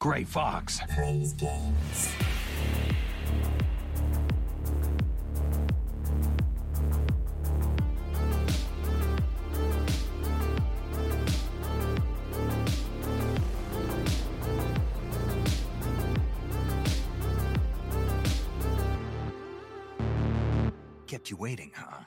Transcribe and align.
Gray 0.00 0.24
Fox. 0.24 0.80
Plays 0.94 1.34
games. 1.34 2.08
Kept 21.06 21.30
you 21.30 21.36
waiting, 21.36 21.72
huh? 21.76 22.04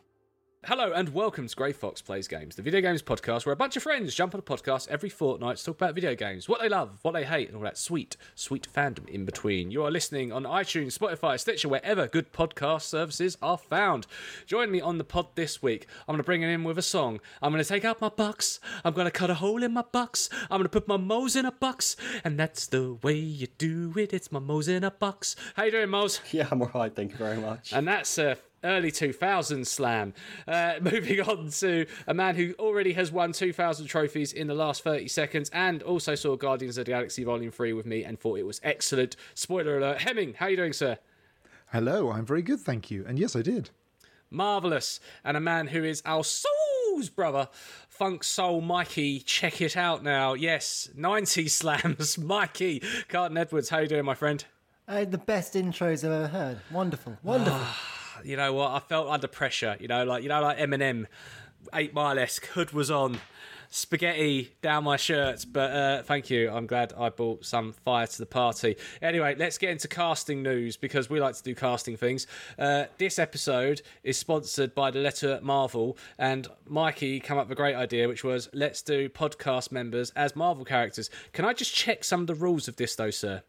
Hello 0.66 0.94
and 0.94 1.10
welcome 1.10 1.46
to 1.46 1.56
Grey 1.58 1.74
Fox 1.74 2.02
Plays 2.02 2.30
Games, 2.30 2.56
the 2.56 2.62
video 2.62 2.80
games 2.80 3.02
podcast 3.02 3.46
where 3.46 3.52
a 3.52 3.58
bunch 3.58 3.76
of 3.76 3.84
friends 3.84 4.16
jump 4.16 4.34
on 4.34 4.40
a 4.40 4.42
podcast 4.42 4.88
every 4.88 5.10
fortnight 5.10 5.58
to 5.58 5.66
talk 5.66 5.76
about 5.76 5.94
video 5.94 6.16
games, 6.16 6.48
what 6.48 6.62
they 6.62 6.70
love, 6.70 7.00
what 7.02 7.12
they 7.12 7.26
hate, 7.26 7.50
and 7.50 7.58
all 7.58 7.64
that 7.64 7.78
sweet, 7.78 8.16
sweet 8.34 8.66
fandom 8.74 9.06
in 9.10 9.26
between. 9.26 9.72
You 9.72 9.84
are 9.84 9.92
listening 9.92 10.32
on 10.32 10.46
iTunes, 10.46 10.98
Spotify, 10.98 11.38
Stitcher, 11.38 11.68
wherever 11.68 12.08
good 12.08 12.32
podcast 12.32 12.84
services 12.84 13.38
are 13.42 13.58
found. 13.58 14.08
Join 14.46 14.72
me 14.72 14.80
on 14.80 15.00
the 15.00 15.04
pod 15.04 15.28
this 15.36 15.62
week. 15.62 15.86
I'm 16.08 16.14
going 16.14 16.20
to 16.20 16.24
bring 16.24 16.44
it 16.44 16.50
in 16.50 16.64
with 16.64 16.78
a 16.78 16.82
song. 16.82 17.20
I'm 17.42 17.52
going 17.52 17.62
to 17.62 17.68
take 17.68 17.84
out 17.84 18.00
my 18.00 18.08
box. 18.08 18.62
I'm 18.86 18.94
going 18.94 19.04
to 19.04 19.12
cut 19.12 19.30
a 19.30 19.36
hole 19.36 19.64
in 19.64 19.74
my 19.74 19.84
box. 19.92 20.30
I'm 20.44 20.60
going 20.60 20.64
to 20.64 20.70
put 20.70 20.88
my 20.88 20.96
Mo's 20.96 21.36
in 21.36 21.44
a 21.46 21.52
box. 21.52 21.98
And 22.24 22.40
that's 22.40 22.68
the 22.68 22.94
way 23.04 23.16
you 23.16 23.48
do 23.58 23.92
it. 23.98 24.14
It's 24.14 24.32
my 24.32 24.40
Mo's 24.40 24.70
in 24.70 24.86
a 24.86 24.92
box. 24.92 25.36
How 25.56 25.64
you 25.64 25.72
doing, 25.72 25.90
Mo's? 25.90 26.22
Yeah, 26.32 26.48
I'm 26.50 26.62
alright, 26.62 26.96
thank 26.96 27.12
you 27.12 27.18
very 27.18 27.38
much. 27.38 27.74
And 27.74 27.86
that's 27.86 28.18
a 28.18 28.38
early 28.64 28.92
2000s 28.92 29.68
slam. 29.68 30.14
Uh, 30.48 30.76
moving 30.82 31.22
on 31.22 31.50
to 31.50 31.86
a 32.08 32.14
man 32.14 32.36
who 32.36 32.54
already 32.60 32.94
has 32.94 33.12
won 33.12 33.32
2,000 33.32 33.88
trophies 33.88 34.34
in 34.34 34.48
the 34.48 34.54
last 34.54 34.84
30 34.84 35.08
seconds 35.08 35.50
and 35.54 35.84
also 35.84 36.16
saw 36.16 36.36
Guardians 36.36 36.78
of 36.78 36.86
the 36.86 36.92
Galaxy 36.92 37.24
Volume 37.24 37.52
3 37.52 37.74
with 37.74 37.86
me 37.86 38.04
and 38.04 38.20
thought 38.20 38.40
it 38.40 38.46
was 38.46 38.60
excellent. 38.64 39.16
Spoiler 39.34 39.78
alert. 39.78 40.02
Hemming, 40.02 40.36
how 40.36 40.48
are 40.48 40.50
you 40.50 40.58
doing, 40.58 40.74
sir? 40.74 40.98
Hello, 41.72 42.12
I'm 42.12 42.26
very 42.26 42.42
good, 42.42 42.60
thank 42.60 42.92
you. 42.92 43.04
And 43.08 43.18
yes, 43.18 43.36
I 43.36 43.42
did. 43.42 43.70
Marvellous. 44.30 45.00
And 45.24 45.38
a 45.38 45.40
man 45.40 45.68
who 45.68 45.84
is 45.84 46.02
our 46.06 46.24
soul's 46.24 47.10
brother, 47.10 47.50
Funk 47.88 48.24
Soul 48.24 48.62
Mikey. 48.62 49.20
Check 49.20 49.62
it 49.62 49.78
out 49.78 50.04
now. 50.04 50.34
Yes, 50.34 50.90
90 50.96 51.48
slams. 51.48 52.18
Mikey. 52.18 52.84
Carlton 53.08 53.38
Edwards, 53.38 53.70
how 53.70 53.80
you 53.80 53.88
doing, 53.88 54.06
my 54.06 54.16
friend? 54.16 54.44
Uh, 54.88 55.06
the 55.06 55.18
best 55.18 55.54
intros 55.54 56.04
I've 56.04 56.12
ever 56.12 56.28
heard. 56.28 56.60
Wonderful, 56.72 57.18
wonderful. 57.24 57.60
you 58.24 58.38
know 58.38 58.54
what? 58.54 58.72
I 58.72 58.80
felt 58.80 59.10
under 59.10 59.28
pressure. 59.28 59.78
You 59.80 59.88
know, 59.88 60.04
like 60.04 60.24
you 60.24 60.30
know, 60.30 60.42
like 60.42 60.58
Eminem, 60.58 61.08
Eight 61.74 61.94
Mile 61.94 62.20
esque. 62.20 62.46
Hood 62.48 62.72
was 62.72 62.92
on, 62.92 63.20
spaghetti 63.70 64.54
down 64.62 64.84
my 64.84 64.98
shirt. 64.98 65.46
But 65.52 65.72
uh, 65.72 66.04
thank 66.04 66.30
you. 66.30 66.50
I'm 66.50 66.68
glad 66.68 66.94
I 66.98 67.10
brought 67.10 67.46
some 67.46 67.74
fire 67.74 68.08
to 68.08 68.18
the 68.18 68.26
party. 68.26 68.78
Anyway, 69.02 69.36
let's 69.38 69.58
get 69.58 69.72
into 69.72 69.88
casting 69.88 70.44
news 70.44 70.78
because 70.78 71.10
we 71.10 71.20
like 71.20 71.36
to 71.36 71.44
do 71.44 71.56
casting 71.56 71.98
things. 71.98 72.28
Uh, 72.58 72.86
this 72.98 73.18
episode 73.18 73.82
is 74.04 74.18
sponsored 74.18 74.76
by 74.76 74.92
the 74.92 75.00
letter 75.00 75.40
Marvel, 75.42 75.98
and 76.18 76.48
Mikey 76.68 77.20
came 77.20 77.38
up 77.38 77.48
with 77.48 77.58
a 77.58 77.62
great 77.62 77.76
idea, 77.76 78.08
which 78.08 78.24
was 78.24 78.50
let's 78.54 78.82
do 78.82 79.10
podcast 79.10 79.72
members 79.72 80.12
as 80.12 80.36
Marvel 80.36 80.66
characters. 80.66 81.10
Can 81.32 81.46
I 81.46 81.54
just 81.54 81.74
check 81.74 82.04
some 82.04 82.22
of 82.22 82.28
the 82.28 82.36
rules 82.36 82.68
of 82.68 82.76
this, 82.76 82.96
though, 82.96 83.12
sir? 83.12 83.42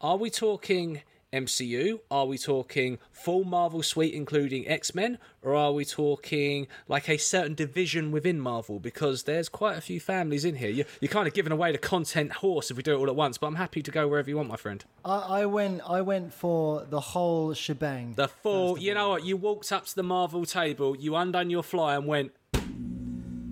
Are 0.00 0.16
we 0.16 0.30
talking 0.30 1.02
MCU? 1.32 2.00
Are 2.10 2.26
we 2.26 2.38
talking 2.38 2.98
full 3.12 3.44
Marvel 3.44 3.82
suite, 3.82 4.14
including 4.14 4.66
X 4.66 4.94
Men? 4.94 5.18
Or 5.42 5.54
are 5.54 5.72
we 5.72 5.84
talking 5.84 6.66
like 6.88 7.08
a 7.08 7.16
certain 7.16 7.54
division 7.54 8.10
within 8.10 8.40
Marvel? 8.40 8.78
Because 8.78 9.24
there's 9.24 9.48
quite 9.48 9.76
a 9.76 9.80
few 9.80 10.00
families 10.00 10.44
in 10.44 10.56
here. 10.56 10.70
You, 10.70 10.84
you're 11.00 11.10
kind 11.10 11.28
of 11.28 11.34
giving 11.34 11.52
away 11.52 11.72
the 11.72 11.78
content 11.78 12.32
horse 12.32 12.70
if 12.70 12.76
we 12.76 12.82
do 12.82 12.94
it 12.94 12.98
all 12.98 13.08
at 13.08 13.16
once, 13.16 13.38
but 13.38 13.46
I'm 13.46 13.56
happy 13.56 13.82
to 13.82 13.90
go 13.90 14.08
wherever 14.08 14.28
you 14.28 14.36
want, 14.36 14.48
my 14.48 14.56
friend. 14.56 14.84
I, 15.04 15.42
I 15.42 15.46
went, 15.46 15.82
I 15.88 16.00
went 16.00 16.32
for 16.32 16.84
the 16.88 17.00
whole 17.00 17.54
shebang. 17.54 18.14
The 18.14 18.28
full, 18.28 18.78
you 18.78 18.94
know 18.94 19.10
what? 19.10 19.24
You 19.24 19.36
walked 19.36 19.72
up 19.72 19.86
to 19.86 19.94
the 19.94 20.02
Marvel 20.02 20.44
table, 20.44 20.96
you 20.96 21.14
undone 21.16 21.50
your 21.50 21.62
fly 21.62 21.94
and 21.94 22.06
went, 22.06 22.32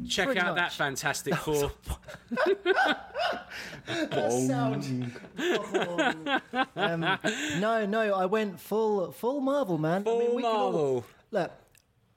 check 0.06 0.26
Pretty 0.26 0.40
out 0.40 0.54
that 0.56 0.62
much. 0.64 0.76
Fantastic 0.76 1.34
Four. 1.36 1.72
That 3.86 4.32
sound. 4.48 5.12
um, 6.76 7.18
no, 7.60 7.86
no, 7.86 8.14
I 8.14 8.26
went 8.26 8.58
full, 8.60 9.12
full 9.12 9.40
Marvel, 9.40 9.78
man. 9.78 10.02
I 10.02 10.04
Full 10.04 10.18
mean, 10.18 10.34
we 10.36 10.42
can 10.42 10.50
all- 10.50 10.62
Marvel. 10.72 11.04
look, 11.30 11.52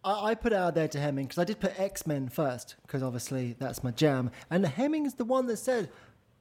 I, 0.04 0.30
I 0.32 0.36
put 0.36 0.52
it 0.52 0.56
out 0.58 0.76
there 0.76 0.88
to 0.88 1.00
Hemming 1.00 1.26
because 1.26 1.38
I 1.38 1.44
did 1.44 1.60
put 1.60 1.80
X 1.80 2.08
Men 2.08 2.30
first 2.30 2.76
because 2.84 3.04
obviously 3.04 3.56
that's 3.60 3.84
my 3.84 3.92
jam, 3.92 4.32
and 4.50 4.66
Hemming's 4.66 5.14
the 5.16 5.26
one 5.26 5.46
that 5.48 5.58
said 5.58 5.90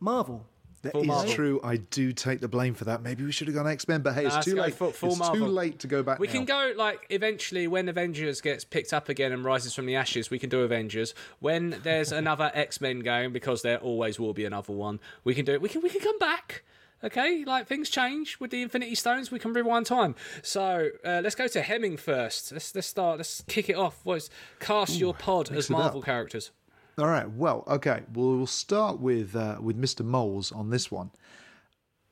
Marvel. 0.01 0.47
That 0.83 0.93
Full 0.93 1.03
is 1.03 1.07
Marvel. 1.09 1.35
true. 1.35 1.61
I 1.65 1.77
do 1.79 2.13
take 2.13 2.41
the 2.41 2.47
blame 2.49 2.75
for 2.75 2.85
that. 2.85 3.03
Maybe 3.03 3.25
we 3.25 3.33
should 3.33 3.49
have 3.49 3.57
gone 3.57 3.67
X 3.67 3.89
Men, 3.89 4.01
but 4.03 4.15
hey, 4.15 4.25
Nah, 4.25 4.37
it's 4.37 4.45
too 4.47 4.55
late. 4.55 4.75
full- 4.75 4.93
full 4.93 5.11
it's 5.11 5.19
Marvel. 5.19 5.47
too 5.47 5.53
late 5.53 5.81
to 5.81 5.87
go 5.89 6.03
back. 6.05 6.19
We 6.21 6.29
now. 6.29 6.33
can 6.35 6.45
go 6.45 6.73
like 6.77 7.05
eventually 7.11 7.67
when 7.67 7.89
Avengers 7.89 8.41
gets 8.41 8.65
picked 8.65 8.93
up 8.93 9.09
again 9.09 9.33
and 9.33 9.45
rises 9.45 9.75
from 9.75 9.87
the 9.87 9.97
ashes. 9.97 10.31
We 10.31 10.39
can 10.39 10.49
do 10.51 10.61
Avengers 10.61 11.15
when 11.41 11.81
there's 11.83 12.13
another 12.13 12.53
X 12.55 12.81
Men 12.81 13.01
game 13.01 13.33
because 13.33 13.63
there 13.63 13.79
always 13.79 14.21
will 14.21 14.35
be 14.35 14.45
another 14.45 14.73
one. 14.73 15.01
We 15.25 15.35
can 15.35 15.45
do 15.45 15.53
it. 15.53 15.61
We 15.61 15.69
can 15.69 15.83
we 15.83 15.89
can 15.89 16.01
come 16.01 16.19
back. 16.19 16.63
Okay, 17.05 17.45
like 17.45 17.69
things 17.69 17.91
change 17.91 18.41
with 18.41 18.51
the 18.51 18.61
Infinity 18.61 18.97
Stones. 18.97 19.31
We 19.31 19.39
can 19.39 19.53
rewind 19.53 19.87
time. 19.87 20.17
So 20.43 20.89
uh, 21.05 21.21
let's 21.23 21.37
go 21.37 21.47
to 21.47 21.63
Hemming 21.63 21.97
first. 21.97 22.51
Let's 22.51 22.75
let's 22.75 22.89
start. 22.89 23.19
Let's 23.19 23.43
kick 23.47 23.69
it 23.69 23.77
off. 23.77 24.01
What's 24.05 24.31
cast 24.59 24.99
your 24.99 25.15
pod 25.15 25.51
as. 25.53 25.71
Marvel 25.71 26.03
characters? 26.03 26.51
All 26.99 27.07
right. 27.07 27.31
Well, 27.31 27.63
okay. 27.69 28.03
Well, 28.13 28.37
we'll 28.37 28.47
start 28.47 28.99
with 28.99 29.37
uh, 29.37 29.59
with 29.61 29.81
Mr. 29.81 30.05
Moles 30.05 30.51
on 30.51 30.71
this 30.71 30.91
one. 30.91 31.13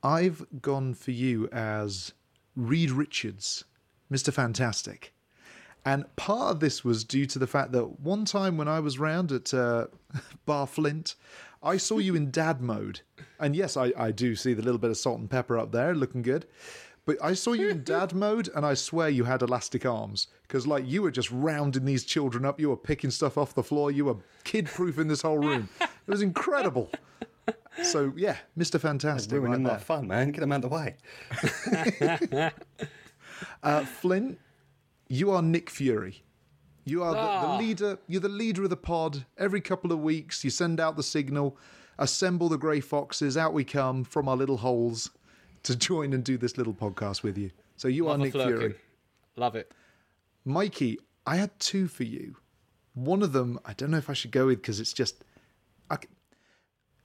I've 0.01 0.47
gone 0.63 0.95
for 0.95 1.11
you 1.11 1.49
as 1.49 2.13
Reed 2.55 2.93
Richards, 2.93 3.65
Mr. 4.13 4.33
Fantastic. 4.33 5.13
And 5.85 6.05
part 6.15 6.53
of 6.53 6.61
this 6.61 6.85
was 6.85 7.03
due 7.03 7.27
to 7.27 7.39
the 7.39 7.49
fact 7.49 7.73
that 7.73 7.99
one 8.01 8.25
time 8.25 8.57
when 8.57 8.69
I 8.69 8.79
was 8.79 8.99
round 8.99 9.33
at 9.33 9.53
uh, 9.53 9.87
Bar 10.47 10.69
Flint, 10.69 11.17
I 11.63 11.77
saw 11.79 11.99
you 11.99 12.15
in 12.15 12.31
dad 12.31 12.61
mode. 12.61 13.01
And 13.41 13.57
yes, 13.57 13.77
I, 13.77 13.93
I 13.97 14.13
do 14.13 14.37
see 14.37 14.55
the 14.55 14.63
little 14.63 14.79
bit 14.79 14.91
of 14.91 14.97
salt 14.97 15.19
and 15.19 15.29
pepper 15.29 15.59
up 15.59 15.73
there, 15.73 15.95
looking 15.95 16.23
good. 16.23 16.47
But 17.07 17.17
I 17.23 17.33
saw 17.35 17.53
you 17.53 17.69
in 17.71 17.85
dad 17.95 18.13
mode, 18.15 18.51
and 18.55 18.67
I 18.67 18.75
swear 18.75 19.09
you 19.09 19.25
had 19.25 19.41
elastic 19.43 19.87
arms. 19.87 20.27
Because, 20.43 20.67
like, 20.67 20.87
you 20.87 21.03
were 21.03 21.11
just 21.11 21.31
rounding 21.31 21.85
these 21.87 22.05
children 22.05 22.45
up. 22.45 22.61
You 22.61 22.69
were 22.69 22.77
picking 22.77 23.11
stuff 23.11 23.39
off 23.39 23.55
the 23.55 23.63
floor. 23.63 23.91
You 23.91 24.05
were 24.07 24.17
kid 24.45 24.67
proofing 24.67 25.09
this 25.09 25.23
whole 25.23 25.39
room. 25.39 25.69
It 25.81 25.89
was 26.07 26.21
incredible. 26.23 26.91
So, 27.83 28.13
yeah, 28.17 28.37
Mr. 28.59 28.81
Fantastic. 28.81 29.33
Ruining 29.33 29.53
right 29.53 29.61
my 29.63 29.69
there. 29.71 29.79
fun, 29.79 30.07
man. 30.09 30.33
Get 30.33 30.41
them 30.41 30.53
out 30.53 30.65
of 30.65 30.71
the 30.71 30.77
way. 30.77 32.51
Uh, 33.63 33.85
Flint, 33.85 34.39
you 35.09 35.31
are 35.31 35.43
Nick 35.43 35.69
Fury. 35.69 36.23
You 36.87 37.03
are 37.03 37.13
the, 37.13 37.19
Ah. 37.19 37.57
the 37.59 37.63
leader. 37.63 37.99
You're 38.07 38.21
the 38.23 38.29
leader 38.31 38.65
of 38.65 38.71
the 38.71 38.77
pod. 38.79 39.27
Every 39.37 39.61
couple 39.61 39.93
of 39.93 40.01
weeks, 40.01 40.43
you 40.43 40.49
send 40.51 40.81
out 40.81 40.97
the 40.97 41.03
signal, 41.03 41.59
assemble 41.99 42.49
the 42.49 42.57
grey 42.57 42.81
foxes. 42.81 43.37
Out 43.37 43.53
we 43.53 43.63
come 43.65 44.05
from 44.05 44.27
our 44.29 44.37
little 44.37 44.57
holes 44.59 45.11
to 45.67 45.77
join 45.77 46.13
and 46.13 46.25
do 46.25 46.37
this 46.37 46.57
little 46.57 46.75
podcast 46.75 47.23
with 47.23 47.37
you. 47.39 47.51
So 47.77 47.89
you 47.89 48.05
Love 48.05 48.21
are 48.21 48.25
Nick 48.25 48.33
flirkin. 48.33 48.59
Fury. 48.59 48.75
Love 49.37 49.57
it. 49.57 49.73
Mikey, 50.45 50.99
I 51.27 51.37
had 51.37 51.59
two 51.59 51.89
for 51.89 52.05
you. 52.05 52.37
One 52.95 53.23
of 53.23 53.33
them, 53.33 53.59
I 53.65 53.75
don't 53.75 53.91
know 53.91 53.99
if 53.99 54.09
I 54.09 54.15
should 54.15 54.31
go 54.31 54.47
with 54.47 54.61
because 54.63 54.81
it's 54.81 54.93
just. 54.93 55.23
I, 55.91 55.99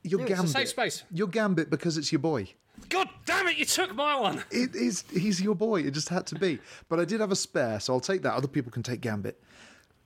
your 0.03 0.21
it's 0.21 0.31
a 0.31 0.33
gambit. 0.35 0.51
safe 0.51 0.69
space. 0.69 1.03
Your 1.11 1.27
gambit 1.27 1.69
because 1.69 1.97
it's 1.97 2.11
your 2.11 2.19
boy. 2.19 2.47
God 2.89 3.09
damn 3.25 3.47
it! 3.47 3.57
You 3.57 3.65
took 3.65 3.93
my 3.93 4.19
one. 4.19 4.43
It 4.49 4.75
is. 4.75 5.03
He's 5.11 5.41
your 5.41 5.53
boy. 5.53 5.81
It 5.81 5.91
just 5.91 6.09
had 6.09 6.25
to 6.27 6.35
be. 6.35 6.59
But 6.89 6.99
I 6.99 7.05
did 7.05 7.19
have 7.19 7.31
a 7.31 7.35
spare, 7.35 7.79
so 7.79 7.93
I'll 7.93 7.99
take 7.99 8.23
that. 8.23 8.33
Other 8.33 8.47
people 8.47 8.71
can 8.71 8.81
take 8.83 9.01
Gambit. 9.01 9.41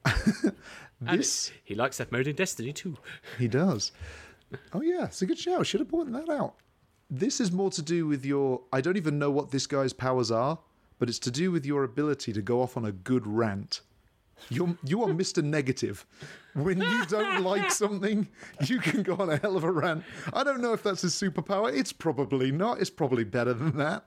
And 1.05 1.19
this 1.19 1.51
he 1.63 1.75
likes 1.75 1.97
that 1.97 2.11
mode 2.11 2.27
in 2.27 2.35
Destiny 2.35 2.71
too. 2.71 2.97
he 3.37 3.47
does. 3.47 3.91
Oh 4.73 4.81
yeah, 4.81 5.05
it's 5.05 5.21
a 5.21 5.25
good 5.25 5.37
show. 5.37 5.61
Should 5.63 5.81
have 5.81 5.89
pointed 5.89 6.15
that 6.15 6.29
out. 6.29 6.55
This 7.09 7.39
is 7.39 7.51
more 7.51 7.69
to 7.71 7.81
do 7.81 8.07
with 8.07 8.25
your. 8.25 8.61
I 8.73 8.81
don't 8.81 8.97
even 8.97 9.19
know 9.19 9.31
what 9.31 9.51
this 9.51 9.67
guy's 9.67 9.93
powers 9.93 10.31
are, 10.31 10.59
but 10.99 11.09
it's 11.09 11.19
to 11.19 11.31
do 11.31 11.51
with 11.51 11.65
your 11.65 11.83
ability 11.83 12.33
to 12.33 12.41
go 12.41 12.61
off 12.61 12.77
on 12.77 12.85
a 12.85 12.91
good 12.91 13.27
rant. 13.27 13.81
You're 14.49 14.75
you 14.83 15.03
are 15.03 15.09
Mr. 15.09 15.43
Negative. 15.57 16.05
When 16.53 16.81
you 16.81 17.05
don't 17.05 17.43
like 17.43 17.71
something, 17.83 18.27
you 18.65 18.79
can 18.79 19.03
go 19.03 19.15
on 19.15 19.29
a 19.29 19.37
hell 19.37 19.57
of 19.57 19.63
a 19.63 19.71
rant. 19.71 20.03
I 20.33 20.43
don't 20.43 20.61
know 20.61 20.73
if 20.73 20.83
that's 20.83 21.01
his 21.01 21.13
superpower. 21.13 21.73
It's 21.75 21.93
probably 21.93 22.51
not. 22.51 22.79
It's 22.79 22.89
probably 22.89 23.23
better 23.23 23.53
than 23.53 23.77
that. 23.77 24.05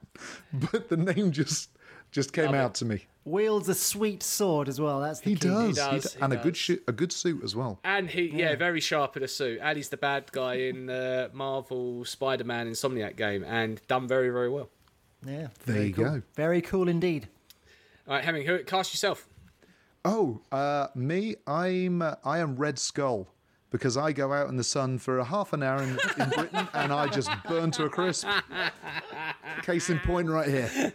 But 0.53 0.89
the 0.89 0.97
name 0.97 1.31
just 1.33 1.71
just 2.11 2.33
came 2.33 2.47
Love 2.47 2.55
out 2.55 2.71
it. 2.71 2.75
to 2.77 2.85
me. 2.85 3.07
Wields 3.29 3.69
a 3.69 3.75
sweet 3.75 4.23
sword 4.23 4.69
as 4.69 4.81
well. 4.81 5.01
That's 5.01 5.21
the 5.21 5.31
He 5.31 5.37
key. 5.37 5.49
does, 5.49 5.77
does, 5.77 6.05
d- 6.13 6.19
he 6.19 6.25
and 6.25 6.33
a 6.33 6.37
good 6.37 6.55
does. 6.55 6.79
a 6.89 6.93
good 6.93 7.13
suit 7.13 7.43
as 7.45 7.55
well. 7.55 7.79
And 7.85 8.09
he, 8.11 8.31
yeah, 8.35 8.57
very 8.57 8.81
sharp 8.81 9.17
in 9.17 9.23
a 9.23 9.29
suit. 9.29 9.61
And 9.63 9.77
he's 9.77 9.89
the 9.89 9.97
bad 9.97 10.31
guy 10.33 10.55
in 10.55 10.87
the 10.87 11.31
Marvel 11.33 12.05
Spider-Man 12.05 12.69
Insomniac 12.71 13.17
game, 13.17 13.45
and 13.45 13.81
done 13.89 14.09
very, 14.09 14.31
very 14.31 14.49
well. 14.49 14.69
Yeah, 15.27 15.49
There 15.67 15.83
you 15.85 15.95
cool. 15.95 16.05
go. 16.05 16.23
Very 16.35 16.61
cool 16.63 16.89
indeed. 16.89 17.29
All 18.07 18.15
right, 18.15 18.25
Hemming, 18.25 18.47
who 18.47 18.63
cast 18.65 18.93
yourself? 18.95 19.27
Oh, 20.05 20.41
uh, 20.53 20.87
me, 20.95 21.37
I'm 21.47 22.01
uh, 22.03 22.15
I 22.25 22.39
am 22.39 22.57
Red 22.57 22.79
Skull. 22.79 23.27
because 23.71 23.99
I 23.99 24.13
go 24.13 24.33
out 24.33 24.49
in 24.49 24.57
the 24.57 24.65
sun 24.65 24.99
for 24.99 25.19
a 25.19 25.25
half 25.25 25.53
an 25.53 25.63
hour 25.63 25.83
in, 25.83 25.91
in 26.19 26.29
Britain 26.31 26.67
and 26.73 26.91
I 26.91 27.07
just 27.09 27.31
burn 27.47 27.71
to 27.73 27.85
a 27.85 27.91
crisp. 27.91 28.27
Case 29.63 29.91
in 29.91 29.99
point, 29.99 30.29
right 30.31 30.49
here. 30.49 30.93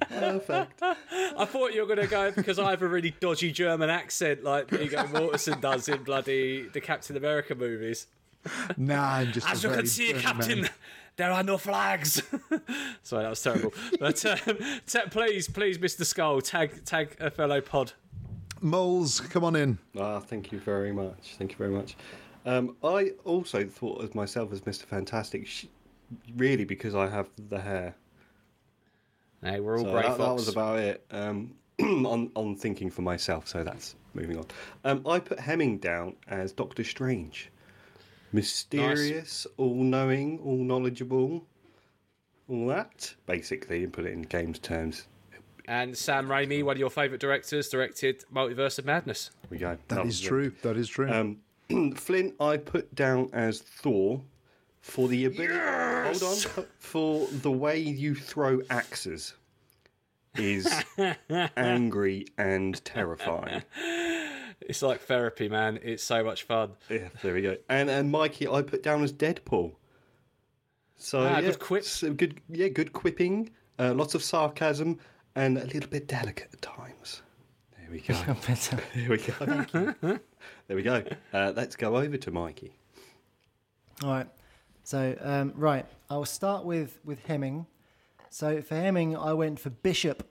Perfect. 0.00 0.82
I 0.82 1.44
thought 1.44 1.74
you 1.74 1.80
were 1.80 1.86
going 1.86 2.00
to 2.00 2.06
go 2.06 2.30
because 2.30 2.58
I 2.58 2.70
have 2.70 2.82
a 2.82 2.88
really 2.88 3.14
dodgy 3.20 3.52
German 3.52 3.90
accent 3.90 4.44
like 4.44 4.68
Viggo 4.68 5.04
Mortensen 5.04 5.60
does 5.60 5.88
in 5.88 6.02
bloody 6.02 6.68
the 6.68 6.80
Captain 6.80 7.16
America 7.16 7.54
movies. 7.54 8.06
Nah, 8.76 9.14
I'm 9.16 9.32
just. 9.32 9.48
As 9.48 9.64
a 9.64 9.68
you 9.68 9.74
can 9.74 9.86
see, 9.86 10.08
burning 10.12 10.22
Captain, 10.22 10.60
man. 10.62 10.70
there 11.16 11.30
are 11.30 11.42
no 11.42 11.56
flags. 11.58 12.22
Sorry, 13.02 13.22
that 13.22 13.30
was 13.30 13.42
terrible. 13.42 13.72
But 13.98 14.24
um, 14.26 14.58
ta- 14.86 15.06
please, 15.10 15.48
please, 15.48 15.78
Mr. 15.78 16.04
Skull, 16.04 16.40
tag 16.40 16.84
tag 16.84 17.16
a 17.20 17.30
fellow 17.30 17.60
pod. 17.60 17.92
Moles, 18.60 19.20
come 19.20 19.44
on 19.44 19.56
in. 19.56 19.78
Ah, 19.98 20.20
thank 20.20 20.52
you 20.52 20.58
very 20.58 20.92
much. 20.92 21.36
Thank 21.38 21.52
you 21.52 21.58
very 21.58 21.70
much. 21.70 21.96
Um, 22.46 22.76
I 22.84 23.12
also 23.24 23.64
thought 23.64 24.02
of 24.02 24.14
myself 24.14 24.52
as 24.52 24.60
Mr. 24.62 24.84
Fantastic, 24.84 25.48
really 26.36 26.64
because 26.64 26.94
I 26.94 27.08
have 27.08 27.28
the 27.48 27.60
hair. 27.60 27.94
Hey, 29.44 29.60
we're 29.60 29.78
all 29.78 29.84
So 29.84 29.90
grey 29.92 30.02
that, 30.02 30.18
that 30.18 30.34
was 30.34 30.48
about 30.48 30.78
it. 30.78 31.04
Um, 31.10 31.54
on 31.80 32.30
on 32.34 32.56
thinking 32.56 32.90
for 32.90 33.02
myself, 33.02 33.46
so 33.46 33.62
that's 33.62 33.94
moving 34.14 34.38
on. 34.38 34.46
Um, 34.84 35.06
I 35.06 35.18
put 35.18 35.38
Hemming 35.38 35.78
down 35.78 36.16
as 36.28 36.52
Doctor 36.52 36.82
Strange, 36.82 37.50
mysterious, 38.32 39.46
all-knowing, 39.56 40.38
all-knowledgeable, 40.40 41.44
all 42.48 42.66
that 42.68 43.14
basically, 43.26 43.84
and 43.84 43.92
put 43.92 44.06
it 44.06 44.12
in 44.12 44.22
games 44.22 44.58
terms. 44.58 45.06
and 45.66 45.96
Sam 45.96 46.28
Raimi, 46.28 46.62
one 46.62 46.76
of 46.76 46.80
your 46.80 46.90
favourite 46.90 47.20
directors, 47.20 47.68
directed 47.68 48.24
Multiverse 48.32 48.78
of 48.78 48.86
Madness. 48.86 49.30
There 49.42 49.48
we 49.50 49.58
go. 49.58 49.76
That 49.88 50.04
was 50.04 50.14
is 50.20 50.24
it. 50.24 50.28
true. 50.28 50.52
That 50.62 50.76
is 50.76 50.88
true. 50.88 51.10
Um, 51.10 51.38
Flint, 51.96 52.34
I 52.40 52.56
put 52.56 52.94
down 52.94 53.30
as 53.32 53.60
Thor 53.60 54.22
for 54.84 55.08
the 55.08 55.24
ability. 55.24 55.54
Hold 56.20 56.22
on. 56.22 56.64
For 56.78 57.26
the 57.28 57.50
way 57.50 57.78
you 57.78 58.14
throw 58.14 58.60
axes 58.68 59.32
is 60.36 60.68
angry 61.56 62.26
and 62.36 62.84
terrifying. 62.84 63.62
It's 64.60 64.82
like 64.82 65.00
therapy, 65.00 65.48
man. 65.48 65.78
It's 65.82 66.04
so 66.04 66.22
much 66.22 66.42
fun. 66.42 66.72
Yeah, 66.90 67.08
there 67.22 67.32
we 67.32 67.40
go. 67.40 67.56
And 67.70 67.88
and 67.88 68.12
Mikey, 68.12 68.46
I 68.46 68.60
put 68.60 68.82
down 68.82 69.02
as 69.02 69.10
Deadpool. 69.12 69.72
So 70.96 71.20
Ah, 71.20 71.38
yeah, 71.38 71.40
good 71.40 71.58
quip. 71.58 71.84
so 71.84 72.12
good, 72.12 72.40
yeah, 72.50 72.68
good 72.68 72.92
quipping. 72.92 73.50
Uh, 73.78 73.94
lots 73.94 74.14
of 74.14 74.22
sarcasm 74.22 74.98
and 75.34 75.56
a 75.56 75.64
little 75.64 75.88
bit 75.88 76.06
delicate 76.08 76.50
at 76.52 76.60
times. 76.60 77.22
There 77.78 77.88
we 77.90 78.00
go. 78.00 78.14
there 78.94 79.08
we 79.08 79.16
go. 79.16 80.20
there 80.68 80.76
we 80.76 80.82
go. 80.82 81.02
Uh, 81.32 81.52
let's 81.56 81.74
go 81.74 81.96
over 81.96 82.18
to 82.18 82.30
Mikey. 82.30 82.74
All 84.02 84.10
right. 84.10 84.28
So, 84.84 85.16
um, 85.20 85.52
right, 85.56 85.86
I'll 86.10 86.24
start 86.26 86.64
with, 86.64 87.00
with 87.04 87.24
Hemming. 87.26 87.66
So, 88.30 88.60
for 88.62 88.74
Hemming, 88.74 89.16
I 89.16 89.32
went 89.32 89.58
for 89.58 89.70
Bishop. 89.70 90.30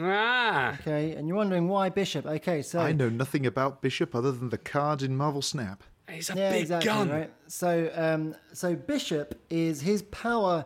Ah, 0.00 0.74
Okay, 0.80 1.12
and 1.12 1.28
you're 1.28 1.36
wondering 1.36 1.68
why 1.68 1.88
Bishop? 1.88 2.26
Okay, 2.26 2.62
so. 2.62 2.80
I 2.80 2.92
know 2.92 3.08
nothing 3.08 3.46
about 3.46 3.80
Bishop 3.80 4.14
other 4.14 4.32
than 4.32 4.48
the 4.50 4.58
card 4.58 5.02
in 5.02 5.16
Marvel 5.16 5.40
Snap. 5.42 5.84
he's 6.10 6.30
a 6.30 6.34
Yeah, 6.36 6.50
big 6.50 6.62
exactly, 6.62 6.88
gun. 6.88 7.08
right? 7.10 7.32
So, 7.46 7.90
um, 7.94 8.34
so 8.52 8.74
Bishop 8.74 9.40
is 9.50 9.80
his 9.82 10.02
power 10.02 10.64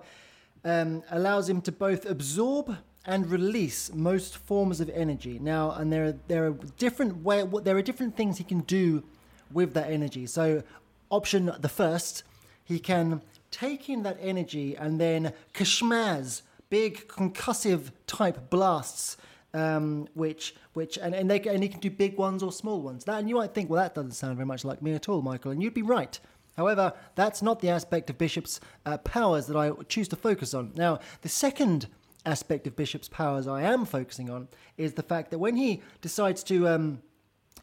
um, 0.64 1.02
allows 1.11 1.49
him 1.49 1.61
to 1.62 1.73
both 1.73 2.06
absorb 2.06 2.75
and 3.05 3.31
release 3.31 3.93
most 3.94 4.37
forms 4.38 4.81
of 4.81 4.88
energy. 4.90 5.38
Now, 5.38 5.73
and 5.73 5.93
there 5.93 6.05
are 6.06 6.14
there 6.26 6.46
are 6.46 6.50
different 6.79 7.23
way 7.23 7.44
there 7.62 7.76
are 7.76 7.82
different 7.82 8.17
things 8.17 8.38
he 8.38 8.44
can 8.44 8.61
do 8.61 9.05
with 9.52 9.75
that 9.75 9.90
energy. 9.90 10.26
So, 10.26 10.62
option 11.11 11.52
the 11.61 11.69
first, 11.69 12.23
he 12.68 12.78
can 12.78 13.22
take 13.50 13.88
in 13.88 14.02
that 14.02 14.18
energy 14.20 14.76
and 14.76 15.00
then 15.00 15.32
kashmaz, 15.54 16.42
big 16.68 17.08
concussive 17.08 17.92
type 18.06 18.50
blasts 18.50 19.16
um, 19.54 20.06
which 20.14 20.54
which 20.74 20.98
and, 20.98 21.14
and 21.14 21.30
they 21.30 21.40
and 21.40 21.62
he 21.62 21.68
can 21.68 21.80
do 21.80 21.90
big 21.90 22.16
ones 22.16 22.42
or 22.42 22.52
small 22.52 22.82
ones. 22.82 23.04
That 23.04 23.18
and 23.18 23.28
you 23.28 23.36
might 23.36 23.54
think, 23.54 23.70
well, 23.70 23.82
that 23.82 23.94
doesn't 23.94 24.12
sound 24.12 24.36
very 24.36 24.46
much 24.46 24.64
like 24.64 24.82
me 24.82 24.92
at 24.92 25.08
all, 25.08 25.22
Michael, 25.22 25.50
and 25.50 25.62
you'd 25.62 25.74
be 25.74 25.82
right. 25.82 26.18
However, 26.56 26.92
that's 27.14 27.40
not 27.40 27.60
the 27.60 27.70
aspect 27.70 28.10
of 28.10 28.18
Bishop's 28.18 28.60
uh, 28.84 28.98
powers 28.98 29.46
that 29.46 29.56
I 29.56 29.70
choose 29.88 30.08
to 30.08 30.16
focus 30.16 30.54
on. 30.54 30.72
Now, 30.74 30.98
the 31.22 31.28
second 31.28 31.86
aspect 32.26 32.66
of 32.66 32.74
Bishop's 32.74 33.08
powers 33.08 33.46
I 33.46 33.62
am 33.62 33.84
focusing 33.84 34.28
on 34.28 34.48
is 34.76 34.94
the 34.94 35.02
fact 35.02 35.30
that 35.30 35.38
when 35.38 35.56
he 35.56 35.82
decides 36.00 36.42
to 36.44 36.68
um, 36.68 37.02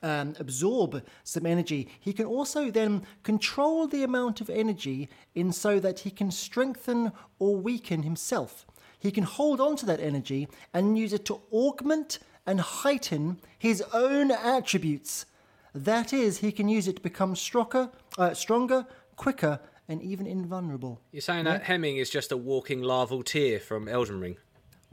um, 0.06 0.36
absorb 0.40 1.04
some 1.24 1.46
energy, 1.48 1.90
he 2.00 2.14
can 2.14 2.28
also 2.28 2.70
then 2.70 3.04
control 3.24 3.88
the 3.88 4.04
amount 4.04 4.40
of 4.40 4.50
energy 4.52 5.10
in 5.34 5.52
so 5.52 5.80
that 5.80 6.02
he 6.02 6.12
can 6.12 6.30
strengthen 6.30 7.12
or 7.40 7.58
weaken 7.58 8.04
himself. 8.04 8.68
He 9.00 9.12
can 9.12 9.24
hold 9.24 9.60
on 9.60 9.76
to 9.78 9.86
that 9.88 10.00
energy 10.00 10.48
and 10.74 10.98
use 10.98 11.12
it 11.12 11.26
to 11.26 11.42
augment 11.52 12.20
and 12.46 12.62
heighten 12.62 13.40
his 13.58 13.82
own 13.94 14.30
attributes. 14.30 15.26
That 15.74 16.14
is, 16.14 16.38
he 16.38 16.52
can 16.52 16.70
use 16.70 16.88
it 16.88 16.98
to 16.98 17.02
become 17.02 17.36
stronger, 17.36 17.90
uh, 18.18 18.36
stronger, 18.36 18.86
quicker, 19.16 19.60
and 19.88 20.02
even 20.04 20.28
invulnerable. 20.28 21.02
You're 21.12 21.22
saying 21.22 21.46
that 21.46 21.64
Hemming 21.64 21.98
is 21.98 22.12
just 22.12 22.32
a 22.32 22.38
walking 22.38 22.82
larval 22.84 23.24
tear 23.24 23.60
from 23.60 23.88
Elden 23.88 24.20
Ring. 24.20 24.38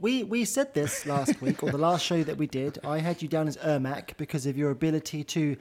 We 0.03 0.23
we 0.23 0.43
said 0.43 0.73
this 0.73 1.05
last 1.05 1.41
week, 1.41 1.63
or 1.63 1.71
the 1.71 1.77
last 1.77 2.03
show 2.05 2.23
that 2.23 2.35
we 2.35 2.45
did. 2.45 2.77
I 2.83 2.97
had 2.99 3.21
you 3.21 3.29
down 3.29 3.47
as 3.47 3.55
Ermac 3.55 4.17
because 4.17 4.45
of 4.45 4.57
your 4.57 4.69
ability 4.69 5.23
to 5.23 5.55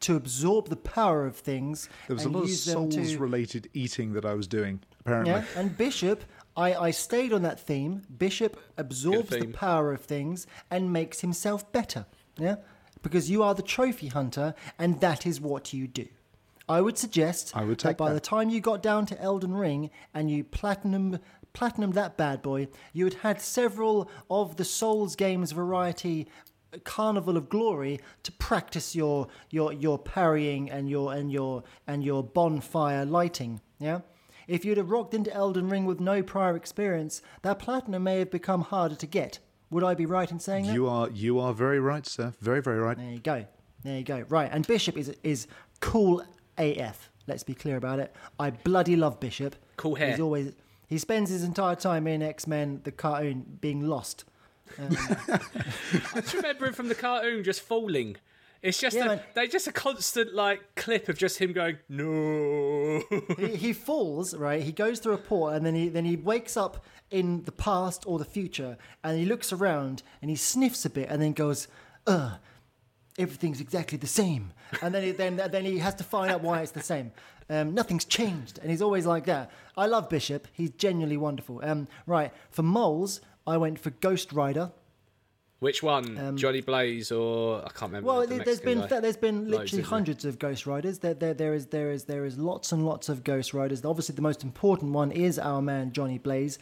to 0.00 0.16
absorb 0.16 0.70
the 0.70 0.76
power 0.76 1.26
of 1.26 1.36
things. 1.36 1.90
There 2.08 2.16
was 2.16 2.24
a 2.24 2.30
lot 2.30 2.44
of 2.44 2.48
use 2.48 2.64
them 2.64 2.88
to- 2.88 2.96
souls-related 3.04 3.68
eating 3.74 4.14
that 4.14 4.24
I 4.24 4.32
was 4.32 4.48
doing. 4.48 4.80
Apparently, 5.00 5.30
Yeah, 5.32 5.44
and 5.54 5.76
Bishop, 5.76 6.24
I, 6.56 6.74
I 6.74 6.90
stayed 6.90 7.34
on 7.34 7.42
that 7.42 7.60
theme. 7.60 8.00
Bishop 8.16 8.58
absorbs 8.78 9.28
the 9.28 9.48
power 9.48 9.92
of 9.92 10.00
things 10.00 10.46
and 10.70 10.90
makes 10.90 11.20
himself 11.20 11.70
better. 11.70 12.06
Yeah, 12.38 12.56
because 13.02 13.30
you 13.30 13.42
are 13.42 13.54
the 13.54 13.62
trophy 13.62 14.06
hunter, 14.08 14.54
and 14.78 15.00
that 15.00 15.26
is 15.26 15.38
what 15.38 15.74
you 15.74 15.86
do. 15.86 16.08
I 16.68 16.80
would 16.80 16.98
suggest 16.98 17.52
I 17.54 17.64
would 17.64 17.78
that 17.78 17.96
by 17.96 18.08
that. 18.08 18.14
the 18.14 18.20
time 18.20 18.50
you 18.50 18.60
got 18.60 18.82
down 18.82 19.06
to 19.06 19.20
Elden 19.20 19.54
Ring 19.54 19.90
and 20.12 20.30
you 20.30 20.42
platinum 20.42 21.18
platinum 21.52 21.92
that 21.92 22.16
bad 22.16 22.42
boy, 22.42 22.68
you 22.92 23.04
had 23.04 23.14
had 23.14 23.40
several 23.40 24.10
of 24.30 24.56
the 24.56 24.64
Souls 24.64 25.16
games 25.16 25.52
variety 25.52 26.28
uh, 26.74 26.78
carnival 26.84 27.36
of 27.36 27.48
glory 27.48 28.00
to 28.24 28.32
practice 28.32 28.96
your 28.96 29.28
your 29.50 29.72
your 29.72 29.98
parrying 29.98 30.70
and 30.70 30.90
your 30.90 31.14
and 31.14 31.30
your 31.32 31.62
and 31.86 32.02
your 32.04 32.22
bonfire 32.22 33.04
lighting. 33.04 33.60
Yeah. 33.78 34.00
If 34.48 34.64
you'd 34.64 34.78
have 34.78 34.90
rocked 34.90 35.14
into 35.14 35.32
Elden 35.32 35.68
Ring 35.68 35.86
with 35.86 35.98
no 35.98 36.22
prior 36.22 36.56
experience, 36.56 37.20
that 37.42 37.58
platinum 37.58 38.04
may 38.04 38.20
have 38.20 38.30
become 38.30 38.62
harder 38.62 38.94
to 38.94 39.06
get. 39.06 39.40
Would 39.70 39.82
I 39.82 39.94
be 39.94 40.06
right 40.06 40.30
in 40.30 40.38
saying 40.38 40.66
that? 40.66 40.74
you 40.74 40.88
are 40.88 41.08
you 41.10 41.38
are 41.38 41.52
very 41.52 41.78
right, 41.78 42.06
sir. 42.06 42.34
Very 42.40 42.60
very 42.60 42.78
right. 42.78 42.96
There 42.96 43.10
you 43.10 43.20
go. 43.20 43.46
There 43.82 43.98
you 43.98 44.04
go. 44.04 44.24
Right, 44.28 44.50
and 44.52 44.66
Bishop 44.66 44.96
is 44.96 45.14
is 45.22 45.46
cool 45.80 46.24
AF. 46.58 47.10
Let's 47.26 47.42
be 47.42 47.54
clear 47.54 47.76
about 47.76 47.98
it. 47.98 48.14
I 48.38 48.50
bloody 48.50 48.96
love 48.96 49.18
Bishop. 49.20 49.56
Cool 49.76 49.96
hair. 49.96 50.10
He's 50.10 50.20
always 50.20 50.52
he 50.86 50.98
spends 50.98 51.30
his 51.30 51.42
entire 51.42 51.74
time 51.74 52.06
in 52.06 52.22
X 52.22 52.46
Men 52.46 52.80
the 52.84 52.92
cartoon 52.92 53.58
being 53.60 53.86
lost. 53.88 54.24
Um, 54.78 54.88
Do 54.88 54.96
you 56.12 56.36
remember 56.36 56.66
him 56.66 56.72
from 56.72 56.88
the 56.88 56.94
cartoon 56.94 57.42
just 57.44 57.60
falling? 57.62 58.16
It's 58.62 58.80
just 58.80 58.96
Yeah, 58.96 59.12
a, 59.12 59.20
they 59.34 59.48
just 59.48 59.66
a 59.68 59.72
constant 59.72 60.34
like 60.34 60.74
clip 60.76 61.08
of 61.08 61.18
just 61.18 61.38
him 61.38 61.52
going 61.52 61.78
no. 61.88 63.02
he, 63.38 63.56
he 63.56 63.72
falls 63.72 64.34
right. 64.34 64.62
He 64.62 64.72
goes 64.72 64.98
through 64.98 65.14
a 65.14 65.18
port, 65.18 65.54
and 65.54 65.64
then 65.66 65.74
he 65.74 65.88
then 65.88 66.04
he 66.04 66.16
wakes 66.16 66.56
up 66.56 66.84
in 67.10 67.42
the 67.44 67.52
past 67.52 68.04
or 68.06 68.18
the 68.18 68.24
future, 68.24 68.76
and 69.04 69.18
he 69.18 69.24
looks 69.24 69.52
around 69.52 70.02
and 70.20 70.30
he 70.30 70.36
sniffs 70.36 70.84
a 70.84 70.90
bit, 70.90 71.08
and 71.10 71.20
then 71.20 71.32
goes, 71.32 71.68
"Ugh, 72.06 72.32
everything's 73.18 73.60
exactly 73.60 73.98
the 73.98 74.06
same." 74.06 74.52
And 74.82 74.94
then 74.94 75.02
he, 75.02 75.10
then 75.12 75.36
then 75.36 75.64
he 75.64 75.78
has 75.78 75.94
to 75.96 76.04
find 76.04 76.30
out 76.30 76.42
why 76.42 76.60
it's 76.62 76.72
the 76.72 76.82
same. 76.82 77.12
Um, 77.48 77.74
nothing's 77.74 78.04
changed, 78.04 78.58
and 78.60 78.70
he's 78.70 78.82
always 78.82 79.06
like 79.06 79.26
that. 79.26 79.50
I 79.76 79.86
love 79.86 80.08
Bishop. 80.08 80.48
He's 80.52 80.70
genuinely 80.70 81.16
wonderful. 81.16 81.60
Um, 81.62 81.86
right 82.06 82.32
for 82.50 82.62
moles, 82.62 83.20
I 83.46 83.56
went 83.56 83.78
for 83.78 83.90
Ghost 83.90 84.32
Rider. 84.32 84.72
Which 85.58 85.82
one, 85.82 86.36
Johnny 86.36 86.60
Blaze 86.60 87.10
or 87.10 87.60
I 87.64 87.68
can't 87.70 87.90
remember. 87.92 88.10
Um, 88.10 88.16
Well, 88.18 88.26
the 88.26 88.34
there- 88.36 88.44
there's 88.44 88.60
been 88.60 88.80
guy. 88.80 89.00
there's 89.00 89.16
been 89.16 89.48
literally 89.50 89.82
there? 89.82 89.84
hundreds 89.88 90.24
of 90.26 90.38
Ghost 90.38 90.66
Riders. 90.66 90.98
There, 90.98 91.14
there 91.14 91.32
there 91.32 91.54
is 91.54 91.66
there 91.68 91.90
is 91.90 92.04
there 92.04 92.26
is 92.26 92.36
lots 92.36 92.72
and 92.72 92.84
lots 92.84 93.08
of 93.08 93.24
Ghost 93.24 93.54
Riders. 93.54 93.82
Obviously, 93.84 94.14
the 94.14 94.22
most 94.22 94.42
important 94.42 94.92
one 94.92 95.10
is 95.12 95.38
our 95.38 95.62
man 95.62 95.92
Johnny 95.92 96.18
Blaze. 96.18 96.58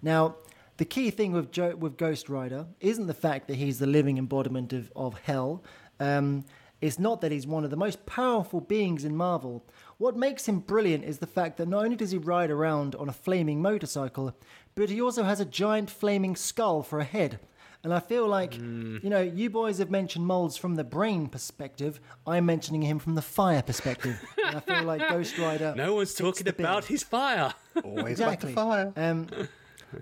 Now, 0.00 0.36
the 0.78 0.86
key 0.86 1.10
thing 1.10 1.32
with 1.32 1.50
jo- 1.52 1.76
with 1.76 1.98
Ghost 1.98 2.30
Rider 2.30 2.66
isn't 2.80 3.06
the 3.06 3.12
fact 3.14 3.48
that 3.48 3.56
he's 3.56 3.80
the 3.80 3.86
living 3.86 4.16
embodiment 4.16 4.72
of 4.72 4.90
of 4.96 5.18
hell. 5.18 5.62
Um, 6.00 6.44
it's 6.80 6.98
not 6.98 7.20
that 7.22 7.32
he's 7.32 7.46
one 7.46 7.64
of 7.64 7.70
the 7.70 7.76
most 7.76 8.06
powerful 8.06 8.60
beings 8.60 9.04
in 9.04 9.16
Marvel. 9.16 9.64
What 9.96 10.16
makes 10.16 10.46
him 10.46 10.60
brilliant 10.60 11.04
is 11.04 11.18
the 11.18 11.26
fact 11.26 11.56
that 11.56 11.66
not 11.68 11.84
only 11.84 11.96
does 11.96 12.12
he 12.12 12.18
ride 12.18 12.50
around 12.50 12.94
on 12.94 13.08
a 13.08 13.12
flaming 13.12 13.60
motorcycle, 13.60 14.32
but 14.76 14.88
he 14.88 15.00
also 15.00 15.24
has 15.24 15.40
a 15.40 15.44
giant 15.44 15.90
flaming 15.90 16.36
skull 16.36 16.82
for 16.84 17.00
a 17.00 17.04
head. 17.04 17.40
And 17.84 17.92
I 17.94 17.98
feel 18.00 18.26
like, 18.28 18.54
Hmm. 18.54 18.98
you 19.02 19.10
know, 19.10 19.20
you 19.20 19.50
boys 19.50 19.78
have 19.78 19.90
mentioned 19.90 20.26
Moles 20.26 20.56
from 20.56 20.74
the 20.76 20.84
brain 20.84 21.28
perspective. 21.28 22.00
I'm 22.26 22.46
mentioning 22.46 22.82
him 22.82 22.98
from 23.00 23.14
the 23.16 23.22
fire 23.22 23.62
perspective. 23.62 24.20
and 24.46 24.56
I 24.56 24.60
feel 24.60 24.82
like 24.84 25.08
Ghost 25.08 25.36
Rider. 25.38 25.74
No 25.76 25.94
one's 25.94 26.14
talking 26.14 26.46
about 26.48 26.84
his 26.86 27.02
fire. 27.02 27.54
Always 27.84 28.12
Exactly. 28.20 28.52
back 28.54 28.64
to 28.66 28.92
fire. 28.92 28.92
Um, 28.96 29.26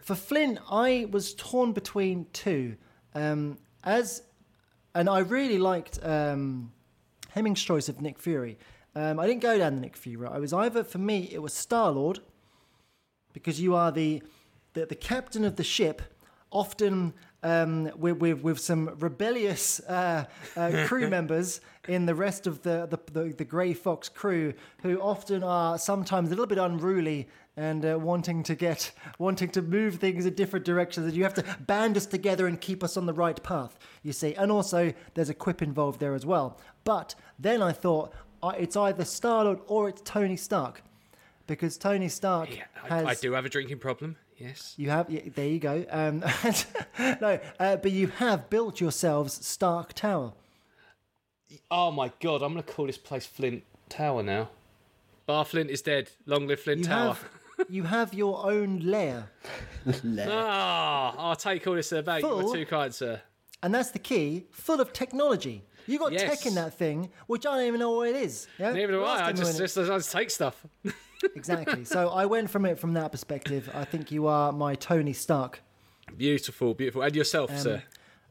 for 0.03 0.15
Flint, 0.15 0.59
I 0.71 1.07
was 1.11 1.35
torn 1.35 1.73
between 1.73 2.27
two. 2.33 2.77
Um, 3.15 3.59
as, 3.85 4.23
and 4.97 5.11
I 5.11 5.19
really 5.19 5.59
liked 5.59 5.99
um, 6.03 6.73
Hemming's 7.29 7.63
choice 7.63 7.91
of 7.91 8.01
Nick 8.01 8.19
Fury. 8.19 8.59
Um, 8.95 9.21
I 9.21 9.27
didn't 9.27 9.43
go 9.43 9.59
down 9.59 9.75
the 9.75 9.83
Nick 9.83 9.95
Fury 9.95 10.17
route. 10.17 10.33
I 10.33 10.39
was 10.39 10.55
either 10.55 10.83
for 10.83 10.97
me 10.97 11.29
it 11.31 11.43
was 11.43 11.53
Star 11.53 11.91
Lord, 11.91 12.21
because 13.35 13.61
you 13.61 13.75
are 13.75 13.93
the 13.93 14.23
the, 14.73 14.87
the 14.87 14.95
captain 14.95 15.45
of 15.45 15.57
the 15.57 15.65
ship, 15.65 16.01
often 16.51 17.13
um, 17.43 17.91
with, 17.95 18.17
with 18.17 18.41
with 18.41 18.59
some 18.59 18.97
rebellious 18.99 19.81
uh, 19.81 20.25
uh, 20.57 20.85
crew 20.87 21.09
members 21.17 21.61
in 21.89 22.07
the 22.07 22.15
rest 22.15 22.47
of 22.47 22.63
the 22.63 22.87
the, 22.87 22.99
the 23.13 23.35
the 23.35 23.45
Grey 23.45 23.75
Fox 23.75 24.09
crew, 24.09 24.55
who 24.81 24.99
often 24.99 25.43
are 25.43 25.77
sometimes 25.77 26.29
a 26.29 26.31
little 26.31 26.47
bit 26.47 26.59
unruly 26.59 27.29
and 27.57 27.85
uh, 27.87 27.99
wanting 27.99 28.43
to 28.43 28.55
get 28.55 28.93
wanting 29.19 29.49
to 29.51 29.63
move 29.63 29.97
things 29.97 30.27
in 30.27 30.35
different 30.35 30.65
directions. 30.67 31.07
And 31.07 31.17
you 31.17 31.23
have 31.25 31.35
to 31.35 31.45
band 31.61 31.97
us 31.97 32.07
together 32.07 32.47
and 32.47 32.61
keep 32.61 32.85
us 32.85 32.97
on 32.97 33.07
the 33.07 33.13
right 33.15 33.43
path. 33.43 33.79
You 34.03 34.13
see, 34.13 34.35
and 34.35 34.53
also 34.53 34.93
there's 35.15 35.31
a 35.31 35.35
quip 35.35 35.63
involved 35.63 36.01
there 36.01 36.15
as 36.15 36.27
well. 36.27 36.59
But 36.85 37.15
then 37.39 37.63
I 37.63 37.73
thought 37.73 38.13
uh, 38.43 38.53
it's 38.59 38.77
either 38.77 39.05
Star 39.05 39.45
Lord 39.45 39.61
or 39.67 39.89
it's 39.89 40.03
Tony 40.03 40.37
Stark. 40.37 40.83
Because 41.47 41.79
Tony 41.79 42.09
Stark 42.09 42.55
Yeah, 42.57 42.65
has 42.89 43.05
I, 43.07 43.11
I 43.11 43.15
do 43.15 43.33
have 43.33 43.45
a 43.45 43.49
drinking 43.49 43.79
problem. 43.79 44.17
Yes. 44.37 44.75
you 44.77 44.91
have, 44.91 45.09
yeah, 45.09 45.21
there 45.35 45.47
you 45.49 45.59
go. 45.61 45.87
Um, 45.89 46.19
no, 47.21 47.39
uh, 47.59 47.77
but 47.77 47.91
you 47.91 48.09
have 48.09 48.51
built 48.51 48.81
yourselves 48.81 49.47
Stark 49.47 49.95
Tower. 49.95 50.33
Oh 51.71 51.91
my 51.91 52.11
god, 52.21 52.43
I'm 52.43 52.51
gonna 52.53 52.63
call 52.63 52.87
this 52.87 52.99
place 52.99 53.25
Flint 53.25 53.63
Tower 53.89 54.23
now. 54.23 54.51
Bar 55.27 55.45
Flint 55.45 55.71
is 55.71 55.83
dead. 55.83 56.11
Long 56.27 56.47
live 56.47 56.61
Flint 56.61 56.81
You 56.81 56.85
Tower. 56.87 57.07
have, 57.15 57.29
you 57.69 57.83
have 57.85 58.13
your 58.15 58.45
own 58.51 58.81
lair, 58.81 59.29
Ah, 60.29 61.15
I'll 61.19 61.37
take 61.37 61.67
all 61.67 61.75
this 61.75 61.93
about 61.93 62.23
you. 62.23 62.29
Full. 62.29 62.43
You're 62.43 62.55
too 62.55 62.67
kind, 62.67 62.95
sir. 62.95 63.21
and 63.63 63.75
that's 63.75 63.91
the 63.91 63.99
key, 63.99 64.47
full 64.53 64.81
of 64.81 64.93
technology. 64.93 65.65
You 65.87 65.99
got 66.01 66.13
Yes. 66.13 66.23
tech 66.23 66.47
in 66.47 66.55
that 66.57 66.75
thing, 66.75 67.11
which 67.29 67.47
I 67.47 67.57
don't 67.59 67.67
even 67.69 67.79
know 67.81 67.93
what 67.93 68.09
it 68.09 68.17
is. 68.17 68.49
Yeah? 68.59 68.73
Neither 68.73 68.93
do 68.95 69.03
Last 69.03 69.21
I. 69.21 69.29
I 69.29 69.33
time 69.33 69.35
we 69.37 69.41
just, 69.59 69.59
just, 69.77 69.79
I 69.79 69.97
just 69.97 70.11
take 70.13 70.31
stuff. 70.31 70.67
exactly. 71.37 71.85
So 71.85 72.09
I 72.09 72.27
went 72.27 72.51
from 72.51 72.67
it 72.67 72.79
from 72.79 72.95
that 72.95 73.13
perspective. 73.13 73.71
I 73.73 73.85
think 73.85 74.11
you 74.11 74.27
are 74.27 74.51
my 74.53 74.75
Tony 74.75 75.13
Stark. 75.13 75.63
Beautiful, 76.17 76.75
beautiful. 76.75 77.03
And 77.03 77.15
yourself, 77.15 77.51
Um, 77.53 77.59
sir. 77.59 77.83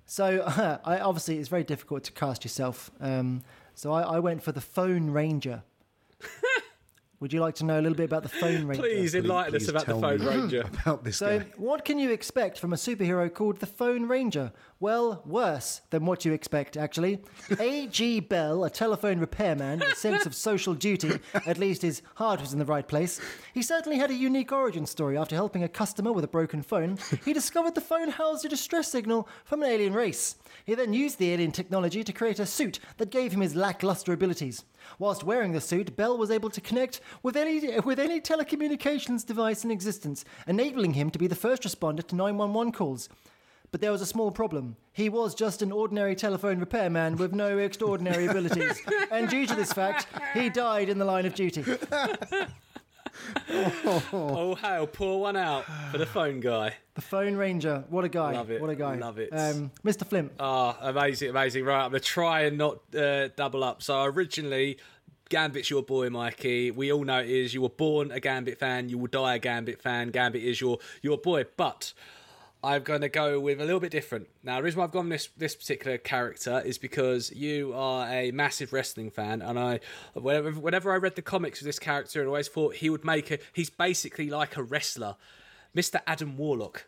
So 0.05 0.43
I 0.85 0.99
obviously 0.99 1.37
it's 1.39 1.47
very 1.49 1.63
difficult 1.63 2.03
to 2.05 2.11
cast 2.11 2.43
yourself. 2.43 2.91
Um, 2.99 3.41
so 3.73 3.93
I, 3.93 4.01
I 4.01 4.19
went 4.19 4.43
for 4.43 4.51
the 4.51 4.61
Phone 4.61 5.09
Ranger. 5.11 5.63
Would 7.21 7.31
you 7.33 7.39
like 7.39 7.55
to 7.55 7.65
know 7.65 7.79
a 7.79 7.81
little 7.81 7.95
bit 7.95 8.03
about 8.05 8.23
the 8.23 8.29
Phone 8.29 8.65
Ranger? 8.67 8.81
Please 8.83 9.15
enlighten 9.15 9.55
us 9.55 9.67
about 9.69 9.85
the 9.85 9.93
phone 9.99 10.21
ranger. 10.23 10.61
about 10.83 11.03
this 11.03 11.17
So, 11.17 11.39
guy. 11.39 11.45
what 11.57 11.85
can 11.85 11.97
you 11.97 12.11
expect 12.11 12.59
from 12.59 12.73
a 12.73 12.75
superhero 12.75 13.33
called 13.33 13.59
the 13.59 13.65
Phone 13.65 14.07
Ranger? 14.07 14.51
Well, 14.85 15.23
worse 15.25 15.81
than 15.89 16.05
what 16.05 16.25
you 16.25 16.33
expect, 16.33 16.77
actually. 16.77 17.19
A.G. 17.59 18.19
Bell, 18.19 18.65
a 18.65 18.69
telephone 18.69 19.17
repairman 19.17 19.79
with 19.79 19.93
a 19.93 19.95
sense 19.95 20.27
of 20.27 20.35
social 20.35 20.75
duty, 20.75 21.17
at 21.33 21.57
least 21.57 21.81
his 21.81 22.03
heart 22.13 22.39
was 22.39 22.53
in 22.53 22.59
the 22.59 22.65
right 22.65 22.87
place. 22.87 23.19
He 23.51 23.63
certainly 23.63 23.97
had 23.97 24.11
a 24.11 24.13
unique 24.13 24.51
origin 24.51 24.85
story. 24.85 25.17
After 25.17 25.33
helping 25.33 25.63
a 25.63 25.67
customer 25.67 26.13
with 26.13 26.23
a 26.23 26.27
broken 26.27 26.61
phone, 26.61 26.99
he 27.25 27.33
discovered 27.33 27.73
the 27.73 27.81
phone 27.81 28.09
housed 28.09 28.45
a 28.45 28.47
distress 28.47 28.87
signal 28.91 29.27
from 29.43 29.63
an 29.63 29.71
alien 29.71 29.95
race. 29.95 30.35
He 30.67 30.75
then 30.75 30.93
used 30.93 31.17
the 31.17 31.33
alien 31.33 31.51
technology 31.51 32.03
to 32.03 32.13
create 32.13 32.37
a 32.37 32.45
suit 32.45 32.77
that 32.97 33.09
gave 33.09 33.31
him 33.31 33.41
his 33.41 33.55
lackluster 33.55 34.13
abilities. 34.13 34.65
Whilst 34.99 35.23
wearing 35.23 35.53
the 35.53 35.61
suit, 35.61 35.95
Bell 35.95 36.15
was 36.15 36.29
able 36.29 36.51
to 36.51 36.61
connect 36.61 37.01
with 37.23 37.35
any, 37.35 37.79
with 37.79 37.97
any 37.97 38.21
telecommunications 38.21 39.25
device 39.25 39.63
in 39.63 39.71
existence, 39.71 40.23
enabling 40.45 40.93
him 40.93 41.09
to 41.09 41.17
be 41.17 41.25
the 41.25 41.33
first 41.33 41.63
responder 41.63 42.05
to 42.05 42.15
911 42.15 42.71
calls. 42.71 43.09
But 43.71 43.81
there 43.81 43.91
was 43.91 44.01
a 44.01 44.05
small 44.05 44.31
problem. 44.31 44.75
He 44.93 45.09
was 45.09 45.35
just 45.35 45.61
an 45.61 45.71
ordinary 45.71 46.15
telephone 46.15 46.59
repairman 46.59 47.17
with 47.17 47.33
no 47.33 47.57
extraordinary 47.57 48.25
abilities. 48.27 48.81
And 49.11 49.29
due 49.29 49.45
to 49.45 49.55
this 49.55 49.71
fact, 49.71 50.07
he 50.33 50.49
died 50.49 50.89
in 50.89 50.97
the 50.97 51.05
line 51.05 51.25
of 51.25 51.35
duty. 51.35 51.63
Oh, 53.49 54.55
hail, 54.55 54.87
pour 54.87 55.21
one 55.21 55.37
out 55.37 55.63
for 55.91 55.97
the 55.97 56.05
phone 56.05 56.39
guy. 56.39 56.75
The 56.95 57.01
Phone 57.01 57.35
Ranger. 57.35 57.83
What 57.89 58.03
a 58.05 58.09
guy. 58.09 58.33
Love 58.33 58.51
it, 58.51 58.61
What 58.61 58.69
a 58.69 58.75
guy. 58.75 58.95
love 58.95 59.19
it. 59.19 59.29
Um, 59.31 59.71
Mr. 59.85 60.05
Flint. 60.05 60.31
Ah, 60.39 60.77
amazing, 60.81 61.29
amazing. 61.29 61.63
Right, 61.65 61.83
I'm 61.85 61.91
going 61.91 62.01
to 62.01 62.05
try 62.07 62.41
and 62.41 62.57
not 62.57 62.79
uh, 62.95 63.29
double 63.35 63.63
up. 63.63 63.81
So, 63.81 64.03
originally, 64.03 64.77
Gambit's 65.29 65.69
your 65.69 65.83
boy, 65.83 66.09
Mikey. 66.09 66.71
We 66.71 66.91
all 66.91 67.03
know 67.03 67.19
it 67.19 67.29
is. 67.29 67.53
You 67.53 67.61
were 67.61 67.69
born 67.69 68.11
a 68.11 68.19
Gambit 68.19 68.59
fan, 68.59 68.89
you 68.89 68.97
will 68.97 69.07
die 69.07 69.35
a 69.35 69.39
Gambit 69.39 69.81
fan. 69.81 70.09
Gambit 70.09 70.43
is 70.43 70.59
your, 70.61 70.79
your 71.01 71.17
boy. 71.17 71.45
But 71.57 71.93
I'm 72.65 72.81
going 72.81 73.01
to 73.01 73.09
go 73.09 73.39
with 73.39 73.61
a 73.61 73.63
little 73.63 73.79
bit 73.79 73.91
different. 73.91 74.27
Now, 74.43 74.57
the 74.57 74.63
reason 74.63 74.79
why 74.79 74.85
I've 74.85 74.91
gone 74.91 75.09
this 75.09 75.29
this 75.37 75.55
particular 75.55 75.99
character 75.99 76.63
is 76.65 76.79
because 76.79 77.31
you 77.31 77.73
are 77.75 78.09
a 78.09 78.31
massive 78.31 78.73
wrestling 78.73 79.11
fan, 79.11 79.43
and 79.43 79.59
I, 79.59 79.81
whenever, 80.13 80.51
whenever 80.51 80.91
I 80.91 80.95
read 80.95 81.15
the 81.15 81.21
comics 81.21 81.61
of 81.61 81.65
this 81.65 81.77
character, 81.77 82.23
I 82.23 82.25
always 82.25 82.47
thought 82.47 82.75
he 82.75 82.89
would 82.89 83.05
make 83.05 83.29
a. 83.29 83.37
He's 83.53 83.69
basically 83.69 84.31
like 84.31 84.57
a 84.57 84.63
wrestler, 84.63 85.15
Mr. 85.75 86.01
Adam 86.07 86.37
Warlock. 86.37 86.87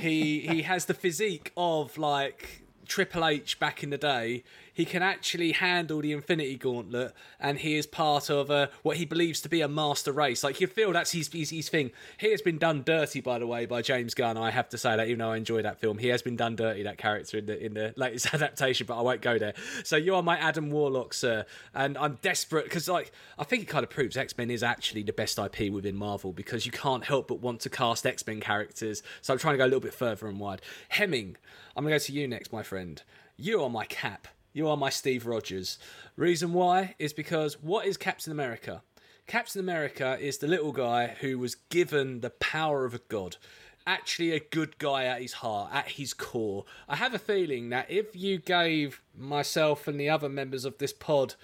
He 0.00 0.40
he 0.40 0.62
has 0.62 0.86
the 0.86 0.94
physique 0.94 1.52
of 1.58 1.98
like 1.98 2.62
Triple 2.86 3.26
H 3.26 3.58
back 3.58 3.82
in 3.82 3.90
the 3.90 3.98
day. 3.98 4.44
He 4.74 4.84
can 4.84 5.02
actually 5.02 5.52
handle 5.52 6.00
the 6.00 6.12
Infinity 6.12 6.56
Gauntlet, 6.56 7.12
and 7.38 7.58
he 7.58 7.76
is 7.76 7.86
part 7.86 8.30
of 8.30 8.70
what 8.82 8.96
he 8.96 9.04
believes 9.04 9.40
to 9.42 9.48
be 9.48 9.60
a 9.60 9.68
master 9.68 10.12
race. 10.12 10.42
Like 10.42 10.60
you 10.60 10.66
feel 10.66 10.92
that's 10.92 11.12
his, 11.12 11.28
his 11.28 11.50
his 11.50 11.68
thing. 11.68 11.90
He 12.18 12.30
has 12.30 12.40
been 12.40 12.58
done 12.58 12.82
dirty, 12.82 13.20
by 13.20 13.38
the 13.38 13.46
way, 13.46 13.66
by 13.66 13.82
James 13.82 14.14
Gunn. 14.14 14.36
I 14.36 14.50
have 14.50 14.68
to 14.70 14.78
say 14.78 14.96
that, 14.96 15.08
even 15.08 15.18
though 15.18 15.32
I 15.32 15.36
enjoy 15.36 15.62
that 15.62 15.78
film, 15.78 15.98
he 15.98 16.08
has 16.08 16.22
been 16.22 16.36
done 16.36 16.56
dirty. 16.56 16.82
That 16.82 16.98
character 16.98 17.38
in 17.38 17.46
the 17.46 17.64
in 17.64 17.74
the 17.74 17.92
latest 17.96 18.32
adaptation, 18.34 18.86
but 18.86 18.98
I 18.98 19.02
won't 19.02 19.20
go 19.20 19.38
there. 19.38 19.54
So 19.84 19.96
you 19.96 20.14
are 20.14 20.22
my 20.22 20.38
Adam 20.38 20.70
Warlock, 20.70 21.12
sir, 21.12 21.44
and 21.74 21.98
I'm 21.98 22.18
desperate 22.22 22.64
because 22.64 22.88
like 22.88 23.12
I 23.38 23.44
think 23.44 23.62
it 23.62 23.68
kind 23.68 23.84
of 23.84 23.90
proves 23.90 24.16
X 24.16 24.36
Men 24.38 24.50
is 24.50 24.62
actually 24.62 25.02
the 25.02 25.12
best 25.12 25.38
IP 25.38 25.70
within 25.72 25.96
Marvel 25.96 26.32
because 26.32 26.64
you 26.64 26.72
can't 26.72 27.04
help 27.04 27.28
but 27.28 27.40
want 27.40 27.60
to 27.60 27.70
cast 27.70 28.06
X 28.06 28.26
Men 28.26 28.40
characters. 28.40 29.02
So 29.20 29.34
I'm 29.34 29.38
trying 29.38 29.54
to 29.54 29.58
go 29.58 29.64
a 29.64 29.66
little 29.66 29.80
bit 29.80 29.94
further 29.94 30.26
and 30.26 30.40
wide. 30.40 30.62
Hemming, 30.88 31.36
I'm 31.76 31.84
gonna 31.84 31.96
go 31.96 31.98
to 31.98 32.12
you 32.12 32.26
next, 32.26 32.52
my 32.52 32.62
friend. 32.62 33.02
You 33.36 33.62
are 33.62 33.70
my 33.70 33.84
Cap. 33.84 34.28
You 34.52 34.68
are 34.68 34.76
my 34.76 34.90
Steve 34.90 35.26
Rogers. 35.26 35.78
Reason 36.14 36.52
why 36.52 36.94
is 36.98 37.14
because 37.14 37.62
what 37.62 37.86
is 37.86 37.96
Captain 37.96 38.32
America? 38.32 38.82
Captain 39.26 39.60
America 39.60 40.18
is 40.20 40.38
the 40.38 40.46
little 40.46 40.72
guy 40.72 41.06
who 41.20 41.38
was 41.38 41.54
given 41.54 42.20
the 42.20 42.30
power 42.30 42.84
of 42.84 42.94
a 42.94 43.00
god. 43.08 43.38
Actually, 43.86 44.32
a 44.32 44.40
good 44.40 44.78
guy 44.78 45.04
at 45.04 45.22
his 45.22 45.32
heart, 45.32 45.70
at 45.72 45.88
his 45.88 46.12
core. 46.12 46.66
I 46.86 46.96
have 46.96 47.14
a 47.14 47.18
feeling 47.18 47.70
that 47.70 47.90
if 47.90 48.14
you 48.14 48.38
gave 48.38 49.00
myself 49.16 49.88
and 49.88 49.98
the 49.98 50.10
other 50.10 50.28
members 50.28 50.66
of 50.66 50.76
this 50.76 50.92
pod 50.92 51.34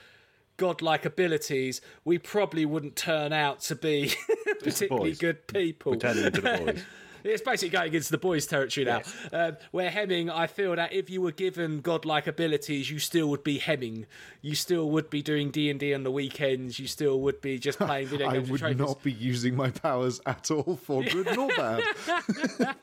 godlike 0.58 1.06
abilities, 1.06 1.80
we 2.04 2.18
probably 2.18 2.66
wouldn't 2.66 2.94
turn 2.94 3.32
out 3.32 3.60
to 3.60 3.74
be 3.74 4.12
particularly 4.62 5.14
good 5.14 5.46
people. 5.46 5.92
We're 5.92 5.98
turning 5.98 6.24
into 6.26 6.40
the 6.42 6.58
boys. 6.58 6.84
It's 7.24 7.42
basically 7.42 7.70
going 7.70 7.94
into 7.94 8.10
the 8.10 8.18
boys' 8.18 8.46
territory 8.46 8.84
now. 8.86 9.02
Um, 9.32 9.56
where 9.70 9.90
Hemming, 9.90 10.30
I 10.30 10.46
feel 10.46 10.74
that 10.76 10.92
if 10.92 11.10
you 11.10 11.20
were 11.20 11.32
given 11.32 11.80
godlike 11.80 12.26
abilities, 12.26 12.90
you 12.90 12.98
still 12.98 13.28
would 13.28 13.44
be 13.44 13.58
Hemming. 13.58 14.06
You 14.42 14.54
still 14.54 14.90
would 14.90 15.10
be 15.10 15.22
doing 15.22 15.50
D 15.50 15.70
and 15.70 15.80
D 15.80 15.94
on 15.94 16.02
the 16.04 16.10
weekends. 16.10 16.78
You 16.78 16.86
still 16.86 17.20
would 17.20 17.40
be 17.40 17.58
just 17.58 17.78
playing 17.78 18.08
video 18.08 18.30
games. 18.32 18.50
with 18.50 18.62
would 18.62 18.76
trophies. 18.76 18.78
not 18.78 19.02
be 19.02 19.12
using 19.12 19.56
my 19.56 19.70
powers 19.70 20.20
at 20.26 20.50
all 20.50 20.76
for 20.76 21.02
good 21.02 21.26
nor 21.34 21.48
bad. 21.56 21.82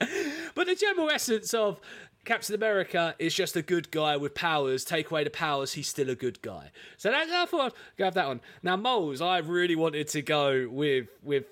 But 0.55 0.67
the 0.67 0.75
general 0.75 1.09
essence 1.09 1.53
of 1.53 1.79
Captain 2.23 2.55
America 2.55 3.13
is 3.19 3.33
just 3.33 3.55
a 3.57 3.61
good 3.61 3.91
guy 3.91 4.15
with 4.17 4.33
powers. 4.33 4.85
Take 4.85 5.11
away 5.11 5.25
the 5.25 5.29
powers, 5.29 5.73
he's 5.73 5.87
still 5.89 6.09
a 6.09 6.15
good 6.15 6.41
guy. 6.41 6.71
So 6.97 7.11
that's 7.11 7.29
I 7.29 7.45
thought 7.45 7.65
I'd 7.73 7.97
go 7.97 8.05
have 8.05 8.13
that 8.13 8.27
one. 8.27 8.41
Now 8.63 8.77
Moles, 8.77 9.21
I 9.21 9.39
really 9.39 9.75
wanted 9.75 10.07
to 10.09 10.21
go 10.21 10.67
with 10.69 11.07
with 11.21 11.43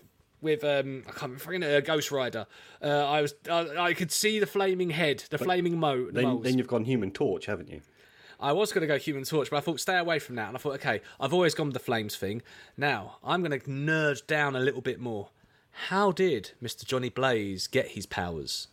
with 0.44 0.64
um 0.64 1.04
I 1.08 1.12
can't 1.12 1.46
remember 1.46 1.78
uh, 1.78 1.80
Ghost 1.80 2.12
Rider. 2.12 2.46
Uh, 2.82 2.88
I 2.88 3.22
was 3.22 3.34
I, 3.50 3.78
I 3.78 3.94
could 3.94 4.12
see 4.12 4.40
the 4.40 4.46
flaming 4.46 4.92
head, 4.92 5.24
the 5.30 5.38
flaming 5.38 5.80
mo. 5.80 6.10
Then, 6.12 6.24
moles. 6.26 6.44
then 6.44 6.58
you've 6.58 6.68
gone 6.68 6.86
Human 6.86 7.12
Torch, 7.12 7.48
haven't 7.48 7.70
you? 7.70 7.82
I 8.40 8.52
was 8.52 8.74
going 8.74 8.82
to 8.82 8.88
go 8.88 8.98
Human 8.98 9.24
Torch, 9.24 9.50
but 9.50 9.58
I 9.58 9.62
thought 9.62 9.80
stay 9.80 9.98
away 9.98 10.20
from 10.20 10.36
that. 10.36 10.50
And 10.50 10.58
I 10.58 10.60
thought, 10.60 10.74
okay, 10.76 11.02
I've 11.20 11.34
always 11.34 11.56
gone 11.56 11.68
with 11.68 11.76
the 11.76 11.80
flames 11.80 12.18
thing. 12.18 12.42
Now 12.76 13.18
I'm 13.24 13.42
going 13.42 13.58
to 13.58 13.66
nerd 13.68 14.28
down 14.28 14.56
a 14.56 14.60
little 14.60 14.82
bit 14.82 15.00
more. 15.00 15.30
How 15.88 16.12
did 16.12 16.52
Mr. 16.62 16.86
Johnny 16.86 17.10
Blaze 17.10 17.68
get 17.68 17.90
his 17.90 18.06
powers? 18.06 18.68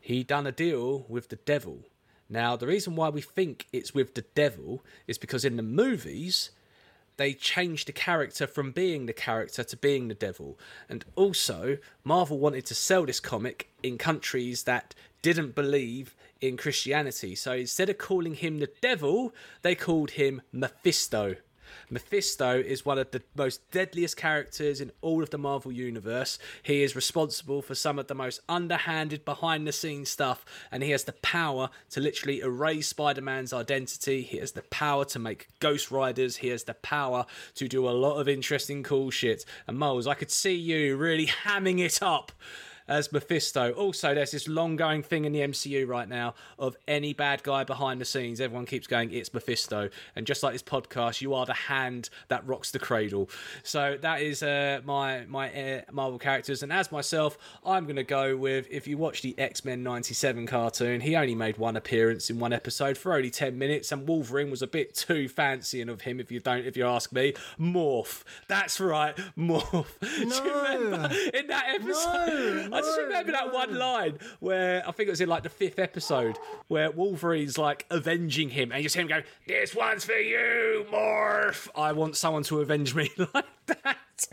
He 0.00 0.22
done 0.22 0.46
a 0.46 0.52
deal 0.52 1.04
with 1.08 1.28
the 1.28 1.36
devil. 1.36 1.80
Now 2.28 2.56
the 2.56 2.66
reason 2.66 2.94
why 2.94 3.08
we 3.08 3.20
think 3.20 3.66
it's 3.72 3.94
with 3.94 4.14
the 4.14 4.24
devil 4.34 4.84
is 5.06 5.18
because 5.18 5.44
in 5.44 5.56
the 5.56 5.62
movies, 5.62 6.50
they 7.16 7.34
changed 7.34 7.88
the 7.88 7.92
character 7.92 8.46
from 8.46 8.72
being 8.72 9.06
the 9.06 9.12
character 9.12 9.62
to 9.64 9.76
being 9.76 10.08
the 10.08 10.14
devil. 10.14 10.58
And 10.88 11.04
also, 11.14 11.78
Marvel 12.02 12.38
wanted 12.38 12.66
to 12.66 12.74
sell 12.74 13.06
this 13.06 13.20
comic 13.20 13.68
in 13.82 13.98
countries 13.98 14.64
that 14.64 14.94
didn't 15.22 15.54
believe 15.54 16.16
in 16.40 16.56
Christianity. 16.56 17.34
So 17.34 17.52
instead 17.52 17.88
of 17.88 17.98
calling 17.98 18.34
him 18.34 18.58
the 18.58 18.70
devil, 18.80 19.32
they 19.62 19.74
called 19.74 20.12
him 20.12 20.42
Mephisto. 20.52 21.36
Mephisto 21.90 22.58
is 22.58 22.84
one 22.84 22.98
of 22.98 23.10
the 23.10 23.22
most 23.34 23.70
deadliest 23.70 24.16
characters 24.16 24.80
in 24.80 24.90
all 25.00 25.22
of 25.22 25.30
the 25.30 25.38
Marvel 25.38 25.72
Universe. 25.72 26.38
He 26.62 26.82
is 26.82 26.96
responsible 26.96 27.62
for 27.62 27.74
some 27.74 27.98
of 27.98 28.06
the 28.06 28.14
most 28.14 28.40
underhanded, 28.48 29.24
behind 29.24 29.66
the 29.66 29.72
scenes 29.72 30.10
stuff, 30.10 30.44
and 30.70 30.82
he 30.82 30.90
has 30.90 31.04
the 31.04 31.12
power 31.12 31.70
to 31.90 32.00
literally 32.00 32.40
erase 32.40 32.88
Spider 32.88 33.22
Man's 33.22 33.52
identity. 33.52 34.22
He 34.22 34.38
has 34.38 34.52
the 34.52 34.62
power 34.62 35.04
to 35.06 35.18
make 35.18 35.48
Ghost 35.60 35.90
Riders. 35.90 36.36
He 36.36 36.48
has 36.48 36.64
the 36.64 36.74
power 36.74 37.26
to 37.54 37.68
do 37.68 37.88
a 37.88 37.90
lot 37.90 38.18
of 38.18 38.28
interesting, 38.28 38.82
cool 38.82 39.10
shit. 39.10 39.44
And 39.66 39.78
Moles, 39.78 40.06
I 40.06 40.14
could 40.14 40.30
see 40.30 40.54
you 40.54 40.96
really 40.96 41.26
hamming 41.44 41.80
it 41.80 42.02
up 42.02 42.32
as 42.88 43.12
Mephisto. 43.12 43.72
Also, 43.72 44.14
there's 44.14 44.32
this 44.32 44.48
long 44.48 44.76
going 44.76 45.02
thing 45.02 45.24
in 45.24 45.32
the 45.32 45.40
MCU 45.40 45.86
right 45.88 46.08
now 46.08 46.34
of 46.58 46.76
any 46.86 47.12
bad 47.12 47.42
guy 47.42 47.64
behind 47.64 48.00
the 48.00 48.04
scenes. 48.04 48.40
Everyone 48.40 48.66
keeps 48.66 48.86
going, 48.86 49.12
it's 49.12 49.32
Mephisto. 49.32 49.88
And 50.16 50.26
just 50.26 50.42
like 50.42 50.52
this 50.52 50.62
podcast, 50.62 51.20
you 51.20 51.34
are 51.34 51.46
the 51.46 51.54
hand 51.54 52.10
that 52.28 52.46
rocks 52.46 52.70
the 52.70 52.78
cradle. 52.78 53.30
So 53.62 53.96
that 54.00 54.20
is 54.20 54.42
uh, 54.42 54.80
my 54.84 55.24
my 55.26 55.52
uh, 55.52 55.80
Marvel 55.92 56.18
characters. 56.18 56.62
And 56.62 56.72
as 56.72 56.92
myself, 56.92 57.38
I'm 57.64 57.84
going 57.84 57.96
to 57.96 58.04
go 58.04 58.36
with 58.36 58.66
if 58.70 58.86
you 58.86 58.98
watch 58.98 59.22
the 59.22 59.38
X 59.38 59.64
Men 59.64 59.82
97 59.82 60.46
cartoon, 60.46 61.00
he 61.00 61.16
only 61.16 61.34
made 61.34 61.56
one 61.56 61.76
appearance 61.76 62.30
in 62.30 62.38
one 62.38 62.52
episode 62.52 62.98
for 62.98 63.14
only 63.14 63.30
10 63.30 63.58
minutes. 63.58 63.92
And 63.92 64.06
Wolverine 64.06 64.50
was 64.50 64.62
a 64.62 64.66
bit 64.66 64.94
too 64.94 65.28
fancying 65.28 65.88
of 65.88 66.02
him, 66.02 66.20
if 66.20 66.30
you 66.30 66.40
don't, 66.40 66.64
if 66.66 66.76
you 66.76 66.86
ask 66.86 67.12
me. 67.12 67.34
Morph. 67.58 68.22
That's 68.48 68.80
right, 68.80 69.16
Morph. 69.38 69.86
Do 70.00 70.26
you 70.26 70.54
remember 70.54 71.14
in 71.32 71.46
that 71.46 71.66
episode? 71.68 72.73
I 72.74 72.80
just 72.80 72.98
remember 72.98 73.32
that 73.32 73.52
one 73.52 73.76
line 73.78 74.18
where 74.40 74.86
I 74.86 74.90
think 74.92 75.06
it 75.08 75.10
was 75.12 75.20
in 75.20 75.28
like 75.28 75.42
the 75.42 75.48
fifth 75.48 75.78
episode 75.78 76.38
where 76.68 76.90
Wolverine's 76.90 77.56
like 77.56 77.86
avenging 77.90 78.50
him, 78.50 78.72
and 78.72 78.82
you 78.82 78.88
see 78.88 79.00
him 79.00 79.06
go, 79.06 79.22
"This 79.46 79.74
one's 79.74 80.04
for 80.04 80.12
you, 80.12 80.86
Morph." 80.90 81.68
I 81.76 81.92
want 81.92 82.16
someone 82.16 82.42
to 82.44 82.60
avenge 82.60 82.94
me 82.94 83.10
like 83.34 83.46
that. 83.66 84.26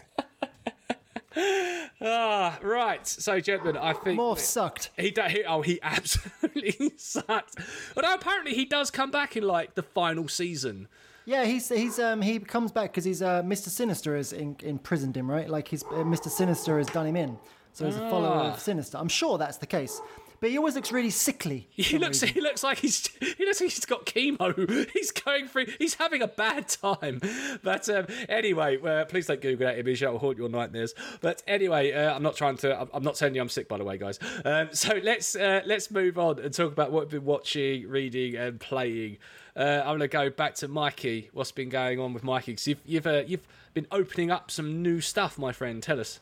ah, 2.01 2.59
right. 2.61 3.07
So, 3.07 3.39
gentlemen, 3.39 3.77
I 3.77 3.93
think 3.93 4.19
Morph 4.19 4.39
sucked. 4.39 4.89
he, 4.97 5.11
do- 5.11 5.21
he 5.23 5.43
oh 5.43 5.61
he 5.61 5.79
absolutely 5.83 6.91
sucked. 6.97 7.55
Although 7.95 8.15
apparently 8.15 8.53
he 8.53 8.65
does 8.65 8.91
come 8.91 9.11
back 9.11 9.37
in 9.37 9.43
like 9.43 9.75
the 9.75 9.83
final 9.83 10.27
season. 10.27 10.87
Yeah, 11.25 11.45
he's 11.45 11.69
he's 11.69 11.99
um 11.99 12.21
he 12.21 12.39
comes 12.39 12.71
back 12.71 12.91
because 12.91 13.05
he's 13.05 13.21
uh 13.21 13.43
Mr. 13.43 13.69
Sinister 13.69 14.17
has 14.17 14.33
in, 14.33 14.55
imprisoned 14.63 15.15
him, 15.15 15.29
right? 15.29 15.49
Like 15.49 15.67
he's 15.67 15.83
uh, 15.83 16.03
Mr. 16.03 16.29
Sinister 16.29 16.77
has 16.79 16.87
done 16.87 17.05
him 17.05 17.15
in, 17.15 17.37
so 17.73 17.85
he's 17.85 17.95
a 17.95 18.09
follower 18.09 18.35
Ah. 18.35 18.53
of 18.53 18.59
Sinister. 18.59 18.97
I'm 18.97 19.09
sure 19.09 19.37
that's 19.37 19.57
the 19.57 19.65
case, 19.67 20.01
but 20.39 20.49
he 20.49 20.57
always 20.57 20.75
looks 20.75 20.91
really 20.91 21.09
sickly. 21.11 21.67
He 21.75 21.97
looks. 21.97 22.21
reason. 22.21 22.29
He 22.35 22.41
looks 22.41 22.63
like 22.63 22.79
he's. 22.79 23.07
He 23.37 23.45
looks 23.45 23.61
like 23.61 23.69
he's 23.71 23.85
got 23.85 24.05
chemo. 24.05 24.89
He's 24.93 25.11
going 25.11 25.47
through. 25.47 25.67
He's 25.79 25.93
having 25.95 26.21
a 26.21 26.27
bad 26.27 26.67
time. 26.67 27.21
But 27.63 27.87
um, 27.89 28.07
anyway, 28.27 28.79
uh, 28.81 29.05
please 29.05 29.27
don't 29.27 29.39
Google 29.41 29.67
that 29.67 29.77
image. 29.77 29.99
That 29.99 30.11
will 30.11 30.19
haunt 30.19 30.37
your 30.37 30.49
nightmares. 30.49 30.93
But 31.21 31.43
anyway, 31.47 31.91
uh, 31.91 32.13
I'm 32.15 32.23
not 32.23 32.35
trying 32.35 32.57
to. 32.57 32.75
I'm- 32.75 32.89
I'm 32.93 33.03
not 33.03 33.15
telling 33.15 33.35
you 33.35 33.41
I'm 33.41 33.49
sick, 33.49 33.67
by 33.67 33.77
the 33.77 33.83
way, 33.83 33.97
guys. 33.97 34.19
Um, 34.45 34.69
so 34.73 34.99
let's 35.03 35.35
uh, 35.35 35.61
let's 35.65 35.91
move 35.91 36.17
on 36.17 36.39
and 36.39 36.53
talk 36.53 36.71
about 36.71 36.91
what 36.91 37.03
we've 37.03 37.11
been 37.21 37.25
watching, 37.25 37.87
reading, 37.87 38.35
and 38.35 38.59
playing. 38.59 39.17
Uh, 39.55 39.81
I'm 39.81 39.97
going 39.97 39.99
to 39.99 40.07
go 40.07 40.29
back 40.29 40.55
to 40.55 40.67
Mikey. 40.67 41.29
What's 41.33 41.51
been 41.51 41.69
going 41.69 41.99
on 41.99 42.13
with 42.13 42.23
Mikey? 42.23 42.53
Because 42.53 42.67
you've 42.67 42.81
you've 42.85 43.07
uh, 43.07 43.23
you've 43.27 43.45
been 43.73 43.87
opening 43.91 44.31
up 44.31 44.49
some 44.49 44.81
new 44.81 45.01
stuff, 45.01 45.37
my 45.37 45.51
friend. 45.51 45.83
Tell 45.83 45.99
us. 45.99 46.19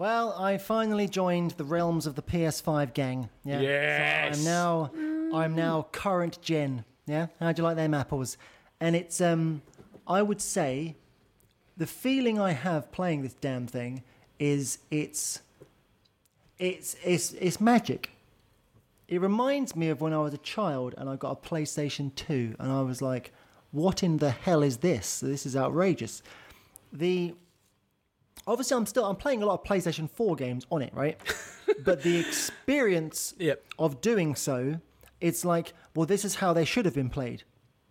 Well, 0.00 0.32
I 0.32 0.56
finally 0.56 1.08
joined 1.08 1.50
the 1.50 1.64
realms 1.64 2.06
of 2.06 2.14
the 2.14 2.22
PS5 2.22 2.94
gang. 2.94 3.28
Yeah. 3.44 3.60
Yes. 3.60 4.38
So 4.38 4.40
I'm 4.40 4.44
now 4.46 4.90
I'm 5.38 5.54
now 5.54 5.88
current 5.92 6.40
gen. 6.40 6.86
Yeah. 7.06 7.26
How'd 7.38 7.58
you 7.58 7.64
like 7.64 7.76
them 7.76 7.92
apples? 7.92 8.38
And 8.80 8.96
it's 8.96 9.20
um 9.20 9.60
I 10.06 10.22
would 10.22 10.40
say 10.40 10.96
the 11.76 11.86
feeling 11.86 12.40
I 12.40 12.52
have 12.52 12.90
playing 12.92 13.20
this 13.20 13.34
damn 13.34 13.66
thing 13.66 14.02
is 14.38 14.78
it's 14.90 15.42
it's 16.58 16.96
it's 17.04 17.32
it's 17.34 17.60
magic. 17.60 18.08
It 19.06 19.20
reminds 19.20 19.76
me 19.76 19.90
of 19.90 20.00
when 20.00 20.14
I 20.14 20.18
was 20.20 20.32
a 20.32 20.38
child 20.38 20.94
and 20.96 21.10
I 21.10 21.16
got 21.16 21.32
a 21.32 21.46
PlayStation 21.46 22.14
2 22.14 22.56
and 22.58 22.72
I 22.72 22.80
was 22.80 23.02
like, 23.02 23.34
what 23.70 24.02
in 24.02 24.16
the 24.16 24.30
hell 24.30 24.62
is 24.62 24.78
this? 24.78 25.20
This 25.20 25.44
is 25.44 25.54
outrageous. 25.54 26.22
The 26.90 27.34
obviously 28.50 28.76
I'm 28.76 28.86
still 28.86 29.04
I'm 29.04 29.16
playing 29.16 29.42
a 29.42 29.46
lot 29.46 29.60
of 29.60 29.64
PlayStation 29.64 30.10
4 30.10 30.36
games 30.36 30.66
on 30.70 30.82
it, 30.82 30.92
right? 30.92 31.18
but 31.84 32.02
the 32.02 32.18
experience 32.18 33.34
Yep. 33.38 33.64
of 33.78 34.00
doing 34.00 34.34
so, 34.34 34.80
it's 35.20 35.44
like, 35.44 35.72
well, 35.94 36.06
this 36.06 36.24
is 36.24 36.36
how 36.36 36.52
they 36.52 36.64
should 36.64 36.84
have 36.84 36.94
been 36.94 37.10
played. 37.10 37.44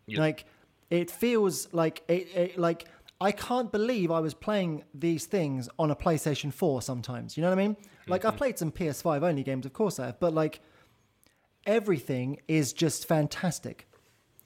Like 0.07 0.45
it 0.89 1.11
feels 1.11 1.71
like 1.71 2.01
it, 2.07 2.35
it 2.35 2.57
like 2.57 2.85
I 3.21 3.31
can't 3.31 3.71
believe 3.71 4.09
I 4.09 4.19
was 4.19 4.33
playing 4.33 4.83
these 4.93 5.25
things 5.25 5.69
on 5.77 5.91
a 5.91 5.95
PlayStation 5.95 6.51
4 6.51 6.81
sometimes. 6.81 7.37
You 7.37 7.43
know 7.43 7.49
what 7.49 7.59
I 7.59 7.67
mean? 7.67 7.77
Like 8.07 8.25
I've 8.25 8.31
mm-hmm. 8.31 8.37
played 8.37 8.57
some 8.57 8.71
PS5 8.71 9.21
only 9.21 9.43
games, 9.43 9.65
of 9.65 9.73
course 9.73 9.99
I 9.99 10.07
have, 10.07 10.19
but 10.19 10.33
like 10.33 10.61
everything 11.65 12.39
is 12.47 12.73
just 12.73 13.07
fantastic. 13.07 13.87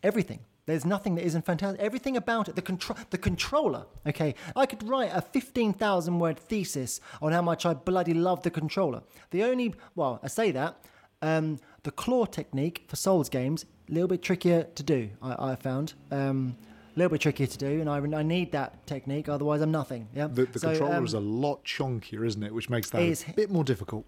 Everything. 0.04 0.42
There's 0.66 0.86
nothing 0.86 1.16
that 1.16 1.26
isn't 1.26 1.46
fantastic. 1.46 1.82
Everything 1.82 2.16
about 2.16 2.48
it, 2.48 2.56
the 2.56 2.62
control, 2.62 2.98
the 3.10 3.18
controller. 3.18 3.86
Okay, 4.08 4.34
I 4.56 4.66
could 4.66 4.88
write 4.88 5.12
a 5.14 5.22
fifteen 5.22 5.74
thousand 5.74 6.20
word 6.20 6.40
thesis 6.40 7.02
on 7.22 7.32
how 7.34 7.42
much 7.42 7.66
I 7.66 7.74
bloody 7.74 8.14
love 8.14 8.44
the 8.44 8.52
controller. 8.52 9.02
The 9.32 9.44
only, 9.44 9.76
well, 9.96 10.20
I 10.24 10.28
say 10.28 10.52
that, 10.52 10.78
um, 11.22 11.60
the 11.84 11.92
claw 11.92 12.26
technique 12.26 12.86
for 12.88 12.96
Souls 12.96 13.28
games 13.30 13.66
a 13.90 13.94
little 13.94 14.08
bit 14.08 14.22
trickier 14.22 14.64
to 14.76 14.84
do. 14.84 15.10
I, 15.22 15.52
I 15.52 15.56
found 15.56 15.94
um, 16.12 16.56
a 16.96 16.98
little 17.00 17.12
bit 17.12 17.20
trickier 17.22 17.48
to 17.48 17.58
do, 17.58 17.82
and 17.82 17.90
I, 17.90 17.98
I 17.98 18.24
need 18.24 18.54
that 18.54 18.88
technique. 18.88 19.28
Otherwise, 19.28 19.60
I'm 19.62 19.72
nothing. 19.72 20.08
Yeah. 20.16 20.28
The, 20.28 20.46
the 20.46 20.60
So, 20.60 20.70
controller 20.70 20.96
um, 20.96 21.06
is 21.06 21.14
a 21.14 21.20
lot 21.20 21.66
chunkier, 21.66 22.26
isn't 22.26 22.42
it? 22.42 22.54
Which 22.54 22.70
makes 22.70 22.90
that 22.92 23.02
a 23.02 23.34
bit 23.34 23.52
more 23.52 23.66
difficult. 23.66 24.06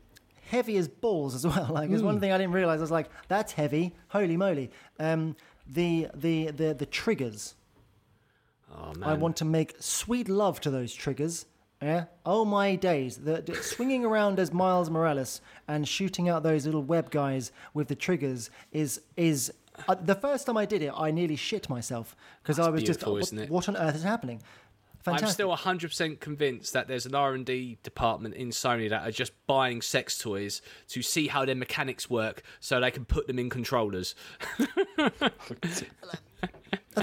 heavy 0.50 0.78
as 0.78 0.88
balls 0.88 1.36
as 1.36 1.46
well. 1.46 1.68
Like, 1.74 1.90
it's 1.90 2.00
Hmm. 2.00 2.06
one 2.06 2.20
thing 2.22 2.32
I 2.32 2.38
didn't 2.38 2.54
realize. 2.54 2.80
I 2.80 2.82
was 2.84 2.92
like, 2.92 3.10
that's 3.28 3.52
heavy. 3.52 3.94
Holy 4.08 4.38
moly. 4.38 4.72
Um, 5.00 5.36
the, 5.68 6.08
the, 6.14 6.52
the, 6.52 6.74
the 6.74 6.86
triggers. 6.86 7.56
Oh 8.74 8.94
man. 8.94 9.10
I 9.10 9.14
want 9.14 9.38
to 9.38 9.46
make 9.46 9.76
sweet 9.80 10.28
love 10.30 10.60
to 10.62 10.70
those 10.70 10.94
triggers. 10.94 11.46
Yeah. 11.82 12.06
Oh 12.26 12.46
my 12.46 12.76
days. 12.76 13.18
The, 13.18 13.42
the 13.42 13.56
swinging 13.56 14.06
around 14.06 14.40
as 14.40 14.52
Miles 14.54 14.90
Morales 14.90 15.42
and 15.68 15.88
shooting 15.88 16.30
out 16.30 16.44
those 16.44 16.66
little 16.66 16.84
web 16.84 17.12
guys 17.12 17.52
with 17.74 17.88
the 17.88 17.96
triggers 17.96 18.50
is 18.72 19.02
is. 19.16 19.54
Uh, 19.90 19.96
the 19.96 20.16
first 20.16 20.46
time 20.46 20.56
I 20.56 20.66
did 20.66 20.82
it, 20.82 20.94
I 20.96 21.12
nearly 21.12 21.36
shit 21.36 21.70
myself 21.70 22.16
because 22.42 22.60
I 22.60 22.70
was 22.70 22.82
just, 22.82 23.00
beautiful, 23.00 23.14
what, 23.14 23.22
isn't 23.24 23.40
it? 23.40 23.50
what 23.50 23.68
on 23.68 23.76
earth 23.76 23.96
is 23.96 24.04
happening? 24.04 24.42
Fantastic. 25.06 25.28
I'm 25.28 25.34
still 25.34 25.56
100% 25.56 26.20
convinced 26.20 26.74
that 26.74 26.88
there's 26.88 27.06
an 27.06 27.14
R&D 27.14 27.78
department 27.84 28.34
in 28.34 28.50
Sony 28.50 28.90
that 28.90 29.08
are 29.08 29.12
just 29.12 29.34
buying 29.46 29.84
sex 29.84 30.18
toys 30.18 30.64
to 30.88 31.04
see 31.04 31.28
how 31.28 31.46
their 31.46 31.54
mechanics 31.54 32.10
work 32.10 32.42
so 32.60 32.80
they 32.80 32.90
can 32.90 33.06
put 33.06 33.28
them 33.28 33.38
in 33.38 33.52
controllers. 33.52 34.16
I 34.98 35.20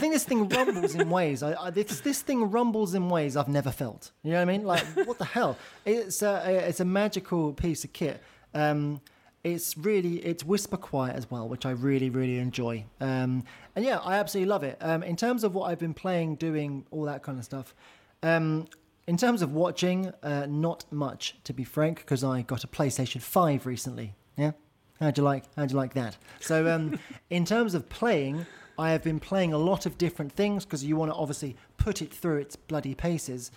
think 0.01 0.15
this 0.15 0.25
thing 0.25 0.49
rumbles 0.49 0.97
in 0.97 1.11
ways. 1.11 1.45
I, 1.45 1.55
I, 1.55 1.71
this, 1.71 2.01
this 2.01 2.23
thing 2.23 2.51
rumbles 2.51 2.95
in 2.95 3.09
ways 3.09 3.37
I've 3.37 3.47
never 3.47 3.71
felt. 3.71 4.11
You 4.25 4.33
know 4.33 4.39
what 4.39 4.43
I 4.43 4.47
mean? 4.47 4.65
Like, 4.65 4.83
what 5.07 5.19
the 5.19 5.25
hell? 5.25 5.57
It's 5.85 6.23
a, 6.23 6.67
it's 6.69 6.81
a 6.81 6.85
magical 6.85 7.53
piece 7.53 7.85
of 7.85 7.93
kit. 7.93 8.21
Um, 8.53 9.01
it's 9.45 9.77
really 9.77 10.17
it's 10.19 10.45
whisper 10.45 10.77
quiet 10.77 11.17
as 11.17 11.31
well, 11.31 11.49
which 11.49 11.67
I 11.67 11.71
really 11.71 12.11
really 12.11 12.39
enjoy. 12.39 12.85
Um, 13.01 13.45
and 13.75 13.85
yeah, 13.85 13.99
I 13.99 14.17
absolutely 14.17 14.49
love 14.49 14.63
it. 14.63 14.79
Um, 14.81 15.03
in 15.03 15.17
terms 15.17 15.45
of 15.45 15.55
what 15.55 15.71
I've 15.71 15.79
been 15.79 15.95
playing, 15.95 16.37
doing 16.37 16.85
all 16.91 17.05
that 17.05 17.23
kind 17.23 17.39
of 17.39 17.45
stuff. 17.45 17.75
Um, 18.23 18.69
in 19.09 19.17
terms 19.17 19.43
of 19.43 19.53
watching, 19.53 20.13
uh, 20.23 20.47
not 20.49 20.85
much 20.93 21.37
to 21.45 21.53
be 21.53 21.65
frank, 21.65 21.99
because 21.99 22.23
I 22.23 22.43
got 22.43 22.63
a 22.63 22.69
PlayStation 22.69 23.21
Five 23.21 23.67
recently. 23.67 24.15
Yeah, 24.37 24.53
how'd 25.01 25.19
you 25.19 25.25
like? 25.25 25.45
How'd 25.57 25.73
you 25.73 25.77
like 25.77 25.95
that? 25.95 26.17
So, 26.41 26.73
um, 26.73 27.01
in 27.31 27.45
terms 27.45 27.75
of 27.75 27.89
playing, 27.89 28.47
I 28.79 28.91
have 28.91 29.03
been 29.03 29.19
playing 29.19 29.53
a 29.53 29.59
lot 29.59 29.87
of 29.87 29.99
different 29.99 30.33
things 30.33 30.65
because 30.65 30.85
you 30.85 30.97
want 30.97 31.11
to 31.11 31.17
obviously 31.17 31.57
put 31.79 32.01
it 32.01 32.15
through 32.15 32.39
its 32.39 32.55
bloody 32.55 32.95
paces. 32.95 33.51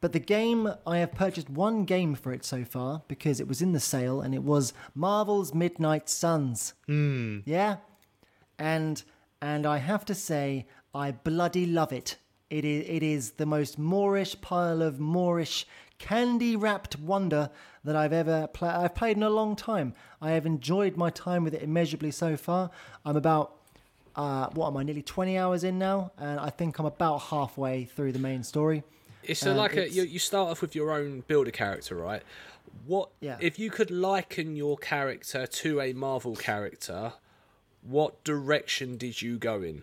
But 0.00 0.12
the 0.12 0.20
game, 0.20 0.72
I 0.86 0.98
have 0.98 1.12
purchased 1.12 1.50
one 1.50 1.84
game 1.84 2.14
for 2.14 2.32
it 2.32 2.44
so 2.44 2.64
far 2.64 3.02
because 3.08 3.40
it 3.40 3.48
was 3.48 3.60
in 3.60 3.72
the 3.72 3.80
sale 3.80 4.20
and 4.20 4.34
it 4.34 4.44
was 4.44 4.72
Marvel's 4.94 5.52
Midnight 5.52 6.08
Suns. 6.08 6.74
Mm. 6.88 7.42
Yeah, 7.44 7.76
and 8.58 9.02
and 9.42 9.66
I 9.66 9.78
have 9.78 10.04
to 10.06 10.14
say, 10.14 10.66
I 10.94 11.10
bloody 11.10 11.66
love 11.66 11.92
it. 11.92 12.16
It 12.48 12.64
is 12.64 12.84
it 12.88 13.02
is 13.02 13.30
the 13.32 13.46
most 13.46 13.78
Moorish 13.78 14.40
pile 14.40 14.82
of 14.82 15.00
Moorish 15.00 15.66
candy 15.98 16.54
wrapped 16.54 16.98
wonder 16.98 17.50
that 17.84 17.96
I've 17.96 18.12
ever 18.12 18.46
played. 18.46 18.70
I've 18.70 18.94
played 18.94 19.16
in 19.16 19.22
a 19.22 19.30
long 19.30 19.56
time. 19.56 19.94
I 20.22 20.30
have 20.30 20.46
enjoyed 20.46 20.96
my 20.96 21.10
time 21.10 21.42
with 21.42 21.54
it 21.54 21.62
immeasurably 21.62 22.12
so 22.12 22.36
far. 22.36 22.70
I'm 23.04 23.16
about 23.16 23.56
uh, 24.14 24.48
what 24.50 24.68
am 24.68 24.76
I? 24.76 24.84
Nearly 24.84 25.02
twenty 25.02 25.36
hours 25.36 25.64
in 25.64 25.78
now, 25.78 26.12
and 26.18 26.38
I 26.38 26.50
think 26.50 26.78
I'm 26.78 26.86
about 26.86 27.18
halfway 27.18 27.84
through 27.84 28.12
the 28.12 28.18
main 28.18 28.44
story. 28.44 28.84
It's 29.22 29.44
a, 29.44 29.52
like 29.54 29.76
a, 29.76 29.88
you, 29.90 30.02
you 30.04 30.18
start 30.18 30.50
off 30.50 30.62
with 30.62 30.74
your 30.74 30.92
own 30.92 31.22
builder 31.26 31.50
character, 31.50 31.94
right? 31.96 32.22
What 32.86 33.10
Yeah. 33.20 33.36
if 33.40 33.58
you 33.58 33.70
could 33.70 33.90
liken 33.90 34.56
your 34.56 34.76
character 34.76 35.46
to 35.46 35.80
a 35.80 35.92
Marvel 35.92 36.36
character? 36.36 37.12
What 37.82 38.22
direction 38.24 38.96
did 38.96 39.22
you 39.22 39.38
go 39.38 39.62
in? 39.62 39.82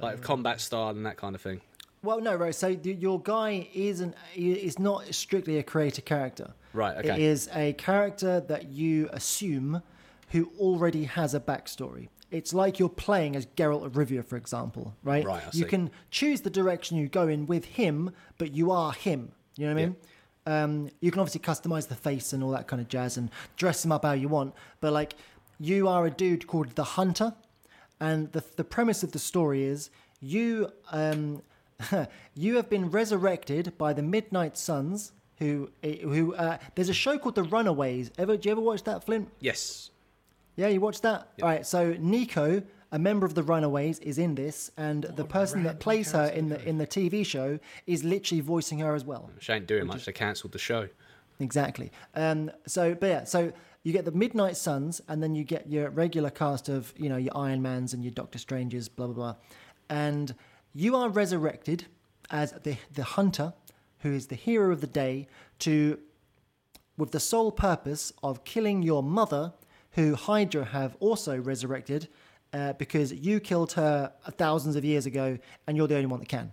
Like 0.00 0.16
Um, 0.16 0.22
combat 0.22 0.60
style 0.60 0.90
and 0.90 1.06
that 1.06 1.16
kind 1.16 1.34
of 1.34 1.40
thing. 1.40 1.60
Well, 2.02 2.20
no, 2.20 2.36
right. 2.36 2.54
So 2.54 2.74
the, 2.74 2.92
your 2.92 3.20
guy 3.20 3.68
isn't 3.74 4.14
is 4.36 4.78
not 4.78 5.12
strictly 5.14 5.58
a 5.58 5.62
creator 5.62 6.02
character. 6.02 6.52
Right, 6.72 6.96
okay. 6.98 7.10
It 7.14 7.18
is 7.18 7.48
a 7.54 7.72
character 7.72 8.40
that 8.40 8.68
you 8.68 9.08
assume 9.12 9.82
who 10.30 10.52
already 10.58 11.04
has 11.04 11.34
a 11.34 11.40
backstory. 11.40 12.08
It's 12.30 12.52
like 12.52 12.78
you're 12.78 12.88
playing 12.88 13.36
as 13.36 13.46
Geralt 13.46 13.84
of 13.84 13.92
Rivia, 13.92 14.24
for 14.24 14.36
example, 14.36 14.94
right? 15.02 15.24
Right, 15.24 15.42
I 15.46 15.50
see. 15.50 15.60
You 15.60 15.64
can 15.64 15.90
choose 16.10 16.42
the 16.42 16.50
direction 16.50 16.98
you 16.98 17.08
go 17.08 17.26
in 17.28 17.46
with 17.46 17.64
him, 17.64 18.10
but 18.36 18.52
you 18.52 18.70
are 18.70 18.92
him. 18.92 19.32
You 19.56 19.66
know 19.66 19.74
what 19.74 19.80
I 19.80 19.86
mean? 19.86 19.96
Um, 20.46 20.90
you 21.00 21.10
can 21.10 21.20
obviously 21.20 21.40
customize 21.40 21.88
the 21.88 21.94
face 21.94 22.32
and 22.32 22.42
all 22.42 22.50
that 22.52 22.66
kind 22.66 22.80
of 22.80 22.88
jazz 22.88 23.16
and 23.16 23.30
dress 23.56 23.84
him 23.84 23.92
up 23.92 24.04
how 24.04 24.12
you 24.12 24.28
want. 24.28 24.54
But 24.80 24.92
like, 24.92 25.14
you 25.58 25.88
are 25.88 26.06
a 26.06 26.10
dude 26.10 26.46
called 26.46 26.70
the 26.70 26.84
Hunter, 26.84 27.34
and 28.00 28.30
the 28.32 28.44
the 28.56 28.64
premise 28.64 29.02
of 29.02 29.12
the 29.12 29.18
story 29.18 29.64
is 29.64 29.90
you 30.20 30.70
um, 30.92 31.42
you 32.34 32.56
have 32.56 32.68
been 32.68 32.90
resurrected 32.90 33.76
by 33.78 33.92
the 33.92 34.02
Midnight 34.02 34.56
Suns. 34.56 35.12
Who 35.38 35.70
who? 35.82 36.34
Uh, 36.34 36.58
there's 36.74 36.88
a 36.88 36.94
show 36.94 37.18
called 37.18 37.34
The 37.36 37.42
Runaways. 37.44 38.10
Ever? 38.18 38.36
Do 38.36 38.48
you 38.48 38.52
ever 38.52 38.60
watch 38.60 38.84
that, 38.84 39.04
Flint? 39.04 39.28
Yes. 39.40 39.90
Yeah, 40.58 40.66
you 40.66 40.80
watched 40.80 41.02
that? 41.02 41.28
All 41.40 41.48
right, 41.48 41.64
so 41.64 41.94
Nico, 42.00 42.60
a 42.90 42.98
member 42.98 43.24
of 43.24 43.36
the 43.36 43.44
Runaways, 43.44 44.00
is 44.00 44.18
in 44.18 44.34
this, 44.34 44.72
and 44.76 45.04
the 45.04 45.24
person 45.24 45.62
that 45.62 45.78
plays 45.78 46.10
her 46.10 46.26
in 46.26 46.48
the 46.48 46.60
in 46.68 46.78
the 46.78 46.86
TV 46.86 47.24
show 47.24 47.60
is 47.86 48.02
literally 48.02 48.40
voicing 48.40 48.80
her 48.80 48.92
as 48.96 49.04
well. 49.04 49.30
She 49.38 49.52
ain't 49.52 49.68
doing 49.68 49.86
much. 49.86 50.04
They 50.04 50.12
cancelled 50.12 50.50
the 50.50 50.58
show. 50.58 50.88
Exactly. 51.38 51.92
Um, 52.16 52.50
so, 52.66 52.96
but 52.96 53.06
yeah, 53.06 53.22
so 53.22 53.52
you 53.84 53.92
get 53.92 54.04
the 54.04 54.10
Midnight 54.10 54.56
Suns, 54.56 55.00
and 55.06 55.22
then 55.22 55.36
you 55.36 55.44
get 55.44 55.70
your 55.70 55.90
regular 55.90 56.30
cast 56.30 56.68
of, 56.68 56.92
you 56.96 57.08
know, 57.08 57.18
your 57.18 57.36
Iron 57.36 57.62
Mans 57.62 57.94
and 57.94 58.02
your 58.02 58.10
Doctor 58.10 58.40
Strangers, 58.40 58.88
blah 58.88 59.06
blah 59.06 59.14
blah, 59.14 59.34
and 59.88 60.34
you 60.74 60.96
are 60.96 61.08
resurrected 61.08 61.86
as 62.32 62.50
the 62.64 62.76
the 62.92 63.04
hunter, 63.04 63.54
who 64.00 64.12
is 64.12 64.26
the 64.26 64.34
hero 64.34 64.72
of 64.72 64.80
the 64.80 64.88
day, 64.88 65.28
to 65.60 66.00
with 66.96 67.12
the 67.12 67.20
sole 67.20 67.52
purpose 67.52 68.12
of 68.24 68.42
killing 68.42 68.82
your 68.82 69.04
mother, 69.04 69.52
who 69.98 70.14
Hydra 70.14 70.64
have 70.64 70.96
also 71.00 71.36
resurrected, 71.36 72.06
uh, 72.52 72.72
because 72.74 73.12
you 73.12 73.40
killed 73.40 73.72
her 73.72 74.12
thousands 74.32 74.76
of 74.76 74.84
years 74.84 75.06
ago, 75.06 75.36
and 75.66 75.76
you're 75.76 75.88
the 75.88 75.96
only 75.96 76.06
one 76.06 76.20
that 76.20 76.28
can 76.28 76.52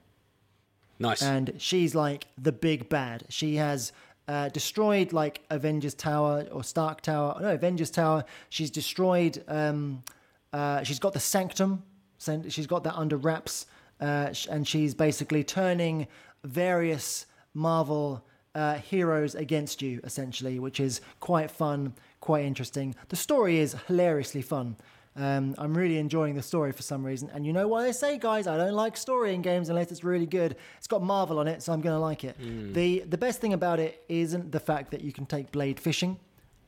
Nice. 0.97 1.21
and 1.21 1.53
she's 1.59 1.93
like 1.93 2.25
the 2.41 2.51
big 2.51 2.89
bad. 2.89 3.25
She 3.29 3.57
has 3.57 3.91
uh, 4.27 4.49
destroyed 4.49 5.13
like 5.13 5.41
Avengers 5.51 5.93
Tower 5.93 6.47
or 6.51 6.63
Stark 6.63 7.01
Tower. 7.01 7.37
No, 7.39 7.53
Avengers 7.53 7.91
Tower. 7.91 8.25
She's 8.49 8.71
destroyed. 8.71 9.43
Um, 9.47 10.03
uh, 10.51 10.81
she's 10.81 10.97
got 10.99 11.13
the 11.13 11.19
Sanctum. 11.19 11.83
She's 12.49 12.65
got 12.65 12.83
that 12.85 12.95
under 12.95 13.17
wraps, 13.17 13.67
uh, 14.01 14.33
and 14.49 14.67
she's 14.67 14.95
basically 14.95 15.43
turning 15.43 16.07
various 16.43 17.27
Marvel 17.53 18.25
uh, 18.55 18.75
heroes 18.75 19.35
against 19.35 19.83
you, 19.83 19.99
essentially, 20.03 20.57
which 20.59 20.79
is 20.79 21.01
quite 21.19 21.51
fun, 21.51 21.93
quite 22.25 22.43
interesting. 22.43 22.95
The 23.09 23.15
story 23.15 23.59
is 23.59 23.75
hilariously 23.87 24.41
fun. 24.41 24.75
Um, 25.15 25.53
I'm 25.59 25.77
really 25.77 25.97
enjoying 25.97 26.33
the 26.35 26.41
story 26.41 26.71
for 26.71 26.81
some 26.81 27.05
reason. 27.05 27.29
And 27.33 27.45
you 27.45 27.53
know 27.53 27.67
what 27.67 27.85
I 27.85 27.91
say, 27.91 28.17
guys? 28.17 28.47
I 28.47 28.57
don't 28.57 28.73
like 28.73 28.97
story 28.97 29.33
in 29.35 29.43
games 29.43 29.69
unless 29.69 29.91
it's 29.91 30.03
really 30.03 30.25
good. 30.25 30.57
It's 30.77 30.87
got 30.87 31.03
Marvel 31.03 31.37
on 31.39 31.47
it, 31.47 31.61
so 31.61 31.71
I'm 31.71 31.81
going 31.81 31.95
to 31.95 31.99
like 31.99 32.23
it. 32.23 32.35
The 32.73 33.03
the 33.07 33.17
best 33.17 33.39
thing 33.41 33.53
about 33.53 33.79
it 33.79 34.03
isn't 34.09 34.51
the 34.51 34.59
fact 34.59 34.91
that 34.91 35.01
you 35.01 35.13
can 35.13 35.25
take 35.25 35.51
blade 35.51 35.79
fishing. 35.79 36.17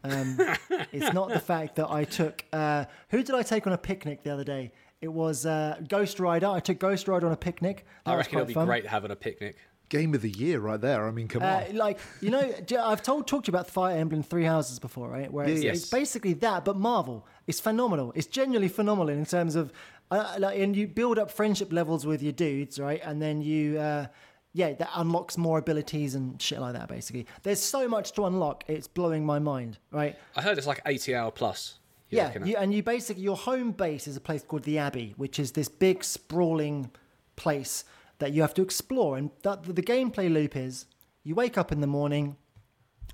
Um, 0.03 0.37
it's 0.93 1.11
not 1.11 1.29
the 1.29 1.39
fact 1.39 1.75
that 1.77 1.89
I 1.89 2.03
took. 2.05 2.45
Uh, 2.53 2.85
who 3.09 3.23
did 3.23 3.35
I 3.35 3.41
take 3.41 3.67
on 3.67 3.73
a 3.73 3.77
picnic 3.77 4.23
the 4.23 4.29
other 4.29 4.45
day? 4.45 4.71
It 5.01 5.09
was 5.09 5.45
uh, 5.45 5.79
Ghost 5.87 6.19
Rider. 6.19 6.47
I 6.47 6.59
took 6.59 6.79
Ghost 6.79 7.07
Rider 7.07 7.27
on 7.27 7.33
a 7.33 7.37
picnic. 7.37 7.85
That 8.05 8.11
I 8.11 8.15
reckon 8.15 8.37
it'll 8.39 8.47
be 8.47 8.53
fun. 8.53 8.65
great 8.65 8.85
having 8.85 9.11
a 9.11 9.15
picnic. 9.15 9.57
Game 9.89 10.13
of 10.13 10.21
the 10.21 10.29
year, 10.29 10.59
right 10.59 10.79
there. 10.81 11.07
I 11.07 11.11
mean, 11.11 11.27
come 11.29 11.43
Uh, 11.43 11.63
on. 11.69 11.75
like 11.75 11.99
you 12.21 12.29
know, 12.29 12.53
I've 12.79 13.01
told 13.01 13.27
talked 13.27 13.45
to 13.45 13.51
you 13.51 13.55
about 13.55 13.67
the 13.67 13.71
Fire 13.71 13.97
Emblem 13.97 14.21
Three 14.23 14.43
Houses 14.43 14.79
before, 14.79 15.09
right? 15.09 15.31
Where 15.31 15.45
it's, 15.47 15.63
Yes. 15.63 15.77
it's 15.77 15.89
basically 15.89 16.33
that, 16.33 16.65
but 16.65 16.75
Marvel. 16.77 17.25
It's 17.47 17.59
phenomenal. 17.61 18.11
It's 18.15 18.27
genuinely 18.27 18.67
phenomenal 18.67 19.09
in 19.13 19.25
terms 19.25 19.55
of, 19.55 19.71
uh, 20.11 20.35
like, 20.39 20.59
and 20.59 20.75
you 20.75 20.87
build 20.87 21.17
up 21.17 21.31
friendship 21.31 21.71
levels 21.71 22.05
with 22.05 22.21
your 22.21 22.33
dudes, 22.33 22.77
right? 22.79 22.99
And 23.03 23.21
then 23.21 23.41
you, 23.41 23.79
uh, 23.79 24.07
yeah, 24.53 24.73
that 24.73 24.89
unlocks 24.95 25.37
more 25.37 25.57
abilities 25.59 26.15
and 26.15 26.41
shit 26.41 26.59
like 26.59 26.73
that. 26.73 26.89
Basically, 26.89 27.25
there's 27.43 27.61
so 27.61 27.87
much 27.87 28.11
to 28.13 28.25
unlock. 28.25 28.65
It's 28.67 28.87
blowing 28.87 29.25
my 29.25 29.39
mind, 29.39 29.77
right? 29.91 30.17
I 30.35 30.41
heard 30.41 30.57
it's 30.57 30.67
like 30.67 30.81
80 30.85 31.15
hour 31.15 31.31
plus. 31.31 31.79
Yeah, 32.09 32.31
you, 32.43 32.55
and 32.57 32.73
you 32.73 32.83
basically 32.83 33.23
your 33.23 33.35
home 33.35 33.71
base 33.71 34.07
is 34.07 34.15
a 34.17 34.21
place 34.21 34.41
called 34.41 34.63
the 34.63 34.77
Abbey, 34.77 35.13
which 35.17 35.39
is 35.39 35.51
this 35.51 35.67
big 35.69 36.03
sprawling 36.05 36.89
place 37.35 37.83
that 38.19 38.33
you 38.33 38.41
have 38.41 38.53
to 38.55 38.61
explore. 38.61 39.17
And 39.17 39.31
that, 39.43 39.63
the 39.63 39.81
gameplay 39.81 40.31
loop 40.31 40.55
is: 40.55 40.85
you 41.23 41.35
wake 41.35 41.57
up 41.57 41.71
in 41.71 41.81
the 41.81 41.87
morning, 41.87 42.35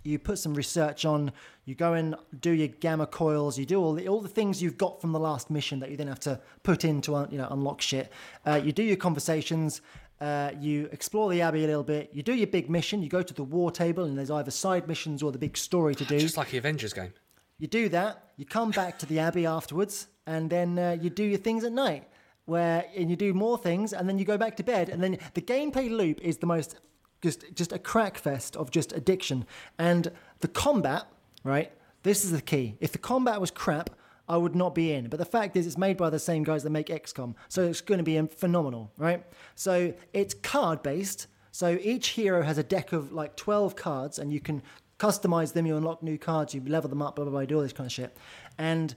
you 0.03 0.19
put 0.19 0.37
some 0.37 0.53
research 0.53 1.05
on, 1.05 1.31
you 1.65 1.75
go 1.75 1.93
and 1.93 2.15
do 2.39 2.51
your 2.51 2.67
gamma 2.67 3.07
coils, 3.07 3.57
you 3.57 3.65
do 3.65 3.81
all 3.81 3.93
the 3.93 4.07
all 4.07 4.21
the 4.21 4.29
things 4.29 4.61
you've 4.61 4.77
got 4.77 5.01
from 5.01 5.11
the 5.11 5.19
last 5.19 5.49
mission 5.49 5.79
that 5.79 5.89
you 5.89 5.97
then 5.97 6.07
have 6.07 6.19
to 6.21 6.39
put 6.63 6.83
in 6.83 7.01
to 7.01 7.15
un- 7.15 7.29
you 7.31 7.37
know 7.37 7.47
unlock 7.49 7.81
shit. 7.81 8.11
Uh, 8.45 8.61
you 8.63 8.71
do 8.71 8.83
your 8.83 8.97
conversations. 8.97 9.81
Uh, 10.21 10.51
you 10.59 10.87
explore 10.93 11.29
the 11.29 11.41
abbey 11.41 11.63
a 11.65 11.67
little 11.67 11.83
bit. 11.83 12.09
You 12.13 12.23
do 12.23 12.33
your 12.33 12.47
big 12.47 12.69
mission. 12.69 13.01
You 13.01 13.09
go 13.09 13.21
to 13.21 13.33
the 13.33 13.43
war 13.43 13.71
table, 13.71 14.05
and 14.05 14.17
there's 14.17 14.31
either 14.31 14.51
side 14.51 14.87
missions 14.87 15.21
or 15.21 15.31
the 15.31 15.37
big 15.37 15.57
story 15.57 15.95
to 15.95 16.05
do. 16.05 16.19
Just 16.19 16.37
like 16.37 16.51
the 16.51 16.57
Avengers 16.57 16.93
game. 16.93 17.13
You 17.57 17.67
do 17.67 17.89
that. 17.89 18.31
You 18.37 18.45
come 18.45 18.71
back 18.71 18.99
to 18.99 19.05
the 19.05 19.19
abbey 19.19 19.45
afterwards, 19.45 20.07
and 20.25 20.49
then 20.49 20.79
uh, 20.79 20.97
you 21.01 21.09
do 21.09 21.23
your 21.23 21.39
things 21.39 21.63
at 21.63 21.71
night, 21.71 22.07
where 22.45 22.85
and 22.95 23.09
you 23.09 23.15
do 23.15 23.33
more 23.33 23.57
things, 23.57 23.93
and 23.93 24.07
then 24.07 24.17
you 24.17 24.25
go 24.25 24.37
back 24.37 24.57
to 24.57 24.63
bed, 24.63 24.89
and 24.89 25.01
then 25.01 25.17
the 25.33 25.41
gameplay 25.41 25.89
loop 25.89 26.19
is 26.21 26.37
the 26.37 26.45
most 26.45 26.75
just 27.21 27.53
just 27.55 27.71
a 27.71 27.79
crack 27.79 28.17
fest 28.17 28.55
of 28.55 28.71
just 28.71 28.93
addiction, 28.93 29.45
and 29.77 30.11
the 30.39 30.47
combat. 30.47 31.05
Right, 31.43 31.71
this 32.03 32.23
is 32.23 32.31
the 32.31 32.41
key. 32.41 32.75
If 32.79 32.93
the 32.93 32.97
combat 32.97 33.41
was 33.41 33.51
crap, 33.51 33.89
I 34.29 34.37
would 34.37 34.55
not 34.55 34.73
be 34.73 34.93
in. 34.93 35.09
But 35.09 35.17
the 35.17 35.25
fact 35.25 35.55
is, 35.57 35.67
it's 35.67 35.77
made 35.77 35.97
by 35.97 36.09
the 36.09 36.19
same 36.19 36.43
guys 36.43 36.63
that 36.63 36.69
make 36.69 36.87
XCOM, 36.87 37.35
so 37.49 37.63
it's 37.63 37.81
going 37.81 37.97
to 37.97 38.03
be 38.03 38.17
um, 38.17 38.27
phenomenal, 38.27 38.91
right? 38.97 39.23
So 39.55 39.93
it's 40.13 40.33
card 40.33 40.83
based. 40.83 41.27
So 41.51 41.77
each 41.81 42.09
hero 42.09 42.41
has 42.41 42.57
a 42.57 42.63
deck 42.63 42.93
of 42.93 43.11
like 43.11 43.35
12 43.35 43.75
cards, 43.75 44.19
and 44.19 44.33
you 44.33 44.39
can 44.39 44.63
customize 44.97 45.53
them. 45.53 45.65
You 45.65 45.77
unlock 45.77 46.01
new 46.01 46.17
cards, 46.17 46.53
you 46.53 46.61
level 46.65 46.89
them 46.89 47.01
up, 47.01 47.15
blah, 47.15 47.25
blah, 47.25 47.31
blah, 47.31 47.45
do 47.45 47.57
all 47.57 47.61
this 47.61 47.73
kind 47.73 47.87
of 47.87 47.91
shit. 47.91 48.15
And 48.57 48.95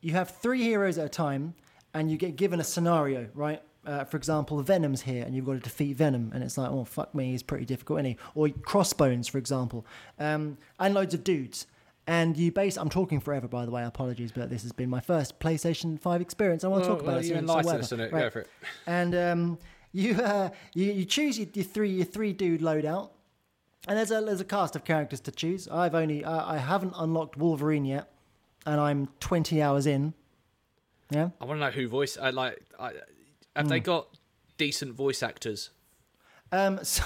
you 0.00 0.12
have 0.12 0.30
three 0.30 0.62
heroes 0.62 0.98
at 0.98 1.06
a 1.06 1.08
time, 1.08 1.54
and 1.94 2.10
you 2.10 2.16
get 2.16 2.36
given 2.36 2.60
a 2.60 2.64
scenario, 2.64 3.28
right? 3.34 3.62
Uh, 3.86 4.04
for 4.04 4.16
example, 4.18 4.60
Venom's 4.62 5.02
here, 5.02 5.24
and 5.24 5.34
you've 5.34 5.46
got 5.46 5.54
to 5.54 5.60
defeat 5.60 5.96
Venom, 5.96 6.30
and 6.34 6.42
it's 6.44 6.58
like, 6.58 6.70
oh 6.70 6.84
fuck 6.84 7.14
me, 7.14 7.30
he's 7.30 7.42
pretty 7.42 7.64
difficult, 7.64 8.00
isn't 8.00 8.10
he? 8.12 8.16
Or 8.34 8.48
Crossbones, 8.48 9.28
for 9.28 9.38
example, 9.38 9.86
um, 10.18 10.58
and 10.78 10.92
loads 10.94 11.14
of 11.14 11.24
dudes. 11.24 11.66
And 12.06 12.36
you 12.38 12.50
base. 12.50 12.78
I'm 12.78 12.88
talking 12.88 13.20
forever, 13.20 13.48
by 13.48 13.66
the 13.66 13.70
way. 13.70 13.84
Apologies, 13.84 14.32
but 14.32 14.48
this 14.48 14.62
has 14.62 14.72
been 14.72 14.88
my 14.88 15.00
first 15.00 15.38
PlayStation 15.40 16.00
Five 16.00 16.22
experience. 16.22 16.64
I 16.64 16.68
want 16.68 16.84
to 16.84 16.88
Well, 16.88 16.96
talk 16.96 17.04
about 17.04 17.12
well, 17.16 17.20
it. 17.20 17.24
you 17.26 17.28
so- 17.28 17.34
so 17.34 17.38
enlighten 17.40 17.64
whatever. 17.66 17.82
us 17.82 17.92
on 17.92 18.00
it. 18.00 18.12
Right. 18.12 18.20
Go 18.20 18.30
for 18.30 18.38
it. 18.40 18.48
And 18.86 19.14
um, 19.14 19.58
you, 19.92 20.14
uh, 20.14 20.48
you 20.74 20.90
you 20.90 21.04
choose 21.04 21.38
your, 21.38 21.48
your 21.52 21.64
three 21.66 21.90
your 21.90 22.06
three 22.06 22.32
dude 22.32 22.62
loadout, 22.62 23.10
and 23.86 23.98
there's 23.98 24.10
a 24.10 24.22
there's 24.22 24.40
a 24.40 24.44
cast 24.46 24.74
of 24.74 24.84
characters 24.84 25.20
to 25.20 25.30
choose. 25.32 25.68
I've 25.68 25.94
only 25.94 26.24
I, 26.24 26.54
I 26.54 26.56
haven't 26.58 26.94
unlocked 26.96 27.36
Wolverine 27.36 27.84
yet, 27.84 28.10
and 28.64 28.80
I'm 28.80 29.08
20 29.20 29.60
hours 29.60 29.86
in. 29.86 30.14
Yeah. 31.10 31.30
I 31.40 31.44
want 31.44 31.58
to 31.60 31.64
know 31.66 31.70
who 31.70 31.88
voice. 31.88 32.16
I 32.20 32.30
like. 32.30 32.60
I, 32.78 32.92
have 33.56 33.66
Hmm. 33.66 33.68
they 33.70 33.80
got 33.80 34.08
decent 34.56 34.94
voice 34.94 35.22
actors? 35.22 35.70
Um, 36.52 36.80
so, 36.82 37.04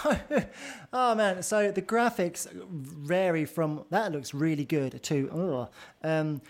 oh 0.92 1.14
man, 1.14 1.42
so 1.42 1.70
the 1.72 1.82
graphics 1.82 2.46
vary 2.52 3.44
from 3.44 3.84
that 3.90 4.12
looks 4.12 4.32
really 4.34 4.64
good 4.64 5.02
to 5.04 5.30
ugh. 5.30 5.70
um, 6.02 6.40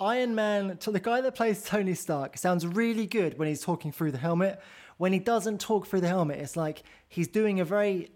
Iron 0.00 0.34
Man 0.34 0.76
to 0.78 0.90
the 0.90 1.00
guy 1.00 1.20
that 1.20 1.34
plays 1.34 1.62
Tony 1.62 1.94
Stark 1.94 2.38
sounds 2.38 2.66
really 2.66 3.06
good 3.06 3.38
when 3.38 3.48
he's 3.48 3.60
talking 3.60 3.92
through 3.92 4.12
the 4.12 4.18
helmet. 4.18 4.60
When 4.96 5.12
he 5.12 5.18
doesn't 5.18 5.60
talk 5.60 5.86
through 5.86 6.00
the 6.02 6.08
helmet, 6.08 6.38
it's 6.40 6.56
like 6.56 6.82
he's 7.08 7.28
doing 7.28 7.60
a 7.60 7.64
very 7.64 8.10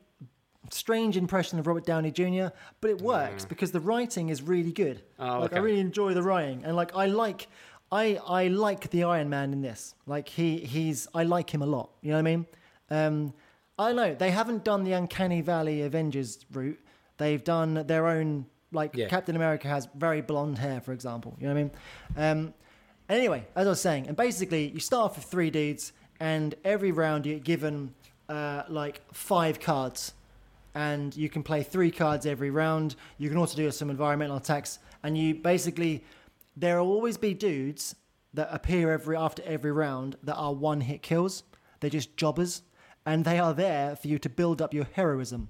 strange 0.70 1.16
impression 1.16 1.58
of 1.58 1.66
Robert 1.66 1.84
Downey 1.86 2.10
Jr., 2.10 2.46
but 2.80 2.90
it 2.90 3.00
works 3.02 3.44
because 3.44 3.70
the 3.72 3.80
writing 3.80 4.28
is 4.30 4.42
really 4.42 4.72
good. 4.72 5.02
Oh, 5.18 5.40
like 5.40 5.54
I 5.54 5.58
really 5.58 5.80
enjoy 5.80 6.14
the 6.14 6.22
writing, 6.22 6.64
and 6.64 6.74
like 6.76 6.94
I 6.96 7.06
like, 7.06 7.48
I 7.94 8.04
I 8.26 8.48
like 8.48 8.90
the 8.90 9.04
Iron 9.04 9.28
Man 9.30 9.52
in 9.52 9.60
this. 9.62 9.94
Like 10.06 10.28
he 10.28 10.58
he's 10.58 11.06
I 11.14 11.22
like 11.22 11.48
him 11.54 11.62
a 11.62 11.66
lot. 11.66 11.90
You 12.02 12.10
know 12.10 12.16
what 12.16 12.26
I 12.28 12.30
mean? 12.36 12.46
Um, 12.90 13.34
I 13.78 13.88
don't 13.88 13.96
know 13.96 14.14
they 14.14 14.30
haven't 14.30 14.64
done 14.64 14.84
the 14.84 14.92
Uncanny 14.92 15.40
Valley 15.40 15.82
Avengers 15.82 16.44
route. 16.52 16.80
They've 17.18 17.42
done 17.42 17.86
their 17.86 18.06
own. 18.08 18.46
Like 18.72 18.96
Yeah. 18.96 19.08
Captain 19.08 19.36
America 19.36 19.68
has 19.68 19.88
very 19.94 20.20
blonde 20.20 20.58
hair, 20.58 20.80
for 20.80 20.92
example. 20.92 21.36
You 21.38 21.46
know 21.46 21.54
what 21.54 21.60
I 21.60 21.62
mean? 21.62 21.70
Um, 22.16 22.54
Anyway, 23.08 23.46
as 23.54 23.66
I 23.66 23.70
was 23.70 23.80
saying, 23.82 24.06
and 24.08 24.16
basically 24.16 24.68
you 24.68 24.80
start 24.80 25.10
off 25.10 25.16
with 25.16 25.26
three 25.26 25.50
dudes, 25.50 25.92
and 26.20 26.54
every 26.64 26.90
round 26.90 27.26
you're 27.26 27.38
given 27.38 27.94
uh, 28.30 28.62
like 28.68 29.02
five 29.12 29.60
cards, 29.60 30.14
and 30.74 31.14
you 31.14 31.28
can 31.28 31.42
play 31.42 31.62
three 31.62 31.90
cards 31.90 32.24
every 32.24 32.50
round. 32.50 32.96
You 33.18 33.28
can 33.28 33.36
also 33.36 33.56
do 33.56 33.70
some 33.70 33.90
environmental 33.90 34.38
attacks, 34.38 34.78
and 35.02 35.18
you 35.18 35.34
basically 35.34 36.02
there 36.56 36.82
will 36.82 36.90
always 36.92 37.16
be 37.16 37.34
dudes 37.34 37.94
that 38.32 38.48
appear 38.50 38.92
every 38.92 39.16
after 39.16 39.42
every 39.44 39.72
round 39.72 40.16
that 40.22 40.34
are 40.34 40.52
one 40.52 40.80
hit 40.82 41.02
kills. 41.02 41.44
They're 41.80 41.90
just 41.90 42.16
jobbers, 42.16 42.62
and 43.06 43.24
they 43.24 43.38
are 43.38 43.54
there 43.54 43.96
for 43.96 44.08
you 44.08 44.18
to 44.20 44.28
build 44.28 44.60
up 44.62 44.72
your 44.74 44.86
heroism. 44.92 45.48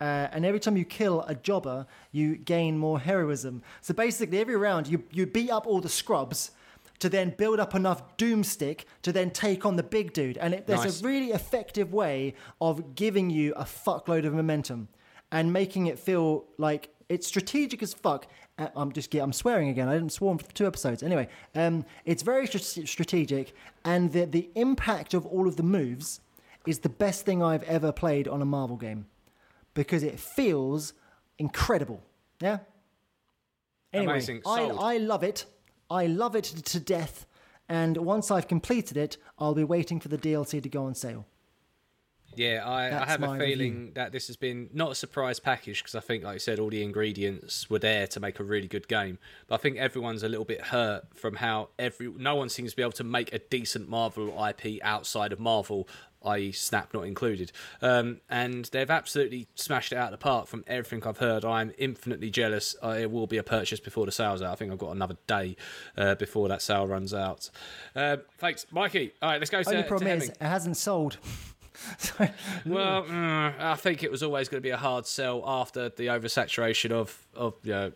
Uh, 0.00 0.28
and 0.32 0.44
every 0.44 0.58
time 0.58 0.76
you 0.76 0.84
kill 0.84 1.22
a 1.22 1.34
jobber, 1.34 1.86
you 2.10 2.36
gain 2.36 2.76
more 2.76 2.98
heroism. 2.98 3.62
So 3.80 3.94
basically, 3.94 4.38
every 4.38 4.56
round 4.56 4.88
you 4.88 5.04
you 5.12 5.26
beat 5.26 5.50
up 5.50 5.66
all 5.66 5.80
the 5.80 5.88
scrubs 5.88 6.50
to 6.98 7.08
then 7.08 7.34
build 7.36 7.60
up 7.60 7.74
enough 7.74 8.16
doomstick 8.16 8.84
to 9.02 9.12
then 9.12 9.30
take 9.30 9.66
on 9.66 9.76
the 9.76 9.82
big 9.82 10.12
dude. 10.12 10.38
And 10.38 10.54
it, 10.54 10.66
there's 10.66 10.84
Nice. 10.84 11.02
a 11.02 11.06
really 11.06 11.30
effective 11.32 11.92
way 11.92 12.34
of 12.60 12.94
giving 12.94 13.30
you 13.30 13.52
a 13.54 13.64
fuckload 13.64 14.24
of 14.24 14.32
momentum 14.32 14.88
and 15.30 15.52
making 15.52 15.86
it 15.86 15.98
feel 15.98 16.44
like 16.56 16.90
it's 17.08 17.26
strategic 17.26 17.82
as 17.82 17.92
fuck. 17.94 18.26
Uh, 18.58 18.68
I'm 18.76 18.92
just 18.92 19.12
I'm 19.14 19.32
swearing 19.32 19.68
again. 19.68 19.88
I 19.88 19.94
didn't 19.94 20.12
swarm 20.12 20.38
for 20.38 20.50
two 20.52 20.66
episodes. 20.66 21.02
Anyway, 21.02 21.28
um, 21.54 21.84
it's 22.04 22.22
very 22.22 22.46
strategic, 22.46 23.54
and 23.84 24.12
the 24.12 24.26
the 24.26 24.50
impact 24.54 25.14
of 25.14 25.26
all 25.26 25.48
of 25.48 25.56
the 25.56 25.62
moves 25.62 26.20
is 26.66 26.78
the 26.80 26.88
best 26.88 27.24
thing 27.24 27.42
I've 27.42 27.64
ever 27.64 27.92
played 27.92 28.28
on 28.28 28.40
a 28.40 28.44
Marvel 28.44 28.76
game 28.76 29.06
because 29.74 30.02
it 30.02 30.18
feels 30.18 30.94
incredible. 31.38 32.02
Yeah. 32.40 32.58
Anyway, 33.92 34.14
Amazing. 34.14 34.42
I, 34.46 34.62
I 34.62 34.96
love 34.98 35.22
it. 35.22 35.44
I 35.90 36.06
love 36.06 36.34
it 36.34 36.44
to 36.44 36.80
death. 36.80 37.26
And 37.68 37.96
once 37.98 38.30
I've 38.30 38.48
completed 38.48 38.96
it, 38.96 39.16
I'll 39.38 39.54
be 39.54 39.64
waiting 39.64 40.00
for 40.00 40.08
the 40.08 40.18
DLC 40.18 40.62
to 40.62 40.68
go 40.68 40.84
on 40.84 40.94
sale. 40.94 41.26
Yeah, 42.36 42.62
I, 42.64 43.02
I 43.02 43.06
have 43.06 43.22
a 43.22 43.38
feeling 43.38 43.74
review. 43.74 43.90
that 43.94 44.12
this 44.12 44.26
has 44.28 44.36
been 44.36 44.70
not 44.72 44.92
a 44.92 44.94
surprise 44.94 45.40
package 45.40 45.82
because 45.82 45.94
I 45.94 46.00
think, 46.00 46.24
like 46.24 46.34
you 46.34 46.38
said, 46.40 46.58
all 46.58 46.70
the 46.70 46.82
ingredients 46.82 47.68
were 47.70 47.78
there 47.78 48.06
to 48.08 48.20
make 48.20 48.40
a 48.40 48.44
really 48.44 48.68
good 48.68 48.88
game. 48.88 49.18
But 49.46 49.56
I 49.56 49.58
think 49.58 49.76
everyone's 49.76 50.22
a 50.22 50.28
little 50.28 50.44
bit 50.44 50.60
hurt 50.60 51.04
from 51.14 51.36
how 51.36 51.68
every 51.78 52.08
no 52.08 52.36
one 52.36 52.48
seems 52.48 52.70
to 52.72 52.76
be 52.76 52.82
able 52.82 52.92
to 52.92 53.04
make 53.04 53.32
a 53.32 53.38
decent 53.38 53.88
Marvel 53.88 54.34
IP 54.46 54.82
outside 54.82 55.32
of 55.32 55.40
Marvel, 55.40 55.88
i.e., 56.24 56.52
Snap 56.52 56.92
not 56.94 57.06
included. 57.06 57.52
Um, 57.82 58.20
and 58.28 58.64
they've 58.66 58.90
absolutely 58.90 59.46
smashed 59.54 59.92
it 59.92 59.96
out 59.96 60.12
of 60.12 60.18
the 60.18 60.22
park 60.22 60.46
from 60.46 60.64
everything 60.66 61.06
I've 61.06 61.18
heard. 61.18 61.44
I'm 61.44 61.72
infinitely 61.78 62.30
jealous. 62.30 62.76
Uh, 62.82 62.96
it 62.98 63.10
will 63.10 63.26
be 63.26 63.36
a 63.36 63.42
purchase 63.42 63.80
before 63.80 64.06
the 64.06 64.12
sale's 64.12 64.42
out. 64.42 64.52
I 64.52 64.54
think 64.56 64.72
I've 64.72 64.78
got 64.78 64.94
another 64.94 65.16
day 65.26 65.56
uh, 65.96 66.14
before 66.14 66.48
that 66.48 66.62
sale 66.62 66.86
runs 66.86 67.12
out. 67.12 67.50
Uh, 67.94 68.18
thanks, 68.38 68.66
Mikey. 68.70 69.12
All 69.20 69.30
right, 69.30 69.40
let's 69.40 69.50
go 69.50 69.62
to, 69.62 69.68
Only 69.68 69.82
to 69.82 69.88
problem 69.88 70.10
is, 70.18 70.30
it 70.30 70.36
hasn't 70.40 70.76
sold. 70.76 71.18
So- 71.98 72.28
Well, 72.66 73.02
mm, 73.04 73.60
I 73.60 73.74
think 73.76 74.02
it 74.02 74.10
was 74.10 74.22
always 74.22 74.48
going 74.48 74.58
to 74.62 74.66
be 74.66 74.70
a 74.70 74.76
hard 74.76 75.06
sell 75.06 75.42
after 75.46 75.88
the 75.88 76.06
oversaturation 76.06 76.90
of 76.92 77.26
of 77.34 77.54
you 77.64 77.72
know. 77.72 77.92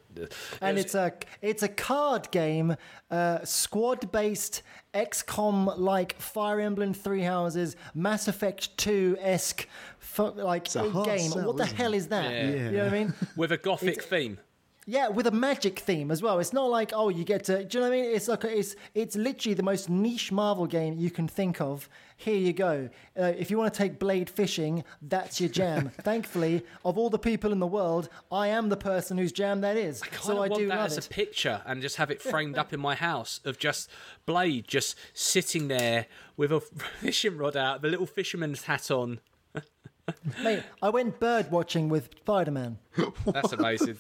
and 0.61 0.79
it's 0.79 0.95
a 0.95 1.13
it's 1.43 1.63
a 1.63 1.69
card 1.69 2.31
game, 2.31 2.77
uh, 3.11 3.45
squad 3.45 4.11
based 4.11 4.63
XCOM 4.95 5.79
like 5.79 6.21
Fire 6.21 6.61
Emblem 6.61 6.93
Three 6.93 7.23
Houses, 7.23 7.77
Mass 7.95 8.27
Effect 8.29 8.77
Two 8.77 9.17
esque, 9.21 9.67
like 10.19 10.65
game. 10.65 11.19
sell, 11.31 11.47
what 11.47 11.57
the 11.57 11.67
hell 11.67 11.95
is 11.95 12.09
that? 12.09 12.31
Yeah. 12.31 12.51
You 12.51 12.71
know 12.73 12.85
what 12.85 12.93
I 12.95 12.99
mean? 12.99 13.15
with 13.37 13.53
a 13.53 13.57
gothic 13.59 14.03
theme. 14.03 14.39
Yeah, 14.91 15.09
with 15.09 15.27
a 15.27 15.31
magic 15.31 15.81
theme 15.81 16.11
as 16.11 16.23
well. 16.23 16.39
It's 16.39 16.55
not 16.55 16.71
like 16.71 16.93
oh, 16.95 17.11
you 17.11 17.23
get 17.23 17.45
to. 17.45 17.63
Do 17.63 17.79
you 17.79 17.85
know 17.85 17.91
what 17.91 17.97
I 17.99 18.01
mean? 18.01 18.17
It's 18.17 18.27
like 18.27 18.45
it's 18.45 18.75
it's 18.95 19.17
literally 19.17 19.55
the 19.55 19.63
most 19.63 19.91
niche 19.91 20.33
Marvel 20.33 20.67
game 20.67 20.95
you 20.99 21.11
can 21.11 21.29
think 21.29 21.61
of. 21.61 21.89
Here 22.21 22.37
you 22.37 22.53
go. 22.53 22.89
Uh, 23.17 23.33
if 23.39 23.49
you 23.49 23.57
want 23.57 23.73
to 23.73 23.79
take 23.79 24.01
blade 24.01 24.29
fishing, 24.29 24.83
that's 25.01 25.41
your 25.41 25.49
jam. 25.49 25.91
Thankfully, 26.03 26.65
of 26.85 26.99
all 26.99 27.11
the 27.11 27.19
people 27.19 27.53
in 27.53 27.61
the 27.61 27.67
world, 27.67 28.09
I 28.33 28.49
am 28.49 28.71
the 28.71 28.77
person 28.77 29.17
whose 29.19 29.31
jam 29.31 29.61
that 29.61 29.77
is. 29.77 30.03
Kind 30.03 30.23
so 30.25 30.37
I 30.39 30.49
want 30.49 30.55
do 30.57 30.67
that 30.67 30.79
love 30.79 30.87
as 30.87 30.99
it. 30.99 31.07
a 31.07 31.09
picture 31.09 31.63
and 31.65 31.81
just 31.81 31.95
have 31.95 32.11
it 32.11 32.21
framed 32.21 32.59
up 32.59 32.73
in 32.75 32.81
my 32.81 32.97
house 32.97 33.41
of 33.45 33.57
just 33.61 33.89
Blade 34.27 34.67
just 34.67 34.97
sitting 35.15 35.69
there 35.69 36.07
with 36.37 36.51
a 36.51 36.61
fishing 37.01 37.39
rod 37.39 37.57
out, 37.57 37.83
the 37.83 37.89
little 37.89 38.05
fisherman's 38.05 38.65
hat 38.65 38.91
on. 38.91 39.21
Mate, 40.43 40.65
I 40.83 40.89
went 40.89 41.21
bird 41.21 41.53
watching 41.53 41.89
with 41.89 42.11
Spider 42.19 42.51
Man. 42.51 42.79
That's 43.27 43.53
amazing. 43.53 43.99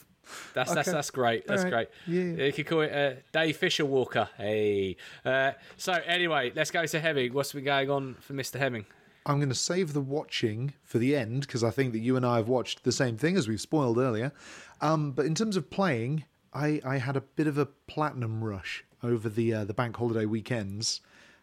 That's 0.54 0.72
that's 0.74 0.88
Okay. 0.88 0.94
that's 0.96 1.10
great. 1.10 1.46
That's 1.46 1.64
All 1.64 1.70
right. 1.70 1.88
great. 2.06 2.14
Yeah. 2.38 2.46
You 2.46 2.52
could 2.52 2.66
call 2.66 2.80
it 2.82 2.92
uh, 2.92 3.20
Dave 3.32 3.56
Fisher 3.56 3.84
Walker. 3.84 4.28
Hey. 4.36 4.96
Uh, 5.24 5.52
so 5.76 5.92
anyway, 6.06 6.52
let's 6.54 6.70
go 6.70 6.84
to 6.86 7.00
Hemming. 7.00 7.32
What's 7.32 7.52
been 7.52 7.64
going 7.64 7.90
on 7.90 8.14
for 8.20 8.34
Mr. 8.34 8.58
Hemming? 8.58 8.86
I'm 9.26 9.36
going 9.38 9.48
to 9.50 9.54
save 9.54 9.92
the 9.92 10.00
watching 10.00 10.72
for 10.84 10.98
the 10.98 11.14
end 11.14 11.42
because 11.42 11.62
I 11.62 11.70
think 11.70 11.92
that 11.92 11.98
you 11.98 12.16
and 12.16 12.24
I 12.24 12.36
have 12.36 12.48
watched 12.48 12.84
the 12.84 12.92
same 12.92 13.16
thing 13.18 13.36
as 13.36 13.46
we've 13.46 13.60
spoiled 13.60 13.98
earlier. 13.98 14.32
Um, 14.80 15.12
but 15.12 15.26
in 15.26 15.34
terms 15.34 15.56
of 15.56 15.68
playing, 15.70 16.24
I, 16.54 16.80
I 16.84 16.96
had 16.96 17.14
a 17.16 17.20
bit 17.20 17.46
of 17.46 17.58
a 17.58 17.66
platinum 17.66 18.42
rush 18.42 18.84
over 19.02 19.28
the 19.28 19.52
uh, 19.52 19.64
the 19.64 19.74
bank 19.74 19.96
holiday 19.96 20.24
weekends. 20.24 21.00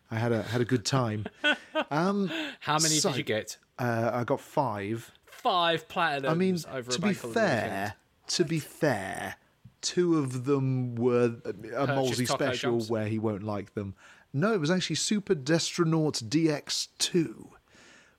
I 0.09 0.15
had 0.17 0.31
a 0.31 0.41
had 0.43 0.61
a 0.61 0.65
good 0.65 0.85
time. 0.85 1.25
How 1.89 2.77
many 2.79 2.95
So- 2.95 3.09
did 3.09 3.17
you 3.17 3.23
get? 3.23 3.57
Uh, 3.77 4.09
I 4.13 4.23
got 4.23 4.39
five. 4.39 5.11
Five 5.25 5.87
platinums 5.87 6.29
I 6.29 6.33
mean, 6.33 6.57
over 6.71 6.89
to 6.91 6.97
a 6.97 6.99
be 6.99 7.07
bank 7.07 7.17
holiday 7.21 7.39
weekend. 7.41 7.69
fair, 7.71 7.93
to 8.27 8.43
be 8.45 8.59
fair, 8.59 9.35
two 9.81 10.17
of 10.17 10.45
them 10.45 10.95
were 10.95 11.35
a 11.45 11.87
taco 11.87 12.11
special 12.11 12.71
jumps? 12.73 12.89
where 12.89 13.07
he 13.07 13.19
won't 13.19 13.43
like 13.43 13.73
them. 13.73 13.95
No, 14.33 14.53
it 14.53 14.59
was 14.59 14.69
actually 14.71 14.97
Super 14.97 15.35
Destronauts 15.35 16.21
DX2, 16.23 17.47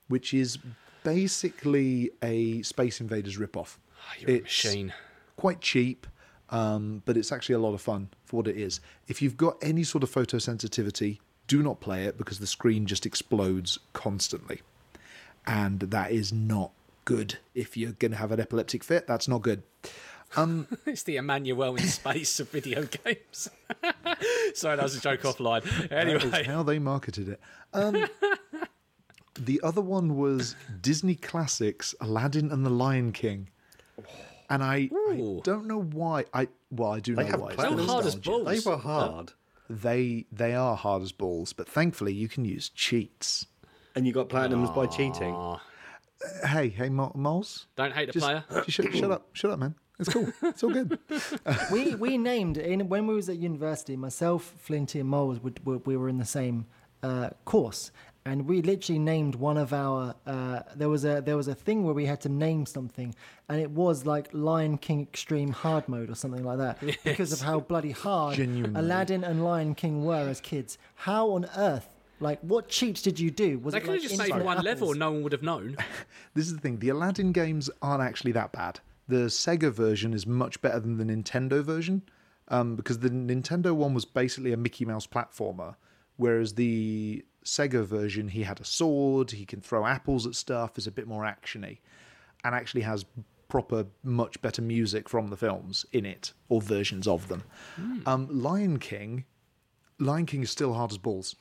which 0.08 0.32
is 0.32 0.58
basically 1.04 2.10
a 2.22 2.62
Space 2.62 3.00
Invaders 3.00 3.36
ripoff. 3.38 3.76
Ah, 4.00 4.14
You're 4.20 4.30
a 4.30 4.34
It's 4.34 4.44
machine. 4.44 4.92
Quite 5.36 5.60
cheap, 5.60 6.06
um, 6.50 7.02
but 7.04 7.16
it's 7.16 7.30
actually 7.32 7.56
a 7.56 7.58
lot 7.58 7.74
of 7.74 7.82
fun 7.82 8.08
for 8.24 8.36
what 8.38 8.48
it 8.48 8.56
is. 8.56 8.80
If 9.08 9.20
you've 9.20 9.36
got 9.36 9.58
any 9.60 9.84
sort 9.84 10.02
of 10.02 10.10
photosensitivity, 10.10 11.18
do 11.46 11.62
not 11.62 11.80
play 11.80 12.04
it 12.04 12.16
because 12.16 12.38
the 12.38 12.46
screen 12.46 12.86
just 12.86 13.04
explodes 13.06 13.78
constantly 13.92 14.62
and 15.46 15.80
that 15.80 16.10
is 16.10 16.32
not 16.32 16.72
good. 17.06 17.38
If 17.54 17.78
you're 17.78 17.92
going 17.92 18.10
to 18.10 18.18
have 18.18 18.30
an 18.32 18.40
epileptic 18.40 18.84
fit, 18.84 19.06
that's 19.06 19.26
not 19.26 19.40
good. 19.40 19.62
It's 20.86 21.04
the 21.04 21.16
Emmanuel 21.16 21.76
in 21.76 21.86
space 21.86 22.40
of 22.40 22.50
video 22.50 22.82
games. 22.82 23.48
Sorry, 24.54 24.76
that 24.76 24.82
was 24.82 24.96
a 24.96 25.00
joke 25.00 25.22
offline. 25.22 25.62
That 25.88 26.08
is 26.08 26.24
Anyway, 26.24 26.42
how 26.42 26.62
they 26.62 26.78
marketed 26.78 27.28
it. 27.28 27.40
Um, 27.72 28.06
the 29.38 29.60
other 29.62 29.80
one 29.80 30.16
was 30.16 30.54
Disney 30.80 31.14
Classics, 31.14 31.94
Aladdin 32.00 32.50
and 32.50 32.66
the 32.66 32.70
Lion 32.70 33.12
King. 33.12 33.48
And 34.50 34.62
I, 34.62 34.90
I 35.08 35.40
don't 35.44 35.66
know 35.66 35.80
why. 35.80 36.24
I 36.34 36.48
well, 36.70 36.90
I 36.92 37.00
do 37.00 37.14
They 37.14 37.24
know 37.24 37.30
have 37.30 37.40
why. 37.40 37.54
They're 37.54 37.78
hard 37.78 38.04
as 38.06 38.16
balls. 38.16 38.46
They 38.64 38.70
were 38.70 38.76
hard. 38.76 39.32
They 39.70 40.26
they 40.30 40.54
are 40.54 40.76
hard 40.76 41.02
as 41.02 41.12
balls, 41.12 41.52
but 41.52 41.68
thankfully 41.68 42.12
you 42.12 42.28
can 42.28 42.44
use 42.44 42.68
cheats. 42.68 43.46
And 43.94 44.06
you 44.06 44.12
got 44.12 44.28
platinums 44.28 44.74
by 44.74 44.86
cheating. 44.86 45.34
Hey, 46.44 46.68
hey, 46.68 46.88
moles, 46.88 47.66
don't 47.76 47.92
hate 47.92 48.06
the 48.06 48.12
just, 48.12 48.24
player. 48.24 48.44
just 48.50 48.70
shut, 48.70 48.94
shut 48.94 49.10
up, 49.10 49.28
shut 49.32 49.50
up, 49.50 49.58
man. 49.58 49.74
It's 49.98 50.12
cool. 50.12 50.30
It's 50.42 50.62
all 50.62 50.70
good. 50.70 50.98
we 51.72 51.94
we 51.94 52.18
named 52.18 52.58
in 52.58 52.88
when 52.88 53.06
we 53.06 53.14
was 53.14 53.28
at 53.28 53.38
university. 53.38 53.96
Myself, 53.96 54.54
Flinty, 54.58 55.00
and 55.00 55.08
Moles 55.08 55.40
would, 55.40 55.64
we, 55.64 55.76
we 55.78 55.96
were 55.96 56.08
in 56.08 56.18
the 56.18 56.26
same 56.26 56.66
uh, 57.02 57.30
course, 57.44 57.92
and 58.26 58.46
we 58.46 58.60
literally 58.60 58.98
named 58.98 59.36
one 59.36 59.56
of 59.56 59.72
our. 59.72 60.14
Uh, 60.26 60.60
there 60.74 60.90
was 60.90 61.04
a 61.04 61.22
there 61.22 61.36
was 61.36 61.48
a 61.48 61.54
thing 61.54 61.84
where 61.84 61.94
we 61.94 62.04
had 62.04 62.20
to 62.22 62.28
name 62.28 62.66
something, 62.66 63.14
and 63.48 63.60
it 63.60 63.70
was 63.70 64.04
like 64.04 64.28
Lion 64.32 64.76
King 64.76 65.02
Extreme 65.02 65.52
Hard 65.52 65.88
Mode 65.88 66.10
or 66.10 66.14
something 66.14 66.44
like 66.44 66.58
that 66.58 66.78
because 67.04 67.32
of 67.32 67.40
how 67.40 67.60
bloody 67.60 67.92
hard 67.92 68.36
Genuinely. 68.36 68.78
Aladdin 68.78 69.24
and 69.24 69.44
Lion 69.44 69.74
King 69.74 70.04
were 70.04 70.28
as 70.28 70.40
kids. 70.42 70.76
How 70.94 71.30
on 71.30 71.46
earth? 71.56 71.88
Like, 72.20 72.40
what 72.40 72.68
cheats 72.68 73.02
did 73.02 73.20
you 73.20 73.30
do? 73.30 73.58
Was 73.58 73.74
They 73.74 73.80
could 73.80 73.90
like 73.90 74.02
have 74.02 74.08
just 74.10 74.18
made 74.18 74.26
instant 74.26 74.44
one 74.44 74.56
level 74.58 74.70
apples? 74.70 74.90
and 74.92 75.00
no 75.00 75.12
one 75.12 75.22
would 75.22 75.32
have 75.32 75.42
known. 75.42 75.76
This 76.34 76.46
is 76.46 76.54
the 76.54 76.60
thing. 76.60 76.78
The 76.78 76.88
Aladdin 76.90 77.32
games 77.32 77.70
aren't 77.82 78.02
actually 78.02 78.32
that 78.32 78.52
bad. 78.52 78.80
The 79.08 79.26
Sega 79.26 79.72
version 79.72 80.12
is 80.12 80.26
much 80.26 80.60
better 80.60 80.80
than 80.80 80.98
the 80.98 81.04
Nintendo 81.04 81.62
version, 81.62 82.02
um, 82.48 82.76
because 82.76 82.98
the 82.98 83.10
Nintendo 83.10 83.72
one 83.74 83.94
was 83.94 84.04
basically 84.04 84.52
a 84.52 84.56
Mickey 84.56 84.84
Mouse 84.84 85.06
platformer, 85.06 85.76
whereas 86.16 86.54
the 86.54 87.24
Sega 87.44 87.84
version 87.84 88.28
he 88.28 88.42
had 88.42 88.60
a 88.60 88.64
sword, 88.64 89.30
he 89.30 89.44
can 89.46 89.60
throw 89.60 89.86
apples 89.86 90.26
at 90.26 90.34
stuff, 90.34 90.76
is 90.76 90.86
a 90.86 90.90
bit 90.90 91.06
more 91.06 91.22
actiony, 91.22 91.78
and 92.44 92.54
actually 92.54 92.80
has 92.82 93.04
proper, 93.48 93.86
much 94.02 94.42
better 94.42 94.60
music 94.60 95.08
from 95.08 95.28
the 95.28 95.36
films 95.36 95.86
in 95.92 96.04
it 96.04 96.32
or 96.48 96.60
versions 96.60 97.06
of 97.06 97.28
them. 97.28 97.44
Um, 98.06 98.26
Lion 98.30 98.78
King. 98.78 99.24
Lion 99.98 100.26
King 100.26 100.42
is 100.42 100.50
still 100.50 100.74
hard 100.74 100.90
as 100.92 100.98
balls. 100.98 101.36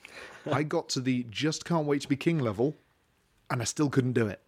I 0.52 0.63
got 0.76 0.89
to 0.89 1.02
the 1.02 1.26
just 1.30 1.65
can't 1.65 1.86
wait 1.86 2.02
to 2.02 2.08
be 2.08 2.15
king 2.15 2.39
level, 2.39 2.76
and 3.50 3.62
I 3.62 3.65
still 3.65 3.89
couldn't 3.89 4.13
do 4.13 4.28
it. 4.28 4.39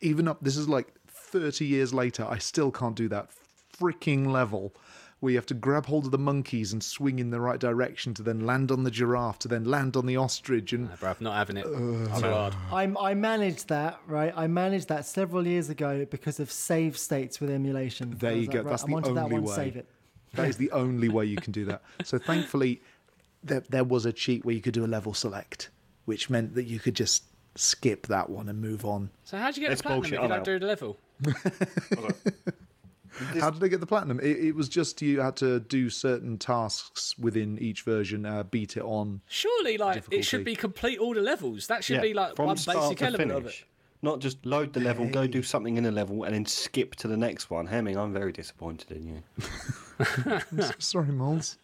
Even 0.00 0.28
up, 0.28 0.38
this 0.42 0.56
is 0.56 0.68
like 0.68 0.92
30 1.08 1.64
years 1.64 1.94
later, 1.94 2.26
I 2.28 2.38
still 2.38 2.70
can't 2.70 2.94
do 2.94 3.08
that 3.08 3.30
freaking 3.78 4.26
level 4.28 4.72
where 5.20 5.30
you 5.32 5.38
have 5.38 5.46
to 5.46 5.54
grab 5.54 5.86
hold 5.86 6.04
of 6.04 6.10
the 6.10 6.18
monkeys 6.18 6.74
and 6.74 6.84
swing 6.84 7.18
in 7.18 7.30
the 7.30 7.40
right 7.40 7.58
direction 7.58 8.12
to 8.12 8.22
then 8.22 8.40
land 8.40 8.70
on 8.70 8.84
the 8.84 8.90
giraffe 8.90 9.38
to 9.38 9.48
then 9.48 9.64
land 9.64 9.96
on 9.96 10.04
the 10.04 10.16
ostrich 10.16 10.74
and 10.74 10.90
Nah, 10.90 10.96
bruv, 10.96 11.20
not 11.22 11.34
having 11.36 11.56
it. 11.56 11.64
Too 11.64 12.06
hard. 12.10 12.54
I, 12.70 12.82
I 13.00 13.14
managed 13.14 13.68
that, 13.68 13.98
right? 14.06 14.32
I 14.36 14.46
managed 14.46 14.88
that 14.88 15.06
several 15.06 15.46
years 15.46 15.70
ago 15.70 16.06
because 16.10 16.38
of 16.38 16.52
save 16.52 16.98
states 16.98 17.40
with 17.40 17.48
emulation. 17.48 18.14
There 18.18 18.34
you 18.36 18.46
go. 18.46 18.58
like, 18.58 18.64
right, 18.66 18.70
That's 18.70 18.82
I'm 18.82 18.90
the 18.90 18.96
onto 18.96 19.14
that 19.14 19.24
only 19.24 19.34
one, 19.36 19.44
way. 19.44 19.54
Save 19.56 19.76
it. 19.76 19.86
That 20.34 20.48
is 20.48 20.58
the 20.58 20.70
only 20.72 21.08
way 21.08 21.24
you 21.24 21.36
can 21.36 21.52
do 21.52 21.64
that. 21.64 21.82
So 22.04 22.18
thankfully, 22.18 22.82
there, 23.46 23.62
there 23.68 23.84
was 23.84 24.06
a 24.06 24.12
cheat 24.12 24.44
where 24.44 24.54
you 24.54 24.60
could 24.60 24.74
do 24.74 24.84
a 24.84 24.86
level 24.86 25.14
select, 25.14 25.70
which 26.04 26.30
meant 26.30 26.54
that 26.54 26.64
you 26.64 26.78
could 26.78 26.94
just 26.94 27.24
skip 27.54 28.06
that 28.08 28.28
one 28.28 28.48
and 28.48 28.60
move 28.60 28.84
on. 28.84 29.10
So 29.24 29.38
how 29.38 29.46
did 29.46 29.56
you 29.56 29.62
get 29.62 29.68
That's 29.70 29.80
the 29.80 29.88
platinum 29.88 30.02
bullshit, 30.02 30.14
if 30.14 30.18
you 30.18 30.24
I'm 30.24 30.30
don't 30.30 30.38
out. 30.40 30.44
do 30.44 30.58
the 30.58 30.66
level? 30.66 30.98
How 33.40 33.50
did 33.50 33.64
I 33.64 33.68
get 33.68 33.80
the 33.80 33.86
platinum? 33.86 34.20
It, 34.20 34.36
it 34.38 34.54
was 34.54 34.68
just 34.68 35.00
you 35.00 35.20
had 35.20 35.36
to 35.36 35.60
do 35.60 35.88
certain 35.88 36.36
tasks 36.36 37.18
within 37.18 37.58
each 37.58 37.82
version, 37.82 38.26
uh, 38.26 38.42
beat 38.42 38.76
it 38.76 38.82
on. 38.82 39.22
Surely, 39.28 39.78
like 39.78 40.04
it 40.10 40.22
should 40.22 40.44
be 40.44 40.54
complete 40.54 40.98
all 40.98 41.14
the 41.14 41.22
levels. 41.22 41.66
That 41.68 41.82
should 41.82 42.02
be 42.02 42.12
like 42.12 42.38
one 42.38 42.56
basic 42.56 42.98
to 42.98 43.04
element 43.04 43.32
of 43.32 43.46
it. 43.46 43.64
Not 44.02 44.20
just 44.20 44.44
load 44.44 44.74
the 44.74 44.80
level, 44.80 45.08
go 45.08 45.26
do 45.26 45.42
something 45.42 45.78
in 45.78 45.86
a 45.86 45.90
level, 45.90 46.24
and 46.24 46.34
then 46.34 46.44
skip 46.44 46.94
to 46.96 47.08
the 47.08 47.16
next 47.16 47.48
one. 47.48 47.66
Hemming, 47.66 47.96
I'm 47.96 48.12
very 48.12 48.32
disappointed 48.32 48.92
in 48.92 49.06
you. 49.06 49.22
Sorry, 50.78 51.06
Moles. 51.12 51.58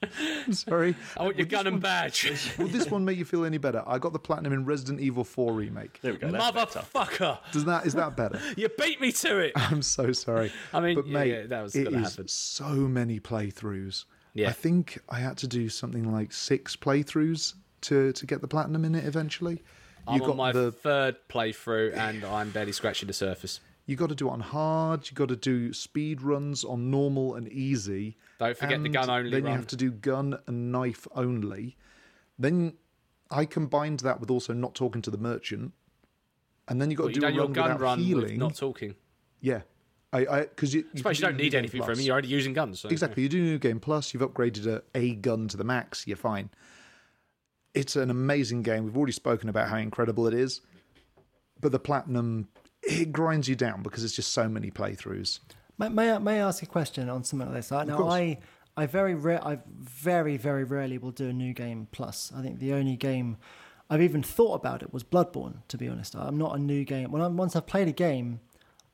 I'm 0.46 0.52
sorry. 0.52 0.94
I 1.16 1.22
want 1.22 1.36
your 1.36 1.46
gun 1.46 1.66
and 1.66 1.80
badge, 1.80 2.52
Will 2.58 2.68
this 2.68 2.90
one 2.90 3.04
make 3.04 3.18
you 3.18 3.24
feel 3.24 3.44
any 3.44 3.58
better? 3.58 3.82
I 3.86 3.98
got 3.98 4.12
the 4.12 4.18
platinum 4.18 4.52
in 4.52 4.64
Resident 4.64 5.00
Evil 5.00 5.24
4 5.24 5.52
remake. 5.52 5.98
There 6.02 6.12
we 6.12 6.18
go. 6.18 6.30
That's 6.30 6.50
better. 6.52 6.80
motherfucker! 6.80 7.38
Does 7.52 7.64
that 7.66 7.86
is 7.86 7.94
that 7.94 8.16
better? 8.16 8.40
You 8.56 8.68
beat 8.78 9.00
me 9.00 9.12
to 9.12 9.38
it. 9.38 9.52
I'm 9.56 9.82
so 9.82 10.12
sorry. 10.12 10.52
I 10.72 10.80
mean, 10.80 10.94
but 10.96 11.06
yeah, 11.06 11.12
mate, 11.12 11.30
yeah, 11.30 11.46
that 11.46 11.62
was 11.62 11.74
it 11.74 11.84
gonna 11.84 12.00
is 12.02 12.10
happen. 12.12 12.28
so 12.28 12.64
many 12.68 13.18
playthroughs. 13.20 14.04
Yeah. 14.34 14.48
I 14.48 14.52
think 14.52 14.98
I 15.08 15.18
had 15.18 15.36
to 15.38 15.48
do 15.48 15.68
something 15.68 16.10
like 16.10 16.32
six 16.32 16.76
playthroughs 16.76 17.54
to 17.82 18.12
to 18.12 18.26
get 18.26 18.40
the 18.40 18.48
platinum 18.48 18.84
in 18.84 18.94
it 18.94 19.04
eventually. 19.04 19.62
I'm 20.06 20.16
You 20.16 20.22
on 20.22 20.28
got 20.30 20.36
my 20.36 20.52
the 20.52 20.72
third 20.72 21.16
playthrough 21.28 21.96
and 21.96 22.24
I'm 22.24 22.50
barely 22.50 22.72
scratching 22.72 23.06
the 23.06 23.12
surface. 23.12 23.60
You 23.86 23.96
got 23.96 24.08
to 24.10 24.14
do 24.14 24.28
it 24.28 24.32
on 24.32 24.40
hard. 24.40 25.10
You 25.10 25.14
got 25.14 25.28
to 25.28 25.36
do 25.36 25.72
speed 25.72 26.22
runs 26.22 26.64
on 26.64 26.90
normal 26.90 27.34
and 27.34 27.48
easy. 27.48 28.16
Don't 28.38 28.56
forget 28.56 28.82
the 28.82 28.88
gun 28.88 29.10
only 29.10 29.30
Then 29.30 29.44
run. 29.44 29.52
you 29.52 29.56
have 29.58 29.66
to 29.68 29.76
do 29.76 29.90
gun 29.90 30.38
and 30.46 30.70
knife 30.72 31.06
only. 31.14 31.76
Then 32.38 32.74
I 33.30 33.44
combined 33.44 34.00
that 34.00 34.20
with 34.20 34.30
also 34.30 34.52
not 34.52 34.74
talking 34.74 35.02
to 35.02 35.10
the 35.10 35.18
merchant, 35.18 35.72
and 36.68 36.80
then 36.80 36.90
you 36.90 36.96
got 36.96 37.04
Well, 37.04 37.12
to 37.14 37.20
do 37.20 37.26
a 37.26 37.30
run 37.30 37.52
gun 37.52 37.64
without 37.64 37.80
run 37.80 37.98
healing. 37.98 38.38
not 38.38 38.54
talking. 38.54 38.94
Yeah, 39.40 39.62
I 40.12 40.26
I 40.26 40.40
because 40.42 40.74
you, 40.74 40.84
suppose 40.94 41.18
you 41.18 41.26
don't 41.26 41.36
do 41.36 41.42
need 41.42 41.54
anything 41.54 41.80
from 41.80 41.86
Plus. 41.86 41.98
me. 41.98 42.04
You're 42.04 42.12
already 42.12 42.28
using 42.28 42.52
guns. 42.52 42.80
So. 42.80 42.88
Exactly. 42.88 43.22
You 43.24 43.28
do 43.28 43.42
New 43.42 43.58
Game 43.58 43.80
Plus, 43.80 44.12
you've 44.14 44.22
upgraded 44.22 44.66
a, 44.66 44.82
a 44.94 45.14
gun 45.16 45.48
to 45.48 45.56
the 45.56 45.64
max, 45.64 46.06
you're 46.06 46.16
fine. 46.16 46.50
It's 47.74 47.96
an 47.96 48.10
amazing 48.10 48.62
game. 48.62 48.84
We've 48.84 48.96
already 48.96 49.12
spoken 49.12 49.48
about 49.48 49.68
how 49.68 49.78
incredible 49.78 50.26
it 50.26 50.34
is. 50.34 50.60
But 51.60 51.72
the 51.72 51.78
platinum, 51.78 52.48
it 53.00 53.12
grinds 53.12 53.48
you 53.48 53.56
down 53.56 53.82
because 53.82 54.04
it's 54.04 54.14
just 54.14 54.32
so 54.32 54.48
many 54.48 54.70
playthroughs. 54.70 55.40
May, 55.78 55.88
may, 55.88 56.12
I, 56.12 56.18
may 56.18 56.40
I 56.40 56.48
ask 56.48 56.62
a 56.62 56.66
question 56.66 57.08
on 57.08 57.24
something 57.24 57.48
like 57.48 57.56
this? 57.56 57.72
I, 57.72 57.84
now. 57.84 58.08
I, 58.08 58.38
I 58.76 58.86
very 58.86 59.14
I 59.36 59.58
very, 59.78 60.36
very 60.36 60.64
rarely 60.64 60.98
will 60.98 61.10
do 61.10 61.28
a 61.28 61.32
new 61.32 61.52
game 61.52 61.88
plus. 61.92 62.32
I 62.34 62.42
think 62.42 62.58
the 62.58 62.72
only 62.72 62.96
game 62.96 63.36
I've 63.90 64.00
even 64.00 64.22
thought 64.22 64.54
about 64.54 64.82
it 64.82 64.92
was 64.92 65.04
Bloodborne. 65.04 65.56
To 65.68 65.76
be 65.76 65.88
honest, 65.88 66.14
I'm 66.14 66.38
not 66.38 66.56
a 66.56 66.58
new 66.58 66.84
game. 66.84 67.10
When 67.10 67.20
I, 67.20 67.26
once 67.26 67.54
I've 67.54 67.66
played 67.66 67.88
a 67.88 67.92
game, 67.92 68.40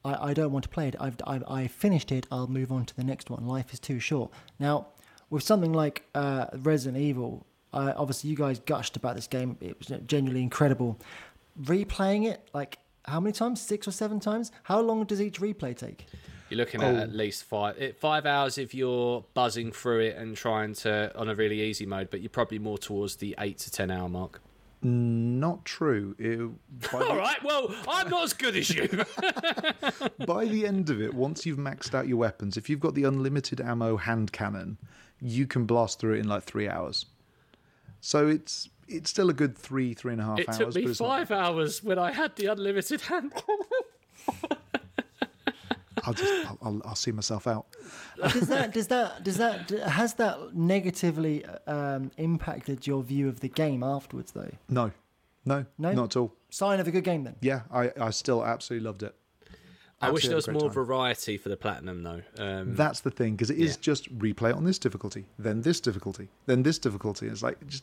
I, 0.05 0.31
I 0.31 0.35
don't 0.35 0.51
want 0.51 0.65
to 0.65 0.69
play 0.69 0.89
it. 0.89 0.97
I've, 0.99 1.17
I've 1.27 1.45
I 1.49 1.69
finished 1.69 2.11
it. 2.11 2.27
I'll 2.33 2.49
move 2.49 2.73
on 2.73 2.85
to 2.87 2.97
the 2.97 3.05
next 3.05 3.31
one. 3.31 3.47
Life 3.47 3.73
is 3.73 3.79
too 3.79 4.01
short. 4.01 4.33
Now, 4.59 4.89
with 5.31 5.43
something 5.43 5.73
like 5.73 6.05
uh, 6.15 6.47
Resident 6.55 7.01
Evil, 7.01 7.47
uh, 7.73 7.93
obviously 7.97 8.31
you 8.31 8.37
guys 8.37 8.59
gushed 8.59 8.97
about 8.97 9.15
this 9.15 9.27
game. 9.27 9.57
It 9.61 9.79
was 9.79 9.93
genuinely 10.07 10.43
incredible. 10.43 10.99
Replaying 11.61 12.27
it, 12.27 12.49
like 12.53 12.79
how 13.09 13.21
many 13.21 13.33
times? 13.33 13.61
Six 13.61 13.89
or 13.89 13.93
seven 13.93 14.21
times? 14.21 14.53
How 14.65 14.81
long 14.81 15.05
does 15.05 15.21
each 15.21 15.41
replay 15.41 15.77
take? 15.77 16.07
You're 16.51 16.59
looking 16.59 16.83
Oh. 16.83 16.87
at 16.87 16.95
at 16.97 17.15
least 17.15 17.45
five 17.45 17.77
it, 17.77 17.99
five 17.99 18.25
hours 18.25 18.57
if 18.57 18.75
you're 18.75 19.25
buzzing 19.35 19.71
through 19.73 20.01
it 20.01 20.17
and 20.17 20.35
trying 20.37 20.73
to 20.77 21.13
on 21.19 21.29
a 21.29 21.35
really 21.35 21.61
easy 21.61 21.85
mode, 21.87 22.09
but 22.11 22.21
you're 22.21 22.31
probably 22.31 22.59
more 22.59 22.79
towards 22.79 23.17
the 23.17 23.35
eight 23.39 23.59
to 23.59 23.71
ten 23.71 23.91
hour 23.91 24.09
mark. 24.09 24.41
Not 24.81 25.65
true. 25.65 26.15
It- 26.19 26.39
All 26.95 27.01
the, 27.01 27.15
right, 27.17 27.43
well, 27.45 27.75
I'm 27.89 28.09
not 28.09 28.23
as 28.25 28.33
good 28.33 28.57
as 28.57 28.71
you. 28.71 28.89
by 30.27 30.45
the 30.47 30.65
end 30.67 30.89
of 30.89 31.03
it, 31.03 31.13
once 31.13 31.45
you've 31.45 31.59
maxed 31.59 31.95
out 31.95 32.07
your 32.09 32.17
weapons, 32.17 32.57
if 32.57 32.71
you've 32.71 32.81
got 32.81 32.95
the 32.95 33.05
unlimited 33.05 33.61
ammo 33.61 33.97
hand 33.97 34.33
cannon, 34.33 34.79
you 35.21 35.47
can 35.47 35.65
blast 35.67 35.99
through 35.99 36.15
it 36.15 36.21
in 36.21 36.29
like 36.29 36.45
three 36.45 36.69
hours. 36.69 37.07
So 38.01 38.29
it's 38.29 38.69
it's 38.89 39.11
still 39.11 39.29
a 39.31 39.35
good 39.35 39.57
three, 39.57 39.95
three 39.95 40.13
and 40.13 40.21
a 40.21 40.25
half 40.25 40.39
it 40.39 40.49
hours. 40.49 40.59
took 40.59 40.75
me 40.75 40.83
but 40.83 40.91
it's 40.91 41.01
not- 41.01 41.09
five 41.09 41.31
hours 41.31 41.83
when 41.83 41.99
I 41.99 42.13
had 42.13 42.35
the 42.37 42.47
unlimited 42.47 43.01
hand. 43.03 43.33
I'll 46.05 46.15
just 46.15 46.33
I'll, 46.47 46.59
I'll, 46.63 46.83
I'll 46.87 46.95
see 46.95 47.11
myself 47.13 47.47
out. 47.47 47.67
does 48.33 48.49
that 48.49 48.73
does 48.73 48.87
that 48.87 49.25
does 49.25 49.37
that 49.37 49.69
has 49.71 50.15
that 50.15 50.55
negatively 50.55 51.45
um, 51.67 52.11
impacted 52.17 52.87
your 52.87 53.03
view 53.03 53.29
of 53.29 53.41
the 53.41 53.49
game 53.49 53.83
afterwards 53.83 54.33
though 54.33 54.51
No, 54.71 54.93
no, 55.45 55.67
No? 55.77 55.93
not 55.93 56.05
at 56.05 56.17
all. 56.17 56.33
sign 56.51 56.79
of 56.81 56.87
a 56.89 56.91
good 56.93 57.05
game 57.05 57.25
then 57.25 57.35
Yeah, 57.43 57.63
I, 57.71 57.91
I 58.01 58.11
still 58.11 58.45
absolutely 58.45 58.87
loved 58.87 59.03
it. 59.03 59.15
I 60.01 60.11
wish 60.13 60.27
there 60.29 60.37
was 60.37 60.47
had 60.47 60.55
a 60.55 60.59
great 60.59 60.63
more 60.63 60.71
time. 60.71 60.85
variety 60.87 61.37
for 61.37 61.49
the 61.49 61.57
platinum 61.57 62.05
though. 62.05 62.23
Um, 62.39 62.77
That's 62.77 63.01
the 63.01 63.11
thing 63.11 63.33
because 63.33 63.51
it 63.51 63.59
is 63.59 63.73
Yeah. 63.75 63.79
just 63.81 64.17
replay 64.19 64.55
on 64.57 64.65
this 64.65 64.79
difficulty, 64.79 65.27
then 65.39 65.63
this 65.63 65.81
difficulty, 65.81 66.29
then 66.47 66.63
this 66.63 66.79
difficulty. 66.79 67.27
It's 67.27 67.43
like 67.43 67.67
just 67.67 67.83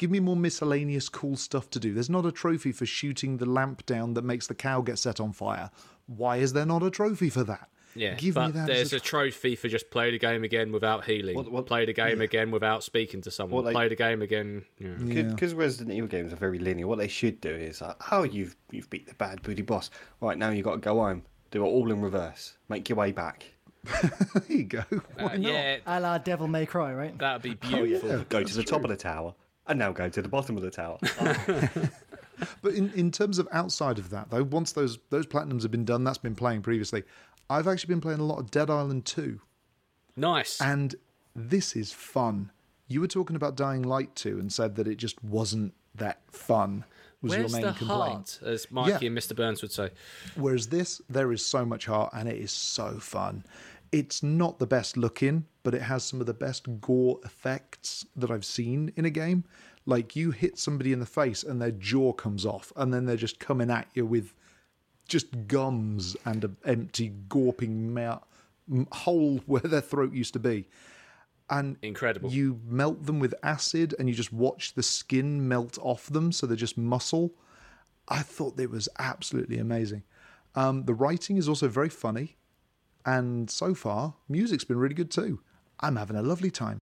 give 0.00 0.10
me 0.10 0.18
more 0.18 0.34
miscellaneous 0.34 1.08
cool 1.10 1.36
stuff 1.36 1.68
to 1.70 1.78
do. 1.78 1.92
There's 1.92 2.08
not 2.10 2.24
a 2.24 2.32
trophy 2.32 2.72
for 2.72 2.86
shooting 2.86 3.36
the 3.36 3.44
lamp 3.46 3.84
down 3.84 4.14
that 4.14 4.24
makes 4.24 4.46
the 4.46 4.54
cow 4.54 4.80
get 4.80 4.98
set 4.98 5.20
on 5.20 5.32
fire. 5.32 5.70
Why 6.06 6.38
is 6.38 6.54
there 6.54 6.64
not 6.64 6.82
a 6.82 6.90
trophy 6.90 7.28
for 7.28 7.44
that? 7.44 7.68
yeah, 7.96 8.14
give 8.14 8.36
but 8.36 8.46
me 8.46 8.52
that. 8.52 8.66
there's 8.68 8.92
as 8.92 8.92
a 8.94 9.00
trophy 9.00 9.56
for 9.56 9.68
just 9.68 9.90
play 9.90 10.10
the 10.12 10.18
game 10.18 10.42
again 10.44 10.70
without 10.72 11.04
healing. 11.04 11.34
What- 11.36 11.50
what- 11.52 11.66
play 11.66 11.84
the 11.84 11.92
game 11.92 12.20
again 12.22 12.50
without 12.50 12.82
speaking 12.82 13.20
to 13.22 13.30
someone. 13.30 13.56
What 13.62 13.68
they- 13.68 13.74
play 13.74 13.88
the 13.88 13.96
game 13.96 14.22
again. 14.22 14.64
Yeah. 14.78 14.94
Because 15.24 15.52
Resident 15.54 15.94
Evil 15.94 16.08
games 16.08 16.32
are 16.32 16.36
very 16.36 16.58
linear. 16.58 16.86
What 16.86 16.98
they 16.98 17.08
should 17.08 17.40
do 17.42 17.50
is, 17.50 17.80
like, 17.82 17.96
oh, 18.12 18.22
you've 18.22 18.56
you've 18.70 18.88
beat 18.90 19.06
the 19.06 19.14
bad 19.14 19.42
booty 19.42 19.62
boss. 19.62 19.90
Right 20.20 20.38
now, 20.38 20.48
you've 20.50 20.64
got 20.64 20.74
to 20.74 20.78
go 20.78 20.94
home. 21.00 21.24
Do 21.50 21.64
it 21.64 21.68
all 21.68 21.90
in 21.92 22.00
reverse. 22.00 22.56
Make 22.68 22.88
your 22.88 22.96
way 22.96 23.10
back. 23.12 23.44
there 24.02 24.42
you 24.46 24.64
go. 24.64 24.84
Uh, 25.18 25.30
yeah, 25.38 25.78
a 25.86 25.98
la 26.00 26.16
Devil 26.18 26.46
May 26.48 26.66
Cry 26.66 26.92
right 26.94 27.18
that'd 27.18 27.42
be 27.42 27.58
Oh 27.74 27.82
beautiful. 27.82 28.08
yeah. 28.08 28.24
Go 28.28 28.42
to 28.44 28.54
the 28.56 28.62
top 28.62 28.84
of 28.84 28.90
the 28.90 28.96
tower, 28.96 29.34
and 29.70 29.78
now 29.78 29.92
go 29.92 30.08
to 30.08 30.20
the 30.22 30.28
bottom 30.28 30.56
of 30.56 30.62
the 30.62 30.70
tower. 30.70 30.98
But 32.62 32.72
in, 32.72 32.90
in 32.94 33.10
terms 33.10 33.38
of 33.38 33.46
outside 33.52 33.98
of 33.98 34.08
that, 34.10 34.30
though, 34.30 34.44
once 34.44 34.72
those 34.72 34.98
those 35.10 35.26
platinums 35.26 35.60
have 35.62 35.70
been 35.70 35.84
done, 35.84 36.04
that's 36.04 36.16
been 36.18 36.34
playing 36.34 36.62
previously. 36.62 37.02
I've 37.50 37.68
actually 37.68 37.88
been 37.94 38.00
playing 38.00 38.20
a 38.20 38.24
lot 38.24 38.38
of 38.38 38.50
Dead 38.50 38.70
Island 38.70 39.04
2. 39.04 39.38
Nice. 40.16 40.58
And 40.60 40.94
this 41.36 41.76
is 41.76 41.92
fun. 41.92 42.50
You 42.88 43.02
were 43.02 43.08
talking 43.08 43.36
about 43.36 43.56
Dying 43.56 43.82
Light 43.82 44.14
2 44.14 44.38
and 44.38 44.50
said 44.50 44.76
that 44.76 44.88
it 44.88 44.96
just 44.96 45.22
wasn't 45.22 45.74
that 45.96 46.20
fun. 46.30 46.84
Was 47.20 47.30
Where's 47.36 47.52
your 47.52 47.60
main 47.60 47.72
the 47.72 47.76
complaint? 47.78 48.38
heart, 48.40 48.40
as 48.42 48.70
Mikey 48.70 48.90
Yeah. 49.04 49.08
and 49.08 49.18
Mr. 49.18 49.36
Burns 49.36 49.60
would 49.60 49.72
say? 49.72 49.90
Whereas 50.34 50.68
this, 50.68 51.02
there 51.10 51.32
is 51.32 51.44
so 51.44 51.66
much 51.66 51.84
heart 51.84 52.10
and 52.14 52.26
it 52.26 52.38
is 52.38 52.52
so 52.52 52.98
fun. 53.00 53.44
It's 53.92 54.22
not 54.22 54.58
the 54.58 54.66
best 54.66 54.96
looking, 54.96 55.46
but 55.62 55.74
it 55.74 55.82
has 55.82 56.04
some 56.04 56.20
of 56.20 56.26
the 56.26 56.34
best 56.34 56.80
gore 56.80 57.18
effects 57.24 58.06
that 58.14 58.30
I've 58.30 58.44
seen 58.44 58.92
in 58.96 59.04
a 59.04 59.10
game. 59.10 59.44
Like 59.84 60.14
you 60.14 60.30
hit 60.30 60.58
somebody 60.58 60.92
in 60.92 61.00
the 61.00 61.06
face 61.06 61.42
and 61.42 61.60
their 61.60 61.72
jaw 61.72 62.12
comes 62.12 62.46
off, 62.46 62.72
and 62.76 62.94
then 62.94 63.06
they're 63.06 63.16
just 63.16 63.40
coming 63.40 63.70
at 63.70 63.88
you 63.94 64.06
with 64.06 64.34
just 65.08 65.48
gums 65.48 66.16
and 66.24 66.44
an 66.44 66.56
empty, 66.64 67.12
gawping 67.28 67.92
mouth, 67.92 68.24
hole 68.92 69.40
where 69.46 69.60
their 69.60 69.80
throat 69.80 70.12
used 70.12 70.32
to 70.34 70.38
be. 70.38 70.68
And 71.50 71.76
Incredible. 71.82 72.30
you 72.30 72.60
melt 72.64 73.06
them 73.06 73.18
with 73.18 73.34
acid 73.42 73.92
and 73.98 74.08
you 74.08 74.14
just 74.14 74.32
watch 74.32 74.74
the 74.74 74.84
skin 74.84 75.48
melt 75.48 75.78
off 75.82 76.06
them 76.06 76.30
so 76.30 76.46
they're 76.46 76.56
just 76.56 76.78
muscle. 76.78 77.34
I 78.06 78.20
thought 78.22 78.58
it 78.58 78.70
was 78.70 78.88
absolutely 79.00 79.58
amazing. 79.58 80.04
Um, 80.54 80.84
the 80.84 80.94
writing 80.94 81.36
is 81.38 81.48
also 81.48 81.66
very 81.66 81.88
funny. 81.88 82.36
And 83.04 83.50
so 83.50 83.74
far, 83.74 84.14
music's 84.28 84.64
been 84.64 84.78
really 84.78 84.94
good 84.94 85.10
too. 85.10 85.40
I'm 85.80 85.96
having 85.96 86.16
a 86.16 86.22
lovely 86.22 86.50
time. 86.50 86.78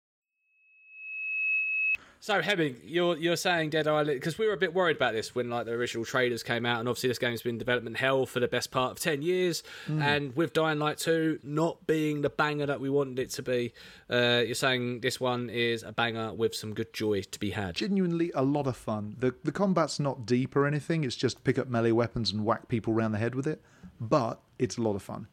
So 2.19 2.43
Hemming, 2.43 2.79
you're 2.83 3.17
you're 3.17 3.37
saying 3.37 3.71
Dead 3.71 3.87
Island 3.87 4.19
because 4.19 4.37
we 4.37 4.49
were 4.49 4.55
a 4.55 4.57
bit 4.57 4.75
worried 4.75 4.97
about 4.97 5.13
this 5.13 5.33
when 5.33 5.49
like 5.49 5.67
the 5.67 5.73
original 5.73 6.05
trailers 6.05 6.43
came 6.43 6.67
out, 6.67 6.81
and 6.81 6.89
obviously 6.89 7.09
this 7.09 7.21
game's 7.21 7.43
been 7.43 7.55
in 7.55 7.59
development 7.59 7.99
hell 7.99 8.27
for 8.27 8.41
the 8.41 8.49
best 8.49 8.73
part 8.73 8.91
of 8.91 8.99
ten 8.99 9.23
years, 9.23 9.63
and 9.87 10.35
with 10.35 10.53
Dying 10.53 10.81
Light 10.81 10.99
two 10.99 11.39
not 11.45 11.87
being 11.87 12.23
the 12.23 12.31
banger 12.31 12.67
that 12.67 12.81
we 12.81 12.91
wanted 12.91 13.21
it 13.21 13.31
to 13.31 13.43
be, 13.45 13.73
uh, 14.11 14.43
you're 14.45 14.57
saying 14.57 15.03
this 15.03 15.21
one 15.21 15.51
is 15.51 15.85
a 15.85 15.93
banger 15.93 16.33
with 16.33 16.53
some 16.53 16.75
good 16.75 16.93
joy 16.93 17.21
to 17.23 17.39
be 17.39 17.51
had. 17.51 17.77
Genuinely 17.77 18.33
a 18.35 18.43
lot 18.43 18.67
of 18.67 18.77
fun. 18.77 19.15
The, 19.21 19.33
the 19.45 19.53
combat's 19.53 20.01
not 20.01 20.27
deep 20.27 20.57
or 20.57 20.67
anything, 20.67 21.05
it's 21.05 21.15
just 21.15 21.45
pick 21.45 21.59
up 21.59 21.69
melee 21.69 21.93
weapons 21.93 22.33
and 22.33 22.45
whack 22.45 22.67
people 22.67 22.93
around 22.93 23.13
the 23.13 23.19
head 23.19 23.37
with 23.37 23.47
it. 23.47 23.63
But 24.01 24.41
it's 24.59 24.79
a 24.79 24.83
lot 24.83 24.97
of 24.97 25.03
fun. 25.03 25.29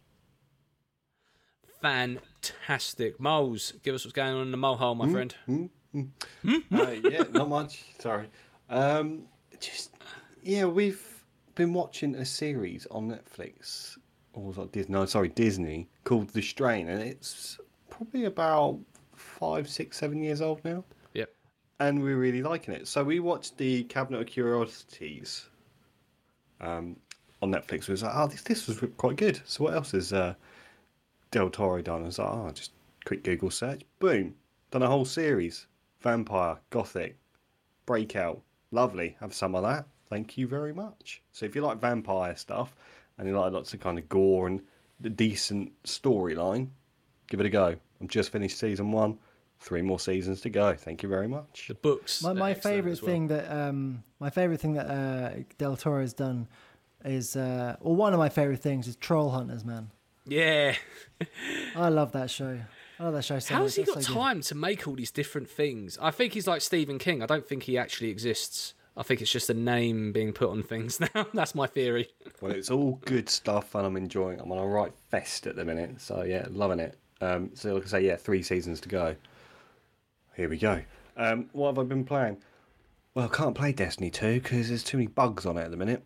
Fantastic. 1.84 3.20
Moles, 3.20 3.74
give 3.84 3.94
us 3.94 4.06
what's 4.06 4.14
going 4.14 4.34
on 4.34 4.42
in 4.44 4.52
the 4.52 4.58
mole 4.58 4.78
hole, 4.78 4.96
my 4.96 5.12
friend. 5.12 5.36
uh, 5.94 6.92
yeah, 7.04 7.24
not 7.32 7.50
much. 7.50 7.84
Sorry. 8.00 8.28
Um, 8.70 9.24
just 9.60 9.92
yeah, 10.42 10.64
we've 10.64 11.06
been 11.56 11.74
watching 11.74 12.16
a 12.16 12.24
series 12.26 12.88
on 12.90 13.10
Netflix, 13.10 13.98
or 14.34 14.44
was 14.46 14.58
it 14.58 14.72
Disney? 14.72 14.94
No, 14.94 15.06
sorry, 15.06 15.28
Disney, 15.28 15.90
called 16.06 16.30
The 16.30 16.42
Strain, 16.42 16.88
and 16.88 17.02
it's 17.02 17.60
probably 17.90 18.26
about 18.26 18.80
five, 19.16 19.70
six, 19.70 19.98
seven 19.98 20.24
years 20.24 20.42
old 20.42 20.64
now, 20.64 20.86
Yep. 21.14 21.30
and 21.82 22.02
we're 22.02 22.18
really 22.18 22.42
liking 22.42 22.74
it. 22.74 22.88
So 22.88 23.04
we 23.04 23.20
watched 23.20 23.58
the 23.58 23.84
Cabinet 23.84 24.22
of 24.22 24.28
Curiosities 24.28 25.50
um, 26.62 26.96
on 27.42 27.52
Netflix. 27.52 27.88
We 27.90 27.92
was 27.92 28.04
like, 28.04 28.14
oh, 28.16 28.28
this 28.28 28.42
this 28.42 28.68
was 28.68 28.82
quite 28.96 29.18
good. 29.18 29.42
So 29.46 29.66
what 29.66 29.74
else 29.74 29.94
is 29.94 30.14
uh, 30.14 30.34
Del 31.34 31.50
Toro 31.50 31.82
done? 31.82 32.04
I 32.04 32.06
was 32.06 32.20
like, 32.20 32.30
oh, 32.30 32.52
just 32.54 32.72
quick 33.06 33.24
Google 33.24 33.50
search, 33.50 33.82
boom, 34.00 34.36
done 34.72 34.84
a 34.84 34.88
whole 34.88 35.04
series. 35.04 35.68
Vampire, 36.02 36.58
Gothic, 36.70 37.18
Breakout, 37.86 38.42
lovely. 38.72 39.18
Have 39.20 39.34
some 39.34 39.56
of 39.56 39.64
that. 39.64 39.88
Thank 40.10 40.38
you 40.38 40.48
very 40.48 40.74
much. 40.74 41.22
So 41.32 41.46
if 41.46 41.56
you 41.56 41.62
like 41.62 41.80
vampire 41.80 42.36
stuff 42.36 42.76
and 43.18 43.28
you 43.28 43.38
like 43.38 43.52
lots 43.52 43.74
of 43.74 43.80
kind 43.80 43.98
of 43.98 44.08
gore 44.10 44.48
and 44.48 44.62
the 45.00 45.10
decent 45.10 45.72
storyline, 45.84 46.68
give 47.28 47.40
it 47.40 47.46
a 47.46 47.50
go. 47.50 47.76
I'm 48.00 48.08
just 48.08 48.32
finished 48.32 48.60
season 48.60 48.92
one. 48.92 49.18
Three 49.60 49.82
more 49.82 50.00
seasons 50.00 50.42
to 50.42 50.50
go. 50.50 50.76
Thank 50.76 51.02
you 51.04 51.10
very 51.10 51.28
much. 51.28 51.66
The 51.70 51.74
books. 51.74 52.22
My, 52.22 52.34
my 52.34 52.54
favorite 52.54 53.02
well. 53.02 53.12
thing 53.12 53.28
that 53.30 53.50
um, 53.50 54.04
my 54.20 54.30
favorite 54.30 54.60
thing 54.60 54.74
that 54.74 54.88
uh, 54.88 55.44
Del 55.58 55.78
Toro 55.78 56.02
has 56.02 56.14
done 56.14 56.48
is, 57.06 57.36
uh, 57.38 57.78
or 57.80 57.96
one 57.96 58.14
of 58.14 58.20
my 58.20 58.30
favorite 58.30 58.62
things 58.62 58.88
is 58.88 58.98
Trollhunters. 58.98 59.64
Man, 59.64 59.90
Yeah. 60.26 60.76
I 61.76 61.90
love 61.90 62.12
that 62.14 62.30
show. 62.30 62.60
I 63.00 63.04
love 63.04 63.14
that 63.14 63.26
show 63.26 63.40
so 63.40 63.56
How's 63.56 63.78
much. 63.78 63.88
he 63.88 63.94
got 63.94 64.04
so 64.04 64.08
good. 64.14 64.20
time 64.20 64.42
to 64.42 64.56
make 64.56 64.88
all 64.88 64.96
these 64.96 65.12
different 65.12 65.50
things? 65.50 65.98
I 66.02 66.12
think 66.12 66.34
he's 66.34 66.48
like 66.48 66.62
Stephen 66.62 67.00
King. 67.00 67.22
I 67.24 67.26
don't 67.26 67.48
think 67.48 67.64
he 67.64 67.78
actually 67.78 68.10
exists. 68.10 68.74
I 68.96 69.04
think 69.04 69.22
it's 69.22 69.32
just 69.32 69.50
a 69.50 69.54
name 69.56 70.12
being 70.12 70.34
put 70.34 70.50
on 70.50 70.62
things 70.64 71.00
now. 71.16 71.26
That's 71.34 71.56
my 71.56 71.66
theory. 71.68 72.10
Well, 72.42 72.52
it's 72.52 72.70
all 72.70 73.00
good 73.06 73.28
stuff 73.30 73.74
and 73.76 73.86
I'm 73.86 73.98
enjoying 73.98 74.38
it. 74.38 74.42
I'm 74.44 74.52
on 74.52 74.60
a 74.60 74.68
right 74.68 74.94
fest 75.10 75.48
at 75.48 75.56
the 75.56 75.66
minute. 75.66 76.00
So, 76.00 76.24
yeah, 76.24 76.46
loving 76.50 76.80
it. 76.80 76.98
Um, 77.20 77.52
so, 77.56 77.74
like 77.74 77.86
I 77.86 77.88
say, 77.88 78.06
yeah, 78.06 78.16
three 78.18 78.44
seasons 78.44 78.80
to 78.82 78.90
go. 78.90 79.16
Here 80.36 80.50
we 80.50 80.58
go. 80.58 80.82
Um, 81.18 81.50
what 81.54 81.70
have 81.70 81.80
I 81.80 81.84
been 81.84 82.06
playing? 82.06 82.38
Well, 83.16 83.26
I 83.26 83.36
can't 83.36 83.56
play 83.56 83.72
Destiny 83.72 84.10
2 84.10 84.42
because 84.42 84.70
there's 84.70 84.84
too 84.84 84.98
many 84.98 85.08
bugs 85.08 85.46
on 85.46 85.58
it 85.58 85.64
at 85.64 85.72
the 85.72 85.78
minute. 85.78 86.04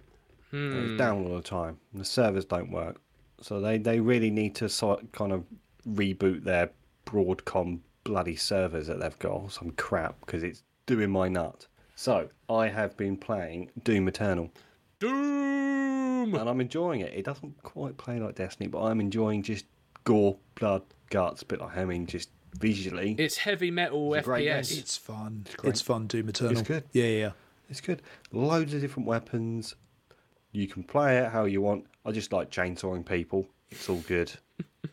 It's 0.52 0.98
down 0.98 1.26
all 1.26 1.36
the 1.36 1.42
time. 1.42 1.78
And 1.92 2.02
the 2.02 2.06
servers 2.06 2.46
don't 2.46 2.72
work. 2.72 3.00
So, 3.42 3.60
they, 3.62 3.78
they 3.78 4.00
really 4.00 4.30
need 4.32 4.56
to 4.56 4.70
sort 4.70 5.12
kind 5.12 5.32
of 5.32 5.44
reboot 5.88 6.44
their 6.44 6.72
Broadcom 7.06 7.80
bloody 8.04 8.36
servers 8.36 8.88
that 8.88 9.00
they've 9.00 9.20
got 9.20 9.32
or 9.32 9.50
some 9.50 9.72
crap 9.72 10.20
because 10.22 10.44
it's 10.44 10.64
doing 10.86 11.10
my 11.12 11.28
nut. 11.30 11.68
So, 11.96 12.30
I 12.50 12.68
have 12.68 12.96
been 12.98 13.18
playing 13.18 13.72
Doom 13.84 14.08
Eternal 14.08 14.52
Doom. 15.00 16.36
and 16.36 16.50
I'm 16.50 16.62
enjoying 16.62 17.02
it. 17.02 17.14
It 17.14 17.26
doesn't 17.26 17.62
quite 17.64 17.98
play 17.98 18.20
like 18.20 18.36
Destiny, 18.36 18.68
but 18.68 18.84
I'm 18.84 19.00
enjoying 19.00 19.44
just 19.44 19.66
gore, 20.04 20.38
blood, 20.56 20.84
guts, 21.10 21.44
bit 21.44 21.60
like 21.62 21.78
I 21.78 21.86
mean, 21.86 22.06
just 22.08 22.30
visually. 22.58 23.16
It's 23.18 23.38
heavy 23.38 23.72
metal 23.72 24.14
It's 24.14 24.26
a 24.26 24.30
great 24.30 24.48
FPS. 24.48 24.78
It's 24.78 24.98
fun. 24.98 25.46
great. 25.58 25.72
It's 25.72 25.82
fun, 25.82 26.08
Doom 26.08 26.30
Eternal. 26.30 26.54
It's 26.54 26.62
good. 26.68 26.84
Yeah, 26.94 27.06
yeah. 27.06 27.32
It's 27.70 27.82
good. 27.82 28.02
Loads 28.32 28.74
of 28.74 28.82
different 28.82 29.08
weapons. 29.08 29.76
You 30.52 30.68
can 30.68 30.84
play 30.84 31.18
it 31.18 31.30
how 31.32 31.46
you 31.46 31.62
want. 31.62 31.86
I 32.08 32.12
just 32.12 32.32
like 32.32 32.50
chainsawing 32.50 33.06
people. 33.06 33.46
It's 33.70 33.90
all 33.90 34.00
good. 34.08 34.32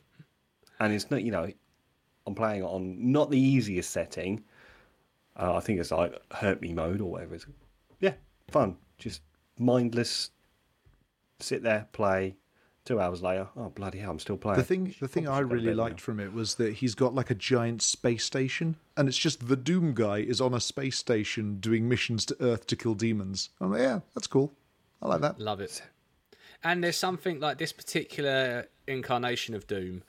and 0.80 0.92
it's 0.92 1.12
not, 1.12 1.22
you 1.22 1.30
know, 1.30 1.48
I'm 2.26 2.34
playing 2.34 2.64
on 2.64 3.12
not 3.12 3.30
the 3.30 3.38
easiest 3.38 3.90
setting. 3.90 4.42
Uh, 5.38 5.54
I 5.54 5.60
think 5.60 5.78
it's 5.78 5.92
like 5.92 6.20
hurt 6.32 6.60
me 6.60 6.72
mode 6.72 7.00
or 7.00 7.12
whatever. 7.12 7.36
It's, 7.36 7.46
yeah, 8.00 8.14
fun. 8.50 8.76
Just 8.98 9.22
mindless. 9.58 10.30
Sit 11.38 11.62
there, 11.62 11.86
play. 11.92 12.34
Two 12.84 13.00
hours 13.00 13.22
later, 13.22 13.48
oh 13.56 13.70
bloody 13.70 13.98
hell, 13.98 14.10
I'm 14.10 14.18
still 14.18 14.36
playing. 14.36 14.58
The 14.58 14.64
thing, 14.64 14.94
the 15.00 15.08
thing 15.08 15.26
I 15.26 15.38
Probably 15.38 15.40
should 15.40 15.48
go 15.48 15.48
to 15.48 15.54
really 15.54 15.66
bed 15.68 15.76
now. 15.76 15.82
liked 15.84 16.00
from 16.02 16.20
it 16.20 16.34
was 16.34 16.56
that 16.56 16.74
he's 16.74 16.94
got 16.94 17.14
like 17.14 17.30
a 17.30 17.34
giant 17.34 17.80
space 17.80 18.24
station, 18.26 18.76
and 18.94 19.08
it's 19.08 19.16
just 19.16 19.48
the 19.48 19.56
Doom 19.56 19.94
guy 19.94 20.18
is 20.18 20.38
on 20.38 20.52
a 20.52 20.60
space 20.60 20.98
station 20.98 21.60
doing 21.60 21.88
missions 21.88 22.26
to 22.26 22.36
Earth 22.42 22.66
to 22.66 22.76
kill 22.76 22.94
demons. 22.94 23.48
I'm 23.58 23.70
like, 23.70 23.80
yeah, 23.80 24.00
that's 24.14 24.26
cool. 24.26 24.52
I 25.00 25.08
like 25.08 25.22
that. 25.22 25.40
Love 25.40 25.62
it. 25.62 25.80
And 26.64 26.82
there's 26.82 26.96
something 26.96 27.40
like 27.40 27.58
this 27.58 27.72
particular 27.72 28.68
incarnation 28.86 29.54
of 29.54 29.66
Doom, 29.66 30.02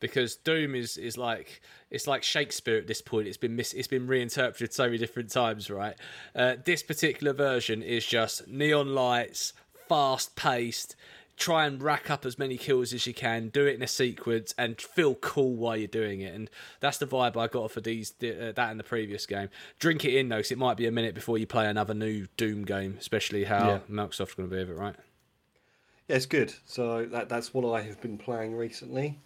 because 0.00 0.36
Doom 0.36 0.74
is 0.74 0.96
is 0.96 1.16
like 1.16 1.62
it's 1.90 2.06
like 2.06 2.22
Shakespeare 2.22 2.78
at 2.78 2.86
this 2.86 3.00
point. 3.00 3.28
It's 3.28 3.36
been 3.36 3.54
mis- 3.56 3.72
it's 3.74 3.88
been 3.88 4.06
reinterpreted 4.06 4.72
so 4.72 4.86
many 4.86 4.98
different 4.98 5.30
times, 5.30 5.70
right? 5.70 5.94
Uh, 6.34 6.56
this 6.64 6.82
particular 6.82 7.32
version 7.32 7.82
is 7.82 8.04
just 8.04 8.48
neon 8.48 8.94
lights, 8.94 9.52
fast 9.88 10.34
paced. 10.36 10.96
Try 11.36 11.64
and 11.64 11.82
rack 11.82 12.10
up 12.10 12.26
as 12.26 12.38
many 12.38 12.58
kills 12.58 12.92
as 12.92 13.06
you 13.06 13.14
can. 13.14 13.48
Do 13.48 13.64
it 13.64 13.74
in 13.74 13.82
a 13.82 13.86
sequence 13.86 14.54
and 14.58 14.78
feel 14.78 15.14
cool 15.14 15.54
while 15.54 15.74
you're 15.74 15.88
doing 15.88 16.20
it. 16.20 16.34
And 16.34 16.50
that's 16.80 16.98
the 16.98 17.06
vibe 17.06 17.34
I 17.38 17.46
got 17.46 17.70
for 17.70 17.80
these 17.80 18.12
uh, 18.22 18.52
that 18.54 18.70
in 18.70 18.76
the 18.76 18.84
previous 18.84 19.24
game. 19.24 19.48
Drink 19.78 20.04
it 20.04 20.14
in 20.14 20.28
though, 20.28 20.36
because 20.36 20.50
it 20.52 20.58
might 20.58 20.76
be 20.76 20.86
a 20.86 20.92
minute 20.92 21.14
before 21.14 21.38
you 21.38 21.46
play 21.46 21.66
another 21.66 21.94
new 21.94 22.26
Doom 22.36 22.66
game, 22.66 22.96
especially 23.00 23.44
how 23.44 23.66
Yeah. 23.66 23.78
Microsoft's 23.90 24.34
going 24.34 24.50
to 24.50 24.54
be 24.54 24.60
with 24.60 24.68
it, 24.70 24.74
right? 24.74 24.96
It's 26.10 26.26
good. 26.26 26.52
So 26.64 27.06
that 27.06 27.28
that's 27.28 27.54
what 27.54 27.64
I 27.72 27.82
have 27.82 28.00
been 28.00 28.18
playing 28.18 28.56
recently, 28.56 29.18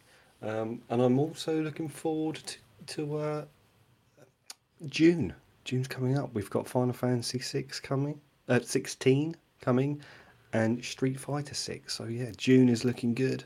um, 0.43 0.83
and 0.91 1.01
I'm 1.01 1.19
also 1.19 1.63
looking 1.63 1.89
forward 1.89 2.37
to, 2.37 2.57
to 2.95 3.17
uh, 3.17 3.45
June. 4.87 5.33
June's 5.65 5.89
coming 5.89 6.19
up. 6.19 6.35
We've 6.35 6.51
got 6.51 6.69
Final 6.69 6.93
Fantasy 6.93 7.39
six 7.39 7.81
coming, 7.81 8.21
uh, 8.49 8.61
sixteen 8.61 9.35
coming, 9.63 10.03
and 10.53 10.85
Street 10.85 11.19
Fighter 11.19 11.55
six. 11.55 11.95
So 11.95 12.05
yeah, 12.05 12.33
June 12.37 12.69
is 12.69 12.85
looking 12.85 13.15
good. 13.15 13.45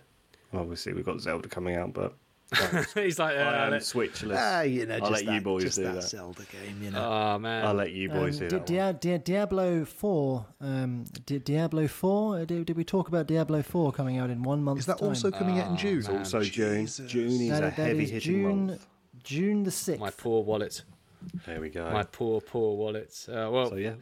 Obviously, 0.52 0.92
we've 0.92 1.06
got 1.06 1.20
Zelda 1.20 1.48
coming 1.48 1.76
out, 1.76 1.92
but 1.92 2.14
He's 2.94 3.18
like, 3.18 3.36
I 3.36 3.40
uh, 3.42 3.64
am 3.66 3.70
let- 3.72 3.82
Switchless. 3.82 4.36
Ah, 4.38 4.62
you 4.62 4.86
know, 4.86 4.94
I'll 4.94 5.00
just 5.00 5.12
let 5.12 5.26
that, 5.26 5.34
you 5.34 5.40
boys 5.42 5.62
just 5.64 5.76
do 5.76 5.84
that, 5.84 5.94
that. 5.96 6.02
Zelda 6.04 6.42
game, 6.50 6.82
you 6.82 6.90
know. 6.90 7.04
oh 7.34 7.38
man, 7.38 7.66
I'll 7.66 7.74
let 7.74 7.92
you 7.92 8.08
boys 8.08 8.40
Um, 8.40 8.48
do 8.48 8.58
Di- 8.60 8.74
that. 8.76 8.84
one. 8.86 8.92
Dia- 8.92 8.92
Dia- 9.00 9.18
Diablo 9.18 9.84
4. 9.84 10.46
Um, 10.62 11.04
Di- 11.26 11.38
Diablo 11.40 11.86
4? 11.86 12.36
Uh, 12.38 12.44
Did, 12.46 12.64
did 12.66 12.76
we 12.76 12.84
talk 12.84 13.08
about 13.08 13.26
Diablo 13.26 13.62
4 13.62 13.92
coming 13.92 14.16
out 14.16 14.30
in 14.30 14.42
one 14.42 14.62
month? 14.62 14.78
is 14.80 14.86
that 14.86 15.02
also 15.02 15.30
coming 15.30 15.58
out 15.58 15.70
in 15.70 15.76
June? 15.76 15.98
It's 15.98 16.08
also 16.08 16.40
June. 16.42 16.86
Jesus. 16.86 17.10
June 17.10 17.30
is 17.32 17.50
That- 17.50 17.58
a 17.58 17.60
that 17.66 17.72
heavy 17.74 18.04
is 18.04 18.10
hitting 18.10 18.32
June, 18.32 18.66
month. 18.68 18.86
June 19.22 19.62
the 19.64 19.70
6th. 19.70 19.98
my 19.98 20.10
poor 20.10 20.42
wallet, 20.42 20.82
There 21.46 21.60
we 21.60 21.68
go. 21.68 21.90
my 21.90 22.04
poor 22.04 22.40
poor 22.40 22.76
wallet. 22.76 23.26
Uh, 23.28 23.48
well, 23.52 23.68
so 23.70 23.76
yeah, 23.76 23.94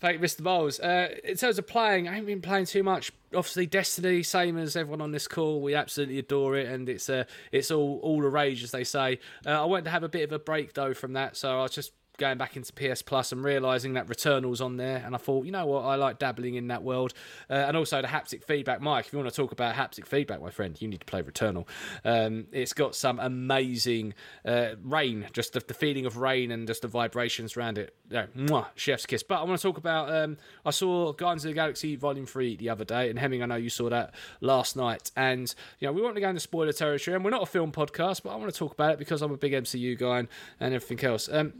thank 0.00 0.20
you, 0.20 0.24
Mr. 0.24 0.40
Moles. 0.40 0.80
Uh, 0.80 1.14
in 1.24 1.36
terms 1.36 1.58
of 1.58 1.66
playing, 1.66 2.08
I 2.08 2.12
haven't 2.12 2.26
been 2.26 2.40
playing 2.40 2.66
too 2.66 2.82
much. 2.82 3.12
Obviously, 3.34 3.66
Destiny, 3.66 4.22
same 4.22 4.58
as 4.58 4.76
everyone 4.76 5.00
on 5.00 5.10
this 5.10 5.26
call, 5.26 5.60
we 5.60 5.74
absolutely 5.74 6.18
adore 6.18 6.56
it, 6.56 6.68
and 6.68 6.88
it's 6.88 7.08
uh, 7.08 7.24
it's 7.52 7.70
all 7.70 7.98
all 8.02 8.20
the 8.20 8.28
rage, 8.28 8.62
as 8.62 8.70
they 8.70 8.84
say. 8.84 9.18
Uh, 9.46 9.62
I 9.62 9.64
wanted 9.64 9.84
to 9.84 9.90
have 9.90 10.02
a 10.02 10.08
bit 10.08 10.24
of 10.24 10.32
a 10.32 10.38
break 10.38 10.74
though 10.74 10.94
from 10.94 11.14
that, 11.14 11.36
so 11.36 11.58
I 11.58 11.62
was 11.62 11.72
just 11.72 11.92
going 12.18 12.38
back 12.38 12.56
into 12.56 12.72
PS 12.72 13.02
Plus 13.02 13.32
and 13.32 13.44
realizing 13.44 13.94
that 13.94 14.06
Returnal's 14.06 14.60
on 14.60 14.76
there, 14.76 15.02
and 15.04 15.14
I 15.14 15.18
thought, 15.18 15.44
you 15.44 15.52
know 15.52 15.66
what, 15.66 15.82
I 15.82 15.96
like 15.96 16.18
dabbling 16.18 16.54
in 16.54 16.68
that 16.68 16.82
world, 16.82 17.12
uh, 17.50 17.54
and 17.54 17.76
also 17.76 18.00
the 18.00 18.08
haptic 18.08 18.44
feedback. 18.44 18.80
Mike, 18.80 19.06
if 19.06 19.12
you 19.12 19.18
want 19.18 19.30
to 19.30 19.36
talk 19.36 19.52
about 19.52 19.74
haptic 19.74 20.06
feedback, 20.06 20.40
my 20.40 20.50
friend, 20.50 20.80
you 20.80 20.88
need 20.88 21.00
to 21.00 21.06
play 21.06 21.22
Returnal. 21.22 21.66
Um, 22.04 22.46
it's 22.52 22.72
got 22.72 22.94
some 22.94 23.18
amazing 23.18 24.14
uh, 24.44 24.70
rain, 24.82 25.26
just 25.32 25.52
the, 25.52 25.60
the 25.60 25.74
feeling 25.74 26.06
of 26.06 26.16
rain 26.16 26.50
and 26.50 26.66
just 26.66 26.82
the 26.82 26.88
vibrations 26.88 27.56
around 27.56 27.78
it. 27.78 27.94
Yeah, 28.10 28.26
mwah, 28.36 28.66
chef's 28.74 29.06
kiss. 29.06 29.22
But 29.22 29.40
I 29.40 29.44
want 29.44 29.58
to 29.58 29.62
talk 29.62 29.78
about. 29.78 30.14
Um, 30.14 30.36
I 30.64 30.70
saw 30.70 31.12
Guardians 31.12 31.44
of 31.44 31.50
the 31.50 31.54
Galaxy 31.54 31.96
Volume 31.96 32.26
Three 32.26 32.56
the 32.56 32.70
other 32.70 32.84
day, 32.84 33.10
and 33.10 33.18
Hemming, 33.18 33.42
I 33.42 33.46
know 33.46 33.56
you 33.56 33.70
saw 33.70 33.88
that 33.90 34.14
last 34.40 34.76
night. 34.76 35.10
And 35.16 35.52
you 35.80 35.88
know, 35.88 35.92
we 35.92 36.02
want 36.02 36.14
to 36.14 36.20
go 36.20 36.28
into 36.28 36.40
spoiler 36.40 36.72
territory, 36.72 37.14
and 37.14 37.24
we're 37.24 37.30
not 37.30 37.42
a 37.42 37.46
film 37.46 37.72
podcast, 37.72 38.22
but 38.22 38.30
I 38.30 38.36
want 38.36 38.52
to 38.52 38.58
talk 38.58 38.72
about 38.72 38.92
it 38.92 38.98
because 38.98 39.22
I'm 39.22 39.32
a 39.32 39.36
big 39.36 39.52
MCU 39.52 39.98
guy 39.98 40.20
and, 40.20 40.28
and 40.60 40.74
everything 40.74 41.04
else. 41.04 41.28
Um, 41.30 41.54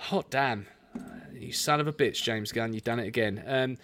hot 0.00 0.30
damn, 0.30 0.66
you 1.32 1.52
son 1.52 1.80
of 1.80 1.86
a 1.86 1.92
bitch, 1.92 2.22
James 2.22 2.52
Gunn, 2.52 2.72
you've 2.72 2.84
done 2.84 2.98
it 2.98 3.06
again. 3.06 3.42
Um, 3.46 3.76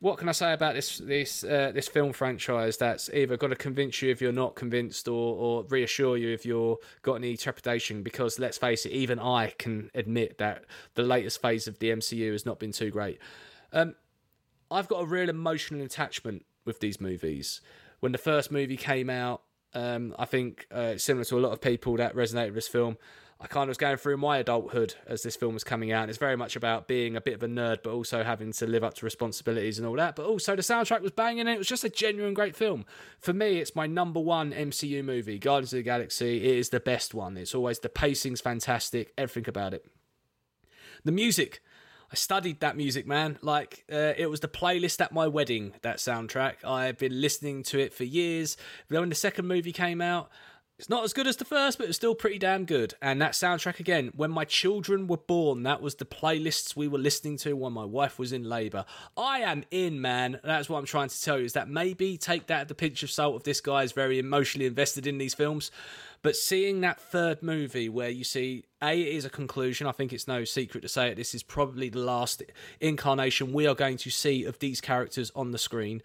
what 0.00 0.18
can 0.18 0.28
I 0.28 0.32
say 0.32 0.52
about 0.52 0.74
this 0.74 0.98
this 0.98 1.44
uh, 1.44 1.72
this 1.74 1.88
film 1.88 2.12
franchise 2.12 2.76
that's 2.76 3.08
either 3.10 3.36
got 3.36 3.48
to 3.48 3.56
convince 3.56 4.02
you 4.02 4.10
if 4.10 4.20
you're 4.20 4.32
not 4.32 4.54
convinced, 4.54 5.08
or 5.08 5.36
or 5.36 5.64
reassure 5.64 6.16
you 6.16 6.30
if 6.30 6.44
you're 6.44 6.78
got 7.02 7.14
any 7.14 7.36
trepidation? 7.36 8.02
Because 8.02 8.38
let's 8.38 8.58
face 8.58 8.84
it, 8.84 8.92
even 8.92 9.18
I 9.18 9.54
can 9.58 9.90
admit 9.94 10.38
that 10.38 10.64
the 10.94 11.02
latest 11.02 11.40
phase 11.40 11.66
of 11.66 11.78
the 11.78 11.90
MCU 11.90 12.32
has 12.32 12.44
not 12.44 12.58
been 12.58 12.72
too 12.72 12.90
great. 12.90 13.18
Um, 13.72 13.94
I've 14.70 14.88
got 14.88 15.02
a 15.02 15.06
real 15.06 15.30
emotional 15.30 15.82
attachment 15.82 16.44
with 16.64 16.80
these 16.80 17.00
movies. 17.00 17.60
When 18.00 18.12
the 18.12 18.18
first 18.18 18.50
movie 18.50 18.76
came 18.76 19.08
out, 19.08 19.42
Um, 19.74 20.14
I 20.18 20.26
think 20.26 20.66
uh, 20.70 20.98
similar 20.98 21.24
to 21.24 21.38
a 21.38 21.40
lot 21.40 21.52
of 21.52 21.60
people 21.60 21.96
that 21.96 22.14
resonated 22.14 22.48
with 22.48 22.54
this 22.56 22.68
film. 22.68 22.96
I 23.44 23.46
kind 23.46 23.64
of 23.64 23.68
was 23.68 23.76
going 23.76 23.98
through 23.98 24.16
my 24.16 24.38
adulthood 24.38 24.94
as 25.06 25.22
this 25.22 25.36
film 25.36 25.52
was 25.52 25.64
coming 25.64 25.92
out. 25.92 26.04
And 26.04 26.08
it's 26.08 26.18
very 26.18 26.34
much 26.34 26.56
about 26.56 26.88
being 26.88 27.14
a 27.14 27.20
bit 27.20 27.34
of 27.34 27.42
a 27.42 27.46
nerd, 27.46 27.82
but 27.82 27.92
also 27.92 28.24
having 28.24 28.52
to 28.52 28.66
live 28.66 28.82
up 28.82 28.94
to 28.94 29.04
responsibilities 29.04 29.78
and 29.78 29.86
all 29.86 29.96
that. 29.96 30.16
But 30.16 30.24
also 30.24 30.56
the 30.56 30.62
soundtrack 30.62 31.02
was 31.02 31.10
banging, 31.10 31.40
and 31.40 31.50
it 31.50 31.58
was 31.58 31.66
just 31.66 31.84
a 31.84 31.90
genuine 31.90 32.32
great 32.32 32.56
film. 32.56 32.86
For 33.18 33.34
me, 33.34 33.58
it's 33.58 33.76
my 33.76 33.86
number 33.86 34.18
one 34.18 34.52
MCU 34.52 35.04
movie, 35.04 35.38
Guardians 35.38 35.74
of 35.74 35.76
the 35.76 35.82
Galaxy. 35.82 36.38
It 36.38 36.56
is 36.56 36.70
the 36.70 36.80
best 36.80 37.12
one. 37.12 37.36
It's 37.36 37.54
always 37.54 37.80
the 37.80 37.90
pacing's 37.90 38.40
fantastic, 38.40 39.12
everything 39.18 39.46
about 39.46 39.74
it. 39.74 39.84
The 41.04 41.12
music. 41.12 41.60
I 42.10 42.14
studied 42.14 42.60
that 42.60 42.78
music, 42.78 43.06
man. 43.06 43.38
Like, 43.42 43.84
uh, 43.92 44.14
it 44.16 44.30
was 44.30 44.40
the 44.40 44.48
playlist 44.48 45.02
at 45.02 45.12
my 45.12 45.26
wedding, 45.26 45.74
that 45.82 45.98
soundtrack. 45.98 46.64
I've 46.64 46.96
been 46.96 47.20
listening 47.20 47.62
to 47.64 47.78
it 47.78 47.92
for 47.92 48.04
years. 48.04 48.56
Then 48.88 49.00
when 49.00 49.10
the 49.10 49.14
second 49.14 49.46
movie 49.46 49.72
came 49.72 50.00
out, 50.00 50.30
it's 50.84 50.90
not 50.90 51.02
as 51.02 51.14
good 51.14 51.26
as 51.26 51.38
the 51.38 51.46
first, 51.46 51.78
but 51.78 51.88
it's 51.88 51.96
still 51.96 52.14
pretty 52.14 52.38
damn 52.38 52.66
good. 52.66 52.92
And 53.00 53.18
that 53.22 53.32
soundtrack 53.32 53.80
again, 53.80 54.10
when 54.14 54.30
my 54.30 54.44
children 54.44 55.06
were 55.06 55.16
born, 55.16 55.62
that 55.62 55.80
was 55.80 55.94
the 55.94 56.04
playlists 56.04 56.76
we 56.76 56.88
were 56.88 56.98
listening 56.98 57.38
to 57.38 57.54
when 57.54 57.72
my 57.72 57.86
wife 57.86 58.18
was 58.18 58.34
in 58.34 58.44
labour. 58.44 58.84
I 59.16 59.38
am 59.38 59.64
in, 59.70 60.02
man. 60.02 60.40
That's 60.44 60.68
what 60.68 60.76
I'm 60.76 60.84
trying 60.84 61.08
to 61.08 61.22
tell 61.22 61.38
you. 61.38 61.46
Is 61.46 61.54
that 61.54 61.70
maybe 61.70 62.18
take 62.18 62.48
that 62.48 62.60
at 62.60 62.68
the 62.68 62.74
pinch 62.74 63.02
of 63.02 63.10
salt 63.10 63.36
if 63.36 63.44
this 63.44 63.62
guy 63.62 63.82
is 63.82 63.92
very 63.92 64.18
emotionally 64.18 64.66
invested 64.66 65.06
in 65.06 65.16
these 65.16 65.32
films. 65.32 65.70
But 66.20 66.36
seeing 66.36 66.82
that 66.82 67.00
third 67.00 67.42
movie 67.42 67.88
where 67.88 68.10
you 68.10 68.22
see 68.22 68.64
A 68.82 69.00
it 69.00 69.16
is 69.16 69.24
a 69.24 69.30
conclusion, 69.30 69.86
I 69.86 69.92
think 69.92 70.12
it's 70.12 70.28
no 70.28 70.44
secret 70.44 70.82
to 70.82 70.88
say 70.90 71.08
it. 71.08 71.14
This 71.14 71.34
is 71.34 71.42
probably 71.42 71.88
the 71.88 72.00
last 72.00 72.42
incarnation 72.78 73.54
we 73.54 73.66
are 73.66 73.74
going 73.74 73.96
to 73.96 74.10
see 74.10 74.44
of 74.44 74.58
these 74.58 74.82
characters 74.82 75.32
on 75.34 75.50
the 75.52 75.58
screen 75.58 76.02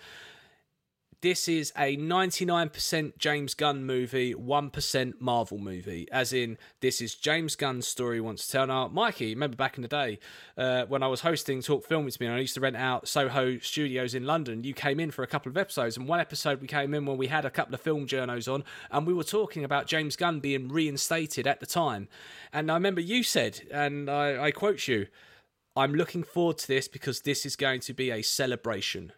this 1.22 1.50
is 1.50 1.74
a 1.78 1.98
99% 1.98 3.18
James 3.18 3.54
Gunn 3.54 3.86
movie, 3.86 4.34
1% 4.34 5.14
Marvel 5.20 5.58
movie. 5.58 6.08
As 6.12 6.32
in, 6.32 6.58
this 6.80 7.02
is 7.02 7.16
James 7.16 7.56
Gunn's 7.58 7.88
story 7.88 8.22
wants 8.22 8.46
to 8.46 8.52
tell. 8.54 8.68
Now, 8.68 8.88
Mikey, 8.88 9.34
remember 9.34 9.58
back 9.58 9.78
in 9.78 9.82
the 9.82 9.90
day 9.90 10.20
uh, 10.58 10.86
when 10.86 11.04
I 11.04 11.08
was 11.08 11.22
hosting 11.22 11.62
Talk 11.62 11.86
Film 11.86 12.06
with 12.06 12.20
me 12.20 12.28
and 12.28 12.36
I 12.36 12.40
used 12.40 12.54
to 12.54 12.62
rent 12.62 12.78
out 12.78 13.08
Soho 13.08 13.58
Studios 13.60 14.16
in 14.16 14.26
London, 14.26 14.64
you 14.64 14.74
came 14.74 15.00
in 15.00 15.12
for 15.12 15.24
a 15.24 15.28
couple 15.28 15.50
of 15.50 15.58
episodes. 15.58 15.98
And 15.98 16.08
one 16.08 16.22
episode 16.22 16.62
we 16.62 16.68
came 16.68 16.94
in 16.94 17.06
when 17.06 17.18
we 17.18 17.28
had 17.28 17.44
a 17.44 17.50
couple 17.50 17.76
of 17.76 17.82
film 17.82 18.08
journos 18.08 18.52
on 18.52 18.64
and 18.90 19.06
we 19.06 19.14
were 19.14 19.24
talking 19.24 19.66
about 19.66 19.88
James 19.88 20.16
Gunn 20.16 20.40
being 20.40 20.70
reinstated 20.70 21.48
at 21.48 21.60
the 21.60 21.66
time. 21.66 22.08
And 22.54 22.72
I 22.72 22.76
remember 22.76 23.02
you 23.02 23.24
said, 23.24 23.62
and 23.72 24.10
I, 24.10 24.46
I 24.46 24.52
quote 24.52 24.88
you, 24.88 25.08
I'm 25.76 25.94
looking 25.94 26.24
forward 26.24 26.58
to 26.60 26.68
this 26.68 26.88
because 26.88 27.22
this 27.22 27.46
is 27.46 27.56
going 27.56 27.82
to 27.82 27.94
be 27.94 28.10
a 28.10 28.22
celebration. 28.22 29.12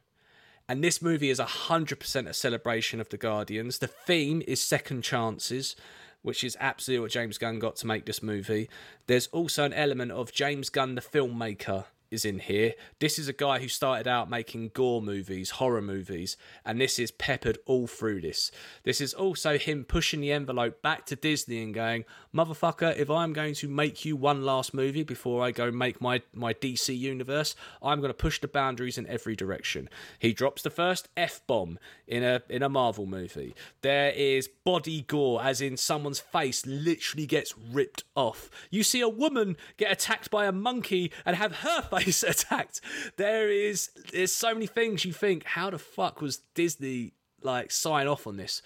And 0.71 0.81
this 0.81 1.01
movie 1.01 1.29
is 1.29 1.41
100% 1.41 2.29
a 2.29 2.33
celebration 2.33 3.01
of 3.01 3.09
the 3.09 3.17
Guardians. 3.17 3.79
The 3.79 3.87
theme 3.87 4.41
is 4.47 4.61
second 4.61 5.01
chances, 5.01 5.75
which 6.21 6.45
is 6.45 6.55
absolutely 6.61 7.01
what 7.01 7.11
James 7.11 7.37
Gunn 7.37 7.59
got 7.59 7.75
to 7.75 7.87
make 7.87 8.05
this 8.05 8.23
movie. 8.23 8.69
There's 9.07 9.27
also 9.33 9.65
an 9.65 9.73
element 9.73 10.13
of 10.13 10.31
James 10.31 10.69
Gunn, 10.69 10.95
the 10.95 11.01
filmmaker, 11.01 11.87
is 12.09 12.23
in 12.23 12.39
here. 12.39 12.75
This 12.99 13.19
is 13.19 13.27
a 13.27 13.33
guy 13.33 13.59
who 13.59 13.67
started 13.67 14.07
out 14.07 14.29
making 14.29 14.71
gore 14.73 15.01
movies, 15.01 15.49
horror 15.49 15.81
movies, 15.81 16.37
and 16.63 16.79
this 16.79 16.99
is 16.99 17.11
peppered 17.11 17.57
all 17.65 17.85
through 17.85 18.21
this. 18.21 18.49
This 18.83 19.01
is 19.01 19.13
also 19.13 19.57
him 19.57 19.83
pushing 19.83 20.21
the 20.21 20.31
envelope 20.31 20.81
back 20.81 21.05
to 21.07 21.17
Disney 21.17 21.61
and 21.61 21.73
going, 21.73 22.05
motherfucker, 22.35 22.95
if 22.97 23.09
I'm 23.09 23.33
going 23.33 23.53
to 23.55 23.67
make 23.67 24.05
you 24.05 24.15
one 24.15 24.43
last 24.43 24.73
movie 24.73 25.03
before 25.03 25.43
I 25.43 25.51
go 25.51 25.71
make 25.71 26.01
my, 26.01 26.21
my 26.33 26.53
DC 26.53 26.97
universe, 26.97 27.55
I'm 27.81 27.99
going 27.99 28.09
to 28.09 28.13
push 28.17 28.39
the 28.39 28.47
boundaries 28.47 28.97
in 28.97 29.07
every 29.07 29.35
direction. 29.35 29.89
He 30.19 30.33
drops 30.33 30.61
the 30.61 30.69
first 30.69 31.09
F 31.17 31.41
bomb 31.47 31.79
in 32.07 32.23
a 32.23 32.41
in 32.49 32.63
a 32.63 32.69
Marvel 32.69 33.05
movie. 33.05 33.55
There 33.81 34.11
is 34.11 34.47
body 34.47 35.01
gore, 35.01 35.43
as 35.43 35.61
in 35.61 35.77
someone's 35.77 36.19
face 36.19 36.65
literally 36.65 37.25
gets 37.25 37.53
ripped 37.57 38.03
off. 38.15 38.49
You 38.69 38.83
see 38.83 39.01
a 39.01 39.09
woman 39.09 39.57
get 39.77 39.91
attacked 39.91 40.31
by 40.31 40.45
a 40.45 40.51
monkey 40.51 41.11
and 41.25 41.35
have 41.35 41.57
her 41.57 41.81
face 41.99 42.23
attacked. 42.23 42.81
There 43.17 43.49
is 43.49 43.89
there's 44.11 44.33
so 44.33 44.53
many 44.53 44.67
things 44.67 45.05
you 45.05 45.13
think, 45.13 45.43
how 45.43 45.69
the 45.69 45.79
fuck 45.79 46.21
was 46.21 46.37
Disney 46.55 47.13
like 47.43 47.71
sign 47.71 48.07
off 48.07 48.27
on 48.27 48.37
this? 48.37 48.61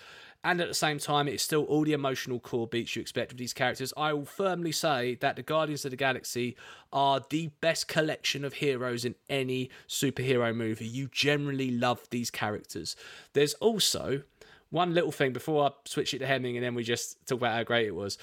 And 0.45 0.61
at 0.61 0.67
the 0.67 0.75
same 0.75 0.99
time, 0.99 1.27
it's 1.27 1.41
still 1.41 1.63
all 1.63 1.83
the 1.83 1.93
emotional 1.93 2.39
core 2.39 2.67
beats 2.67 2.95
you 2.95 3.01
expect 3.01 3.31
of 3.31 3.39
these 3.39 3.51
characters. 3.51 3.91
I 3.97 4.13
will 4.13 4.25
firmly 4.25 4.71
say 4.71 5.15
that 5.15 5.35
the 5.35 5.41
Guardians 5.41 5.85
of 5.85 5.91
the 5.91 5.97
Galaxy 5.97 6.55
are 6.93 7.19
the 7.31 7.47
best 7.61 7.87
collection 7.87 8.45
of 8.45 8.53
heroes 8.53 9.05
in 9.05 9.15
any 9.27 9.71
superhero 9.89 10.55
movie. 10.55 10.85
You 10.85 11.09
generally 11.11 11.71
love 11.71 12.07
these 12.11 12.29
characters. 12.29 12.95
There's 13.33 13.55
also 13.55 14.21
one 14.69 14.93
little 14.93 15.11
thing 15.11 15.33
before 15.33 15.65
I 15.65 15.71
switch 15.85 16.13
it 16.13 16.19
to 16.19 16.27
Hemming 16.27 16.55
and 16.55 16.63
then 16.63 16.75
we 16.75 16.83
just 16.83 17.25
talk 17.25 17.39
about 17.39 17.55
how 17.55 17.63
great 17.63 17.87
it 17.87 17.95
was 17.95 18.19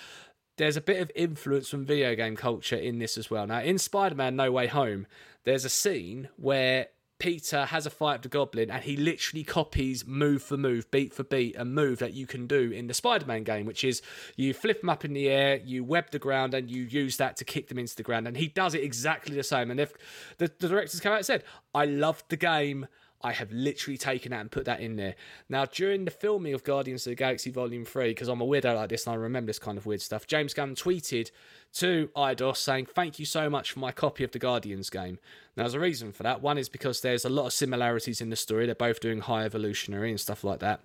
there's 0.58 0.76
a 0.76 0.82
bit 0.82 1.00
of 1.00 1.10
influence 1.14 1.70
from 1.70 1.84
video 1.84 2.14
game 2.14 2.36
culture 2.36 2.76
in 2.76 2.98
this 2.98 3.16
as 3.16 3.30
well. 3.30 3.46
Now, 3.46 3.62
in 3.62 3.78
Spider 3.78 4.14
Man 4.14 4.36
No 4.36 4.52
Way 4.52 4.66
Home, 4.66 5.06
there's 5.44 5.64
a 5.64 5.70
scene 5.70 6.28
where 6.36 6.88
Peter 7.22 7.66
has 7.66 7.86
a 7.86 7.90
fight 7.90 8.14
with 8.14 8.22
the 8.22 8.28
goblin 8.28 8.68
and 8.68 8.82
he 8.82 8.96
literally 8.96 9.44
copies 9.44 10.04
move 10.04 10.42
for 10.42 10.56
move, 10.56 10.90
beat 10.90 11.14
for 11.14 11.22
beat, 11.22 11.54
a 11.56 11.64
move 11.64 12.00
that 12.00 12.14
you 12.14 12.26
can 12.26 12.48
do 12.48 12.72
in 12.72 12.88
the 12.88 12.94
Spider 12.94 13.24
Man 13.26 13.44
game, 13.44 13.64
which 13.64 13.84
is 13.84 14.02
you 14.34 14.52
flip 14.52 14.80
them 14.80 14.90
up 14.90 15.04
in 15.04 15.12
the 15.12 15.28
air, 15.28 15.60
you 15.64 15.84
web 15.84 16.10
the 16.10 16.18
ground, 16.18 16.52
and 16.52 16.68
you 16.68 16.82
use 16.82 17.18
that 17.18 17.36
to 17.36 17.44
kick 17.44 17.68
them 17.68 17.78
into 17.78 17.94
the 17.94 18.02
ground. 18.02 18.26
And 18.26 18.36
he 18.36 18.48
does 18.48 18.74
it 18.74 18.82
exactly 18.82 19.36
the 19.36 19.44
same. 19.44 19.70
And 19.70 19.78
if 19.78 19.92
the, 20.38 20.50
the 20.58 20.66
directors 20.66 20.98
come 20.98 21.12
out 21.12 21.18
and 21.18 21.26
said, 21.26 21.44
I 21.72 21.84
loved 21.84 22.24
the 22.28 22.36
game. 22.36 22.88
I 23.22 23.32
have 23.32 23.52
literally 23.52 23.96
taken 23.96 24.30
that 24.30 24.40
and 24.40 24.50
put 24.50 24.64
that 24.64 24.80
in 24.80 24.96
there. 24.96 25.14
Now, 25.48 25.64
during 25.64 26.04
the 26.04 26.10
filming 26.10 26.54
of 26.54 26.64
Guardians 26.64 27.06
of 27.06 27.10
the 27.10 27.16
Galaxy 27.16 27.50
Volume 27.50 27.84
3, 27.84 28.08
because 28.08 28.28
I'm 28.28 28.40
a 28.40 28.46
weirdo 28.46 28.74
like 28.74 28.88
this 28.88 29.06
and 29.06 29.14
I 29.14 29.16
remember 29.16 29.48
this 29.48 29.58
kind 29.58 29.78
of 29.78 29.86
weird 29.86 30.00
stuff, 30.00 30.26
James 30.26 30.54
Gunn 30.54 30.74
tweeted 30.74 31.30
to 31.74 32.10
Eidos 32.16 32.56
saying, 32.56 32.86
Thank 32.86 33.18
you 33.18 33.26
so 33.26 33.48
much 33.48 33.72
for 33.72 33.78
my 33.78 33.92
copy 33.92 34.24
of 34.24 34.32
the 34.32 34.38
Guardians 34.38 34.90
game. 34.90 35.18
Now, 35.56 35.64
there's 35.64 35.74
a 35.74 35.80
reason 35.80 36.12
for 36.12 36.22
that. 36.24 36.42
One 36.42 36.58
is 36.58 36.68
because 36.68 37.00
there's 37.00 37.24
a 37.24 37.30
lot 37.30 37.46
of 37.46 37.52
similarities 37.52 38.20
in 38.20 38.30
the 38.30 38.36
story. 38.36 38.66
They're 38.66 38.74
both 38.74 39.00
doing 39.00 39.20
high 39.20 39.44
evolutionary 39.44 40.10
and 40.10 40.20
stuff 40.20 40.44
like 40.44 40.60
that. 40.60 40.80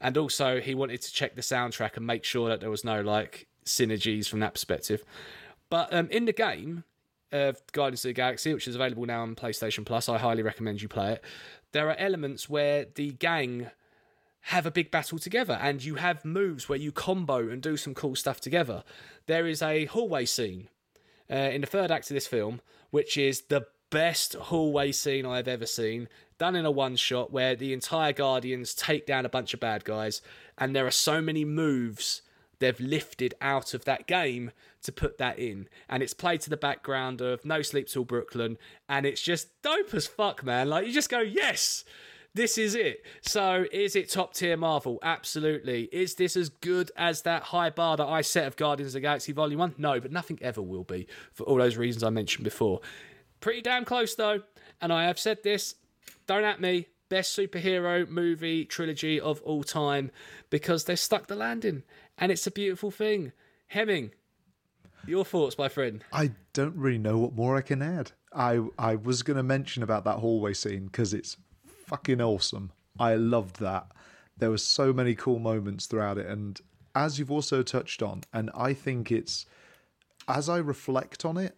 And 0.00 0.16
also, 0.16 0.60
he 0.60 0.74
wanted 0.74 1.02
to 1.02 1.12
check 1.12 1.34
the 1.34 1.42
soundtrack 1.42 1.96
and 1.96 2.06
make 2.06 2.24
sure 2.24 2.48
that 2.48 2.60
there 2.60 2.70
was 2.70 2.84
no 2.84 3.00
like 3.00 3.46
synergies 3.64 4.28
from 4.28 4.40
that 4.40 4.54
perspective. 4.54 5.04
But 5.70 5.92
um, 5.92 6.08
in 6.10 6.24
the 6.24 6.32
game, 6.32 6.84
of 7.34 7.60
Guardians 7.72 8.04
of 8.04 8.08
the 8.10 8.14
Galaxy, 8.14 8.54
which 8.54 8.66
is 8.66 8.74
available 8.74 9.04
now 9.04 9.22
on 9.22 9.34
PlayStation 9.34 9.84
Plus. 9.84 10.08
I 10.08 10.18
highly 10.18 10.42
recommend 10.42 10.80
you 10.80 10.88
play 10.88 11.14
it 11.14 11.24
there 11.74 11.90
are 11.90 11.96
elements 11.96 12.48
where 12.48 12.86
the 12.94 13.10
gang 13.10 13.68
have 14.48 14.64
a 14.64 14.70
big 14.70 14.90
battle 14.90 15.18
together 15.18 15.58
and 15.60 15.84
you 15.84 15.96
have 15.96 16.24
moves 16.24 16.68
where 16.68 16.78
you 16.78 16.92
combo 16.92 17.48
and 17.48 17.60
do 17.60 17.76
some 17.76 17.94
cool 17.94 18.14
stuff 18.14 18.40
together. 18.40 18.84
There 19.26 19.46
is 19.46 19.60
a 19.60 19.86
hallway 19.86 20.24
scene 20.24 20.68
uh, 21.28 21.34
in 21.34 21.62
the 21.62 21.66
third 21.66 21.90
act 21.90 22.10
of 22.10 22.14
this 22.14 22.28
film, 22.28 22.60
which 22.90 23.18
is 23.18 23.42
the 23.42 23.66
best 23.90 24.34
hallway 24.34 24.92
scene 24.92 25.26
I've 25.26 25.48
ever 25.48 25.66
seen, 25.66 26.08
done 26.38 26.54
in 26.54 26.64
a 26.64 26.70
one 26.70 26.94
shot 26.94 27.32
where 27.32 27.56
the 27.56 27.72
entire 27.72 28.12
Guardians 28.12 28.72
take 28.72 29.04
down 29.04 29.26
a 29.26 29.30
bunch 29.30 29.52
of 29.52 29.60
bad 29.60 29.84
guys, 29.84 30.22
and 30.56 30.76
there 30.76 30.86
are 30.86 30.92
so 30.92 31.20
many 31.20 31.44
moves 31.44 32.22
they've 32.60 32.78
lifted 32.78 33.34
out 33.40 33.74
of 33.74 33.84
that 33.84 34.06
game 34.06 34.52
to 34.84 34.92
put 34.92 35.18
that 35.18 35.38
in. 35.38 35.68
And 35.88 36.02
it's 36.02 36.14
played 36.14 36.40
to 36.42 36.50
the 36.50 36.56
background 36.56 37.20
of 37.20 37.44
No 37.44 37.62
Sleep 37.62 37.88
Till 37.88 38.04
Brooklyn. 38.04 38.56
And 38.88 39.04
it's 39.04 39.20
just 39.20 39.60
dope 39.62 39.92
as 39.92 40.06
fuck, 40.06 40.44
man. 40.44 40.68
Like, 40.68 40.86
you 40.86 40.92
just 40.92 41.10
go, 41.10 41.20
yes, 41.20 41.84
this 42.34 42.56
is 42.58 42.74
it. 42.74 43.04
So, 43.22 43.66
is 43.72 43.96
it 43.96 44.08
top 44.08 44.34
tier 44.34 44.56
Marvel? 44.56 44.98
Absolutely. 45.02 45.84
Is 45.92 46.14
this 46.14 46.36
as 46.36 46.48
good 46.48 46.90
as 46.96 47.22
that 47.22 47.44
high 47.44 47.70
bar 47.70 47.96
that 47.96 48.06
I 48.06 48.20
set 48.20 48.46
of 48.46 48.56
Guardians 48.56 48.90
of 48.90 48.94
the 48.94 49.00
Galaxy 49.00 49.32
Volume 49.32 49.60
1? 49.60 49.74
No, 49.78 50.00
but 50.00 50.12
nothing 50.12 50.38
ever 50.42 50.62
will 50.62 50.84
be 50.84 51.06
for 51.32 51.44
all 51.44 51.56
those 51.56 51.76
reasons 51.76 52.02
I 52.02 52.10
mentioned 52.10 52.44
before. 52.44 52.80
Pretty 53.40 53.60
damn 53.60 53.84
close, 53.84 54.14
though. 54.14 54.42
And 54.80 54.92
I 54.92 55.04
have 55.04 55.18
said 55.18 55.42
this, 55.42 55.76
don't 56.26 56.44
at 56.44 56.60
me, 56.60 56.88
best 57.08 57.36
superhero 57.36 58.08
movie 58.08 58.64
trilogy 58.64 59.20
of 59.20 59.40
all 59.42 59.62
time 59.62 60.10
because 60.50 60.84
they 60.84 60.96
stuck 60.96 61.26
the 61.26 61.36
landing 61.36 61.82
and 62.18 62.32
it's 62.32 62.46
a 62.46 62.50
beautiful 62.50 62.90
thing. 62.90 63.32
Hemming, 63.68 64.12
your 65.06 65.24
thoughts, 65.24 65.58
my 65.58 65.68
friend? 65.68 66.04
I 66.12 66.32
don't 66.52 66.76
really 66.76 66.98
know 66.98 67.18
what 67.18 67.34
more 67.34 67.56
I 67.56 67.62
can 67.62 67.82
add. 67.82 68.12
I 68.32 68.60
I 68.78 68.96
was 68.96 69.22
going 69.22 69.36
to 69.36 69.42
mention 69.42 69.82
about 69.82 70.04
that 70.04 70.18
hallway 70.18 70.54
scene 70.54 70.86
because 70.86 71.14
it's 71.14 71.36
fucking 71.86 72.20
awesome. 72.20 72.72
I 72.98 73.14
loved 73.14 73.60
that. 73.60 73.86
There 74.36 74.50
were 74.50 74.58
so 74.58 74.92
many 74.92 75.14
cool 75.14 75.38
moments 75.38 75.86
throughout 75.86 76.18
it, 76.18 76.26
and 76.26 76.60
as 76.94 77.18
you've 77.18 77.30
also 77.30 77.62
touched 77.62 78.02
on, 78.02 78.22
and 78.32 78.50
I 78.54 78.72
think 78.72 79.12
it's 79.12 79.46
as 80.28 80.48
I 80.48 80.58
reflect 80.58 81.24
on 81.24 81.36
it, 81.36 81.56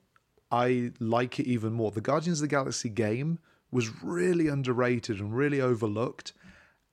I 0.51 0.93
like 1.01 1.39
it 1.41 1.47
even 1.47 1.73
more. 1.73 1.91
The 1.91 2.01
Guardians 2.01 2.41
of 2.41 2.49
the 2.49 2.55
Galaxy 2.55 2.89
game 2.89 3.39
was 3.71 4.03
really 4.03 4.49
underrated 4.49 5.21
and 5.21 5.37
really 5.37 5.61
overlooked. 5.61 6.33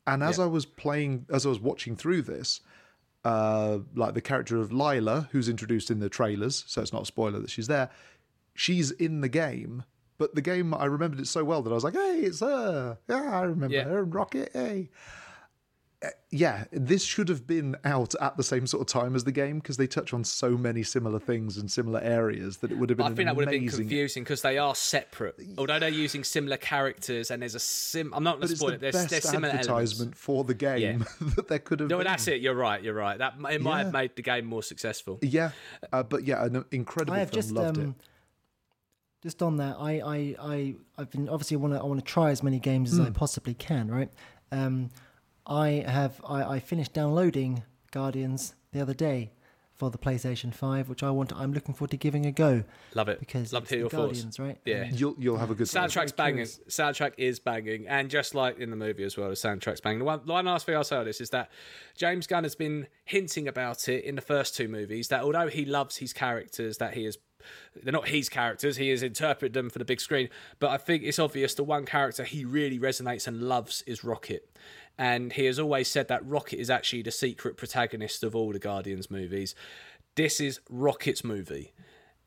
And 0.06 0.22
as 0.22 0.38
I 0.38 0.46
was 0.48 0.66
playing, 0.66 1.26
as 1.30 1.46
I 1.46 1.50
was 1.50 1.62
watching 1.62 1.96
through 1.96 2.24
this, 2.24 2.60
uh, 3.24 3.80
like 3.96 4.14
the 4.14 4.22
character 4.22 4.58
of 4.60 4.72
Lylla, 4.72 5.30
who's 5.32 5.48
introduced 5.50 5.90
in 5.92 6.00
the 6.00 6.10
trailers, 6.10 6.64
so 6.68 6.82
it's 6.82 6.94
not 6.94 7.04
a 7.04 7.06
spoiler 7.06 7.40
that 7.40 7.50
she's 7.50 7.68
there. 7.68 7.90
She's 8.56 8.92
in 8.92 9.22
the 9.22 9.30
game, 9.30 9.84
but 10.18 10.36
the 10.36 10.42
game 10.42 10.74
I 10.74 10.86
remembered 10.86 11.20
it 11.20 11.28
so 11.28 11.44
well 11.44 11.62
that 11.62 11.72
I 11.72 11.74
was 11.74 11.84
like, 11.84 11.94
"Hey, 11.96 12.20
it's 12.22 12.42
her! 12.42 12.98
Yeah, 13.10 13.32
I 13.40 13.42
remember 13.44 13.76
Yeah. 13.76 13.84
her 13.86 14.04
and 14.04 14.14
Rocket. 14.14 14.52
Hey." 14.54 14.90
Yeah, 16.32 16.66
this 16.72 17.04
should 17.04 17.30
have 17.30 17.48
been 17.48 17.76
out 17.86 18.14
at 18.20 18.36
the 18.36 18.44
same 18.44 18.68
sort 18.68 18.82
of 18.82 18.88
time 18.88 19.16
as 19.16 19.24
the 19.24 19.32
game 19.32 19.60
because 19.60 19.78
they 19.78 19.88
touch 19.88 20.14
on 20.14 20.24
so 20.24 20.52
many 20.58 20.84
similar 20.84 21.20
things 21.20 21.58
and 21.58 21.72
similar 21.72 22.02
areas 22.02 22.58
that 22.58 22.72
it 22.72 22.78
would 22.78 22.90
have 22.90 22.98
been. 22.98 23.06
I 23.06 23.16
think 23.16 23.28
that 23.28 23.36
would 23.36 23.46
have 23.46 23.52
been 23.52 23.62
amazing- 23.62 23.80
confusing 23.88 24.24
because 24.24 24.42
they 24.42 24.58
are 24.58 24.76
separate. 24.76 25.36
Although 25.58 25.80
they're 25.80 25.90
using 25.90 26.24
similar 26.24 26.58
characters 26.58 27.32
and 27.32 27.42
there's 27.42 27.56
a 27.56 27.60
sim. 27.60 28.14
I'm 28.14 28.24
not 28.24 28.38
going 28.40 28.48
to 28.48 28.52
it's 28.54 28.60
spoil 28.60 28.70
the 28.72 28.76
it. 28.76 28.80
There's, 28.82 28.96
best 28.96 29.10
there's 29.12 29.24
similar 29.30 29.54
advertisement 29.54 30.00
elements. 30.00 30.20
for 30.20 30.44
the 30.44 30.54
game 30.54 31.06
that 31.36 31.48
there 31.48 31.60
could 31.60 31.80
have 31.80 31.90
No, 31.90 31.98
been. 32.00 32.06
that's 32.08 32.28
it. 32.28 32.42
You're 32.42 32.56
right. 32.56 32.84
You're 32.84 32.94
right. 32.96 33.18
That 33.18 33.36
it 33.52 33.62
might 33.62 33.78
Yeah. 33.78 33.84
have 33.86 33.94
made 33.94 34.16
the 34.16 34.22
game 34.24 34.46
more 34.46 34.64
successful. 34.64 35.20
Yeah, 35.22 35.52
uh, 35.92 36.04
but 36.04 36.24
yeah, 36.26 36.44
an 36.44 36.66
incredible 36.72 37.14
I 37.14 37.20
have 37.20 37.30
film. 37.30 37.42
just 37.42 37.52
Loved 37.52 37.78
um, 37.78 37.96
just 39.22 39.42
on 39.42 39.58
that. 39.58 39.78
I 39.80 40.02
I 40.02 40.36
I 40.42 40.76
I've 40.98 41.10
been 41.12 41.30
obviously 41.30 41.58
want 41.58 41.74
to 41.74 41.80
I 41.80 41.84
want 41.86 42.00
to 42.00 42.06
try 42.06 42.32
as 42.32 42.44
many 42.44 42.60
games 42.60 42.92
as 42.92 43.00
I 43.00 43.06
Hmm. 43.06 43.14
possibly 43.14 43.54
can. 43.54 43.90
Right. 43.90 44.10
Um, 44.52 44.90
I 45.46 45.84
have 45.88 46.22
I, 46.28 46.44
I 46.56 46.60
finished 46.60 46.94
downloading 46.94 47.64
Guardians 47.92 48.56
the 48.72 48.82
other 48.82 48.94
day 48.94 49.32
for 49.74 49.90
the 49.90 49.98
PlayStation 49.98 50.54
Five, 50.54 50.88
which 50.88 51.04
I 51.04 51.10
want. 51.10 51.34
I'm 51.36 51.52
looking 51.52 51.74
forward 51.74 51.92
to 51.92 51.98
giving 51.98 52.26
a 52.26 52.32
go 52.32 52.64
Love 52.94 53.10
it. 53.10 53.20
because 53.20 53.52
Love 53.52 53.68
to 53.68 53.70
hear 53.70 53.78
the 53.78 53.82
your 53.82 53.90
thoughts. 53.90 54.20
Guardians, 54.20 54.40
right? 54.40 54.58
Yeah. 54.66 54.90
You'll 54.92 55.16
you'll 55.18 55.38
have 55.38 55.52
a 55.52 55.56
good 55.56 55.70
time. 55.70 55.90
Soundtrack's 55.90 56.12
banging. 56.12 56.46
Soundtrack 56.46 57.14
is 57.18 57.40
banging, 57.40 57.88
and 57.88 58.10
just 58.10 58.36
like 58.36 58.60
in 58.60 58.70
the 58.70 58.76
movie 58.76 59.04
as 59.04 59.18
well, 59.18 59.30
the 59.30 59.36
soundtrack's 59.36 59.82
banging. 59.82 60.00
The 60.00 60.06
one, 60.06 60.22
the 60.26 60.32
one 60.32 60.46
last 60.46 60.66
thing 60.66 60.76
I'll 60.76 60.84
say 60.84 60.96
on 60.96 61.06
this 61.06 61.20
is 61.20 61.32
that 61.32 61.50
James 61.98 62.28
Gunn 62.28 62.44
has 62.44 62.56
been 62.56 62.88
hinting 63.06 63.48
about 63.48 63.90
it 63.90 64.04
in 64.06 64.16
the 64.16 64.22
first 64.22 64.56
two 64.56 64.68
movies. 64.68 65.08
That 65.10 65.24
although 65.24 65.48
he 65.48 65.66
loves 65.66 65.98
his 65.98 66.14
characters, 66.14 66.78
that 66.78 66.94
he 66.94 67.06
is 67.06 67.18
they're 67.82 67.92
not 67.92 68.08
his 68.08 68.30
characters. 68.30 68.78
He 68.78 68.90
has 68.90 69.04
interpreted 69.04 69.54
them 69.54 69.70
for 69.70 69.80
the 69.80 69.86
big 69.86 70.00
screen. 70.00 70.30
But 70.60 70.70
I 70.70 70.78
think 70.78 71.04
it's 71.04 71.20
obvious 71.20 71.54
the 71.54 71.64
one 71.64 71.86
character 71.86 72.24
he 72.24 72.46
really 72.46 72.80
resonates 72.80 73.28
and 73.28 73.42
loves 73.42 73.82
is 73.88 74.04
Rocket. 74.04 74.50
And 74.98 75.34
he 75.34 75.46
has 75.46 75.58
always 75.60 75.88
said 75.88 76.08
that 76.10 76.26
Rocket 76.26 76.60
is 76.60 76.70
actually 76.70 77.02
the 77.02 77.12
secret 77.12 77.58
protagonist 77.58 78.24
of 78.24 78.36
all 78.36 78.52
the 78.54 78.60
Guardians 78.60 79.10
movies. 79.10 79.56
This 80.16 80.40
is 80.40 80.60
Rocket's 80.70 81.24
movie. 81.24 81.74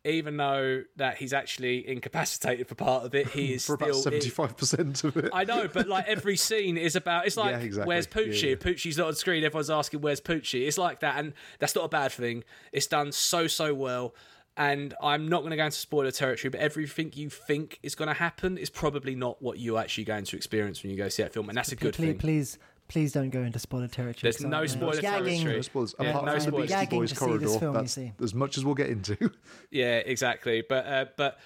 Even 0.04 0.36
though 0.36 0.82
that 0.94 1.16
he's 1.18 1.32
actually 1.32 1.88
incapacitated 1.88 2.68
for 2.68 2.76
part 2.76 3.04
of 3.04 3.14
it, 3.14 3.26
he 3.28 3.54
is 3.54 3.66
for 3.66 3.74
about 3.74 3.96
seventy 3.96 4.28
five 4.28 4.56
percent 4.56 5.02
of 5.02 5.16
it. 5.16 5.30
I 5.32 5.42
know, 5.42 5.66
but 5.66 5.88
like 5.88 6.06
every 6.06 6.36
scene 6.36 6.76
is 6.76 6.94
about. 6.94 7.26
It's 7.26 7.36
like 7.36 7.50
Yeah, 7.50 7.58
exactly. 7.58 7.88
where's 7.88 8.06
Poochie? 8.06 8.42
Yeah, 8.42 8.48
yeah. 8.50 8.54
Poochie's 8.54 8.98
not 8.98 9.08
on 9.08 9.14
screen. 9.14 9.42
Everyone's 9.42 9.68
asking 9.70 10.00
where's 10.02 10.20
Poochie. 10.20 10.66
It's 10.66 10.78
like 10.78 11.00
that, 11.00 11.18
and 11.18 11.32
that's 11.58 11.74
not 11.74 11.84
a 11.84 11.88
bad 11.88 12.12
thing. 12.12 12.44
It's 12.72 12.86
done 12.86 13.10
so 13.10 13.48
so 13.48 13.74
well. 13.74 14.14
And 14.58 14.94
I'm 15.02 15.28
not 15.28 15.40
going 15.40 15.50
to 15.50 15.56
go 15.56 15.66
into 15.66 15.76
spoiler 15.76 16.10
territory, 16.10 16.50
but 16.50 16.60
everything 16.60 17.12
you 17.14 17.28
think 17.28 17.78
is 17.82 17.94
going 17.94 18.08
to 18.08 18.14
happen 18.14 18.56
is 18.56 18.70
probably 18.70 19.14
not 19.14 19.42
what 19.42 19.58
you're 19.58 19.78
actually 19.78 20.04
going 20.04 20.24
to 20.24 20.36
experience 20.36 20.82
when 20.82 20.90
you 20.90 20.96
go 20.96 21.08
see 21.10 21.22
that 21.22 21.34
film, 21.34 21.48
and 21.50 21.58
that's 21.58 21.72
a 21.72 21.76
good 21.76 21.92
please, 21.94 22.06
thing. 22.06 22.18
please, 22.18 22.58
please 22.88 23.12
don't 23.12 23.28
go 23.30 23.42
into 23.42 23.58
spoiler 23.58 23.86
territory. 23.88 24.20
There's 24.22 24.36
'cause 24.38 24.46
no 24.46 24.64
spoiler 24.66 25.00
gagging. 25.02 25.26
territory. 25.42 25.56
No 25.56 25.60
spoilers. 25.62 25.94
Yeah, 26.00 26.08
Apart 26.08 26.24
no 26.24 26.30
from 26.32 26.38
the 26.38 26.46
spoilers. 26.46 26.70
Beastie 26.70 26.86
Boys 26.96 27.12
corridor, 27.12 27.48
film, 27.58 27.74
that's 27.74 27.98
as 28.22 28.32
much 28.34 28.56
as 28.56 28.64
we'll 28.64 28.74
get 28.74 28.88
into. 28.88 29.16
Yeah, 29.70 29.96
exactly. 29.98 30.62
But 30.66 30.86
uh, 30.86 31.04
but 31.18 31.38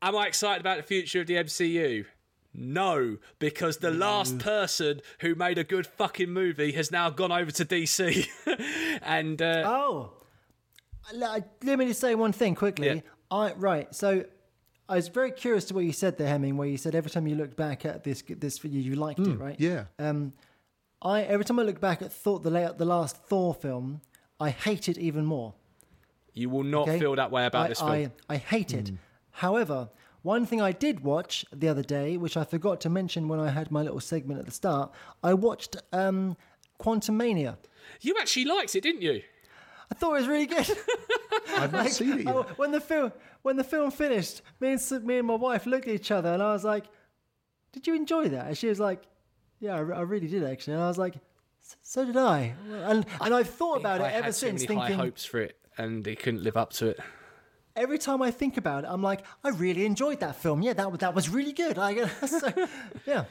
am 0.00 0.16
I 0.16 0.26
excited 0.28 0.60
about 0.60 0.76
the 0.76 0.82
future 0.84 1.20
of 1.22 1.26
the 1.26 1.34
MCU? 1.34 2.04
No, 2.54 3.18
because 3.38 3.78
the 3.78 3.90
last 3.92 4.38
person 4.38 5.00
who 5.20 5.34
made 5.36 5.56
a 5.58 5.64
good 5.64 5.86
fucking 5.86 6.30
movie 6.30 6.72
has 6.72 6.90
now 6.90 7.08
gone 7.10 7.30
over 7.32 7.50
to 7.52 7.64
DC, 7.64 8.26
and 9.02 9.40
uh, 9.40 9.62
Oh, 9.66 10.12
let 11.14 11.48
let 11.64 11.78
me 11.78 11.86
just 11.86 12.00
say 12.00 12.14
one 12.14 12.32
thing 12.32 12.54
quickly. 12.54 12.86
Yeah. 12.88 13.00
I 13.30 13.52
right. 13.52 13.94
So 13.94 14.24
I 14.88 14.96
was 14.96 15.08
very 15.08 15.30
curious 15.30 15.64
to 15.66 15.74
what 15.74 15.84
you 15.84 15.92
said 15.92 16.18
there, 16.18 16.28
Hemming, 16.28 16.56
where 16.56 16.66
you 16.68 16.76
said 16.76 16.94
every 16.94 17.10
time 17.10 17.26
you 17.26 17.36
looked 17.36 17.56
back 17.56 17.84
at 17.84 18.04
this 18.04 18.22
this 18.28 18.58
video, 18.58 18.80
you 18.80 18.94
liked 18.96 19.20
it, 19.20 19.38
right? 19.38 19.56
yeah. 19.58 19.84
Um, 19.98 20.32
I 21.02 21.22
every 21.22 21.44
time 21.44 21.58
I 21.58 21.62
look 21.62 21.80
back 21.80 22.02
at 22.02 22.12
thought 22.12 22.42
the 22.42 22.50
la- 22.50 22.72
the 22.72 22.84
last 22.84 23.16
Thor 23.16 23.54
film, 23.54 24.00
I 24.38 24.50
hate 24.50 24.88
it 24.88 24.98
even 24.98 25.24
more. 25.24 25.54
you 26.34 26.48
will 26.50 26.64
not 26.64 26.88
Okay? 26.88 26.98
feel 26.98 27.14
that 27.16 27.30
way 27.30 27.46
about 27.46 27.66
I, 27.66 27.68
this 27.68 27.78
film. 27.80 27.90
I, 27.92 28.10
I 28.28 28.36
hate 28.36 28.72
it. 28.74 28.90
However, 29.30 29.88
one 30.22 30.44
thing 30.44 30.60
I 30.60 30.72
did 30.72 31.00
watch 31.00 31.44
the 31.52 31.68
other 31.68 31.82
day, 31.82 32.16
which 32.16 32.36
I 32.36 32.44
forgot 32.44 32.80
to 32.82 32.90
mention 32.90 33.26
when 33.28 33.40
I 33.40 33.48
had 33.50 33.70
my 33.70 33.82
little 33.82 34.00
segment 34.00 34.38
at 34.40 34.46
the 34.46 34.52
start, 34.52 34.92
I 35.22 35.32
watched 35.34 35.76
um, 35.92 36.36
Quantumania. 36.78 37.56
You 38.00 38.14
actually 38.20 38.44
liked 38.44 38.74
it, 38.76 38.82
didn't 38.82 39.02
you? 39.02 39.22
I 39.90 39.94
thought 39.94 40.10
it 40.12 40.20
was 40.20 40.28
really 40.28 40.46
good. 40.46 40.70
I've 41.56 41.72
not 41.72 41.88
seen 41.90 42.12
it 42.12 42.24
yet. 42.24 42.34
Oh, 42.34 42.46
when 42.56 42.70
the 42.70 42.80
film 42.80 43.12
when 43.42 43.56
the 43.56 43.64
film 43.64 43.90
finished, 43.90 44.42
me 44.60 44.72
and 44.72 45.04
me 45.04 45.18
and 45.18 45.26
my 45.26 45.34
wife 45.34 45.66
looked 45.66 45.88
at 45.88 45.94
each 45.94 46.10
other, 46.10 46.32
and 46.32 46.42
I 46.42 46.52
was 46.52 46.64
like, 46.64 46.84
"Did 47.72 47.86
you 47.86 47.94
enjoy 47.94 48.28
that?" 48.28 48.46
And 48.48 48.56
she 48.58 48.68
was 48.68 48.78
like, 48.80 49.02
"Yeah, 49.58 49.74
I, 49.74 49.78
I 49.78 50.00
really 50.02 50.28
did 50.28 50.44
actually." 50.44 50.74
And 50.74 50.82
I 50.82 50.88
was 50.88 50.98
like, 50.98 51.14
"So 51.82 52.04
did 52.04 52.16
I." 52.16 52.54
And 52.70 53.04
and 53.20 53.34
I've 53.34 53.50
thought 53.50 53.78
about 53.78 54.00
it 54.00 54.04
I 54.04 54.12
ever 54.12 54.24
had 54.26 54.34
since, 54.34 54.62
too 54.62 54.68
many 54.68 54.80
thinking 54.80 54.98
high 54.98 55.04
hopes 55.04 55.24
for 55.24 55.40
it, 55.40 55.56
and 55.76 56.04
he 56.06 56.14
couldn't 56.16 56.42
live 56.42 56.56
up 56.56 56.72
to 56.74 56.88
it. 56.88 57.00
every 57.76 57.98
time 57.98 58.20
I 58.22 58.30
think 58.30 58.56
about 58.56 58.84
it, 58.84 58.90
I'm 58.90 59.02
like, 59.02 59.24
I 59.42 59.48
really 59.50 59.86
enjoyed 59.86 60.20
that 60.20 60.36
film. 60.36 60.62
Yeah, 60.62 60.74
that 60.74 60.90
was 60.90 61.00
that 61.00 61.14
was 61.14 61.28
really 61.28 61.52
good. 61.52 61.78
I, 61.78 62.06
so, 62.26 62.52
yeah. 63.06 63.24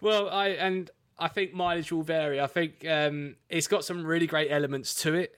Well, 0.00 0.28
I 0.30 0.48
and 0.48 0.90
I 1.18 1.28
think 1.28 1.52
mileage 1.52 1.92
will 1.92 2.02
vary. 2.02 2.40
I 2.40 2.46
think 2.46 2.84
um, 2.88 3.36
it's 3.48 3.68
got 3.68 3.84
some 3.84 4.04
really 4.04 4.26
great 4.26 4.50
elements 4.50 4.94
to 5.02 5.14
it. 5.14 5.36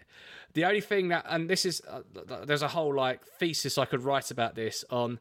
The 0.54 0.64
only 0.64 0.80
thing 0.80 1.08
that, 1.08 1.24
and 1.28 1.48
this 1.48 1.64
is, 1.64 1.82
uh, 1.88 2.00
there's 2.44 2.62
a 2.62 2.68
whole 2.68 2.94
like 2.94 3.24
thesis 3.24 3.78
I 3.78 3.84
could 3.84 4.02
write 4.02 4.30
about 4.30 4.54
this 4.54 4.84
on. 4.90 5.18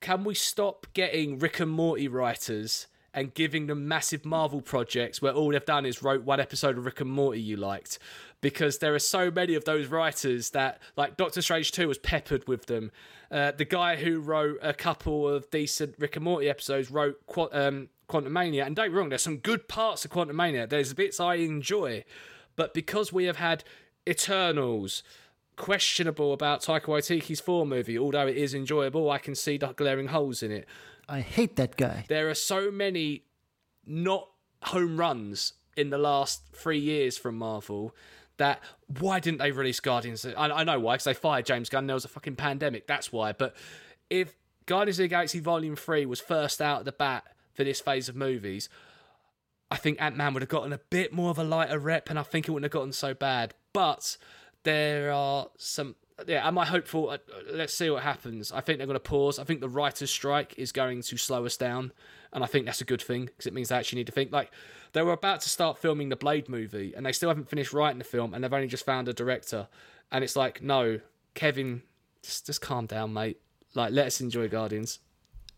Can 0.00 0.24
we 0.24 0.34
stop 0.34 0.86
getting 0.92 1.38
Rick 1.38 1.60
and 1.60 1.70
Morty 1.70 2.08
writers 2.08 2.86
and 3.14 3.32
giving 3.32 3.68
them 3.68 3.88
massive 3.88 4.24
Marvel 4.24 4.60
projects 4.60 5.22
where 5.22 5.32
all 5.32 5.50
they've 5.50 5.64
done 5.64 5.86
is 5.86 6.02
wrote 6.02 6.24
one 6.24 6.40
episode 6.40 6.76
of 6.76 6.84
Rick 6.84 7.00
and 7.00 7.10
Morty 7.10 7.40
you 7.40 7.56
liked? 7.56 7.98
Because 8.40 8.78
there 8.78 8.94
are 8.94 8.98
so 8.98 9.30
many 9.30 9.54
of 9.54 9.64
those 9.64 9.86
writers 9.86 10.50
that, 10.50 10.80
like 10.96 11.16
Doctor 11.16 11.40
Strange 11.40 11.72
2 11.72 11.88
was 11.88 11.98
peppered 11.98 12.46
with 12.46 12.66
them. 12.66 12.90
Uh, 13.30 13.52
the 13.52 13.64
guy 13.64 13.96
who 13.96 14.20
wrote 14.20 14.58
a 14.62 14.74
couple 14.74 15.26
of 15.26 15.50
decent 15.50 15.94
Rick 15.98 16.16
and 16.16 16.24
Morty 16.24 16.50
episodes 16.50 16.90
wrote 16.90 17.16
um, 17.52 17.88
Quantumania. 18.08 18.66
And 18.66 18.76
don't 18.76 18.90
get 18.90 18.96
wrong, 18.96 19.08
there's 19.08 19.22
some 19.22 19.38
good 19.38 19.68
parts 19.68 20.04
of 20.04 20.10
Quantumania. 20.10 20.68
There's 20.68 20.92
bits 20.92 21.18
I 21.18 21.36
enjoy. 21.36 22.04
But 22.56 22.74
because 22.74 23.12
we 23.12 23.24
have 23.24 23.36
had 23.36 23.64
Eternals, 24.08 25.02
questionable 25.56 26.32
about 26.32 26.62
Taika 26.62 26.86
Waititi's 26.86 27.40
4 27.40 27.66
movie, 27.66 27.98
although 27.98 28.26
it 28.26 28.36
is 28.36 28.54
enjoyable, 28.54 29.10
I 29.10 29.18
can 29.18 29.34
see 29.34 29.56
the 29.56 29.68
glaring 29.68 30.08
holes 30.08 30.42
in 30.42 30.50
it. 30.50 30.66
I 31.08 31.20
hate 31.20 31.56
that 31.56 31.76
guy. 31.76 32.04
There 32.08 32.28
are 32.28 32.34
so 32.34 32.70
many 32.70 33.24
not 33.86 34.28
home 34.62 34.96
runs 34.98 35.54
in 35.76 35.90
the 35.90 35.98
last 35.98 36.42
three 36.52 36.78
years 36.78 37.18
from 37.18 37.36
Marvel 37.36 37.94
that 38.36 38.60
why 38.98 39.20
didn't 39.20 39.38
they 39.38 39.52
release 39.52 39.80
Guardians? 39.80 40.24
I, 40.24 40.32
I 40.48 40.64
know 40.64 40.80
why, 40.80 40.94
because 40.94 41.04
they 41.04 41.14
fired 41.14 41.46
James 41.46 41.68
Gunn. 41.68 41.86
There 41.86 41.94
was 41.94 42.04
a 42.04 42.08
fucking 42.08 42.36
pandemic. 42.36 42.86
That's 42.86 43.12
why. 43.12 43.32
But 43.32 43.54
if 44.10 44.34
Guardians 44.66 44.98
of 44.98 45.04
the 45.04 45.08
Galaxy 45.08 45.40
Volume 45.40 45.76
3 45.76 46.06
was 46.06 46.20
first 46.20 46.60
out 46.60 46.80
of 46.80 46.84
the 46.84 46.92
bat 46.92 47.24
for 47.52 47.64
this 47.64 47.80
phase 47.80 48.08
of 48.08 48.16
movies, 48.16 48.68
I 49.70 49.76
think 49.76 50.00
Ant 50.00 50.16
Man 50.16 50.34
would 50.34 50.42
have 50.42 50.48
gotten 50.48 50.72
a 50.72 50.80
bit 50.90 51.12
more 51.12 51.30
of 51.30 51.38
a 51.38 51.44
lighter 51.44 51.78
rep, 51.78 52.10
and 52.10 52.18
I 52.18 52.22
think 52.22 52.48
it 52.48 52.50
wouldn't 52.50 52.64
have 52.64 52.72
gotten 52.72 52.92
so 52.92 53.14
bad. 53.14 53.54
But 53.74 54.16
there 54.62 55.12
are 55.12 55.48
some. 55.58 55.96
Yeah, 56.26 56.46
am 56.46 56.56
I 56.56 56.64
hopeful? 56.64 57.10
Uh, 57.10 57.18
Let's 57.52 57.74
see 57.74 57.90
what 57.90 58.04
happens. 58.04 58.52
I 58.52 58.60
think 58.60 58.78
they're 58.78 58.86
going 58.86 58.94
to 58.94 59.00
pause. 59.00 59.38
I 59.38 59.44
think 59.44 59.60
the 59.60 59.68
writers' 59.68 60.10
strike 60.10 60.54
is 60.56 60.72
going 60.72 61.02
to 61.02 61.16
slow 61.18 61.44
us 61.44 61.56
down, 61.58 61.92
and 62.32 62.42
I 62.42 62.46
think 62.46 62.64
that's 62.64 62.80
a 62.80 62.84
good 62.84 63.02
thing 63.02 63.26
because 63.26 63.46
it 63.46 63.52
means 63.52 63.68
they 63.68 63.76
actually 63.76 63.98
need 63.98 64.06
to 64.06 64.12
think. 64.12 64.32
Like 64.32 64.50
they 64.92 65.02
were 65.02 65.12
about 65.12 65.40
to 65.42 65.48
start 65.50 65.76
filming 65.76 66.08
the 66.08 66.16
Blade 66.16 66.48
movie, 66.48 66.94
and 66.96 67.04
they 67.04 67.12
still 67.12 67.28
haven't 67.28 67.50
finished 67.50 67.72
writing 67.72 67.98
the 67.98 68.04
film, 68.04 68.32
and 68.32 68.42
they've 68.42 68.52
only 68.52 68.68
just 68.68 68.86
found 68.86 69.08
a 69.08 69.12
director, 69.12 69.68
and 70.10 70.22
it's 70.22 70.36
like, 70.36 70.62
no, 70.62 71.00
Kevin, 71.34 71.82
just 72.22 72.46
just 72.46 72.62
calm 72.62 72.86
down, 72.86 73.12
mate. 73.12 73.40
Like, 73.74 73.92
let 73.92 74.06
us 74.06 74.20
enjoy 74.20 74.48
Guardians. 74.48 75.00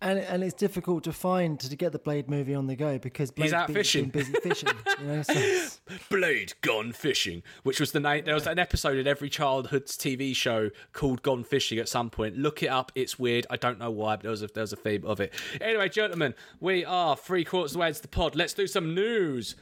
And 0.02 0.18
and 0.18 0.44
it's 0.44 0.54
difficult 0.54 1.04
to 1.04 1.12
find 1.12 1.58
to 1.58 1.74
get 1.74 1.92
the 1.92 1.98
Blade 1.98 2.28
movie 2.28 2.54
on 2.54 2.66
the 2.66 2.76
go 2.76 2.98
because 2.98 3.30
Blade's 3.30 3.54
out 3.54 3.68
been, 3.68 3.76
fishing. 3.76 4.04
been 4.10 4.30
busy 4.30 4.34
fishing. 4.42 4.68
You 5.00 5.06
know, 5.06 5.22
so 5.22 5.68
Blade 6.10 6.52
Gone 6.60 6.92
Fishing, 6.92 7.42
which 7.62 7.80
was 7.80 7.92
the 7.92 8.00
name. 8.00 8.24
There 8.26 8.34
was 8.34 8.46
an 8.46 8.58
episode 8.58 8.98
in 8.98 9.06
every 9.06 9.30
childhood's 9.30 9.96
TV 9.96 10.36
show 10.36 10.70
called 10.92 11.22
Gone 11.22 11.44
Fishing 11.44 11.78
at 11.78 11.88
some 11.88 12.10
point. 12.10 12.36
Look 12.36 12.62
it 12.62 12.68
up. 12.68 12.92
It's 12.94 13.18
weird. 13.18 13.46
I 13.48 13.56
don't 13.56 13.78
know 13.78 13.90
why, 13.90 14.16
but 14.16 14.22
there 14.22 14.30
was 14.30 14.42
a, 14.42 14.48
there 14.48 14.62
was 14.62 14.74
a 14.74 14.76
theme 14.76 15.04
of 15.06 15.18
it. 15.18 15.32
Anyway, 15.62 15.88
gentlemen, 15.88 16.34
we 16.60 16.84
are 16.84 17.16
three 17.16 17.44
quarters 17.44 17.72
of 17.72 17.74
the 17.74 17.80
way 17.80 17.88
into 17.88 18.02
the 18.02 18.08
pod. 18.08 18.36
Let's 18.36 18.52
do 18.52 18.66
some 18.66 18.94
news. 18.94 19.56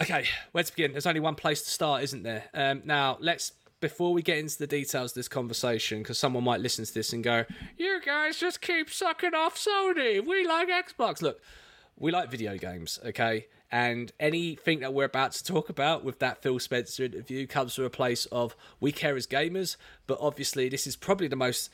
Okay, 0.00 0.24
where 0.52 0.64
to 0.64 0.74
begin? 0.74 0.92
There's 0.92 1.06
only 1.06 1.20
one 1.20 1.34
place 1.34 1.62
to 1.62 1.68
start, 1.68 2.02
isn't 2.02 2.22
there? 2.22 2.44
Um, 2.54 2.82
now, 2.86 3.18
let's 3.20 3.52
before 3.80 4.12
we 4.12 4.22
get 4.22 4.38
into 4.38 4.58
the 4.58 4.66
details 4.66 5.12
of 5.12 5.14
this 5.14 5.28
conversation, 5.28 6.02
because 6.02 6.18
someone 6.18 6.44
might 6.44 6.60
listen 6.60 6.84
to 6.84 6.94
this 6.94 7.12
and 7.12 7.24
go, 7.24 7.44
"You 7.76 8.00
guys 8.04 8.38
just 8.38 8.60
keep 8.60 8.90
sucking 8.90 9.34
off 9.34 9.56
Sony. 9.56 10.24
We 10.24 10.46
like 10.46 10.68
Xbox." 10.68 11.22
Look, 11.22 11.40
we 11.96 12.10
like 12.10 12.30
video 12.30 12.56
games, 12.56 12.98
okay? 13.04 13.46
And 13.72 14.12
anything 14.18 14.80
that 14.80 14.92
we're 14.92 15.04
about 15.04 15.32
to 15.32 15.44
talk 15.44 15.68
about 15.68 16.04
with 16.04 16.18
that 16.18 16.42
Phil 16.42 16.58
Spencer 16.58 17.04
interview 17.04 17.46
comes 17.46 17.74
from 17.74 17.84
a 17.84 17.90
place 17.90 18.26
of 18.26 18.56
we 18.80 18.90
care 18.90 19.16
as 19.16 19.26
gamers, 19.26 19.76
but 20.06 20.18
obviously 20.20 20.68
this 20.68 20.86
is 20.86 20.96
probably 20.96 21.28
the 21.28 21.36
most 21.36 21.70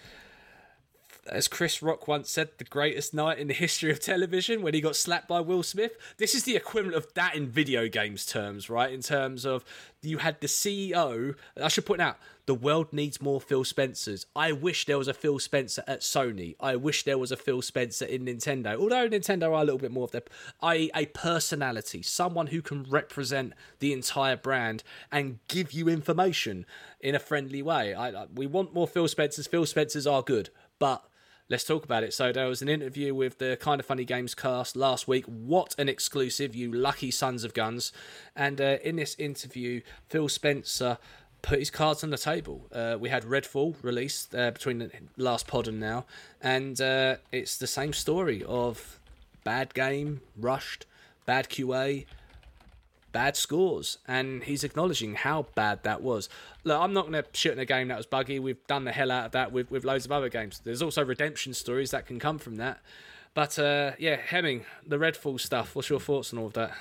as 1.28 1.48
Chris 1.48 1.82
Rock 1.82 2.08
once 2.08 2.30
said, 2.30 2.50
the 2.58 2.64
greatest 2.64 3.14
night 3.14 3.38
in 3.38 3.48
the 3.48 3.54
history 3.54 3.90
of 3.90 4.00
television 4.00 4.62
when 4.62 4.74
he 4.74 4.80
got 4.80 4.96
slapped 4.96 5.28
by 5.28 5.40
Will 5.40 5.62
Smith. 5.62 5.92
This 6.18 6.34
is 6.34 6.44
the 6.44 6.56
equivalent 6.56 6.96
of 6.96 7.12
that 7.14 7.34
in 7.34 7.48
video 7.48 7.88
games 7.88 8.26
terms, 8.26 8.70
right? 8.70 8.92
In 8.92 9.02
terms 9.02 9.44
of 9.44 9.64
you 10.02 10.18
had 10.18 10.40
the 10.40 10.46
CEO. 10.46 11.34
I 11.60 11.68
should 11.68 11.86
point 11.86 12.00
out 12.00 12.18
the 12.46 12.54
world 12.54 12.92
needs 12.92 13.20
more 13.20 13.40
Phil 13.40 13.64
Spencers. 13.64 14.26
I 14.36 14.52
wish 14.52 14.86
there 14.86 14.98
was 14.98 15.08
a 15.08 15.14
Phil 15.14 15.38
Spencer 15.38 15.82
at 15.86 16.00
Sony. 16.00 16.54
I 16.60 16.76
wish 16.76 17.02
there 17.02 17.18
was 17.18 17.32
a 17.32 17.36
Phil 17.36 17.60
Spencer 17.60 18.04
in 18.04 18.24
Nintendo. 18.24 18.78
Although 18.78 19.08
Nintendo 19.08 19.46
are 19.48 19.62
a 19.62 19.64
little 19.64 19.78
bit 19.78 19.90
more 19.90 20.04
of 20.04 20.12
the, 20.12 20.22
i.e., 20.62 20.90
a 20.94 21.06
personality, 21.06 22.02
someone 22.02 22.48
who 22.48 22.62
can 22.62 22.84
represent 22.84 23.52
the 23.80 23.92
entire 23.92 24.36
brand 24.36 24.84
and 25.10 25.40
give 25.48 25.72
you 25.72 25.88
information 25.88 26.66
in 27.00 27.14
a 27.14 27.20
friendly 27.20 27.62
way. 27.62 27.94
I, 27.94 28.10
I, 28.10 28.26
we 28.32 28.46
want 28.46 28.72
more 28.72 28.86
Phil 28.86 29.08
Spencers. 29.08 29.48
Phil 29.48 29.66
Spencers 29.66 30.06
are 30.06 30.22
good, 30.22 30.50
but 30.78 31.04
let's 31.49 31.64
talk 31.64 31.84
about 31.84 32.03
it. 32.03 32.12
So 32.12 32.32
there 32.32 32.49
was 32.49 32.62
an 32.62 32.68
interview 32.68 33.14
with 33.14 33.38
the 33.38 33.57
Kind 33.61 33.80
of 33.80 33.86
Funny 33.86 34.05
Gamescast 34.05 34.76
last 34.76 35.07
week. 35.07 35.24
What 35.26 35.74
an 35.78 35.88
exclusive, 35.88 36.55
you 36.55 36.72
lucky 36.72 37.11
sons 37.11 37.44
of 37.44 37.55
guns! 37.55 37.92
And 38.34 38.61
uh, 38.61 38.78
in 38.82 38.97
this 38.97 39.14
interview, 39.18 39.82
Phil 40.09 40.28
Spencer 40.28 40.99
put 41.42 41.59
his 41.59 41.70
cards 41.70 42.03
on 42.03 42.11
the 42.11 42.18
table. 42.18 42.66
Uh, 42.72 42.97
we 42.99 43.09
had 43.09 43.24
Redfall 43.24 43.76
released 43.82 44.34
uh, 44.34 44.51
between 44.51 44.78
the 44.78 44.90
last 45.16 45.47
pod 45.47 45.68
and 45.68 45.78
now, 45.78 46.05
and 46.40 46.80
uh, 46.80 47.16
it's 47.30 47.57
the 47.57 47.66
same 47.66 47.92
story 47.92 48.42
of 48.44 48.99
bad 49.44 49.72
game, 49.74 50.22
rushed, 50.36 50.86
bad 51.24 51.49
QA, 51.49 52.07
bad 53.16 53.34
scores, 53.34 53.96
and 54.06 54.42
he's 54.42 54.62
acknowledging 54.62 55.14
how 55.14 55.46
bad 55.54 55.82
that 55.84 56.02
was. 56.02 56.28
Look, 56.64 56.78
I'm 56.78 56.92
not 56.92 57.10
going 57.10 57.22
to 57.22 57.24
shit 57.32 57.52
in 57.52 57.58
a 57.58 57.64
game 57.64 57.88
that 57.88 57.96
was 57.96 58.04
buggy. 58.04 58.38
We've 58.38 58.62
done 58.66 58.84
the 58.84 58.92
hell 58.92 59.10
out 59.10 59.24
of 59.24 59.32
that 59.32 59.52
with, 59.52 59.70
with 59.70 59.86
loads 59.86 60.04
of 60.04 60.12
other 60.12 60.28
games. 60.28 60.60
There's 60.62 60.82
also 60.82 61.02
redemption 61.02 61.54
stories 61.54 61.92
that 61.92 62.04
can 62.04 62.18
come 62.18 62.36
from 62.36 62.56
that. 62.56 62.82
But 63.32 63.58
uh, 63.58 63.92
yeah, 63.98 64.16
Hemming, 64.16 64.66
the 64.86 64.98
Redfall 64.98 65.40
stuff. 65.40 65.74
What's 65.74 65.88
your 65.88 65.98
thoughts 65.98 66.34
on 66.34 66.40
all 66.40 66.48
of 66.48 66.52
that? 66.52 66.72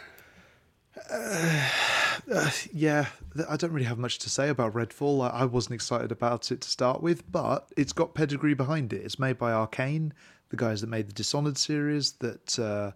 yeah, 2.74 3.06
th- 3.34 3.48
I 3.50 3.56
don't 3.56 3.72
really 3.72 3.86
have 3.86 3.98
much 3.98 4.20
to 4.20 4.30
say 4.30 4.50
about 4.50 4.74
Redfall. 4.74 5.26
I, 5.26 5.30
I 5.30 5.46
wasn't 5.46 5.76
excited 5.76 6.12
about 6.12 6.52
it 6.52 6.60
to 6.60 6.70
start 6.70 7.02
with, 7.02 7.32
but 7.32 7.70
it's 7.78 7.94
got 7.94 8.14
pedigree 8.14 8.56
behind 8.56 8.92
it. 8.92 9.04
It's 9.06 9.20
made 9.20 9.38
by 9.38 9.54
Arkane, 9.54 10.12
the 10.50 10.58
guys 10.58 10.82
that 10.82 10.88
made 10.88 11.08
the 11.08 11.14
Dishonored 11.14 11.58
series, 11.58 12.12
that 12.20 12.60
uh, 12.60 12.92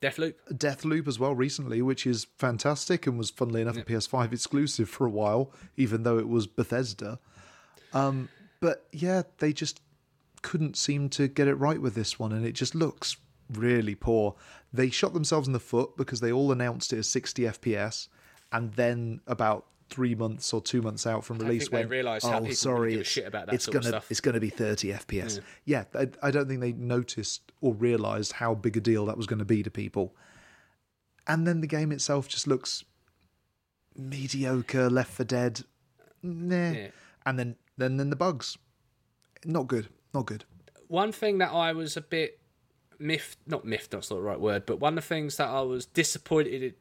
Deathloop. 0.00 0.34
Deathloop 0.52 1.08
as 1.08 1.18
well 1.18 1.34
recently, 1.34 1.82
which 1.82 2.06
is 2.06 2.26
fantastic 2.38 3.06
and 3.06 3.18
was 3.18 3.30
funnily 3.30 3.62
enough 3.62 3.76
a 3.76 3.82
PS5 3.82 4.32
exclusive 4.32 4.88
for 4.88 5.06
a 5.06 5.10
while, 5.10 5.52
even 5.76 6.02
though 6.02 6.18
it 6.18 6.28
was 6.28 6.46
Bethesda. 6.46 7.18
Um, 7.92 8.28
but 8.60 8.86
yeah, 8.92 9.22
they 9.38 9.52
just 9.52 9.80
couldn't 10.42 10.76
seem 10.76 11.08
to 11.10 11.28
get 11.28 11.48
it 11.48 11.54
right 11.54 11.80
with 11.80 11.94
this 11.94 12.18
one, 12.18 12.32
and 12.32 12.46
it 12.46 12.52
just 12.52 12.74
looks 12.74 13.16
really 13.52 13.94
poor. 13.94 14.34
They 14.72 14.90
shot 14.90 15.14
themselves 15.14 15.46
in 15.46 15.52
the 15.52 15.60
foot 15.60 15.96
because 15.96 16.20
they 16.20 16.32
all 16.32 16.52
announced 16.52 16.92
it 16.92 16.98
as 16.98 17.08
60 17.08 17.42
FPS, 17.42 18.08
and 18.52 18.72
then 18.74 19.20
about 19.26 19.66
three 19.90 20.14
months 20.14 20.52
or 20.52 20.60
two 20.60 20.82
months 20.82 21.06
out 21.06 21.24
from 21.24 21.38
release, 21.38 21.70
when 21.70 21.80
they 21.80 21.82
went, 21.84 21.90
realised 21.90 22.24
"Oh, 22.26 22.50
sorry, 22.50 22.94
it's, 22.94 23.08
shit 23.08 23.26
about 23.26 23.46
that 23.46 23.54
it's 23.54 23.66
gonna 23.66 23.88
stuff." 23.88 24.10
it's 24.10 24.20
gonna 24.20 24.40
be 24.40 24.50
30 24.50 24.92
FPS." 24.92 25.40
Yeah, 25.64 25.84
I, 25.94 26.08
I 26.22 26.30
don't 26.30 26.48
think 26.48 26.60
they 26.60 26.72
noticed 26.72 27.42
or 27.60 27.74
realised 27.74 28.32
how 28.32 28.54
big 28.54 28.76
a 28.76 28.80
deal 28.80 29.06
that 29.06 29.16
was 29.16 29.26
going 29.26 29.40
to 29.40 29.44
be 29.44 29.62
to 29.62 29.70
people. 29.70 30.14
And 31.26 31.46
then 31.46 31.60
the 31.60 31.66
game 31.66 31.92
itself 31.92 32.28
just 32.28 32.46
looks 32.46 32.84
mediocre, 33.96 34.88
Left 34.88 35.10
4 35.10 35.24
Dead, 35.26 35.60
nah. 36.22 36.70
Yeah. 36.70 36.88
And 37.26 37.38
then 37.38 37.56
then 37.76 37.96
then 37.96 38.10
the 38.10 38.16
bugs, 38.16 38.56
not 39.44 39.66
good, 39.66 39.88
not 40.14 40.26
good. 40.26 40.44
one 40.88 41.12
thing 41.12 41.38
that 41.38 41.52
I 41.52 41.72
was 41.72 41.96
a 41.96 42.00
bit 42.00 42.40
miffed, 42.98 43.38
not 43.46 43.64
miffed, 43.64 43.90
that's 43.90 44.10
not 44.10 44.16
the 44.16 44.22
right 44.22 44.40
word, 44.40 44.64
but 44.66 44.80
one 44.80 44.96
of 44.96 45.04
the 45.04 45.08
things 45.08 45.36
that 45.36 45.48
I 45.48 45.60
was 45.60 45.86
disappointed 45.86 46.74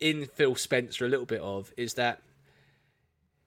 in 0.00 0.26
Phil 0.26 0.54
Spencer 0.54 1.06
a 1.06 1.08
little 1.08 1.26
bit 1.26 1.40
of 1.40 1.72
is 1.76 1.94
that 1.94 2.22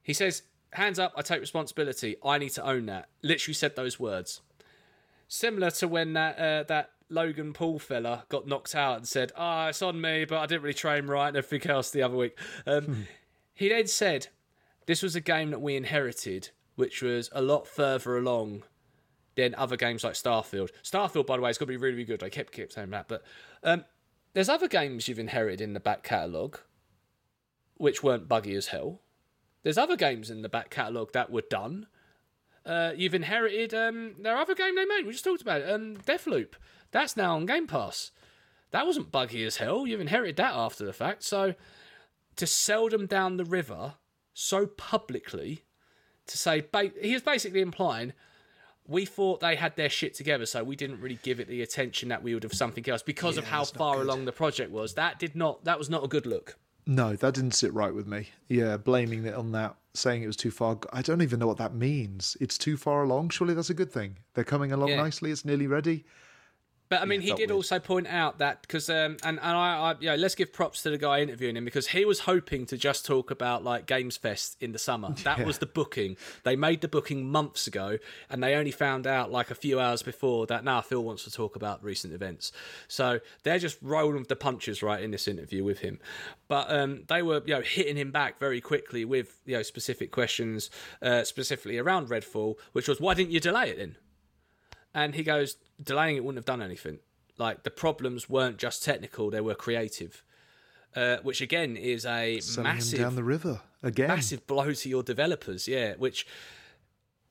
he 0.04 0.14
says, 0.14 0.44
hands 0.74 1.00
up, 1.00 1.14
I 1.16 1.22
take 1.22 1.42
responsibility. 1.42 2.16
I 2.24 2.38
need 2.38 2.50
to 2.52 2.66
own 2.66 2.86
that. 2.88 3.10
Literally 3.22 3.54
said 3.54 3.76
those 3.76 4.00
words. 4.00 4.42
Similar 5.28 5.72
to 5.72 5.88
when 5.88 6.14
that, 6.14 6.40
uh, 6.40 6.64
that 6.64 6.92
Logan 7.10 7.54
Paul 7.54 7.80
fella 7.80 8.26
got 8.30 8.48
knocked 8.48 8.76
out 8.76 8.98
and 8.98 9.08
said, 9.08 9.32
ah, 9.36 9.68
it's 9.68 9.82
on 9.82 10.02
me, 10.02 10.26
but 10.26 10.40
I 10.40 10.46
didn't 10.46 10.64
really 10.64 10.74
train 10.74 11.08
right 11.08 11.28
and 11.28 11.38
everything 11.38 11.70
else 11.70 11.92
the 11.92 12.04
other 12.04 12.16
week. 12.16 12.38
Um, 12.66 13.08
he 13.54 13.70
then 13.70 13.88
said, 13.88 14.28
this 14.88 15.04
was 15.04 15.16
a 15.16 15.22
game 15.22 15.52
that 15.52 15.62
we 15.62 15.76
inherited, 15.76 16.50
which 16.76 17.02
was 17.02 17.30
a 17.32 17.42
lot 17.42 17.68
further 17.68 18.18
along 18.18 18.64
than 19.36 19.56
other 19.56 19.78
games 19.78 20.04
like 20.04 20.14
Starfield. 20.14 20.70
Starfield, 20.84 21.26
by 21.26 21.38
the 21.38 21.44
way, 21.44 21.50
is 21.50 21.58
going 21.58 21.68
to 21.68 21.72
be 21.72 21.78
really, 21.78 21.96
really 21.96 22.06
good. 22.06 22.24
I 22.24 22.30
kept 22.30 22.52
kept 22.52 22.74
saying 22.74 22.90
that, 22.90 23.08
but 23.08 23.24
um, 23.64 23.86
there's 24.34 24.50
other 24.50 24.68
games 24.68 25.08
you've 25.08 25.20
inherited 25.20 25.62
in 25.62 25.74
the 25.74 25.80
back 25.80 26.04
catalogue, 26.04 26.60
which 27.76 28.04
weren't 28.04 28.28
buggy 28.28 28.56
as 28.56 28.68
hell. 28.68 29.02
There's 29.64 29.78
other 29.78 29.96
games 29.96 30.30
in 30.30 30.42
the 30.42 30.50
back 30.50 30.70
catalogue 30.70 31.12
that 31.14 31.32
were 31.32 31.44
done. 31.50 31.88
Uh, 32.66 32.92
you've 32.96 33.16
inherited 33.16 33.74
um, 33.74 34.16
their 34.20 34.38
other 34.38 34.56
game 34.56 34.76
they 34.76 34.86
made. 34.86 35.06
We 35.06 35.12
just 35.12 35.24
talked 35.24 35.42
about 35.42 35.62
it. 35.62 35.70
Um, 35.70 35.98
Deathloop. 35.98 36.54
That's 36.92 37.18
now 37.18 37.36
on 37.36 37.46
Game 37.46 37.68
Pass. 37.68 38.12
That 38.72 38.86
wasn't 38.86 39.12
buggy 39.12 39.44
as 39.46 39.58
hell. 39.58 39.86
You've 39.86 40.02
inherited 40.02 40.38
that 40.38 40.54
after 40.54 40.86
the 40.86 40.94
fact. 40.94 41.24
So 41.24 41.56
to 42.36 42.48
sell 42.48 42.90
them 42.90 43.06
down 43.06 43.38
the 43.38 43.46
river 43.46 43.96
so 44.34 44.66
publicly, 44.66 45.64
to 46.28 46.38
say 46.38 46.62
ba- 46.72 46.92
he 47.02 47.14
is 47.14 47.22
basically 47.22 47.62
implying 47.62 48.14
we 48.92 49.06
thought 49.06 49.40
they 49.40 49.56
had 49.56 49.76
their 49.76 49.90
shit 49.90 50.14
together, 50.14 50.46
so 50.46 50.64
we 50.64 50.76
didn't 50.76 51.00
really 51.02 51.20
give 51.24 51.40
it 51.40 51.48
the 51.48 51.62
attention 51.62 52.10
that 52.10 52.22
we 52.22 52.34
would 52.34 52.44
have 52.44 52.54
something 52.54 52.88
else 52.90 53.02
because 53.02 53.38
of 53.38 53.46
how 53.46 53.64
far 53.64 54.02
along 54.02 54.26
the 54.26 54.32
project 54.32 54.72
was. 54.72 54.94
That 54.96 55.18
did 55.18 55.36
not. 55.36 55.64
That 55.64 55.80
was 55.80 55.90
not 55.90 56.04
a 56.04 56.08
good 56.08 56.26
look. 56.26 56.58
No, 56.86 57.16
that 57.16 57.34
didn't 57.36 57.52
sit 57.54 57.74
right 57.74 57.94
with 57.94 58.08
me. 58.08 58.30
Yeah, 58.50 58.76
blaming 58.78 59.26
it 59.26 59.36
on 59.36 59.52
that, 59.54 59.76
saying 59.94 60.24
it 60.24 60.28
was 60.28 60.36
too 60.36 60.52
far. 60.52 60.78
I 60.92 61.02
don't 61.02 61.22
even 61.22 61.40
know 61.40 61.48
what 61.48 61.58
that 61.58 61.74
means. 61.76 62.36
It's 62.42 62.58
too 62.58 62.76
far 62.76 63.04
along. 63.04 63.30
Surely 63.30 63.54
that's 63.54 63.70
a 63.70 63.76
good 63.76 63.92
thing. 63.92 64.18
They're 64.34 64.44
coming 64.44 64.72
along 64.72 64.90
Yeah. 64.90 64.98
nicely. 64.98 65.32
It's 65.32 65.46
nearly 65.46 65.68
ready. 65.68 66.06
But 66.92 67.02
I 67.02 67.06
mean, 67.06 67.22
he 67.22 67.30
did 67.30 67.38
weird. 67.38 67.52
also 67.52 67.80
point 67.80 68.08
out 68.08 68.40
that 68.40 68.64
because 68.64 68.90
um, 68.90 69.16
and 69.24 69.40
and 69.40 69.40
I, 69.40 69.92
I 69.92 69.96
yeah, 70.02 70.16
let's 70.16 70.36
give 70.36 70.52
props 70.52 70.84
to 70.84 70.90
the 70.90 70.98
guy 70.98 71.22
interviewing 71.22 71.56
him 71.56 71.64
because 71.64 71.88
he 71.88 72.04
was 72.04 72.20
hoping 72.20 72.66
to 72.66 72.76
just 72.76 73.06
talk 73.06 73.32
about 73.32 73.64
like 73.64 73.86
Games 73.86 74.18
Fest 74.18 74.58
in 74.60 74.74
the 74.74 74.78
summer. 74.78 75.16
That 75.32 75.46
was 75.46 75.60
the 75.60 75.66
booking. 75.68 76.18
They 76.44 76.58
made 76.58 76.82
the 76.82 76.90
booking 76.90 77.32
months 77.32 77.66
ago, 77.66 78.00
and 78.30 78.44
they 78.44 78.56
only 78.56 78.72
found 78.72 79.08
out 79.08 79.32
like 79.32 79.52
a 79.52 79.56
few 79.56 79.80
hours 79.80 80.02
before 80.02 80.46
that. 80.48 80.66
Now 80.66 80.82
Phil 80.82 81.02
wants 81.02 81.24
to 81.24 81.32
talk 81.32 81.56
about 81.56 81.82
recent 81.82 82.14
events, 82.14 82.52
so 82.90 83.22
they're 83.44 83.60
just 83.60 83.78
rolling 83.82 84.20
with 84.20 84.28
the 84.28 84.36
punches 84.36 84.84
right 84.84 85.02
in 85.02 85.12
this 85.12 85.30
interview 85.30 85.64
with 85.64 85.80
him. 85.80 85.98
But 86.50 86.70
um, 86.70 87.04
they 87.08 87.22
were 87.22 87.42
you 87.46 87.54
know 87.54 87.62
hitting 87.62 87.96
him 87.96 88.12
back 88.12 88.38
very 88.38 88.60
quickly 88.60 89.06
with 89.06 89.40
you 89.46 89.56
know 89.56 89.64
specific 89.64 90.12
questions, 90.12 90.70
uh, 91.02 91.24
specifically 91.24 91.78
around 91.78 92.10
Redfall, 92.10 92.56
which 92.74 92.90
was 92.90 93.00
why 93.00 93.14
didn't 93.14 93.32
you 93.32 93.40
delay 93.40 93.70
it 93.70 93.78
then? 93.78 93.96
And 94.94 95.16
he 95.16 95.24
goes, 95.24 95.58
delaying 95.82 96.18
it 96.18 96.24
wouldn't 96.24 96.38
have 96.38 96.46
done 96.46 96.62
anything. 96.62 97.00
Like 97.38 97.64
the 97.64 97.72
problems 97.72 98.30
weren't 98.30 98.58
just 98.58 98.84
technical; 98.84 99.30
they 99.30 99.42
were 99.42 99.56
creative. 99.56 100.24
Uh, 100.96 101.18
which 101.24 101.40
again 101.40 101.78
is 101.78 102.06
a 102.06 102.40
Selling 102.42 102.76
massive, 102.76 103.00
down 103.00 103.16
the 103.16 103.24
river 103.24 103.62
again. 103.82 104.10
massive 104.10 104.46
blow 104.46 104.74
to 104.74 104.90
your 104.90 105.04
developers. 105.04 105.68
Yeah, 105.68 105.96
which 105.96 106.28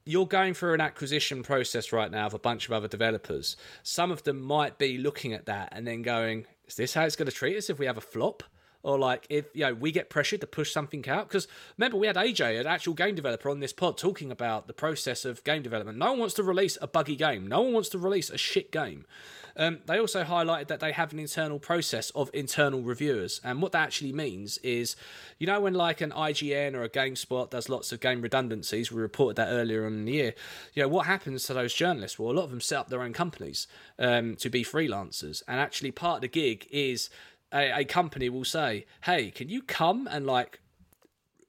you're 0.07 0.27
going 0.27 0.55
through 0.55 0.75
an 0.75 0.81
acquisition 0.81 1.43
process 1.43 1.93
right 1.93 2.11
now 2.11 2.27
of 2.27 2.35
a 2.35 2.39
bunch 2.39 2.67
of 2.67 2.73
other 2.73 2.89
developers. 2.89 3.57
Some 3.83 4.11
of 4.11 4.23
them 4.23 4.41
might 4.41 4.79
be 4.79 4.97
looking 4.97 5.35
at 5.35 5.45
that 5.47 5.69
and 5.73 5.87
then 5.87 6.01
going, 6.03 6.47
"Is 6.67 6.77
this 6.77 6.95
how 6.95 7.05
it's 7.05 7.17
going 7.17 7.29
to 7.29 7.35
treat 7.35 7.57
us 7.57 7.69
if 7.69 7.79
we 7.79 7.87
have 7.87 7.99
a 7.99 8.01
flop?" 8.01 8.43
Or 8.83 8.99
like 8.99 9.26
if 9.28 9.47
you 9.55 9.66
know 9.66 9.74
we 9.74 9.93
get 9.93 10.09
pressured 10.09 10.41
to 10.41 10.47
push 10.47 10.72
something 10.72 11.07
out 11.09 11.28
because 11.28 11.47
remember 11.76 11.99
we 11.99 12.07
had 12.07 12.16
AJ, 12.16 12.61
an 12.61 12.66
actual 12.66 12.95
game 12.95 13.14
developer, 13.14 13.51
on 13.51 13.61
this 13.61 13.72
pod 13.72 13.99
talking 13.99 14.31
about 14.31 14.66
the 14.66 14.72
process 14.72 15.24
of 15.24 15.45
game 15.45 15.62
development. 15.62 15.99
No 15.99 16.12
one 16.12 16.20
wants 16.20 16.35
to 16.35 16.43
release 16.43 16.78
a 16.81 16.87
buggy 16.87 17.16
game. 17.16 17.47
No 17.47 17.61
one 17.61 17.74
wants 17.74 17.91
to 17.91 17.99
release 17.99 18.31
a 18.31 18.39
shit 18.39 18.72
game. 18.72 19.05
Um, 19.57 19.81
they 19.87 19.99
also 19.99 20.24
highlighted 20.24 20.68
that 20.68 20.81
they 20.81 20.93
have 20.93 21.12
an 21.12 21.18
internal 21.18 21.59
process 21.59 22.11
of 22.11 22.31
internal 22.33 22.83
reviewers, 22.83 23.41
and 23.45 23.61
what 23.61 23.72
that 23.72 23.83
actually 23.83 24.12
means 24.12 24.59
is, 24.59 24.97
you 25.39 25.47
know, 25.47 25.61
when 25.61 25.74
like 25.74 26.01
an 26.01 26.12
IGN 26.12 26.74
or 26.74 26.83
a 26.83 26.89
GameSpot 26.89 27.51
does 27.51 27.68
lots 27.68 27.93
of 27.93 28.01
game 28.01 28.22
redundancies, 28.22 28.91
we 28.91 29.01
reported 29.01 29.37
that 29.37 29.49
earlier 29.49 29.87
on 29.87 29.93
in 29.93 30.05
the 30.05 30.12
year. 30.12 30.35
You 30.74 30.83
know, 30.83 30.89
what 30.89 31.07
happens 31.07 31.45
to 31.45 31.55
those 31.55 31.74
journalists? 31.74 32.18
Well, 32.18 32.33
a 32.33 32.37
lot 32.37 32.45
of 32.45 32.51
them 32.51 32.61
set 32.61 32.78
up 32.78 32.89
their 32.89 33.03
own 33.03 33.12
companies 33.12 33.66
um, 33.99 34.37
to 34.37 34.49
be 34.49 34.64
freelancers, 34.64 35.43
and 35.47 35.61
actually 35.61 35.91
part 35.91 36.16
of 36.16 36.22
the 36.22 36.28
gig 36.28 36.66
is 36.70 37.11
a, 37.53 37.80
a 37.80 37.84
company 37.84 38.28
will 38.28 38.44
say, 38.44 38.86
"Hey, 39.03 39.30
can 39.30 39.48
you 39.48 39.62
come 39.62 40.09
and 40.11 40.26
like 40.26 40.61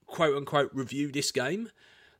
quote 0.05 0.35
unquote 0.35 0.71
review 0.73 1.11
this 1.11 1.31
game?" 1.31 1.69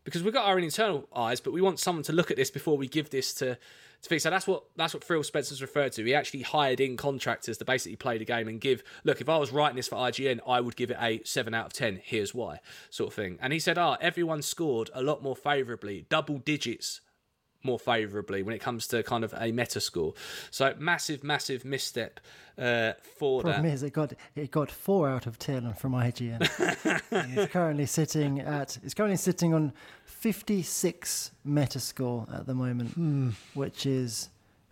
Because 0.03 0.23
we've 0.23 0.34
got 0.34 0.45
our 0.45 0.57
own 0.57 0.63
internal 0.63 1.07
eyes, 1.15 1.39
but 1.39 1.53
we 1.53 1.61
want 1.61 1.79
someone 1.79 2.03
to 2.05 2.13
look 2.13 2.32
at 2.32 2.38
this 2.38 2.49
before 2.49 2.75
we 2.75 2.88
give 2.88 3.11
this 3.11 3.34
to 3.36 3.57
to 4.01 4.09
fix. 4.09 4.23
So 4.23 4.29
that's 4.29 4.47
what 4.47 4.63
that's 4.75 4.93
what 4.93 5.03
Phil 5.03 5.23
Spencer's 5.23 5.61
referred 5.61 5.91
to. 5.93 6.03
He 6.03 6.13
actually 6.13 6.41
hired 6.41 6.79
in 6.79 6.97
contractors 6.97 7.57
to 7.59 7.65
basically 7.65 7.95
play 7.95 8.17
the 8.17 8.25
game 8.25 8.47
and 8.47 8.59
give. 8.59 8.84
Look, 9.03 9.21
if 9.21 9.29
I 9.29 9.38
was 9.38 9.51
writing 9.51 9.75
this 9.75 9.88
for 9.88 9.95
IGN, 9.95 10.39
I 10.47 10.59
would 10.61 10.75
give 10.75 10.91
it 10.91 10.97
a 10.99 11.21
seven 11.23 11.53
out 11.53 11.67
of 11.67 11.73
ten. 11.73 12.01
Here's 12.03 12.34
why, 12.34 12.59
sort 12.89 13.09
of 13.09 13.13
thing. 13.13 13.38
And 13.41 13.53
he 13.53 13.59
said, 13.59 13.77
"Ah, 13.77 13.97
everyone 14.01 14.41
scored 14.41 14.89
a 14.93 15.03
lot 15.03 15.21
more 15.21 15.36
favourably, 15.36 16.05
double 16.09 16.39
digits." 16.39 17.01
More 17.64 17.80
favourably 17.80 18.43
when 18.43 18.55
it 18.55 18.59
comes 18.59 18.88
to 18.88 19.03
kind 19.03 19.24
of 19.24 19.34
a 19.38 19.51
meta 19.51 19.80
score. 19.80 20.14
So 20.49 20.74
massive, 20.78 21.24
massive 21.24 21.66
misstep 21.66 22.20
uh, 22.57 22.93
for 23.18 23.41
Problem 23.41 23.64
that. 23.64 23.74
is, 23.74 23.84
it 23.84 23.93
got 23.93 24.14
it 24.36 24.51
got 24.51 24.72
four 24.72 25.09
out 25.09 25.26
of 25.26 25.39
ten 25.39 25.74
from 25.74 25.93
IGN. 25.93 26.41
it's 27.12 27.51
currently 27.51 27.86
sitting 27.86 28.39
at 28.39 28.78
it's 28.84 28.93
currently 28.93 29.18
sitting 29.18 29.53
on 29.53 29.74
fifty 30.05 30.62
six 30.62 31.32
Metascore 31.47 32.34
at 32.34 32.45
the 32.45 32.53
moment, 32.53 33.36
which 33.53 33.86
is 33.86 34.30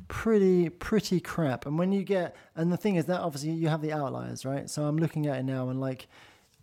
pretty 0.08 0.70
pretty 0.70 1.20
crap. 1.20 1.66
And 1.66 1.80
when 1.80 1.92
you 1.92 2.04
get 2.04 2.36
and 2.56 2.72
the 2.72 2.78
thing 2.78 2.96
is 2.96 3.06
that 3.06 3.22
obviously 3.22 3.52
you 3.52 3.70
have 3.70 3.82
the 3.82 3.94
outliers, 3.94 4.46
right? 4.46 4.70
So 4.70 4.84
I'm 4.84 4.98
looking 4.98 5.28
at 5.28 5.40
it 5.40 5.44
now 5.44 5.70
and 5.70 5.80
like 5.80 6.08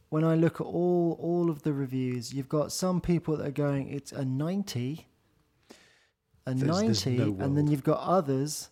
when 0.08 0.24
I 0.24 0.34
look 0.34 0.60
at 0.60 0.66
all 0.66 1.16
all 1.20 1.50
of 1.50 1.62
the 1.62 1.72
reviews, 1.72 2.32
you've 2.34 2.48
got 2.48 2.72
some 2.72 3.00
people 3.00 3.36
that 3.38 3.46
are 3.46 3.50
going 3.50 3.88
it's 3.88 4.12
a 4.12 4.24
ninety, 4.24 5.06
a 6.46 6.54
There's- 6.54 6.80
there's 6.80 7.06
ninety, 7.06 7.18
no 7.32 7.44
and 7.44 7.56
then 7.56 7.66
you've 7.68 7.84
got 7.84 8.00
others 8.00 8.70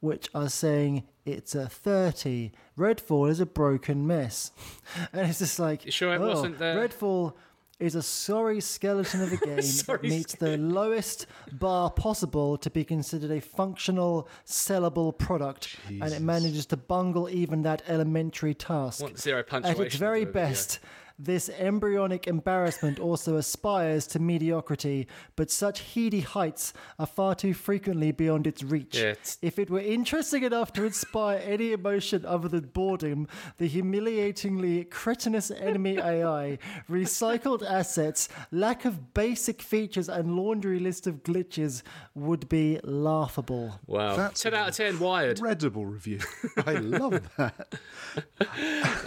which 0.00 0.28
are 0.34 0.48
saying 0.48 1.04
it's 1.24 1.54
a 1.54 1.68
30. 1.68 2.52
Redfall 2.78 3.28
is 3.30 3.40
a 3.40 3.46
broken 3.46 4.06
mess. 4.06 4.52
and 5.12 5.28
it's 5.28 5.38
just 5.40 5.58
like, 5.58 5.84
You 5.84 5.90
sure 5.90 6.14
it 6.14 6.20
oh, 6.20 6.28
wasn't 6.28 6.58
the- 6.58 6.64
Redfall 6.76 7.32
is 7.80 7.94
a 7.94 8.02
sorry 8.02 8.60
skeleton 8.60 9.22
of 9.22 9.32
a 9.32 9.36
game 9.44 9.56
that 9.56 9.62
Sorry 9.62 10.08
meets 10.08 10.34
the 10.34 10.56
lowest 10.56 11.26
bar 11.52 11.90
possible 11.90 12.56
to 12.58 12.70
be 12.70 12.84
considered 12.84 13.30
a 13.30 13.40
functional, 13.40 14.28
sellable 14.46 15.16
product, 15.16 15.76
and 15.88 16.12
it 16.12 16.22
manages 16.22 16.64
to 16.66 16.76
bungle 16.76 17.28
even 17.28 17.62
that 17.62 17.82
elementary 17.88 18.54
task. 18.54 19.02
Want 19.02 19.18
zero 19.18 19.42
At 19.50 19.78
its 19.78 19.96
very 19.96 20.24
best, 20.24 20.74
the 20.74 20.78
video. 20.80 20.90
Best, 21.18 21.26
this 21.26 21.48
embryonic 21.58 22.26
embarrassment 22.26 22.98
also 22.98 23.36
aspires 23.36 24.06
to 24.08 24.18
mediocrity, 24.18 25.06
but 25.36 25.50
such 25.50 25.94
heady 25.94 26.20
heights 26.20 26.72
are 26.98 27.06
far 27.06 27.34
too 27.34 27.54
frequently 27.54 28.12
beyond 28.12 28.46
its 28.46 28.62
reach. 28.62 28.96
Yeah, 28.96 29.10
it's- 29.10 29.38
If 29.42 29.58
it 29.58 29.70
were 29.70 29.80
interesting 29.80 30.42
enough 30.42 30.72
to 30.74 30.84
inspire 30.84 31.40
any 31.44 31.72
emotion 31.72 32.24
other 32.24 32.48
than 32.48 32.66
boredom, 32.66 33.28
the 33.58 33.68
humiliatingly 33.68 34.84
cretinous 34.90 35.50
enemy 35.50 35.98
AI, 35.98 36.58
recycled 36.90 37.62
assets, 37.68 38.28
lack 38.50 38.84
of 38.84 39.14
basic 39.14 39.62
features, 39.62 40.08
and 40.08 40.36
laundry 40.36 40.78
list 40.78 41.06
of 41.06 41.22
glitches 41.22 41.82
would 42.14 42.48
be 42.48 42.78
laughable. 42.84 43.80
Wow. 43.86 44.16
That's 44.16 44.42
10 44.42 44.54
out 44.54 44.68
of 44.70 44.74
10 44.76 44.98
wired. 44.98 45.38
Incredible 45.38 45.86
review. 45.86 46.20
I 46.66 46.72
love 46.74 47.28
that. 47.36 47.74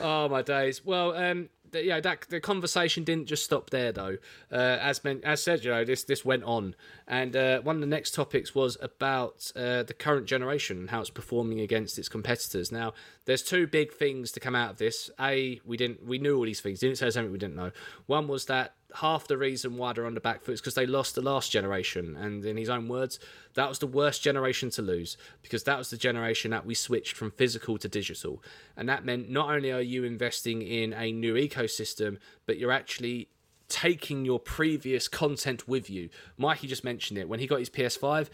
Oh 0.02 0.28
my 0.30 0.42
days. 0.42 0.84
Well, 0.86 1.14
um, 1.16 1.50
yeah, 1.74 2.00
that 2.00 2.26
the 2.30 2.40
conversation 2.40 3.04
didn't 3.04 3.28
just 3.28 3.44
stop 3.44 3.70
there 3.70 3.92
though. 3.92 4.18
Uh, 4.52 4.78
as 4.82 5.04
men- 5.04 5.22
as 5.24 5.42
said, 5.44 5.64
you 5.64 5.72
know, 5.72 5.84
this 5.84 6.04
this 6.04 6.26
went 6.26 6.44
on, 6.44 6.76
and 7.08 7.36
uh, 7.36 7.62
one 7.62 7.76
of 7.76 7.82
the 7.82 7.88
next 7.88 8.14
topics 8.14 8.54
was 8.54 8.78
about 8.82 9.52
uh, 9.56 9.84
the 9.84 9.94
current 9.98 10.26
generation 10.26 10.78
and 10.78 10.90
how 10.90 11.02
it's 11.02 11.10
performing 11.10 11.60
against 11.60 11.98
its 11.98 12.10
competitors. 12.10 12.72
Now, 12.72 12.94
there's 13.26 13.44
two 13.44 13.68
big 13.68 13.94
things 13.94 14.32
to 14.34 14.40
come 14.40 14.56
out 14.56 14.72
of 14.72 14.78
this. 14.78 15.10
A, 15.20 15.60
we 15.66 15.78
didn't 15.78 16.06
we 16.06 16.18
knew 16.18 16.38
all 16.38 16.46
these 16.46 16.62
things. 16.62 16.80
Didn't 16.80 16.98
say 16.98 17.10
something 17.10 17.32
we 17.32 17.38
didn't 17.38 17.56
know. 17.56 17.72
One 18.06 18.28
was 18.28 18.46
that 18.46 18.76
half 18.96 19.28
the 19.28 19.38
reason 19.38 19.78
why 19.78 19.94
they're 19.94 20.06
on 20.06 20.16
the 20.16 20.20
back 20.20 20.42
foot 20.42 20.54
is 20.54 20.62
because 20.62 20.76
they 20.76 20.86
lost 20.86 21.16
the 21.16 21.22
last 21.22 21.52
generation, 21.52 22.16
and 22.16 22.44
in 22.44 22.58
his 22.58 22.70
own 22.70 22.88
words, 22.88 23.20
that 23.54 23.70
was 23.70 23.80
the 23.80 23.88
worst 23.88 24.24
generation 24.24 24.70
to 24.72 24.82
lose 24.82 25.18
because 25.42 25.64
that 25.64 25.78
was 25.78 25.90
the 25.90 25.98
generation 25.98 26.52
that 26.52 26.66
we 26.66 26.74
switched 26.74 27.16
from 27.16 27.32
physical 27.32 27.78
to 27.78 27.88
digital, 27.88 28.44
and 28.76 28.90
that 28.90 29.06
meant 29.06 29.30
not 29.30 29.50
only 29.50 29.72
are 29.72 29.82
you 29.82 30.04
investing 30.04 30.62
in 30.62 30.94
a 30.94 31.12
new 31.12 31.36
ecosystem, 31.36 32.18
but 32.46 32.58
you're 32.58 32.72
actually 32.72 33.30
taking 33.68 34.26
your 34.26 34.40
previous 34.40 35.08
content 35.08 35.68
with 35.68 35.90
you. 35.90 36.10
Mikey 36.38 36.68
just 36.68 36.84
mentioned 36.84 37.20
it 37.20 37.30
when 37.30 37.40
he 37.40 37.48
got 37.48 37.60
his 37.60 37.70
PS5. 37.70 38.30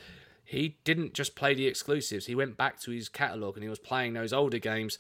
He 0.45 0.78
didn't 0.84 1.14
just 1.14 1.36
play 1.36 1.53
the 1.53 1.68
exclusives. 1.68 2.28
He 2.28 2.36
went 2.36 2.56
back 2.56 2.80
to 2.82 2.91
his 2.91 3.10
catalog 3.10 3.56
and 3.56 3.64
he 3.64 3.70
was 3.70 3.80
playing 3.80 4.14
those 4.14 4.32
older 4.32 4.60
games, 4.60 4.97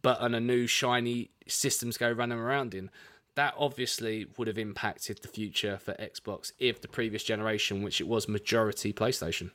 but 0.00 0.20
on 0.20 0.34
a 0.34 0.40
new 0.40 0.66
shiny 0.66 1.30
systems 1.46 1.96
go 1.96 2.10
running 2.10 2.38
around 2.38 2.74
in 2.74 2.90
that 3.34 3.54
obviously 3.58 4.26
would 4.36 4.46
have 4.48 4.58
impacted 4.58 5.18
the 5.22 5.28
future 5.28 5.76
for 5.78 5.94
Xbox 5.94 6.52
if 6.58 6.80
the 6.80 6.88
previous 6.88 7.24
generation, 7.24 7.82
which 7.82 8.00
it 8.00 8.06
was 8.06 8.28
majority 8.28 8.92
PlayStation. 8.92 9.50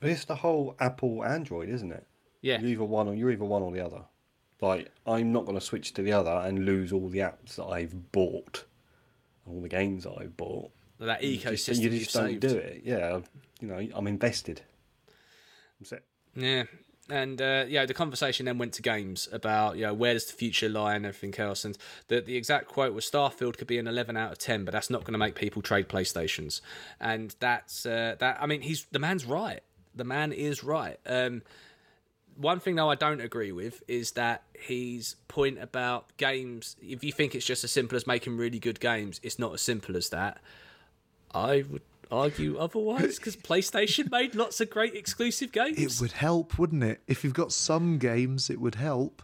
But 0.00 0.10
it's 0.10 0.24
the 0.24 0.36
whole 0.36 0.76
Apple 0.78 1.24
Android, 1.24 1.68
isn't 1.68 1.90
it? 1.92 2.06
Yeah. 2.42 2.60
You're 2.60 2.70
either 2.70 2.84
one 2.84 3.08
or 3.08 3.14
you're 3.14 3.30
either 3.30 3.44
one 3.44 3.62
or 3.62 3.72
the 3.72 3.84
other. 3.84 4.02
Like 4.60 4.90
I'm 5.06 5.32
not 5.32 5.44
going 5.46 5.58
to 5.58 5.64
switch 5.64 5.92
to 5.94 6.02
the 6.02 6.12
other 6.12 6.30
and 6.30 6.64
lose 6.64 6.92
all 6.92 7.08
the 7.08 7.18
apps 7.20 7.56
that 7.56 7.64
I've 7.66 8.12
bought, 8.12 8.64
all 9.46 9.60
the 9.60 9.68
games 9.68 10.04
that 10.04 10.14
I've 10.18 10.36
bought. 10.36 10.70
That 11.00 11.22
You 11.22 11.36
just- 11.38 11.68
ecosystem 11.68 11.80
you 11.82 11.90
you 11.90 11.98
just 12.00 12.14
don't 12.14 12.28
saved. 12.28 12.40
do 12.42 12.56
it. 12.56 12.82
Yeah, 12.84 13.20
you 13.60 13.68
know, 13.68 13.86
I'm 13.94 14.06
invested. 14.06 14.62
That's 15.80 15.92
it. 15.92 16.04
Yeah. 16.36 16.64
And 17.10 17.40
uh, 17.42 17.66
yeah, 17.68 17.84
the 17.84 17.92
conversation 17.92 18.46
then 18.46 18.56
went 18.56 18.72
to 18.74 18.82
games 18.82 19.28
about 19.30 19.76
you 19.76 19.82
know 19.82 19.92
where 19.92 20.14
does 20.14 20.26
the 20.26 20.32
future 20.32 20.68
lie 20.68 20.94
and 20.94 21.04
everything 21.04 21.38
else. 21.38 21.64
And 21.64 21.76
the 22.08 22.20
the 22.20 22.36
exact 22.36 22.68
quote 22.68 22.94
was 22.94 23.08
Starfield 23.08 23.58
could 23.58 23.66
be 23.66 23.78
an 23.78 23.86
eleven 23.86 24.16
out 24.16 24.32
of 24.32 24.38
ten, 24.38 24.64
but 24.64 24.72
that's 24.72 24.88
not 24.88 25.04
going 25.04 25.12
to 25.12 25.18
make 25.18 25.34
people 25.34 25.60
trade 25.60 25.88
PlayStations. 25.88 26.60
And 27.00 27.34
that's 27.40 27.84
uh, 27.84 28.16
that. 28.20 28.38
I 28.40 28.46
mean, 28.46 28.62
he's 28.62 28.86
the 28.90 28.98
man's 28.98 29.26
right. 29.26 29.60
The 29.94 30.04
man 30.04 30.32
is 30.32 30.64
right. 30.64 30.98
Um, 31.06 31.42
one 32.36 32.58
thing 32.58 32.74
though 32.74 32.90
I 32.90 32.94
don't 32.94 33.20
agree 33.20 33.52
with 33.52 33.82
is 33.86 34.12
that 34.12 34.42
his 34.54 35.16
point 35.28 35.58
about 35.60 36.16
games. 36.16 36.76
If 36.80 37.04
you 37.04 37.12
think 37.12 37.34
it's 37.34 37.46
just 37.46 37.64
as 37.64 37.70
simple 37.70 37.96
as 37.96 38.06
making 38.06 38.36
really 38.36 38.58
good 38.58 38.80
games, 38.80 39.20
it's 39.22 39.38
not 39.38 39.52
as 39.52 39.62
simple 39.62 39.96
as 39.96 40.08
that. 40.08 40.38
I 41.34 41.64
would 41.68 41.82
argue 42.10 42.56
otherwise 42.58 43.16
because 43.18 43.36
PlayStation 43.36 44.10
made 44.10 44.34
lots 44.34 44.60
of 44.60 44.70
great 44.70 44.94
exclusive 44.94 45.52
games. 45.52 45.78
It 45.78 46.00
would 46.00 46.12
help, 46.12 46.58
wouldn't 46.58 46.82
it? 46.84 47.02
If 47.06 47.24
you've 47.24 47.34
got 47.34 47.52
some 47.52 47.98
games, 47.98 48.50
it 48.50 48.60
would 48.60 48.74
help. 48.76 49.22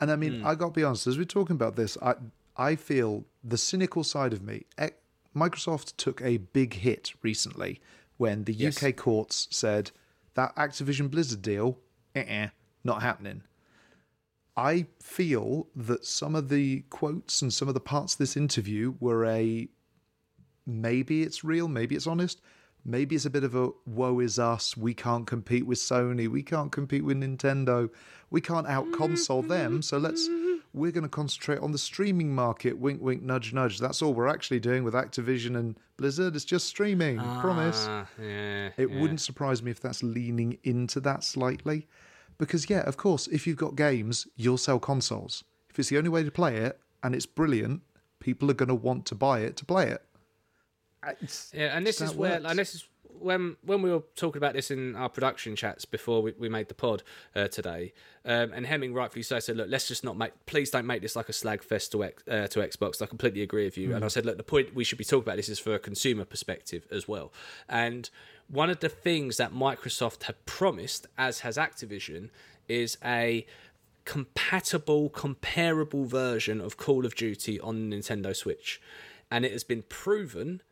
And 0.00 0.10
I 0.10 0.16
mean, 0.16 0.42
I 0.44 0.54
got 0.54 0.66
to 0.68 0.72
be 0.72 0.84
honest, 0.84 1.06
as 1.06 1.18
we're 1.18 1.24
talking 1.24 1.54
about 1.56 1.76
this, 1.76 1.96
I 2.02 2.14
I 2.56 2.76
feel 2.76 3.24
the 3.44 3.56
cynical 3.58 4.04
side 4.04 4.32
of 4.32 4.42
me. 4.42 4.64
eh, 4.78 4.90
Microsoft 5.34 5.96
took 5.96 6.20
a 6.22 6.38
big 6.38 6.74
hit 6.74 7.12
recently 7.22 7.80
when 8.16 8.44
the 8.44 8.52
Yes. 8.52 8.82
UK 8.82 8.96
courts 8.96 9.46
said 9.50 9.92
that 10.34 10.54
Activision 10.56 11.10
Blizzard 11.10 11.42
deal, 11.42 11.78
uh 12.16 12.48
not 12.84 13.02
happening. 13.02 13.42
I 14.56 14.86
feel 15.00 15.68
that 15.76 16.04
some 16.04 16.34
of 16.34 16.48
the 16.48 16.80
quotes 16.90 17.40
and 17.40 17.52
some 17.52 17.68
of 17.68 17.74
the 17.74 17.80
parts 17.80 18.14
of 18.14 18.18
this 18.18 18.36
interview 18.36 18.94
were 19.00 19.24
a 19.24 19.68
maybe 20.70 21.22
it's 21.22 21.44
real, 21.44 21.68
maybe 21.68 21.94
it's 21.94 22.06
honest, 22.06 22.40
maybe 22.84 23.16
it's 23.16 23.26
a 23.26 23.30
bit 23.30 23.44
of 23.44 23.54
a 23.54 23.70
woe 23.86 24.20
is 24.20 24.38
us, 24.38 24.76
we 24.76 24.94
can't 24.94 25.26
compete 25.26 25.66
with 25.66 25.78
Sony, 25.78 26.28
we 26.28 26.42
can't 26.42 26.72
compete 26.72 27.04
with 27.04 27.18
Nintendo, 27.18 27.90
we 28.30 28.40
can't 28.40 28.66
out 28.66 28.90
console 28.92 29.42
them, 29.42 29.82
so 29.82 29.98
let's 29.98 30.28
we're 30.72 30.92
going 30.92 31.02
to 31.02 31.08
concentrate 31.08 31.58
on 31.58 31.72
the 31.72 31.78
streaming 31.78 32.32
market. 32.34 32.78
Wink, 32.78 33.02
wink, 33.02 33.22
nudge, 33.22 33.52
nudge. 33.52 33.78
That's 33.78 34.02
all 34.02 34.14
we're 34.14 34.28
actually 34.28 34.60
doing 34.60 34.84
with 34.84 34.94
Activision 34.94 35.58
and 35.58 35.76
Blizzard. 35.96 36.36
It's 36.36 36.44
just 36.44 36.68
streaming. 36.68 37.18
Promise. 37.18 37.86
Ah, 37.88 38.06
yeah, 38.20 38.70
It 38.76 38.90
yeah. 38.90 39.00
wouldn't 39.00 39.20
surprise 39.20 39.62
me 39.62 39.70
if 39.70 39.80
that's 39.80 40.02
leaning 40.02 40.58
into 40.62 41.00
that 41.00 41.24
slightly. 41.24 41.88
Because, 42.38 42.70
yeah, 42.70 42.82
of 42.82 42.96
course, 42.96 43.26
if 43.26 43.46
you've 43.46 43.56
got 43.56 43.74
games, 43.74 44.28
you'll 44.36 44.58
sell 44.58 44.78
consoles. 44.78 45.44
If 45.68 45.78
it's 45.78 45.88
the 45.88 45.98
only 45.98 46.10
way 46.10 46.22
to 46.22 46.30
play 46.30 46.56
it 46.58 46.78
and 47.02 47.14
it's 47.14 47.26
brilliant, 47.26 47.82
people 48.20 48.50
are 48.50 48.54
going 48.54 48.68
to 48.68 48.74
want 48.74 49.06
to 49.06 49.14
buy 49.14 49.40
it 49.40 49.56
to 49.56 49.64
play 49.64 49.88
it. 49.88 50.04
It's- 51.08 51.50
Yeah, 51.54 51.76
and 51.76 51.86
this 51.86 52.00
is 52.00 52.14
where, 52.14 52.32
works. 52.40 52.44
and 52.48 52.58
this 52.58 52.74
is 52.74 52.84
when 53.18 53.56
when 53.62 53.82
we 53.82 53.90
were 53.90 54.02
talking 54.16 54.38
about 54.38 54.54
this 54.54 54.70
in 54.70 54.96
our 54.96 55.08
production 55.08 55.54
chats 55.56 55.84
before 55.84 56.22
we, 56.22 56.32
we 56.38 56.48
made 56.48 56.68
the 56.68 56.74
pod 56.74 57.02
uh, 57.34 57.48
today. 57.48 57.92
Um, 58.24 58.52
and 58.52 58.66
Hemming 58.66 58.94
rightfully 58.94 59.22
so 59.22 59.38
said, 59.40 59.56
"Look, 59.56 59.68
let's 59.68 59.88
just 59.88 60.04
not 60.04 60.16
make. 60.16 60.32
Please 60.46 60.70
don't 60.70 60.86
make 60.86 61.02
this 61.02 61.16
like 61.16 61.28
a 61.28 61.32
slag 61.32 61.62
fest 61.62 61.92
to 61.92 62.04
X, 62.04 62.22
uh, 62.28 62.46
to 62.48 62.60
Xbox." 62.60 63.02
I 63.02 63.06
completely 63.06 63.42
agree 63.42 63.64
with 63.64 63.76
you. 63.76 63.94
And 63.94 64.04
I 64.04 64.08
said, 64.08 64.24
"Look, 64.24 64.36
the 64.36 64.42
point 64.42 64.74
we 64.74 64.84
should 64.84 64.98
be 64.98 65.04
talking 65.04 65.24
about 65.24 65.36
this 65.36 65.48
is 65.48 65.58
for 65.58 65.74
a 65.74 65.78
consumer 65.78 66.24
perspective 66.24 66.86
as 66.90 67.08
well." 67.08 67.32
And 67.68 68.08
one 68.48 68.70
of 68.70 68.80
the 68.80 68.88
things 68.88 69.36
that 69.38 69.52
Microsoft 69.52 70.24
had 70.24 70.44
promised, 70.46 71.06
as 71.18 71.40
has 71.40 71.56
Activision, 71.56 72.30
is 72.68 72.96
a 73.04 73.46
compatible, 74.04 75.08
comparable 75.10 76.04
version 76.04 76.60
of 76.60 76.76
Call 76.76 77.04
of 77.06 77.14
Duty 77.14 77.60
on 77.60 77.90
Nintendo 77.90 78.34
Switch. 78.34 78.80
And 79.30 79.44
it 79.44 79.52
has 79.52 79.62
been 79.62 79.82
proven 79.82 80.62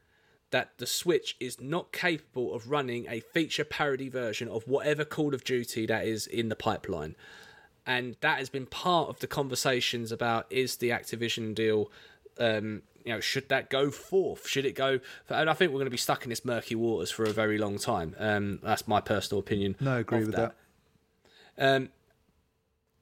that 0.50 0.70
the 0.78 0.86
Switch 0.86 1.36
is 1.40 1.60
not 1.60 1.92
capable 1.92 2.54
of 2.54 2.70
running 2.70 3.06
a 3.08 3.20
feature 3.20 3.64
parity 3.64 4.08
version 4.08 4.48
of 4.48 4.66
whatever 4.66 5.04
Call 5.04 5.34
of 5.34 5.44
Duty 5.44 5.86
that 5.86 6.06
is 6.06 6.26
in 6.26 6.48
the 6.48 6.56
pipeline. 6.56 7.16
And 7.86 8.16
that 8.20 8.38
has 8.38 8.48
been 8.48 8.66
part 8.66 9.08
of 9.08 9.20
the 9.20 9.26
conversations 9.26 10.12
about 10.12 10.46
is 10.50 10.76
the 10.76 10.90
Activision 10.90 11.54
deal, 11.54 11.90
um, 12.38 12.82
you 13.04 13.12
know, 13.12 13.20
should 13.20 13.48
that 13.48 13.70
go 13.70 13.90
forth? 13.90 14.46
Should 14.46 14.66
it 14.66 14.74
go? 14.74 15.00
And 15.28 15.48
I 15.48 15.54
think 15.54 15.72
we're 15.72 15.78
going 15.78 15.86
to 15.86 15.90
be 15.90 15.96
stuck 15.96 16.24
in 16.24 16.30
this 16.30 16.44
murky 16.44 16.74
waters 16.74 17.10
for 17.10 17.24
a 17.24 17.32
very 17.32 17.56
long 17.56 17.78
time. 17.78 18.14
Um, 18.18 18.58
that's 18.62 18.86
my 18.86 19.00
personal 19.00 19.40
opinion. 19.40 19.76
No, 19.80 19.96
I 19.96 19.98
agree 20.00 20.24
with 20.24 20.34
that. 20.34 20.54
Um, 21.56 21.88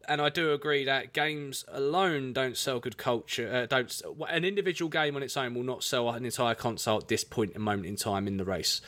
and 0.09 0.21
I 0.21 0.29
do 0.29 0.53
agree 0.53 0.85
that 0.85 1.13
games 1.13 1.65
alone 1.69 2.33
don't 2.33 2.57
sell 2.57 2.81
good 2.81 2.97
culture. 2.97 3.53
Uh, 3.53 3.67
don't 3.67 4.03
an 4.29 4.45
individual 4.45 4.89
game 4.89 5.17
on 5.17 5.23
its 5.23 5.37
own 5.37 5.55
will 5.55 5.63
not 5.63 5.83
sell 5.83 6.09
an 6.11 6.25
entire 6.25 6.55
console 6.55 6.99
at 6.99 7.09
this 7.09 7.25
point 7.25 7.55
and 7.55 7.63
moment 7.63 7.87
in 7.87 7.97
time 7.97 8.27
in 8.27 8.37
the 8.37 8.45
race. 8.45 8.81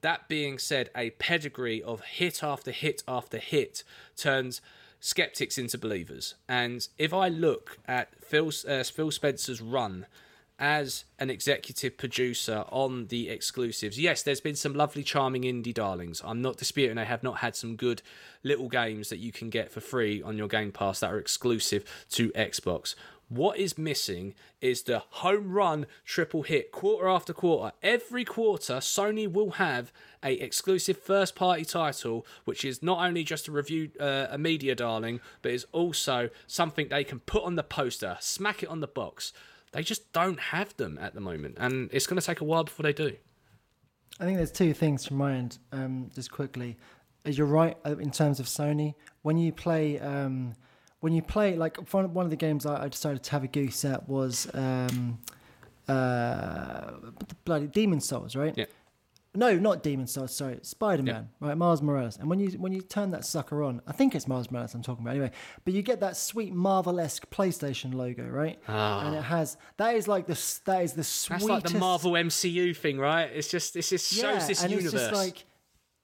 That 0.00 0.28
being 0.28 0.58
said, 0.58 0.90
a 0.96 1.10
pedigree 1.10 1.82
of 1.82 2.02
hit 2.02 2.42
after 2.42 2.70
hit 2.70 3.02
after 3.08 3.38
hit 3.38 3.84
turns 4.16 4.60
skeptics 5.00 5.58
into 5.58 5.78
believers. 5.78 6.34
And 6.48 6.86
if 6.98 7.12
I 7.12 7.28
look 7.28 7.78
at 7.86 8.14
Phil, 8.22 8.50
uh, 8.68 8.84
Phil 8.84 9.10
Spencer's 9.10 9.60
run 9.60 10.06
as 10.58 11.04
an 11.18 11.30
executive 11.30 11.96
producer 11.98 12.64
on 12.70 13.06
the 13.06 13.28
exclusives, 13.28 13.98
yes, 13.98 14.22
there's 14.22 14.40
been 14.40 14.54
some 14.54 14.74
lovely, 14.74 15.02
charming 15.02 15.42
indie 15.42 15.74
darlings. 15.74 16.22
I'm 16.24 16.42
not 16.42 16.56
disputing 16.56 16.96
they 16.96 17.04
have 17.04 17.22
not 17.22 17.38
had 17.38 17.56
some 17.56 17.76
good 17.76 18.02
little 18.42 18.68
games 18.68 19.08
that 19.08 19.18
you 19.18 19.32
can 19.32 19.50
get 19.50 19.72
for 19.72 19.80
free 19.80 20.22
on 20.22 20.38
your 20.38 20.48
Game 20.48 20.70
Pass 20.70 21.00
that 21.00 21.12
are 21.12 21.18
exclusive 21.18 21.84
to 22.10 22.30
Xbox. 22.30 22.94
What 23.28 23.58
is 23.58 23.78
missing 23.78 24.34
is 24.60 24.82
the 24.82 25.02
home 25.08 25.50
run 25.50 25.86
triple 26.04 26.42
hit 26.42 26.70
quarter 26.70 27.08
after 27.08 27.32
quarter. 27.32 27.72
Every 27.82 28.24
quarter, 28.24 28.74
Sony 28.74 29.30
will 29.30 29.52
have 29.52 29.92
a 30.22 30.34
exclusive 30.34 30.98
first 30.98 31.34
party 31.34 31.64
title, 31.64 32.26
which 32.44 32.64
is 32.64 32.82
not 32.82 33.04
only 33.04 33.24
just 33.24 33.48
a 33.48 33.52
review, 33.52 33.90
uh, 33.98 34.26
a 34.30 34.38
media 34.38 34.74
darling, 34.74 35.20
but 35.42 35.52
is 35.52 35.66
also 35.72 36.28
something 36.46 36.88
they 36.88 37.02
can 37.02 37.20
put 37.20 37.44
on 37.44 37.56
the 37.56 37.62
poster, 37.62 38.18
smack 38.20 38.62
it 38.62 38.68
on 38.68 38.80
the 38.80 38.86
box. 38.86 39.32
They 39.74 39.82
just 39.82 40.12
don't 40.12 40.38
have 40.38 40.76
them 40.76 40.98
at 41.00 41.14
the 41.14 41.20
moment, 41.20 41.56
and 41.58 41.90
it's 41.92 42.06
going 42.06 42.18
to 42.18 42.24
take 42.24 42.40
a 42.40 42.44
while 42.44 42.62
before 42.62 42.84
they 42.84 42.92
do. 42.92 43.16
I 44.20 44.24
think 44.24 44.36
there's 44.36 44.52
two 44.52 44.72
things 44.72 45.04
from 45.04 45.16
my 45.16 45.34
end, 45.34 45.58
um, 45.72 46.10
just 46.14 46.30
quickly. 46.30 46.76
You're 47.24 47.46
right 47.46 47.76
uh, 47.84 47.96
in 47.96 48.12
terms 48.12 48.38
of 48.38 48.46
Sony. 48.46 48.94
When 49.22 49.36
you 49.36 49.52
play, 49.52 49.98
um, 49.98 50.54
when 51.00 51.12
you 51.12 51.22
play, 51.22 51.56
like 51.56 51.76
one 51.92 52.24
of 52.24 52.30
the 52.30 52.36
games 52.36 52.66
I, 52.66 52.84
I 52.84 52.88
decided 52.88 53.24
to 53.24 53.30
have 53.32 53.42
a 53.42 53.48
goose 53.48 53.84
at 53.84 54.08
was 54.08 54.48
um, 54.54 55.18
uh, 55.88 56.92
bloody 57.44 57.66
Demon's 57.66 58.06
Souls, 58.06 58.36
right? 58.36 58.54
Yeah. 58.56 58.66
No, 59.36 59.56
not 59.56 59.82
Demon's 59.82 60.12
Souls. 60.12 60.34
Sorry, 60.34 60.58
Spider 60.62 61.02
Man. 61.02 61.28
Right, 61.40 61.56
Miles 61.56 61.82
Morales. 61.82 62.16
And 62.18 62.30
when 62.30 62.38
you 62.38 62.50
when 62.52 62.72
you 62.72 62.80
turn 62.80 63.10
that 63.10 63.24
sucker 63.24 63.62
on, 63.62 63.82
I 63.86 63.92
think 63.92 64.14
it's 64.14 64.28
Miles 64.28 64.50
Morales 64.50 64.74
I'm 64.74 64.82
talking 64.82 65.04
about 65.04 65.12
anyway. 65.12 65.32
But 65.64 65.74
you 65.74 65.82
get 65.82 66.00
that 66.00 66.16
sweet 66.16 66.52
Marvel 66.54 67.00
esque 67.00 67.28
PlayStation 67.30 67.94
logo, 67.94 68.24
right? 68.24 68.58
Ah. 68.68 69.06
And 69.06 69.16
it 69.16 69.22
has 69.22 69.56
that 69.76 69.96
is 69.96 70.06
like 70.06 70.26
the 70.26 70.40
that 70.66 70.82
is 70.84 70.92
the 70.92 71.04
sweetest. 71.04 71.48
That's 71.48 71.64
like 71.64 71.72
the 71.72 71.78
Marvel 71.78 72.12
MCU 72.12 72.76
thing, 72.76 72.98
right? 72.98 73.30
It's 73.32 73.48
just 73.48 73.74
this 73.74 73.92
is 73.92 74.06
shows 74.06 74.46
this 74.46 74.62
and 74.62 74.70
universe. 74.70 74.92
it's 74.94 75.02
just 75.02 75.14
like 75.14 75.46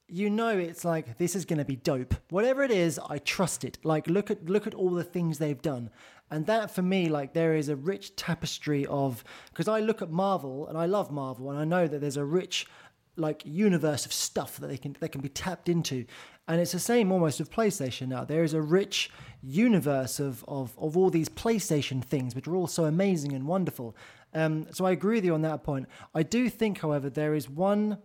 you 0.07 0.29
know 0.29 0.49
it's 0.49 0.83
like 0.83 1.17
this 1.17 1.35
is 1.37 1.45
going 1.45 1.57
to 1.57 1.63
be 1.63 1.77
dope 1.77 2.13
whatever 2.29 2.63
it 2.63 2.71
is 2.71 2.99
i 3.09 3.17
trust 3.19 3.63
it 3.63 3.77
like 3.85 4.05
look 4.07 4.29
at 4.29 4.49
look 4.49 4.67
at 4.67 4.73
all 4.73 4.89
the 4.89 5.05
things 5.05 5.37
they've 5.37 5.61
done 5.61 5.89
and 6.29 6.45
that 6.47 6.69
for 6.69 6.81
me 6.81 7.07
like 7.07 7.31
there 7.33 7.55
is 7.55 7.69
a 7.69 7.75
rich 7.77 8.13
tapestry 8.17 8.85
of 8.87 9.23
because 9.51 9.69
i 9.69 9.79
look 9.79 10.01
at 10.01 10.11
marvel 10.11 10.67
and 10.67 10.77
i 10.77 10.85
love 10.85 11.11
marvel 11.11 11.49
and 11.49 11.57
i 11.57 11.63
know 11.63 11.87
that 11.87 12.01
there's 12.01 12.17
a 12.17 12.25
rich 12.25 12.67
like 13.15 13.41
universe 13.45 14.05
of 14.05 14.13
stuff 14.13 14.57
that 14.57 14.67
they 14.67 14.77
can 14.77 14.95
that 14.99 15.09
can 15.09 15.21
be 15.21 15.29
tapped 15.29 15.69
into. 15.69 16.05
And 16.47 16.59
it's 16.59 16.71
the 16.71 16.79
same 16.79 17.11
almost 17.11 17.39
with 17.39 17.51
playstation 17.51 18.07
now. 18.07 18.23
There 18.23 18.43
is 18.43 18.53
a 18.53 18.61
rich 18.61 19.11
universe 19.41 20.19
of 20.19 20.43
of, 20.47 20.77
of 20.77 20.97
all 20.97 21.09
these 21.09 21.29
playstation 21.29 22.03
things 22.03 22.35
which 22.35 22.47
are 22.47 22.55
all 22.55 22.67
so 22.67 22.85
amazing 22.85 23.33
and 23.33 23.47
wonderful. 23.47 23.95
Um, 24.33 24.67
so 24.71 24.85
i 24.85 24.91
agree 24.91 25.15
with 25.15 25.25
you 25.25 25.33
on 25.33 25.41
that 25.41 25.63
point. 25.63 25.87
I 26.15 26.23
do 26.23 26.49
think 26.49 26.79
however 26.79 27.09
there 27.09 27.33
is 27.33 27.49
one 27.49 27.97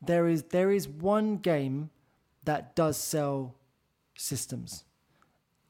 there 0.00 0.28
is 0.28 0.44
there 0.44 0.70
is 0.70 0.88
one 0.88 1.38
game 1.38 1.90
that 2.44 2.74
does 2.76 2.96
sell 2.96 3.56
systems. 4.16 4.84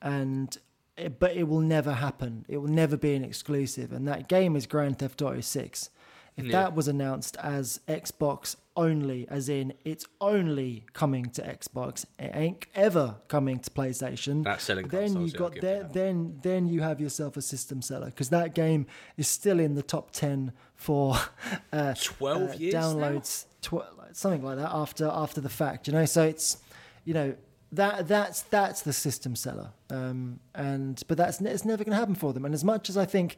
And 0.00 0.56
it, 0.96 1.18
but 1.18 1.36
it 1.36 1.48
will 1.48 1.60
never 1.60 1.92
happen. 1.92 2.44
It 2.48 2.58
will 2.58 2.68
never 2.68 2.96
be 2.96 3.14
an 3.14 3.24
exclusive. 3.24 3.92
And 3.92 4.06
that 4.08 4.28
game 4.28 4.56
is 4.56 4.66
grand 4.66 4.98
theft 4.98 5.20
auto 5.22 5.40
6 5.40 5.90
if 6.36 6.52
that 6.52 6.74
was 6.74 6.88
announced 6.88 7.36
as 7.42 7.80
xbox 7.88 8.56
only 8.76 9.26
as 9.28 9.48
in 9.48 9.72
it's 9.84 10.04
only 10.20 10.84
coming 10.92 11.24
to 11.30 11.42
xbox 11.42 12.04
it 12.18 12.30
ain't 12.34 12.66
ever 12.74 13.16
coming 13.28 13.58
to 13.58 13.70
playstation 13.70 14.44
That's 14.44 14.64
selling 14.64 14.86
then 14.88 15.14
consoles, 15.14 15.32
you 15.32 15.38
got 15.38 15.54
give 15.54 15.62
there, 15.62 15.88
then 15.90 16.38
then 16.42 16.68
you 16.68 16.82
have 16.82 17.00
yourself 17.00 17.36
a 17.36 17.42
system 17.42 17.80
seller 17.80 18.06
because 18.06 18.28
that 18.30 18.54
game 18.54 18.86
is 19.16 19.28
still 19.28 19.60
in 19.60 19.74
the 19.74 19.82
top 19.82 20.10
10 20.10 20.52
for 20.74 21.16
uh, 21.72 21.94
12 21.94 22.50
uh, 22.50 22.54
years 22.54 22.74
downloads 22.74 23.46
tw- 23.62 23.86
something 24.12 24.42
like 24.42 24.56
that 24.56 24.70
after 24.70 25.06
after 25.12 25.40
the 25.40 25.48
fact 25.48 25.86
you 25.86 25.92
know? 25.92 26.04
So 26.04 26.22
it's 26.22 26.58
you 27.04 27.14
know 27.14 27.34
that 27.72 28.06
that's 28.06 28.42
that's 28.42 28.82
the 28.82 28.92
system 28.92 29.34
seller 29.34 29.70
um 29.90 30.38
and 30.54 31.02
but 31.08 31.16
that's 31.16 31.40
it's 31.40 31.64
never 31.64 31.82
going 31.82 31.92
to 31.92 31.98
happen 31.98 32.14
for 32.14 32.32
them. 32.34 32.44
And 32.44 32.54
as 32.54 32.62
much 32.62 32.90
as 32.90 32.96
i 32.96 33.06
think 33.06 33.36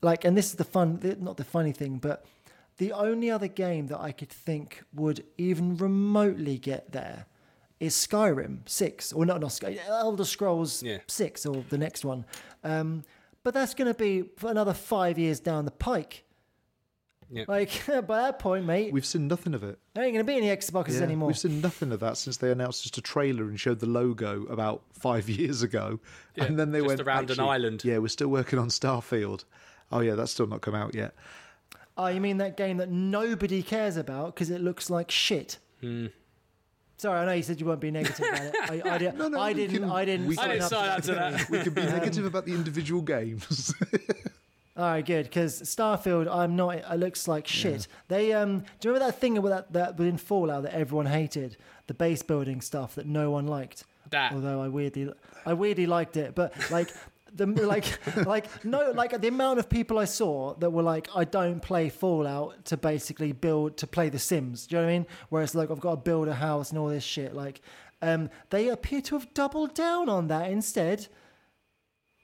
like 0.00 0.24
and 0.24 0.36
this 0.36 0.46
is 0.46 0.54
the 0.54 0.64
fun 0.64 1.00
not 1.20 1.36
the 1.36 1.44
funny 1.44 1.72
thing 1.72 1.98
but 1.98 2.24
the 2.78 2.92
only 2.92 3.30
other 3.30 3.48
game 3.48 3.86
that 3.88 4.00
i 4.00 4.12
could 4.12 4.28
think 4.30 4.82
would 4.94 5.24
even 5.38 5.76
remotely 5.76 6.58
get 6.58 6.92
there 6.92 7.26
is 7.80 7.94
skyrim 7.94 8.58
6 8.66 9.12
or 9.12 9.26
not 9.26 9.40
not 9.40 9.52
Sky, 9.52 9.78
elder 9.88 10.24
scrolls 10.24 10.82
Yeah. 10.82 10.98
6 11.06 11.46
or 11.46 11.64
the 11.68 11.78
next 11.78 12.04
one 12.04 12.24
um 12.64 13.04
but 13.42 13.54
that's 13.54 13.74
going 13.74 13.92
to 13.92 13.96
be 13.98 14.24
for 14.36 14.50
another 14.50 14.72
5 14.74 15.18
years 15.18 15.40
down 15.40 15.64
the 15.66 15.70
pike 15.70 16.24
Yeah. 17.30 17.44
like 17.48 17.70
by 18.06 18.22
that 18.22 18.38
point 18.38 18.64
mate 18.64 18.92
We've 18.92 19.04
seen 19.06 19.28
nothing 19.28 19.52
of 19.54 19.62
it. 19.62 19.78
there 19.94 20.04
ain't 20.04 20.14
going 20.14 20.24
to 20.24 20.32
be 20.32 20.36
any 20.36 20.48
Xboxes 20.56 20.94
Yeah, 20.98 21.02
anymore. 21.02 21.26
We've 21.28 21.38
seen 21.38 21.60
nothing 21.60 21.92
of 21.92 22.00
that 22.00 22.16
since 22.16 22.36
they 22.38 22.50
announced 22.50 22.82
just 22.82 22.96
a 22.98 23.02
trailer 23.02 23.44
and 23.44 23.58
showed 23.58 23.80
the 23.80 23.86
logo 23.86 24.44
about 24.46 24.82
five 24.92 25.28
years 25.38 25.62
ago, 25.62 25.98
and 26.36 26.58
then 26.58 26.70
they 26.72 26.78
just 26.78 26.88
went 26.88 27.00
around 27.00 27.30
an 27.30 27.40
island." 27.40 27.84
Yeah, 27.84 27.98
we're 27.98 28.08
still 28.08 28.28
working 28.28 28.58
on 28.58 28.68
Starfield. 28.68 29.44
Oh 29.90 30.00
yeah, 30.00 30.14
that's 30.14 30.30
still 30.32 30.46
not 30.46 30.60
come 30.60 30.74
out 30.74 30.94
yet. 30.94 31.14
Oh, 31.96 32.06
you 32.08 32.20
mean 32.20 32.38
that 32.38 32.56
game 32.56 32.76
that 32.76 32.90
nobody 32.90 33.62
cares 33.62 33.96
about 33.96 34.34
because 34.34 34.50
it 34.50 34.60
looks 34.60 34.90
like 34.90 35.10
shit? 35.10 35.58
Hmm. 35.80 36.06
Sorry, 36.98 37.20
I 37.20 37.24
know 37.26 37.32
you 37.32 37.42
said 37.42 37.60
you 37.60 37.66
won't 37.66 37.80
be 37.80 37.90
negative 37.90 38.26
about 38.26 38.40
it. 38.42 38.54
I, 38.86 38.94
I, 38.94 38.98
did, 38.98 39.14
no, 39.18 39.28
no, 39.28 39.38
I 39.40 39.52
didn't. 39.52 39.80
can- 39.80 39.90
I 39.90 40.04
didn't. 40.04 40.26
we 40.26 40.34
sign 40.34 40.44
I 40.44 40.52
didn't 40.54 40.62
up 40.64 40.70
sign 40.70 40.88
up 40.88 41.02
to 41.02 41.14
that. 41.14 41.50
We 41.50 41.58
can 41.62 41.74
be 41.74 41.82
negative 41.96 42.24
about 42.24 42.46
the 42.46 42.54
individual 42.54 43.02
games. 43.02 43.74
All 44.78 44.84
right, 44.84 45.04
good. 45.04 45.24
Because 45.24 45.60
Starfield, 45.62 46.28
I'm 46.30 46.54
not. 46.56 46.76
It 46.76 46.96
looks 46.96 47.26
like 47.28 47.46
shit. 47.46 47.86
They 48.08 48.32
um. 48.34 48.60
Do 48.80 48.88
you 48.88 48.94
remember 48.94 49.10
that 49.10 49.18
thing 49.20 49.38
about 49.38 49.48
that 49.50 49.72
that 49.72 49.98
within 49.98 50.16
Fallout 50.18 50.64
that 50.64 50.74
everyone 50.74 51.06
hated, 51.06 51.56
the 51.86 51.94
base 51.94 52.22
building 52.22 52.60
stuff 52.60 52.94
that 52.96 53.06
no 53.06 53.30
one 53.30 53.46
liked. 53.46 53.84
That. 54.10 54.32
Although 54.32 54.60
I 54.62 54.68
weirdly, 54.68 55.12
I 55.46 55.52
weirdly 55.54 55.86
liked 55.86 56.16
it, 56.16 56.34
but 56.34 56.52
like. 56.70 56.90
The, 57.36 57.46
like 57.46 57.98
like 58.26 58.64
no 58.64 58.92
like 58.92 59.20
the 59.20 59.28
amount 59.28 59.58
of 59.58 59.68
people 59.68 59.98
I 59.98 60.06
saw 60.06 60.54
that 60.54 60.70
were 60.70 60.82
like 60.82 61.08
I 61.14 61.24
don't 61.24 61.60
play 61.60 61.88
Fallout 61.88 62.64
to 62.66 62.76
basically 62.76 63.32
build 63.32 63.76
to 63.78 63.86
play 63.86 64.08
The 64.08 64.18
Sims. 64.18 64.66
Do 64.66 64.76
you 64.76 64.82
know 64.82 64.86
what 64.86 64.90
I 64.90 64.98
mean? 64.98 65.06
Whereas 65.28 65.54
like 65.54 65.70
I've 65.70 65.80
got 65.80 65.90
to 65.90 65.96
build 65.98 66.28
a 66.28 66.34
house 66.34 66.70
and 66.70 66.78
all 66.78 66.88
this 66.88 67.04
shit. 67.04 67.34
Like 67.34 67.60
um, 68.02 68.30
they 68.50 68.68
appear 68.68 69.00
to 69.02 69.18
have 69.18 69.32
doubled 69.34 69.74
down 69.74 70.08
on 70.08 70.28
that 70.28 70.50
instead. 70.50 71.08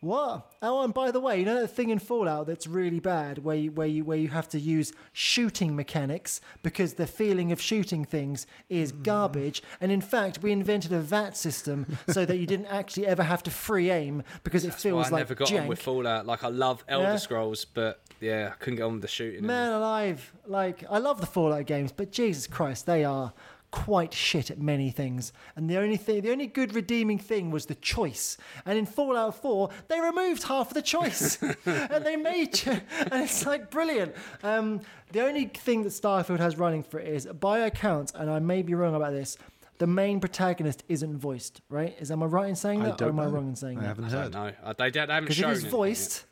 What? 0.03 0.53
Oh, 0.61 0.82
and 0.82 0.92
by 0.92 1.12
the 1.12 1.20
way, 1.20 1.38
you 1.38 1.44
know 1.44 1.61
that 1.61 1.68
thing 1.68 1.90
in 1.90 2.00
Fallout 2.00 2.48
that's 2.48 2.66
really 2.66 2.98
bad, 2.98 3.44
where 3.44 3.55
you, 3.55 3.70
where 3.70 3.86
you 3.86 4.05
where 4.05 4.18
you 4.18 4.26
have 4.28 4.48
to 4.48 4.59
use 4.59 4.92
shooting 5.12 5.76
mechanics 5.76 6.40
because 6.64 6.94
the 6.94 7.07
feeling 7.07 7.53
of 7.53 7.61
shooting 7.61 8.05
things 8.05 8.44
is 8.68 8.90
hmm. 8.90 9.03
garbage. 9.03 9.62
And 9.80 9.92
in 9.92 10.00
fact, 10.00 10.42
we 10.42 10.50
invented 10.50 10.92
a 10.92 11.00
VATS 11.00 11.38
system 11.38 11.98
so 12.09 12.24
that 12.24 12.38
you 12.38 12.46
didn't 12.46 12.66
actually 12.66 13.07
ever 13.07 13.22
have 13.22 13.44
to 13.44 13.53
free 13.53 13.92
aim 13.92 14.24
because 14.42 14.64
it 14.64 14.74
feels 14.74 15.07
I 15.07 15.11
like 15.11 15.20
never 15.20 15.36
got 15.36 15.46
jank. 15.46 15.62
on 15.62 15.66
with 15.68 15.80
Fallout. 15.80 16.26
Like 16.26 16.42
I 16.42 16.48
love 16.48 16.82
Elder 16.88 17.05
Yeah. 17.11 17.16
Scrolls, 17.16 17.64
but 17.64 18.00
yeah, 18.20 18.50
I 18.53 18.57
couldn't 18.57 18.78
get 18.78 18.82
on 18.82 18.94
with 18.94 19.03
the 19.03 19.09
shooting. 19.09 19.46
Man 19.46 19.70
alive! 19.70 20.32
Like 20.46 20.82
I 20.90 20.98
love 20.98 21.20
the 21.20 21.26
Fallout 21.28 21.66
games, 21.66 21.92
but 21.92 22.11
Jesus 22.11 22.48
Christ, 22.48 22.86
they 22.86 23.05
are 23.05 23.32
quite 23.72 24.14
shit 24.14 24.50
at 24.50 24.60
many 24.60 24.90
things. 24.90 25.32
And 25.56 25.68
the 25.68 25.78
only 25.78 25.96
thing, 25.96 26.20
the 26.20 26.30
only 26.30 26.46
good 26.46 26.74
redeeming 26.74 27.18
thing 27.18 27.50
was 27.50 27.66
the 27.66 27.74
choice. 27.74 28.36
And 28.64 28.78
in 28.78 28.86
Fallout 28.86 29.34
4, 29.42 29.70
they 29.88 30.00
removed 30.00 30.44
half 30.44 30.68
of 30.68 30.74
the 30.74 30.82
choice, 30.82 31.42
and 31.66 32.04
they 32.04 32.14
made, 32.16 32.52
ch- 32.54 32.68
and 32.68 32.84
it's 33.24 33.44
like 33.44 33.70
brilliant. 33.70 34.14
Um, 34.44 34.82
the 35.10 35.22
only 35.26 35.46
thing 35.46 35.82
that 35.82 35.88
Starfield 35.88 36.38
has 36.38 36.56
running 36.56 36.84
for 36.84 37.00
it 37.00 37.08
is, 37.08 37.26
by 37.26 37.58
account, 37.60 38.12
and 38.14 38.30
I 38.30 38.38
may 38.38 38.62
be 38.62 38.74
wrong 38.74 38.94
about 38.94 39.12
this. 39.12 39.36
The 39.78 39.86
main 39.88 40.20
protagonist 40.20 40.84
isn't 40.88 41.18
voiced, 41.18 41.60
right? 41.68 41.96
Is 41.98 42.12
am 42.12 42.22
I 42.22 42.26
right 42.26 42.48
in 42.48 42.54
saying 42.54 42.82
I 42.82 42.84
that, 42.84 42.94
or 42.94 42.96
don't 43.06 43.08
am 43.08 43.20
I 43.20 43.26
wrong 43.26 43.48
in 43.48 43.56
saying 43.56 43.78
that? 43.78 43.84
I 43.84 43.94
that? 43.94 44.02
haven't 44.02 44.04
I 44.04 44.22
heard. 44.22 44.32
don't 44.32 44.46
know. 44.46 44.52
Uh, 44.62 44.72
They, 44.78 44.90
they 44.90 45.00
haven't 45.00 45.14
shown. 45.16 45.24
Because 45.24 45.38
if 45.38 45.46
he's 45.46 45.46
anything 45.64 45.70
voiced, 45.70 46.24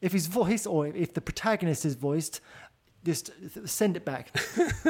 if 0.00 0.12
he's 0.12 0.26
voiced, 0.26 0.66
or 0.66 0.86
if 0.88 1.14
the 1.14 1.20
protagonist 1.20 1.84
is 1.84 1.94
voiced, 1.94 2.40
just 3.06 3.30
send 3.64 3.96
it 3.96 4.04
back. 4.04 4.28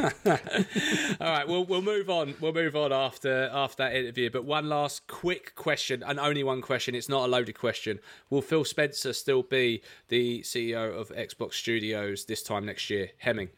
All 1.20 1.28
right, 1.28 1.46
we'll 1.46 1.64
we'll 1.64 1.82
move 1.82 2.10
on. 2.10 2.34
We'll 2.40 2.52
move 2.52 2.74
on 2.74 2.92
after 2.92 3.48
after 3.52 3.84
that 3.84 3.94
interview. 3.94 4.30
But 4.30 4.44
one 4.44 4.68
last 4.68 5.06
quick 5.06 5.54
question, 5.54 6.02
and 6.02 6.18
only 6.18 6.42
one 6.42 6.62
question. 6.62 6.94
It's 6.94 7.08
not 7.08 7.26
a 7.26 7.28
loaded 7.28 7.58
question. 7.58 8.00
Will 8.30 8.42
Phil 8.42 8.64
Spencer 8.64 9.12
still 9.12 9.42
be 9.44 9.82
the 10.08 10.40
CEO 10.40 10.98
of 10.98 11.10
Xbox 11.10 11.54
Studios 11.54 12.24
this 12.24 12.42
time 12.42 12.66
next 12.66 12.90
year? 12.90 13.10
Hemming, 13.18 13.50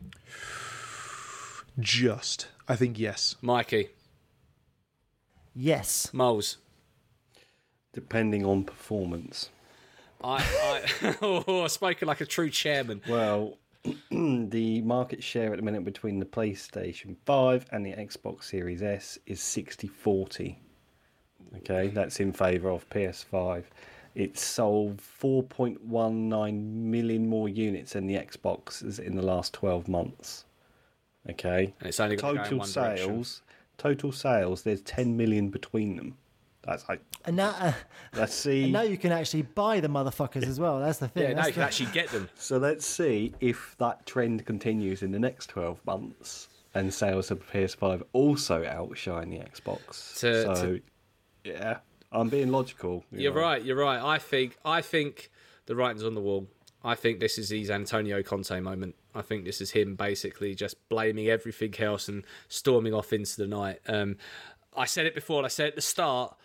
Just, 1.79 2.49
I 2.69 2.77
think 2.77 2.99
yes. 2.99 3.37
Mikey, 3.41 3.89
Yes. 5.55 6.13
Moles. 6.13 6.59
Depending 7.93 8.45
on 8.45 8.65
performance. 8.65 9.51
I, 10.23 10.45
I 11.03 11.17
oh, 11.23 11.67
spoken 11.69 12.07
like 12.09 12.21
a 12.21 12.27
true 12.27 12.51
chairman. 12.51 13.01
Well, 13.09 13.57
the 14.51 14.83
market 14.83 15.23
share 15.23 15.53
at 15.53 15.57
the 15.57 15.63
minute 15.63 15.85
between 15.85 16.19
the 16.19 16.27
PlayStation 16.27 17.17
5 17.25 17.67
and 17.73 17.85
the 17.85 17.93
Xbox 17.93 18.45
Series 18.45 18.83
S 18.83 19.19
is 19.27 19.41
60 19.41 19.89
40. 19.89 20.59
Okay, 21.57 21.89
mm. 21.89 21.95
that's 21.95 22.21
in 22.21 22.33
favour 22.33 22.71
of 22.71 22.89
PS5. 22.91 23.65
It's 24.15 24.43
sold 24.43 24.99
4.19 24.99 26.73
million 26.75 27.29
more 27.29 27.49
units 27.49 27.93
than 27.93 28.07
the 28.07 28.17
Xbox 28.17 28.99
in 28.99 29.15
the 29.15 29.23
last 29.23 29.53
12 29.55 29.89
months. 29.89 30.45
Okay, 31.31 31.73
And 31.81 31.89
it's 31.89 32.01
only 32.01 32.17
gonna 32.17 32.35
go 32.35 32.39
in 32.41 32.45
total 32.45 32.59
one 32.59 32.73
direction. 32.73 33.07
sales. 33.07 33.43
Total 33.77 34.13
sales. 34.13 34.63
There's 34.63 34.83
10 34.83 35.17
million 35.17 35.51
between 35.51 35.97
them. 35.97 36.17
That's 36.63 36.89
like 36.89 37.01
And 37.25 37.37
now, 37.37 37.55
uh, 37.59 37.73
let's 38.15 38.35
see. 38.45 38.65
and 38.65 38.73
now 38.73 38.83
you 38.83 38.99
can 38.99 39.13
actually 39.13 39.43
buy 39.43 39.81
the 39.81 39.89
motherfuckers 39.89 40.45
as 40.47 40.59
well. 40.61 40.81
That's 40.81 40.99
the 40.99 41.09
thing. 41.09 41.23
Yeah, 41.23 41.29
now 41.31 41.35
That's 41.37 41.49
you 41.49 41.53
can 41.55 41.61
the- 41.61 41.67
actually 41.67 41.93
get 41.93 42.09
them. 42.11 42.29
So 42.37 42.59
let's 42.59 42.85
see 42.85 43.33
if 43.41 43.75
that 43.79 44.05
trend 44.07 44.45
continues 44.45 45.03
in 45.03 45.13
the 45.13 45.19
next 45.19 45.47
12 45.49 45.85
months 45.87 46.49
and 46.75 46.93
sales 46.93 47.31
of 47.31 47.41
PS5 47.51 48.03
also 48.13 48.65
outshine 48.67 49.31
the 49.31 49.39
Xbox. 49.39 50.19
To- 50.21 50.43
so, 50.43 50.55
to- 50.55 50.81
yeah, 51.45 51.79
I'm 52.13 52.29
being 52.29 52.51
logical. 52.51 53.05
you 53.13 53.21
You're 53.21 53.35
know. 53.35 53.41
right. 53.41 53.65
You're 53.65 53.77
right. 53.77 54.03
I 54.03 54.19
think. 54.19 54.57
I 54.65 54.83
think 54.83 55.31
the 55.67 55.75
writing's 55.77 56.05
on 56.05 56.15
the 56.15 56.21
wall. 56.21 56.49
I 56.85 56.95
think 56.95 57.21
this 57.21 57.39
is 57.39 57.51
his 57.51 57.71
Antonio 57.71 58.23
Conte 58.23 58.59
moment. 58.61 58.95
I 59.15 59.23
think 59.23 59.45
this 59.45 59.61
is 59.61 59.71
him 59.73 59.95
basically 59.97 60.55
just 60.55 60.77
blaming 60.89 61.29
everything 61.29 61.75
else 61.81 62.09
and 62.09 62.25
storming 62.49 62.95
off 62.95 63.13
into 63.13 63.37
the 63.37 63.47
night. 63.47 63.81
Um, 63.89 64.17
I 64.77 64.85
said 64.85 65.07
it 65.07 65.15
before. 65.15 65.39
and 65.39 65.47
I 65.47 65.49
said 65.49 65.69
at 65.69 65.75
the 65.75 65.81
start. 65.81 66.37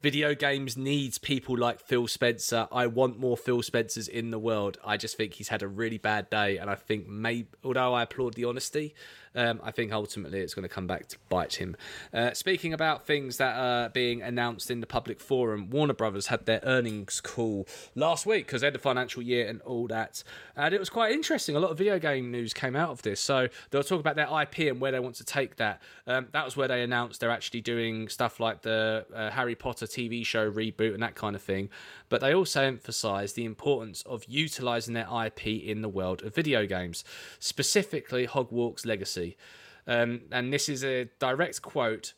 Video 0.00 0.32
games 0.32 0.76
needs 0.76 1.18
people 1.18 1.58
like 1.58 1.80
Phil 1.80 2.06
Spencer. 2.06 2.68
I 2.70 2.86
want 2.86 3.18
more 3.18 3.36
Phil 3.36 3.62
Spencers 3.62 4.06
in 4.06 4.30
the 4.30 4.38
world. 4.38 4.78
I 4.84 4.96
just 4.96 5.16
think 5.16 5.34
he's 5.34 5.48
had 5.48 5.60
a 5.60 5.66
really 5.66 5.98
bad 5.98 6.30
day, 6.30 6.56
and 6.56 6.70
I 6.70 6.76
think 6.76 7.08
maybe, 7.08 7.48
although 7.64 7.94
I 7.94 8.04
applaud 8.04 8.34
the 8.34 8.44
honesty, 8.44 8.94
um, 9.38 9.60
I 9.62 9.70
think 9.70 9.92
ultimately 9.92 10.40
it's 10.40 10.52
going 10.52 10.64
to 10.64 10.68
come 10.68 10.88
back 10.88 11.06
to 11.08 11.16
bite 11.28 11.54
him. 11.54 11.76
Uh, 12.12 12.32
speaking 12.32 12.72
about 12.72 13.06
things 13.06 13.36
that 13.36 13.56
are 13.56 13.88
being 13.88 14.20
announced 14.20 14.68
in 14.68 14.80
the 14.80 14.86
public 14.86 15.20
forum, 15.20 15.70
Warner 15.70 15.94
Brothers 15.94 16.26
had 16.26 16.44
their 16.44 16.58
earnings 16.64 17.20
call 17.20 17.64
last 17.94 18.26
week 18.26 18.46
because 18.46 18.62
they 18.62 18.66
had 18.66 18.74
the 18.74 18.80
financial 18.80 19.22
year 19.22 19.46
and 19.46 19.62
all 19.62 19.86
that, 19.86 20.24
and 20.56 20.74
it 20.74 20.80
was 20.80 20.90
quite 20.90 21.12
interesting. 21.12 21.54
A 21.54 21.60
lot 21.60 21.70
of 21.70 21.78
video 21.78 22.00
game 22.00 22.32
news 22.32 22.52
came 22.52 22.74
out 22.74 22.90
of 22.90 23.02
this, 23.02 23.20
so 23.20 23.46
they'll 23.70 23.84
talk 23.84 24.00
about 24.00 24.16
their 24.16 24.28
IP 24.42 24.70
and 24.70 24.80
where 24.80 24.90
they 24.90 24.98
want 24.98 25.14
to 25.16 25.24
take 25.24 25.54
that. 25.56 25.80
Um, 26.08 26.26
that 26.32 26.44
was 26.44 26.56
where 26.56 26.66
they 26.66 26.82
announced 26.82 27.20
they're 27.20 27.30
actually 27.30 27.60
doing 27.60 28.08
stuff 28.08 28.40
like 28.40 28.62
the 28.62 29.06
uh, 29.14 29.30
Harry 29.30 29.54
Potter 29.54 29.86
TV 29.86 30.26
show 30.26 30.50
reboot 30.50 30.94
and 30.94 31.02
that 31.04 31.14
kind 31.14 31.36
of 31.36 31.42
thing. 31.42 31.68
But 32.08 32.20
they 32.20 32.34
also 32.34 32.62
emphasised 32.62 33.36
the 33.36 33.44
importance 33.44 34.02
of 34.02 34.24
utilising 34.26 34.94
their 34.94 35.08
IP 35.26 35.46
in 35.46 35.82
the 35.82 35.88
world 35.88 36.24
of 36.24 36.34
video 36.34 36.66
games, 36.66 37.04
specifically 37.38 38.26
Hogwarts 38.26 38.84
Legacy. 38.84 39.27
Um, 39.86 40.22
and 40.30 40.52
this 40.52 40.68
is 40.68 40.84
a 40.84 41.06
direct 41.18 41.62
quote. 41.62 42.12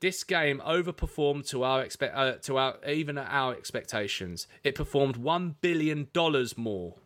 This 0.00 0.24
game 0.24 0.60
overperformed 0.66 1.48
to 1.48 1.62
our 1.62 1.82
expect 1.82 2.14
uh, 2.16 2.32
to 2.42 2.58
our 2.58 2.76
even 2.86 3.16
our 3.16 3.54
expectations. 3.54 4.46
It 4.62 4.74
performed 4.74 5.16
one 5.16 5.56
billion 5.60 6.08
dollars 6.12 6.58
more. 6.58 6.96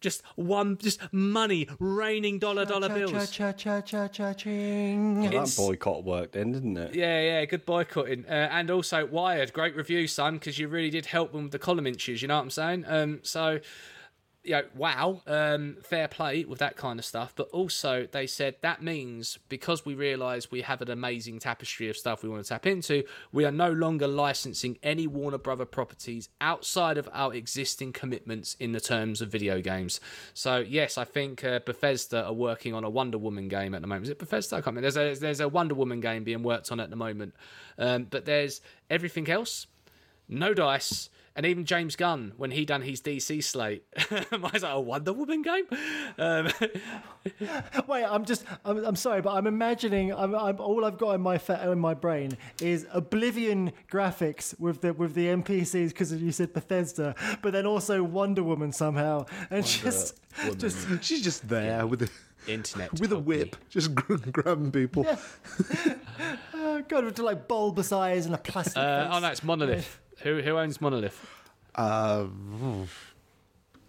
Just 0.00 0.22
one, 0.34 0.78
just 0.78 1.00
money 1.12 1.68
raining 1.78 2.40
dollar 2.40 2.64
dollar 2.64 2.88
bills. 2.88 3.30
cha, 3.30 3.52
cha, 3.52 3.80
cha, 3.82 4.08
cha, 4.08 4.32
ching. 4.32 5.18
Well, 5.20 5.26
It's- 5.28 5.54
that 5.56 5.62
boycott 5.62 6.02
worked 6.04 6.32
then, 6.32 6.50
didn't 6.50 6.76
it? 6.76 6.94
Yeah, 6.96 7.20
yeah, 7.20 7.44
good 7.44 7.64
boycotting. 7.64 8.24
Uh, 8.26 8.48
and 8.50 8.68
also, 8.68 9.06
Wired, 9.06 9.52
great 9.52 9.76
review, 9.76 10.08
son, 10.08 10.34
because 10.34 10.58
you 10.58 10.66
really 10.66 10.90
did 10.90 11.06
help 11.06 11.30
them 11.32 11.44
with 11.44 11.52
the 11.52 11.58
column 11.60 11.86
inches, 11.86 12.20
you 12.20 12.26
know 12.26 12.34
what 12.36 12.42
I'm 12.42 12.50
saying? 12.50 12.84
Um, 12.88 13.20
so, 13.22 13.60
you 14.44 14.52
know, 14.52 14.64
wow, 14.74 15.22
um, 15.26 15.76
fair 15.82 16.08
play 16.08 16.44
with 16.44 16.58
that 16.58 16.76
kind 16.76 16.98
of 16.98 17.04
stuff. 17.04 17.32
But 17.36 17.48
also, 17.50 18.08
they 18.10 18.26
said 18.26 18.56
that 18.62 18.82
means 18.82 19.38
because 19.48 19.84
we 19.84 19.94
realise 19.94 20.50
we 20.50 20.62
have 20.62 20.82
an 20.82 20.90
amazing 20.90 21.38
tapestry 21.38 21.88
of 21.88 21.96
stuff 21.96 22.22
we 22.22 22.28
want 22.28 22.44
to 22.44 22.48
tap 22.48 22.66
into, 22.66 23.04
we 23.32 23.44
are 23.44 23.52
no 23.52 23.70
longer 23.70 24.08
licensing 24.08 24.78
any 24.82 25.06
Warner 25.06 25.38
Brother 25.38 25.64
properties 25.64 26.28
outside 26.40 26.98
of 26.98 27.08
our 27.12 27.32
existing 27.34 27.92
commitments 27.92 28.56
in 28.58 28.72
the 28.72 28.80
terms 28.80 29.20
of 29.20 29.30
video 29.30 29.60
games. 29.60 30.00
So, 30.34 30.58
yes, 30.58 30.98
I 30.98 31.04
think 31.04 31.44
uh, 31.44 31.60
Bethesda 31.64 32.24
are 32.24 32.32
working 32.32 32.74
on 32.74 32.84
a 32.84 32.90
Wonder 32.90 33.18
Woman 33.18 33.48
game 33.48 33.74
at 33.74 33.80
the 33.80 33.86
moment. 33.86 34.04
Is 34.04 34.10
it 34.10 34.18
Bethesda? 34.18 34.56
I 34.56 34.58
can't 34.58 34.76
remember. 34.76 34.90
There's 34.90 35.18
a, 35.18 35.20
there's 35.20 35.40
a 35.40 35.48
Wonder 35.48 35.74
Woman 35.74 36.00
game 36.00 36.24
being 36.24 36.42
worked 36.42 36.72
on 36.72 36.80
at 36.80 36.90
the 36.90 36.96
moment. 36.96 37.34
Um, 37.78 38.04
but 38.10 38.24
there's 38.24 38.60
everything 38.90 39.30
else 39.30 39.66
no 40.32 40.54
dice, 40.54 41.10
and 41.34 41.46
even 41.46 41.64
James 41.64 41.96
Gunn 41.96 42.32
when 42.36 42.50
he 42.50 42.64
done 42.64 42.82
his 42.82 43.00
DC 43.00 43.42
slate. 43.42 43.84
I 44.10 44.24
was 44.36 44.62
like 44.62 44.72
a 44.72 44.80
Wonder 44.80 45.12
Woman 45.12 45.42
game. 45.42 45.64
Um, 46.18 46.48
Wait, 47.86 48.04
I'm 48.04 48.24
just, 48.24 48.44
I'm, 48.64 48.84
I'm 48.84 48.96
sorry, 48.96 49.22
but 49.22 49.34
I'm 49.34 49.46
imagining, 49.46 50.12
I'm, 50.12 50.34
I'm, 50.34 50.60
all 50.60 50.84
I've 50.84 50.98
got 50.98 51.14
in 51.14 51.20
my 51.20 51.38
fa- 51.38 51.70
in 51.70 51.78
my 51.78 51.94
brain 51.94 52.36
is 52.60 52.86
Oblivion 52.92 53.72
graphics 53.90 54.58
with 54.60 54.80
the 54.80 54.92
with 54.92 55.14
the 55.14 55.26
NPCs 55.26 55.88
because 55.88 56.12
you 56.12 56.32
said 56.32 56.52
Bethesda, 56.52 57.14
but 57.40 57.52
then 57.52 57.66
also 57.66 58.02
Wonder 58.02 58.42
Woman 58.42 58.72
somehow, 58.72 59.26
and 59.50 59.64
just, 59.64 60.20
just 60.58 61.04
She's 61.04 61.22
just 61.22 61.48
there 61.48 61.86
with 61.86 62.00
the 62.00 62.10
Internet 62.46 63.00
with 63.00 63.12
a 63.12 63.16
help 63.16 63.24
whip, 63.26 63.56
just 63.70 63.94
grabbing 63.94 64.72
people. 64.72 65.06
oh 66.54 66.82
god, 66.88 67.04
with 67.04 67.18
like 67.18 67.46
bulbous 67.48 67.92
eyes 67.92 68.26
and 68.26 68.34
a 68.34 68.38
plastic. 68.38 68.76
Uh, 68.76 69.08
oh 69.12 69.18
no, 69.20 69.28
it's 69.28 69.44
Monolith. 69.44 70.00
Who 70.22 70.40
who 70.40 70.58
owns 70.58 70.80
Monolith? 70.80 71.26
Uh, 71.74 72.26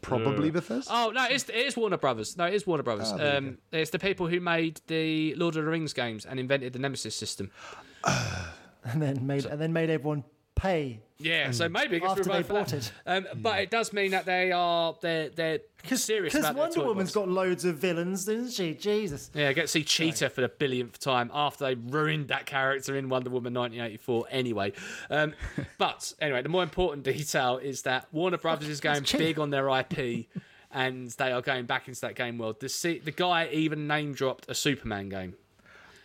probably 0.01 0.49
Bethesda. 0.51 0.91
Oh 0.93 1.11
no, 1.13 1.25
it's 1.25 1.49
it 1.49 1.55
is 1.55 1.77
Warner 1.77 1.97
Brothers. 1.97 2.37
No, 2.37 2.45
it 2.45 2.53
is 2.53 2.65
Warner 2.65 2.83
Brothers. 2.83 3.11
Ah, 3.11 3.17
there 3.17 3.41
you 3.41 3.47
um, 3.49 3.57
it's 3.71 3.91
the 3.91 3.99
people 3.99 4.27
who 4.27 4.39
made 4.39 4.81
the 4.87 5.35
Lord 5.35 5.55
of 5.55 5.65
the 5.65 5.69
Rings 5.69 5.93
games 5.93 6.25
and 6.25 6.39
invented 6.39 6.73
the 6.73 6.79
Nemesis 6.79 7.15
system. 7.15 7.51
and 8.83 9.01
then 9.01 9.25
made 9.25 9.45
and 9.45 9.59
then 9.59 9.73
made 9.73 9.89
everyone 9.89 10.23
pay 10.55 10.99
Yeah, 11.17 11.51
so 11.51 11.69
maybe 11.69 12.01
after 12.01 12.23
they 12.23 12.43
bought 12.43 12.67
that. 12.69 12.73
it. 12.73 12.91
Um, 13.05 13.27
but 13.35 13.59
it 13.59 13.71
does 13.71 13.93
mean 13.93 14.11
that 14.11 14.25
they 14.25 14.51
are 14.51 14.95
they're 15.01 15.29
they're 15.29 15.59
serious 15.95 16.33
Because 16.33 16.55
Wonder 16.55 16.83
Woman's 16.83 17.09
box. 17.09 17.25
got 17.25 17.27
loads 17.29 17.65
of 17.65 17.77
villains, 17.77 18.25
doesn't 18.25 18.51
she? 18.51 18.73
Jesus. 18.73 19.29
Yeah, 19.33 19.49
I 19.49 19.53
get 19.53 19.63
to 19.63 19.67
see 19.67 19.83
Cheetah 19.83 20.29
for 20.29 20.41
the 20.41 20.49
billionth 20.49 20.99
time 20.99 21.29
after 21.33 21.65
they 21.65 21.75
ruined 21.75 22.29
that 22.29 22.45
character 22.45 22.95
in 22.95 23.09
Wonder 23.09 23.29
Woman 23.29 23.53
1984 23.53 24.25
anyway. 24.29 24.73
Um, 25.09 25.33
but 25.77 26.13
anyway, 26.21 26.41
the 26.41 26.49
more 26.49 26.63
important 26.63 27.03
detail 27.03 27.57
is 27.57 27.83
that 27.83 28.07
Warner 28.11 28.37
Brothers 28.37 28.69
is 28.69 28.79
going 28.79 29.05
big 29.17 29.39
on 29.39 29.49
their 29.49 29.69
IP 29.69 30.27
and 30.71 31.09
they 31.11 31.31
are 31.31 31.41
going 31.41 31.65
back 31.65 31.87
into 31.87 32.01
that 32.01 32.15
game 32.15 32.37
world. 32.37 32.59
The, 32.59 33.01
the 33.03 33.11
guy 33.11 33.49
even 33.51 33.87
name 33.87 34.13
dropped 34.13 34.49
a 34.49 34.55
Superman 34.55 35.09
game. 35.09 35.35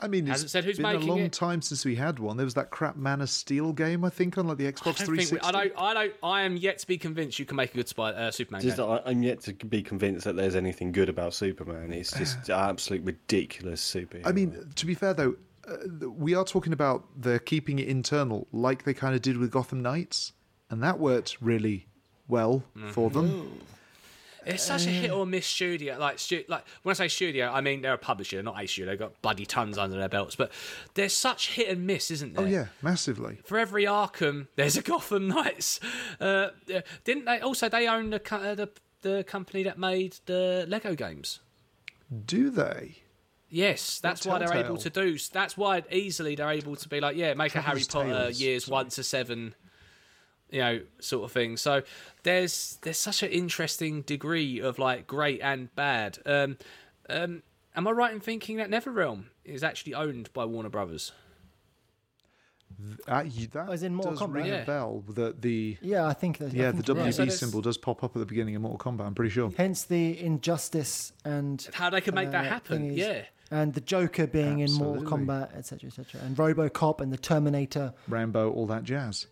I 0.00 0.06
mean, 0.08 0.24
it's 0.26 0.30
Hasn't 0.30 0.50
said 0.50 0.64
who's 0.64 0.76
been 0.76 0.86
a 0.86 0.98
long 0.98 1.20
it. 1.20 1.32
time 1.32 1.60
since 1.60 1.84
we 1.84 1.96
had 1.96 2.18
one. 2.18 2.36
There 2.36 2.44
was 2.44 2.54
that 2.54 2.70
crap 2.70 2.96
Man 2.96 3.20
of 3.20 3.28
Steel 3.30 3.72
game, 3.72 4.04
I 4.04 4.10
think, 4.10 4.38
on 4.38 4.46
like 4.46 4.58
the 4.58 4.70
Xbox 4.70 5.00
I, 5.00 5.04
don't 5.06 5.16
think 5.16 5.28
360. 5.28 5.34
we, 5.34 5.40
I 5.40 5.50
don't. 5.52 5.72
I 5.76 5.94
don't. 5.94 6.12
I 6.22 6.42
am 6.42 6.56
yet 6.56 6.78
to 6.78 6.86
be 6.86 6.96
convinced 6.98 7.38
you 7.38 7.44
can 7.44 7.56
make 7.56 7.72
a 7.72 7.76
good 7.76 7.88
spy, 7.88 8.10
uh, 8.10 8.30
Superman 8.30 8.62
Just, 8.62 8.76
game. 8.76 8.88
I, 8.88 9.02
I'm 9.06 9.22
yet 9.22 9.40
to 9.42 9.52
be 9.54 9.82
convinced 9.82 10.24
that 10.24 10.36
there's 10.36 10.54
anything 10.54 10.92
good 10.92 11.08
about 11.08 11.34
Superman. 11.34 11.92
It's 11.92 12.12
just 12.12 12.48
absolute 12.50 13.02
ridiculous 13.04 13.82
superhero. 13.82 14.26
I 14.26 14.32
mean, 14.32 14.68
to 14.76 14.86
be 14.86 14.94
fair 14.94 15.14
though, 15.14 15.34
uh, 15.68 16.08
we 16.08 16.34
are 16.34 16.44
talking 16.44 16.72
about 16.72 17.04
the 17.20 17.40
keeping 17.40 17.78
it 17.80 17.88
internal, 17.88 18.46
like 18.52 18.84
they 18.84 18.94
kind 18.94 19.14
of 19.16 19.22
did 19.22 19.36
with 19.36 19.50
Gotham 19.50 19.82
Knights, 19.82 20.32
and 20.70 20.82
that 20.82 20.98
worked 21.00 21.38
really 21.40 21.86
well 22.28 22.62
Mm-hmm. 22.76 22.90
for 22.90 23.10
them. 23.10 23.58
It's 24.46 24.62
such 24.62 24.86
a 24.86 24.90
hit 24.90 25.10
or 25.10 25.26
miss 25.26 25.46
studio. 25.46 25.98
Like, 25.98 26.18
stu- 26.18 26.44
like 26.48 26.64
when 26.82 26.92
I 26.92 26.94
say 26.94 27.08
studio, 27.08 27.50
I 27.52 27.60
mean 27.60 27.82
they're 27.82 27.94
a 27.94 27.98
publisher, 27.98 28.42
not 28.42 28.62
a 28.62 28.66
studio. 28.66 28.90
They've 28.90 28.98
got 28.98 29.20
bloody 29.22 29.46
tons 29.46 29.76
under 29.78 29.98
their 29.98 30.08
belts, 30.08 30.36
but 30.36 30.50
there's 30.94 31.14
such 31.14 31.50
hit 31.54 31.68
and 31.68 31.86
miss, 31.86 32.10
isn't 32.10 32.34
there? 32.34 32.44
Oh 32.44 32.48
yeah, 32.48 32.66
massively. 32.82 33.38
For 33.44 33.58
every 33.58 33.84
Arkham, 33.84 34.46
there's 34.56 34.76
a 34.76 34.82
Gotham 34.82 35.28
Knights. 35.28 35.80
Uh, 36.20 36.48
didn't 37.04 37.24
they? 37.26 37.40
Also, 37.40 37.68
they 37.68 37.88
own 37.88 38.10
the, 38.10 38.20
co- 38.20 38.36
uh, 38.36 38.54
the 38.54 38.70
the 39.02 39.24
company 39.24 39.62
that 39.62 39.78
made 39.78 40.16
the 40.26 40.64
Lego 40.68 40.94
games. 40.94 41.40
Do 42.26 42.50
they? 42.50 42.96
Yes, 43.50 44.00
that's 44.00 44.26
why 44.26 44.38
they're 44.38 44.54
able 44.56 44.76
to 44.78 44.90
do. 44.90 45.16
That's 45.32 45.56
why 45.56 45.82
easily 45.90 46.34
they're 46.34 46.50
able 46.50 46.76
to 46.76 46.88
be 46.88 47.00
like, 47.00 47.16
yeah, 47.16 47.32
make 47.34 47.54
a 47.54 47.60
Harry 47.62 47.80
Traveller's 47.80 47.88
Potter 48.14 48.24
Tales, 48.26 48.40
years 48.40 48.68
one 48.68 48.88
to 48.90 49.02
seven, 49.02 49.54
you 50.50 50.60
know, 50.60 50.80
sort 51.00 51.24
of 51.24 51.32
thing. 51.32 51.56
So 51.56 51.82
there's 52.22 52.78
there's 52.82 52.98
such 52.98 53.22
an 53.22 53.30
interesting 53.30 54.02
degree 54.02 54.60
of 54.60 54.78
like 54.78 55.06
great 55.06 55.40
and 55.42 55.74
bad. 55.74 56.18
Um, 56.26 56.56
um, 57.10 57.42
am 57.76 57.86
I 57.86 57.90
right 57.90 58.12
in 58.12 58.20
thinking 58.20 58.56
that 58.58 58.70
NetherRealm 58.70 59.24
is 59.44 59.62
actually 59.62 59.94
owned 59.94 60.32
by 60.32 60.44
Warner 60.44 60.68
Brothers? 60.70 61.12
Uh, 63.08 63.24
you- 63.26 63.48
that 63.48 63.70
As 63.70 63.82
in 63.82 63.94
Mortal 63.94 64.12
does 64.12 64.20
Kombat? 64.22 64.34
ring 64.34 64.46
Yeah. 64.46 64.54
a 64.62 64.66
bell. 64.66 65.02
The 65.08 65.34
the 65.38 65.78
Yeah, 65.80 66.06
I 66.06 66.12
think 66.12 66.38
that. 66.38 66.52
Yeah, 66.52 66.66
the 66.70 66.74
think 66.82 66.86
you're 66.88 66.96
WB 66.96 67.18
right. 67.18 67.32
Symbol 67.32 67.60
does 67.60 67.76
pop 67.76 68.04
up 68.04 68.14
at 68.14 68.20
the 68.20 68.26
beginning 68.26 68.54
of 68.56 68.62
Mortal 68.62 68.78
Kombat. 68.92 69.04
I'm 69.06 69.14
pretty 69.14 69.30
sure. 69.30 69.50
Hence 69.56 69.82
the 69.84 70.18
injustice 70.20 71.12
and 71.24 71.66
How 71.72 71.90
they 71.90 72.00
could 72.00 72.14
make 72.14 72.30
that 72.30 72.44
uh, 72.46 72.48
happen? 72.48 72.90
thingies. 72.90 72.98
Yeah. 72.98 73.22
and 73.50 73.72
the 73.72 73.80
Joker 73.80 74.26
being 74.26 74.58
in 74.60 74.70
Mortal 74.72 75.02
Absolutely. 75.02 75.26
Kombat, 75.26 75.56
etc., 75.56 75.88
etc., 75.88 76.20
and 76.20 76.36
RoboCop 76.36 77.00
and 77.00 77.10
the 77.10 77.16
Terminator. 77.16 77.94
Rambo, 78.06 78.52
all 78.52 78.66
that 78.66 78.84
jazz. 78.84 79.26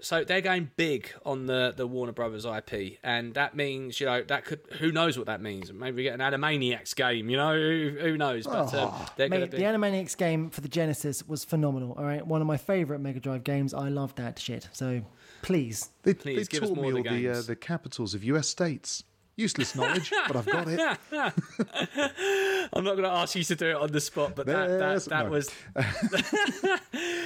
So 0.00 0.24
they're 0.24 0.40
going 0.40 0.70
big 0.76 1.10
on 1.24 1.46
the, 1.46 1.72
the 1.76 1.86
Warner 1.86 2.12
Brothers 2.12 2.44
IP, 2.44 2.98
and 3.02 3.34
that 3.34 3.54
means 3.56 4.00
you 4.00 4.06
know 4.06 4.22
that 4.24 4.44
could 4.44 4.60
who 4.78 4.92
knows 4.92 5.16
what 5.16 5.26
that 5.26 5.40
means. 5.40 5.72
Maybe 5.72 5.96
we 5.96 6.02
get 6.02 6.18
an 6.18 6.20
Animaniacs 6.20 6.94
game, 6.94 7.30
you 7.30 7.36
know 7.36 7.54
who, 7.54 7.96
who 8.00 8.16
knows? 8.16 8.46
But 8.46 8.74
um, 8.74 8.92
they're 9.16 9.28
Mate, 9.28 9.50
to 9.50 9.56
the. 9.56 9.62
Animaniacs 9.62 10.16
game 10.16 10.50
for 10.50 10.60
the 10.60 10.68
Genesis 10.68 11.26
was 11.26 11.44
phenomenal. 11.44 11.94
All 11.98 12.04
right, 12.04 12.26
one 12.26 12.40
of 12.40 12.46
my 12.46 12.56
favorite 12.56 12.98
Mega 13.00 13.20
Drive 13.20 13.44
games. 13.44 13.72
I 13.74 13.88
love 13.88 14.14
that 14.16 14.38
shit. 14.38 14.68
So 14.72 15.02
please, 15.42 15.90
They, 16.02 16.14
Please 16.14 16.48
they 16.48 16.52
give 16.58 16.62
us 16.64 16.68
taught 16.70 16.76
more 16.76 16.84
me 16.84 16.90
of 16.90 16.96
all 16.96 17.02
the 17.02 17.08
the, 17.22 17.28
uh, 17.28 17.32
games. 17.34 17.46
the 17.46 17.56
capitals 17.56 18.14
of 18.14 18.24
US 18.24 18.48
states. 18.48 19.04
Useless 19.36 19.74
knowledge, 19.74 20.12
but 20.28 20.36
I've 20.36 20.46
got 20.46 20.68
it. 20.68 20.80
I'm 22.72 22.84
not 22.84 22.92
going 22.92 23.02
to 23.02 23.10
ask 23.10 23.34
you 23.34 23.42
to 23.42 23.56
do 23.56 23.66
it 23.70 23.76
on 23.76 23.90
the 23.90 24.00
spot, 24.00 24.36
but 24.36 24.46
that 24.46 24.78
that, 24.78 25.04
that 25.06 25.24
no. 25.24 25.30
was 25.30 25.50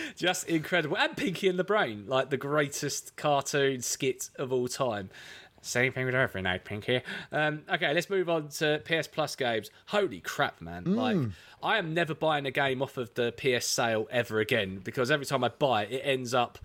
just 0.17 0.49
incredible. 0.49 0.97
And 0.97 1.15
Pinky 1.17 1.49
and 1.49 1.59
the 1.59 1.65
Brain, 1.65 2.05
like 2.07 2.31
the 2.31 2.39
greatest 2.39 3.17
cartoon 3.17 3.83
skit 3.83 4.31
of 4.37 4.55
all 4.55 4.69
time. 4.69 5.11
Same 5.61 5.93
thing 5.93 6.07
with 6.07 6.15
every 6.15 6.41
night, 6.41 6.65
Pinky. 6.65 7.03
Um, 7.33 7.63
okay, 7.71 7.93
let's 7.93 8.09
move 8.09 8.31
on 8.31 8.49
to 8.49 8.81
PS 8.85 9.09
Plus 9.09 9.35
games. 9.37 9.71
Holy 9.87 10.21
crap, 10.21 10.61
man! 10.61 10.97
Like, 10.97 11.19
I 11.63 11.79
am 11.79 11.93
never 11.93 12.15
buying 12.15 12.47
a 12.47 12.51
game 12.51 12.81
off 12.81 12.97
of 12.97 13.13
the 13.15 13.33
PS 13.33 13.67
sale 13.67 14.07
ever 14.11 14.39
again 14.39 14.81
because 14.83 15.11
every 15.11 15.27
time 15.27 15.43
I 15.43 15.49
buy 15.49 15.83
it, 15.85 15.93
it 15.93 16.03
ends 16.05 16.33
up 16.33 16.59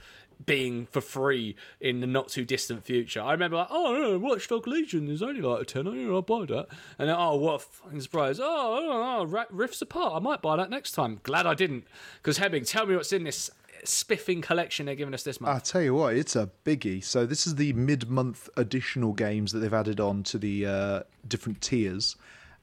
being 0.46 0.86
for 0.86 1.02
free 1.02 1.56
in 1.80 2.00
the 2.00 2.08
not 2.08 2.30
too 2.30 2.46
distant 2.46 2.84
future. 2.84 3.22
I 3.22 3.32
remember 3.32 3.58
like, 3.58 3.68
oh, 3.70 3.94
no, 3.94 4.20
Watch 4.20 4.48
Dog 4.48 4.68
Legion 4.68 5.10
is 5.10 5.22
only 5.22 5.42
like 5.42 5.62
a 5.62 5.66
tenner, 5.66 5.92
I'll 6.14 6.22
buy 6.22 6.46
that. 6.46 6.68
And 6.98 7.10
then, 7.10 7.16
oh, 7.18 7.36
what 7.36 7.56
a 7.56 7.60
fucking 7.60 8.02
surprise. 8.02 8.40
Oh, 8.40 8.46
oh, 8.46 9.20
oh, 9.20 9.26
Ra- 9.26 9.46
Rifts 9.52 9.82
Apart, 9.82 10.14
I 10.16 10.20
might 10.20 10.42
buy 10.42 10.56
that 10.58 10.70
next 10.70 10.92
time. 10.92 11.20
Glad 11.24 11.46
I 11.46 11.54
didn't. 11.54 11.86
Because 12.22 12.38
Hemming, 12.38 12.66
tell 12.66 12.86
me 12.86 12.96
what's 12.96 13.14
in 13.14 13.24
this 13.24 13.50
spiffing 13.86 14.42
collection 14.42 14.86
they're 14.86 14.96
giving 14.96 15.14
us 15.14 15.24
this 15.24 15.42
month. 15.42 15.54
I'll 15.54 15.62
tell 15.62 15.82
you 15.82 15.94
what, 15.94 16.16
it's 16.16 16.36
a 16.36 16.50
biggie. 16.66 17.04
So 17.04 17.26
this 17.26 17.46
is 17.46 17.56
the 17.56 17.74
mid-month 17.74 18.50
additional 18.58 19.14
games 19.14 19.52
that 19.52 19.60
they've 19.60 19.74
added 19.74 20.00
on 20.00 20.24
to 20.24 20.38
the 20.38 20.66
uh, 20.66 21.00
different 21.28 21.62
tiers, 21.62 22.16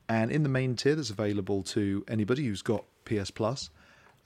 and 0.09 0.31
in 0.31 0.43
the 0.43 0.49
main 0.49 0.77
tier 0.77 0.95
that's 0.95 1.11
available 1.11 1.63
to 1.65 2.05
anybody 2.09 2.47
who's 2.47 2.63
got 2.63 2.85
PS 3.05 3.31
Plus, 3.31 3.71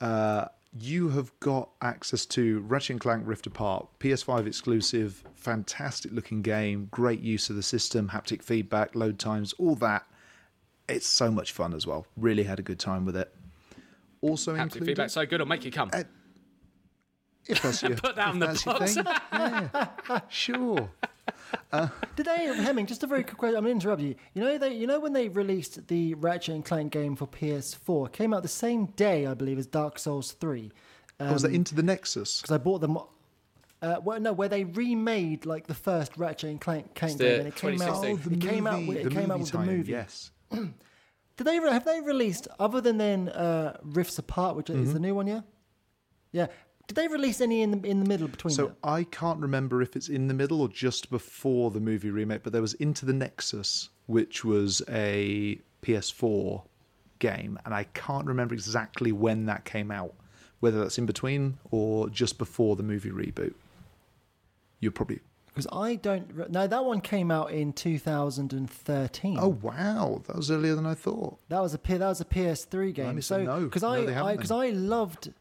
uh, 0.01 0.47
you 0.79 1.11
have 1.11 1.39
got 1.41 1.71
access 1.81 2.27
to 2.27 2.61
Ratchet 2.61 2.91
and 2.91 3.01
Clank 3.01 3.23
Rift 3.27 3.47
Apart, 3.47 3.87
PS5 4.01 4.47
exclusive, 4.47 5.25
fantastic 5.35 6.13
looking 6.13 6.43
game, 6.43 6.89
great 6.91 7.21
use 7.21 7.49
of 7.49 7.57
the 7.57 7.63
system, 7.63 8.09
haptic 8.09 8.43
feedback, 8.43 8.95
load 8.95 9.19
times, 9.19 9.53
all 9.55 9.77
that. 9.77 10.05
It's 10.89 11.07
so 11.07 11.31
much 11.31 11.53
fun 11.53 11.75
as 11.75 11.87
well. 11.87 12.07
Really 12.17 12.43
had 12.43 12.59
a 12.59 12.63
good 12.63 12.79
time 12.79 13.05
with 13.05 13.17
it. 13.17 13.33
Also 14.21 14.55
Haptic 14.55 14.63
included, 14.63 14.87
feedback 14.87 15.11
so 15.11 15.25
good, 15.25 15.35
it'll 15.35 15.47
make 15.47 15.65
you 15.65 15.71
come. 15.71 15.91
Uh, 15.93 16.03
if 17.47 17.63
that's 17.63 17.83
your, 17.83 17.97
Put 17.97 18.17
that 18.17 18.29
on 18.29 18.39
the 18.41 18.63
box. 18.65 18.95
thing, 18.95 19.05
yeah, 19.33 20.21
sure. 20.29 20.91
Did 22.17 22.27
they 22.27 22.47
Hemming? 22.55 22.87
Just 22.87 23.03
a 23.03 23.07
very 23.07 23.23
quick 23.25 23.37
question. 23.39 23.57
I'm 23.57 23.65
going 23.65 23.79
to 23.79 23.85
interrupt 23.87 24.03
you. 24.03 24.15
You 24.35 24.43
know 24.43 24.59
they, 24.59 24.75
you 24.75 24.87
know 24.87 25.01
when 25.01 25.13
they 25.13 25.29
released 25.29 25.89
the 25.89 26.15
Ratchet 26.15 26.55
and 26.55 26.65
Clank 26.65 26.93
game 26.93 27.17
for 27.17 27.27
PS4, 27.27 28.07
it 28.07 28.13
came 28.13 28.33
out 28.35 28.43
the 28.43 28.49
same 28.49 28.87
day, 28.87 29.27
I 29.27 29.35
believe, 29.35 29.59
as 29.59 29.67
Dark 29.67 29.99
Souls 29.99 30.33
3. 30.33 30.71
Oh, 31.21 31.33
was 31.33 31.43
that 31.43 31.53
into 31.53 31.75
the 31.75 31.83
Nexus? 31.83 32.41
because 32.43 32.55
I 32.55 32.59
bought 32.59 32.81
them. 32.81 32.99
Uh, 33.83 34.01
well, 34.03 34.19
no, 34.19 34.33
where 34.33 34.49
they 34.49 34.65
remade 34.65 35.45
like 35.47 35.67
the 35.67 35.75
first 35.75 36.17
Ratchet 36.17 36.51
and 36.51 36.61
Clank, 36.61 36.95
Clank 36.95 37.19
the 37.19 37.25
game, 37.25 37.39
and 37.41 37.49
it 37.49 37.55
came 37.57 37.83
out. 37.83 38.03
2016. 38.03 38.33
it 38.33 38.41
came 38.41 38.67
out. 38.67 38.87
With, 38.87 38.97
it 38.97 39.13
came 39.13 39.31
out 39.31 39.41
with 39.41 39.51
the 39.51 39.59
movie. 39.59 39.93
Yes. 39.93 40.31
Did 40.51 41.47
they 41.47 41.57
have 41.57 41.85
they 41.85 42.01
released 42.01 42.49
other 42.59 42.81
than 42.81 42.97
then 42.97 43.29
uh, 43.29 43.77
Rifts 43.83 44.19
Apart, 44.19 44.57
which 44.57 44.67
Mm-hmm. 44.69 44.83
is 44.85 44.93
the 44.93 45.01
new 45.01 45.15
one? 45.15 45.27
Yeah, 45.27 45.41
yeah. 46.33 46.47
Did 46.87 46.97
they 46.97 47.09
release 47.09 47.41
any 47.41 47.63
in 47.63 47.71
the 47.71 47.89
in 47.89 48.01
the 48.01 48.09
middle 48.09 48.29
between 48.29 48.53
So 48.55 48.67
them? 48.67 48.77
I 48.85 49.05
can't 49.05 49.41
remember 49.41 49.81
if 49.83 49.97
it's 49.97 50.09
in 50.09 50.29
the 50.29 50.35
middle 50.35 50.61
or 50.61 50.69
just 50.69 51.11
before 51.11 51.71
the 51.71 51.81
movie 51.81 52.11
remake, 52.11 52.43
but 52.43 52.53
there 52.53 52.63
was 52.63 52.75
Into 52.75 53.07
the 53.07 53.13
Nexus, 53.15 53.89
which 54.07 54.45
was 54.45 54.83
a 54.89 55.59
PS4 55.83 56.63
game, 57.19 57.59
and 57.65 57.73
I 57.75 57.85
can't 57.95 58.27
remember 58.27 58.55
exactly 58.55 59.13
when 59.13 59.47
that 59.47 59.65
came 59.65 59.91
out, 59.91 60.15
whether 60.61 60.79
that's 60.81 60.99
in 60.99 61.07
between 61.07 61.59
or 61.71 62.09
just 62.11 62.37
before 62.39 62.77
the 62.77 62.83
movie 62.83 63.11
reboot. 63.11 63.55
You're 64.81 64.93
probably. 64.93 65.21
Because 65.47 65.69
I 65.73 65.95
don't. 65.95 66.29
re- 66.35 66.47
No, 66.51 66.67
that 66.67 66.85
one 66.85 67.01
came 67.01 67.31
out 67.31 67.53
in 67.53 67.73
2013. 67.73 69.39
Oh 69.41 69.57
wow, 69.63 70.21
that 70.27 70.37
was 70.37 70.51
earlier 70.51 70.75
than 70.75 70.85
I 70.85 70.95
thought. 70.95 71.39
That 71.49 71.61
was 71.61 71.75
a 71.75 71.79
that 71.79 72.01
was 72.01 72.21
a 72.21 72.25
PS3 72.25 72.93
game. 72.93 73.21
So 73.23 73.39
because 73.65 73.83
No, 73.83 73.93
I 74.27 74.33
because 74.35 74.49
then. 74.49 74.59
I, 74.59 74.71
loved 74.71 75.33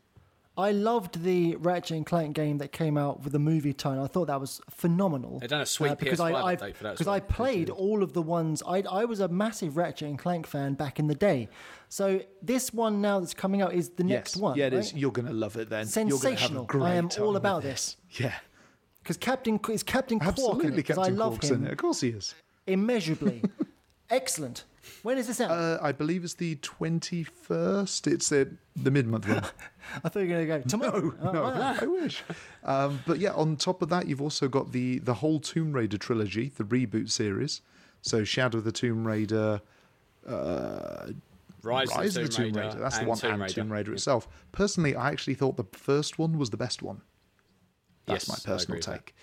I 0.55 0.71
loved 0.71 1.23
the 1.23 1.55
Ratchet 1.55 1.97
and 1.97 2.05
Clank 2.05 2.35
game 2.35 2.59
that 2.59 2.71
came 2.71 2.95
out 2.95 3.23
with 3.23 3.34
the 3.34 3.39
movie 3.39 3.73
tone. 3.73 3.97
I 3.97 4.05
thought 4.05 4.27
that 4.27 4.39
was 4.39 4.61
phenomenal. 4.69 5.39
They've 5.39 5.49
done 5.49 5.61
a 5.61 5.65
sweet 5.65 5.89
uh, 5.91 5.95
because 5.95 6.19
PS5 6.19 6.43
I 6.43 6.55
update 6.55 6.75
for 6.75 6.84
that 6.84 6.91
Because 6.91 7.07
well. 7.07 7.15
I 7.15 7.19
played 7.21 7.69
all 7.71 8.03
of 8.03 8.13
the 8.13 8.21
ones. 8.21 8.61
I 8.67 8.84
I 8.89 9.05
was 9.05 9.19
a 9.19 9.27
massive 9.27 9.77
Ratchet 9.77 10.07
and 10.09 10.19
Clank 10.19 10.45
fan 10.45 10.75
back 10.75 10.99
in 10.99 11.07
the 11.07 11.15
day. 11.15 11.49
So 11.89 12.21
this 12.41 12.71
one 12.71 13.01
now 13.01 13.19
that's 13.19 13.34
coming 13.34 13.61
out 13.63 13.73
is 13.73 13.89
the 13.89 14.03
next 14.03 14.38
one. 14.38 14.55
Yeah, 14.57 14.67
it 14.67 14.73
right? 14.73 14.80
is. 14.80 14.93
You're 14.93 15.11
going 15.11 15.27
to 15.27 15.34
love 15.34 15.57
it 15.57 15.69
then. 15.69 15.85
Sensational. 15.88 16.31
You're 16.38 16.61
have 16.61 16.63
a 16.63 16.65
great 16.65 16.84
I 16.84 16.95
am 16.95 17.09
all 17.19 17.35
about 17.35 17.63
this. 17.63 17.97
this. 18.09 18.19
Yeah, 18.21 18.34
Because 19.01 19.17
Captain 19.17 19.59
is 19.69 19.81
Captain 19.81 20.19
Quark 20.19 20.38
in 20.38 20.43
absolutely. 20.45 20.84
Captain 20.84 21.03
I 21.03 21.09
love 21.09 21.34
Quark's 21.34 21.49
him 21.49 21.61
in 21.61 21.67
it. 21.67 21.71
Of 21.71 21.77
course 21.80 22.01
he 22.01 22.09
is. 22.09 22.35
immeasurably. 22.67 23.41
Excellent. 24.11 24.65
When 25.01 25.18
is 25.18 25.27
this 25.27 25.39
out? 25.41 25.51
Uh, 25.51 25.80
I 25.81 25.91
believe 25.91 26.23
it's 26.23 26.34
the 26.34 26.55
21st. 26.57 28.11
It's 28.11 28.30
the, 28.30 28.51
the 28.76 28.91
mid 28.91 29.07
month 29.07 29.27
one. 29.27 29.43
I 30.03 30.10
thought 30.10 30.19
you 30.22 30.30
were 30.30 30.45
going 30.45 30.47
to 30.47 30.60
go 30.60 30.61
tomorrow. 30.68 31.14
Oh, 31.22 31.31
no, 31.31 31.43
wow. 31.43 31.77
I 31.81 31.85
wish. 31.85 32.23
Um, 32.64 32.99
but 33.05 33.19
yeah, 33.19 33.31
on 33.34 33.55
top 33.55 33.81
of 33.81 33.89
that, 33.89 34.07
you've 34.07 34.22
also 34.22 34.47
got 34.47 34.72
the 34.72 34.99
the 34.99 35.15
whole 35.15 35.39
Tomb 35.39 35.72
Raider 35.73 35.97
trilogy, 35.97 36.51
the 36.57 36.64
reboot 36.64 37.10
series. 37.10 37.61
So 38.01 38.23
Shadow 38.23 38.57
of 38.57 38.64
the 38.65 38.72
Tomb 38.72 39.07
Raider, 39.07 39.61
Rise, 40.26 41.89
Rise 41.89 42.18
of 42.18 42.23
the 42.23 42.30
Tomb 42.30 42.53
Raider. 42.53 42.77
That's 42.80 42.99
the 42.99 43.05
one, 43.05 43.18
Tomb 43.18 43.31
and 43.31 43.41
Raider. 43.41 43.53
Tomb 43.53 43.72
Raider 43.72 43.93
itself. 43.93 44.27
Personally, 44.51 44.95
I 44.95 45.10
actually 45.10 45.35
thought 45.35 45.55
the 45.57 45.65
first 45.77 46.19
one 46.19 46.38
was 46.38 46.49
the 46.49 46.57
best 46.57 46.81
one. 46.81 47.01
That's 48.05 48.27
Yes, 48.27 48.45
my 48.45 48.53
personal 48.53 48.64
agree 48.64 48.77
with 48.80 48.85
that. 48.88 49.05
take. 49.05 49.15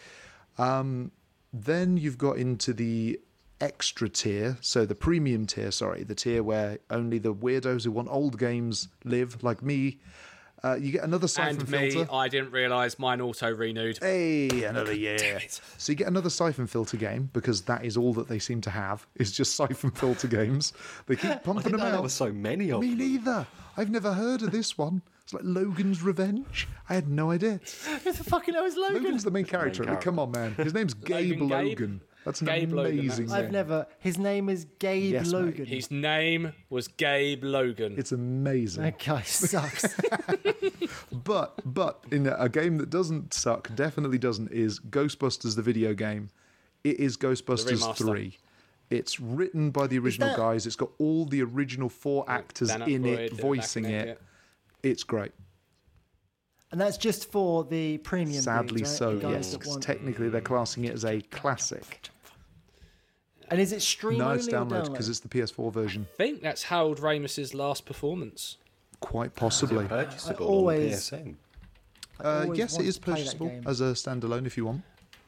Um, 0.59 1.13
then 1.53 1.97
you've 1.97 2.19
got 2.19 2.39
into 2.39 2.73
the 2.73 3.21
extra 3.61 4.09
tier, 4.09 4.57
so 4.61 4.85
the 4.87 4.95
premium 4.95 5.47
tier, 5.47 5.71
sorry, 5.71 6.03
the 6.05 6.15
tier 6.15 6.43
where 6.43 6.79
only 6.91 7.19
the 7.19 7.35
weirdos 7.35 7.85
who 7.85 7.91
want 7.91 8.09
old 8.11 8.39
games 8.39 8.89
live, 9.05 9.43
like 9.43 9.63
me. 9.63 9.99
Uh, 10.63 10.75
you 10.75 10.93
get 10.93 11.03
another 11.05 11.27
siphon 11.27 11.59
And 11.61 11.71
me, 11.71 11.91
filter. 11.91 12.13
I 12.13 12.29
didn't 12.29 12.51
realise 12.51 12.99
mine 12.99 13.23
auto 13.23 13.51
renewed. 13.51 13.97
Hey, 13.99 14.65
another 14.65 14.93
year. 14.93 15.41
So 15.79 15.91
you 15.93 15.97
get 15.97 16.07
another 16.07 16.29
Syphon 16.29 16.67
Filter 16.67 16.99
game 16.99 17.31
because 17.33 17.63
that 17.63 17.83
is 17.83 17.97
all 17.97 18.13
that 18.13 18.29
they 18.29 18.39
seem 18.39 18.61
to 18.63 18.71
have 18.71 19.07
is 19.15 19.33
just 19.33 19.57
Syphon 19.57 19.91
Filter 19.93 20.29
games. 20.29 20.75
They 21.07 21.17
keep 21.17 21.31
I 21.31 21.37
pumping 21.37 21.63
didn't 21.63 21.73
them 21.73 21.81
know 21.81 21.87
out. 21.87 21.93
there 21.93 22.03
were 22.03 22.09
so 22.11 22.31
many 22.31 22.69
of 22.73 22.83
Me 22.83 22.91
them. 22.91 22.99
neither. 22.99 23.47
I've 23.79 23.89
never 23.89 24.13
heard 24.13 24.43
of 24.43 24.51
this 24.53 24.77
one. 24.77 25.01
It's 25.23 25.33
like 25.33 25.45
Logan's 25.47 26.03
Revenge. 26.03 26.69
I 26.91 26.95
had 26.95 27.09
no 27.09 27.31
idea. 27.31 27.59
Who 28.05 28.13
the 28.13 28.25
fucking 28.25 28.53
hell 28.53 28.65
is 28.67 28.77
Logan? 28.77 29.03
Logan's 29.03 29.25
the 29.25 29.31
main 29.31 29.47
character. 29.47 29.85
character. 29.85 30.05
Come 30.05 30.19
on, 30.19 30.31
man. 30.33 30.53
His 30.57 30.75
name's 30.75 30.93
Gabe 30.93 31.41
Logan 31.41 31.49
Logan. 31.69 32.01
Gabe? 32.21 32.25
That's 32.25 32.41
an 32.41 32.47
Gabe 32.47 32.73
amazing 32.73 33.27
that's- 33.27 33.45
I've 33.47 33.51
never. 33.53 33.87
His 33.99 34.19
name 34.19 34.49
is 34.49 34.67
Gabe 34.79 35.13
Yes, 35.13 35.33
mate. 35.33 35.39
Logan. 35.39 35.67
His 35.67 35.91
name 35.91 36.53
was 36.69 36.89
Gabe 36.89 37.43
Logan. 37.45 37.95
It's 37.99 38.13
amazing. 38.13 38.83
that 38.83 38.99
guy 38.99 39.23
sucks. 39.23 39.87
But 41.25 41.61
but 41.65 42.05
in 42.11 42.27
a, 42.27 42.35
a 42.39 42.49
game 42.49 42.79
that 42.79 42.91
doesn't 42.91 43.35
suck, 43.35 43.75
definitely 43.75 44.19
doesn't, 44.19 44.53
is 44.53 44.81
Ghostbusters 44.81 45.57
the 45.57 45.63
video 45.63 45.93
game. 45.95 46.31
It 46.85 46.99
is 46.99 47.17
Ghostbusters 47.17 47.97
three. 47.97 48.39
It's 48.91 49.21
written 49.21 49.71
by 49.71 49.87
the 49.87 49.99
original 49.99 50.29
that- 50.31 50.37
guys. 50.37 50.67
It's 50.67 50.77
got 50.77 50.91
all 50.99 51.25
the 51.27 51.43
original 51.43 51.89
four 51.89 52.25
actors 52.29 52.69
Dan 52.69 52.83
in 52.83 53.03
Aykroyd, 53.05 53.19
it, 53.19 53.33
voicing 53.35 53.83
back 53.85 53.93
in 53.93 54.09
it. 54.09 54.21
It's 54.83 55.03
great. 55.03 55.33
And 56.73 56.81
that's 56.81 56.97
just 56.99 57.31
for 57.31 57.65
the 57.65 57.99
premium. 57.99 58.41
Sadly 58.43 58.79
dudes, 58.79 58.91
right? 58.91 58.99
so, 58.99 59.17
The 59.19 59.31
yes. 59.31 59.53
that 59.53 59.61
'cause 59.61 59.69
want- 59.71 59.83
Technically, 59.83 60.29
they're 60.29 60.41
classing 60.41 60.85
it 60.85 60.93
as 60.95 61.05
a 61.05 61.21
classic. 61.23 62.09
And 63.49 63.61
is 63.61 63.73
it 63.73 63.83
stream 63.83 64.19
No, 64.19 64.31
it's 64.31 64.47
or 64.47 64.53
download 64.53 64.71
download? 64.85 64.91
because 64.93 65.09
it's 65.09 65.21
the 65.21 65.29
PS4 65.29 65.73
version. 65.73 66.07
I 66.15 66.17
think 66.17 66.41
that's 66.43 66.65
Harold 66.65 66.99
Ramis's 67.01 67.53
last 67.53 67.85
performance. 67.85 68.59
Quite 69.01 69.35
possibly. 69.35 69.87
Purchasable 69.87 70.47
always- 70.47 71.13
on 71.13 71.19
PSN. 71.21 71.37
I 72.21 72.23
Uh, 72.23 72.43
always 72.45 72.59
yes, 72.59 72.73
it 72.73 72.77
wanted 72.77 72.89
is 72.89 72.95
to 72.97 73.01
play 73.01 73.15
that 73.15 73.19
purchasable 73.39 73.61
as 73.67 73.81
a 73.81 73.85
standalone 73.95 74.47
if 74.47 74.57
you 74.57 74.67
want. 74.67 74.83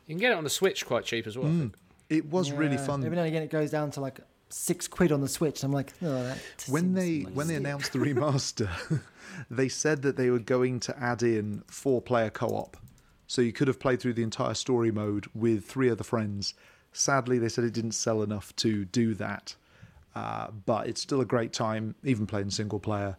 You 0.07 0.15
can 0.15 0.21
get 0.21 0.33
it 0.33 0.37
on 0.37 0.45
the 0.45 0.51
Switch 0.51 0.85
quite 0.87 1.05
cheap 1.05 1.27
as 1.27 1.37
well. 1.39 1.49
Mm. 1.49 1.73
It 2.11 2.27
was 2.31 2.53
really 2.53 2.77
fun. 2.77 3.03
Every 3.05 3.17
now 3.17 3.23
and 3.23 3.29
again, 3.29 3.43
it 3.43 3.51
goes 3.51 3.71
down 3.71 3.91
to 3.93 4.01
like 4.01 4.21
six 4.51 4.87
quid 4.87 5.11
on 5.11 5.23
the 5.23 5.29
Switch. 5.29 5.65
I'm 5.65 5.73
like, 5.73 5.95
oh, 6.03 6.23
that 6.23 6.39
when 6.69 6.93
they 6.93 7.23
like 7.23 7.33
when 7.35 7.47
they 7.49 7.55
announced 7.55 7.93
the 7.95 7.99
remaster, 8.07 8.69
they 9.51 9.69
said 9.69 10.03
that 10.03 10.17
they 10.17 10.31
were 10.31 10.39
going 10.39 10.81
to 10.81 10.99
add 10.99 11.23
in 11.23 11.63
four 11.69 12.01
player 12.01 12.31
co-op, 12.31 12.77
so 13.27 13.43
you 13.43 13.53
could 13.53 13.69
have 13.69 13.81
played 13.81 14.01
through 14.01 14.15
the 14.15 14.23
entire 14.23 14.55
story 14.55 14.91
mode 14.91 15.27
with 15.35 15.65
three 15.65 15.91
other 15.91 16.05
friends. 16.05 16.55
Sadly, 16.93 17.39
they 17.39 17.49
said 17.49 17.65
it 17.65 17.73
didn't 17.73 17.93
sell 17.93 18.23
enough 18.23 18.55
to 18.57 18.85
do 18.85 19.15
that, 19.15 19.55
uh, 20.15 20.49
but 20.67 20.87
it's 20.87 21.01
still 21.01 21.21
a 21.21 21.25
great 21.25 21.53
time, 21.53 21.95
even 22.05 22.27
playing 22.27 22.51
single 22.51 22.81
player. 22.81 23.17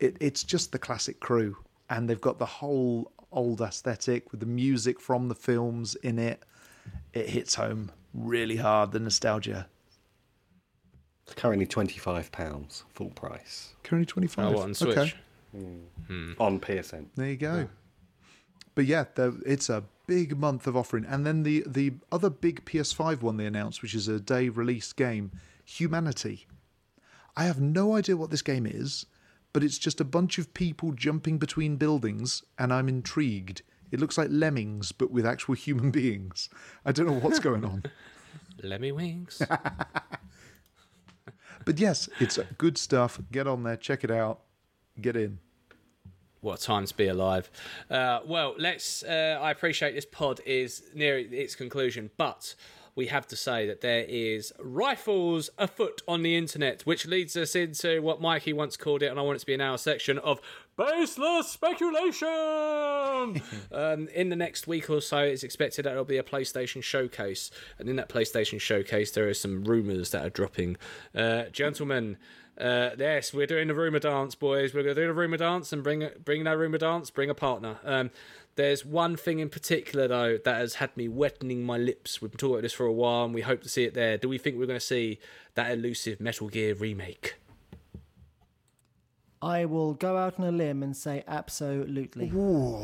It, 0.00 0.16
it's 0.20 0.42
just 0.42 0.72
the 0.72 0.78
classic 0.78 1.20
crew, 1.20 1.56
and 1.90 2.08
they've 2.08 2.20
got 2.20 2.38
the 2.38 2.46
whole 2.46 3.12
old 3.30 3.60
aesthetic 3.60 4.30
with 4.30 4.40
the 4.40 4.46
music 4.46 5.00
from 5.00 5.28
the 5.28 5.34
films 5.34 5.94
in 5.96 6.18
it. 6.18 6.42
It 7.12 7.28
hits 7.28 7.54
home 7.54 7.92
really 8.14 8.56
hard, 8.56 8.92
the 8.92 9.00
nostalgia. 9.00 9.66
It's 11.24 11.34
currently 11.34 11.66
£25 11.66 12.82
full 12.94 13.10
price 13.10 13.74
Currently 13.84 14.06
25. 14.06 14.46
Oh, 14.46 14.50
what, 14.52 14.64
on 14.64 14.74
Switch? 14.74 14.98
Okay. 14.98 15.14
Hmm. 15.52 16.32
on 16.38 16.60
PSN. 16.60 17.06
There 17.14 17.28
you 17.28 17.36
go. 17.36 17.68
But 18.74 18.86
yeah, 18.86 19.04
there, 19.14 19.32
it's 19.44 19.68
a 19.68 19.84
big 20.06 20.38
month 20.38 20.66
of 20.66 20.76
offering. 20.76 21.04
And 21.04 21.26
then 21.26 21.42
the, 21.42 21.62
the 21.66 21.94
other 22.10 22.30
big 22.30 22.64
PS5 22.64 23.20
one 23.20 23.36
they 23.36 23.46
announced, 23.46 23.82
which 23.82 23.94
is 23.94 24.08
a 24.08 24.18
day 24.18 24.48
release 24.48 24.92
game, 24.92 25.30
Humanity. 25.64 26.46
I 27.36 27.44
have 27.44 27.60
no 27.60 27.94
idea 27.96 28.16
what 28.16 28.30
this 28.30 28.42
game 28.42 28.66
is, 28.66 29.06
but 29.52 29.62
it's 29.62 29.78
just 29.78 30.00
a 30.00 30.04
bunch 30.04 30.38
of 30.38 30.52
people 30.54 30.92
jumping 30.92 31.38
between 31.38 31.76
buildings, 31.76 32.42
and 32.58 32.72
I'm 32.72 32.88
intrigued. 32.88 33.62
It 33.90 34.00
looks 34.00 34.18
like 34.18 34.28
lemmings, 34.30 34.92
but 34.92 35.10
with 35.10 35.24
actual 35.24 35.54
human 35.66 35.90
beings. 35.90 36.48
I 36.84 36.92
don't 36.92 37.06
know 37.06 37.20
what's 37.20 37.38
going 37.38 37.64
on. 37.64 37.84
Lemmy 38.62 38.92
Wings. 38.92 39.40
But 41.64 41.78
yes, 41.78 42.08
it's 42.18 42.38
good 42.58 42.76
stuff. 42.76 43.20
Get 43.30 43.46
on 43.46 43.62
there, 43.62 43.76
check 43.76 44.04
it 44.04 44.10
out, 44.10 44.40
get 45.00 45.16
in. 45.16 45.38
what 46.40 46.60
a 46.60 46.62
time 46.62 46.86
to 46.86 46.96
be 46.96 47.06
alive. 47.06 47.50
Uh, 47.90 48.20
well, 48.26 48.54
let's. 48.58 49.02
Uh, 49.02 49.38
I 49.40 49.50
appreciate 49.50 49.94
this 49.94 50.06
pod 50.06 50.40
is 50.44 50.82
near 50.94 51.18
its 51.18 51.54
conclusion, 51.54 52.10
but 52.16 52.54
we 52.94 53.06
have 53.06 53.26
to 53.26 53.36
say 53.36 53.66
that 53.66 53.80
there 53.80 54.04
is 54.06 54.52
rifles 54.58 55.48
afoot 55.56 56.02
on 56.06 56.22
the 56.22 56.36
internet, 56.36 56.82
which 56.82 57.06
leads 57.06 57.36
us 57.36 57.54
into 57.54 58.02
what 58.02 58.20
Mikey 58.20 58.52
once 58.52 58.76
called 58.76 59.02
it, 59.02 59.06
and 59.06 59.18
I 59.18 59.22
want 59.22 59.36
it 59.36 59.38
to 59.40 59.46
be 59.46 59.54
in 59.54 59.62
our 59.62 59.78
section 59.78 60.18
of 60.18 60.40
baseless 60.76 61.48
speculation. 61.48 62.28
um, 63.72 64.08
in 64.08 64.28
the 64.28 64.36
next 64.36 64.66
week 64.66 64.90
or 64.90 65.00
so, 65.00 65.18
it's 65.18 65.42
expected 65.42 65.84
that 65.86 65.90
there'll 65.90 66.04
be 66.04 66.18
a 66.18 66.22
PlayStation 66.22 66.82
showcase, 66.82 67.50
and 67.78 67.88
in 67.88 67.96
that 67.96 68.10
PlayStation 68.10 68.60
showcase, 68.60 69.10
there 69.12 69.28
are 69.28 69.34
some 69.34 69.64
rumors 69.64 70.10
that 70.10 70.24
are 70.24 70.30
dropping. 70.30 70.76
Uh, 71.14 71.44
gentlemen. 71.44 72.18
Uh, 72.58 72.90
yes, 72.98 73.32
we're 73.32 73.46
doing 73.46 73.68
the 73.68 73.74
rumor 73.74 73.98
dance, 73.98 74.34
boys. 74.34 74.74
We're 74.74 74.82
going 74.82 74.94
to 74.94 75.02
do 75.02 75.06
the 75.06 75.14
rumor 75.14 75.36
dance 75.36 75.72
and 75.72 75.82
bring 75.82 76.08
bring 76.24 76.44
that 76.44 76.58
rumor 76.58 76.78
dance. 76.78 77.10
Bring 77.10 77.30
a 77.30 77.34
partner. 77.34 77.78
Um, 77.84 78.10
there's 78.54 78.84
one 78.84 79.16
thing 79.16 79.38
in 79.38 79.48
particular 79.48 80.06
though 80.06 80.38
that 80.44 80.56
has 80.56 80.74
had 80.74 80.94
me 80.96 81.08
wetting 81.08 81.62
my 81.62 81.78
lips. 81.78 82.20
We've 82.20 82.30
been 82.30 82.38
talking 82.38 82.54
about 82.56 82.62
this 82.62 82.74
for 82.74 82.84
a 82.84 82.92
while, 82.92 83.24
and 83.24 83.34
we 83.34 83.40
hope 83.40 83.62
to 83.62 83.68
see 83.68 83.84
it 83.84 83.94
there. 83.94 84.18
Do 84.18 84.28
we 84.28 84.38
think 84.38 84.58
we're 84.58 84.66
going 84.66 84.78
to 84.78 84.84
see 84.84 85.18
that 85.54 85.70
elusive 85.70 86.20
Metal 86.20 86.48
Gear 86.48 86.74
remake? 86.74 87.36
I 89.42 89.64
will 89.64 89.94
go 89.94 90.16
out 90.16 90.38
on 90.38 90.46
a 90.46 90.52
limb 90.52 90.84
and 90.84 90.96
say 90.96 91.24
absolutely. 91.26 92.30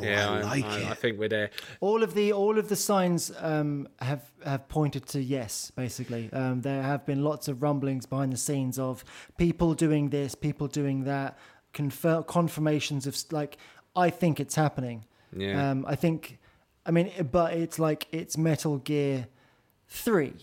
yeah, 0.03 0.31
I 0.31 0.41
like 0.43 0.65
I, 0.65 0.81
it. 0.81 0.87
I 0.91 0.95
think 0.95 1.19
we're 1.19 1.29
there. 1.29 1.51
All 1.81 2.03
of 2.03 2.15
the 2.15 2.33
all 2.33 2.59
of 2.59 2.69
the 2.69 2.75
signs 2.77 3.31
um, 3.39 3.89
have 4.01 4.23
have 4.45 4.69
pointed 4.69 5.07
to 5.09 5.23
yes. 5.23 5.71
Basically, 5.71 6.29
um, 6.33 6.63
there 6.63 6.83
have 6.83 7.07
been 7.07 7.23
lots 7.23 7.47
of 7.47 7.63
rumblings 7.63 8.07
behind 8.07 8.33
the 8.33 8.37
scenes 8.37 8.79
of 8.79 9.05
people 9.37 9.75
doing 9.75 10.11
this, 10.11 10.35
people 10.35 10.67
doing 10.67 11.05
that, 11.05 11.39
confer- 11.73 12.23
confirmations 12.25 13.07
of 13.07 13.17
like 13.31 13.57
I 13.95 14.11
think 14.11 14.41
it's 14.41 14.57
happening. 14.57 15.05
Yeah. 15.37 15.71
Um, 15.71 15.85
I 15.87 15.95
think, 15.95 16.39
I 16.87 16.91
mean, 16.91 17.13
but 17.31 17.53
it's 17.55 17.79
like 17.79 18.09
it's 18.11 18.37
Metal 18.37 18.79
Gear 18.79 19.29
three, 19.87 20.35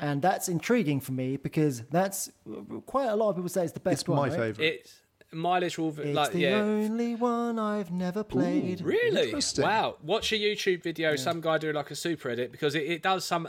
and 0.00 0.22
that's 0.22 0.48
intriguing 0.48 1.00
for 1.00 1.12
me 1.12 1.36
because 1.36 1.82
that's 1.90 2.30
quite 2.86 3.08
a 3.08 3.16
lot 3.16 3.30
of 3.30 3.36
people 3.36 3.48
say 3.50 3.64
it's 3.64 3.72
the 3.72 3.80
best 3.80 4.02
It's 4.02 4.08
one. 4.08 4.16
my 4.16 4.28
right? 4.28 4.38
favourite. 4.38 4.68
It's 4.80 5.02
my 5.32 5.58
literal 5.58 5.94
It's 5.98 6.14
like 6.14 6.32
the 6.32 6.40
yeah. 6.40 6.56
only 6.56 7.14
one 7.14 7.58
I've 7.58 7.90
never 7.90 8.22
played. 8.22 8.80
Really? 8.80 9.34
Wow. 9.58 9.96
Watch 10.02 10.32
a 10.32 10.36
YouTube 10.36 10.82
video, 10.82 11.16
some 11.16 11.40
guy 11.40 11.58
doing 11.58 11.74
like 11.74 11.90
a 11.90 11.96
super 11.96 12.30
edit 12.30 12.52
because 12.52 12.74
it, 12.74 12.84
it 12.84 13.02
does 13.02 13.24
some. 13.24 13.48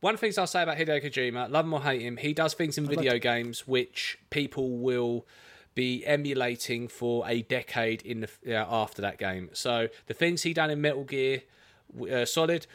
One 0.00 0.14
of 0.14 0.20
the 0.20 0.26
things 0.26 0.36
I'll 0.36 0.46
say 0.46 0.62
about 0.62 0.76
Hideo 0.76 1.02
Kojima, 1.02 1.50
love 1.50 1.64
him 1.64 1.72
or 1.72 1.82
hate 1.82 2.02
him, 2.02 2.18
he 2.18 2.34
does 2.34 2.52
things 2.54 2.76
in 2.76 2.86
video 2.86 3.18
games 3.18 3.66
which 3.66 4.18
people 4.30 4.78
will 4.78 5.26
be 5.74 6.04
emulating 6.06 6.88
for 6.88 7.26
a 7.26 7.42
decade 7.42 8.02
in 8.02 8.20
the 8.20 8.28
yeah, 8.44 8.66
after 8.68 9.02
that 9.02 9.18
game. 9.18 9.50
So 9.54 9.88
the 10.06 10.14
things 10.14 10.42
he 10.42 10.52
done 10.52 10.70
in 10.70 10.80
Metal 10.80 11.04
Gear 11.04 11.42
uh, 12.12 12.24
Solid, 12.24 12.66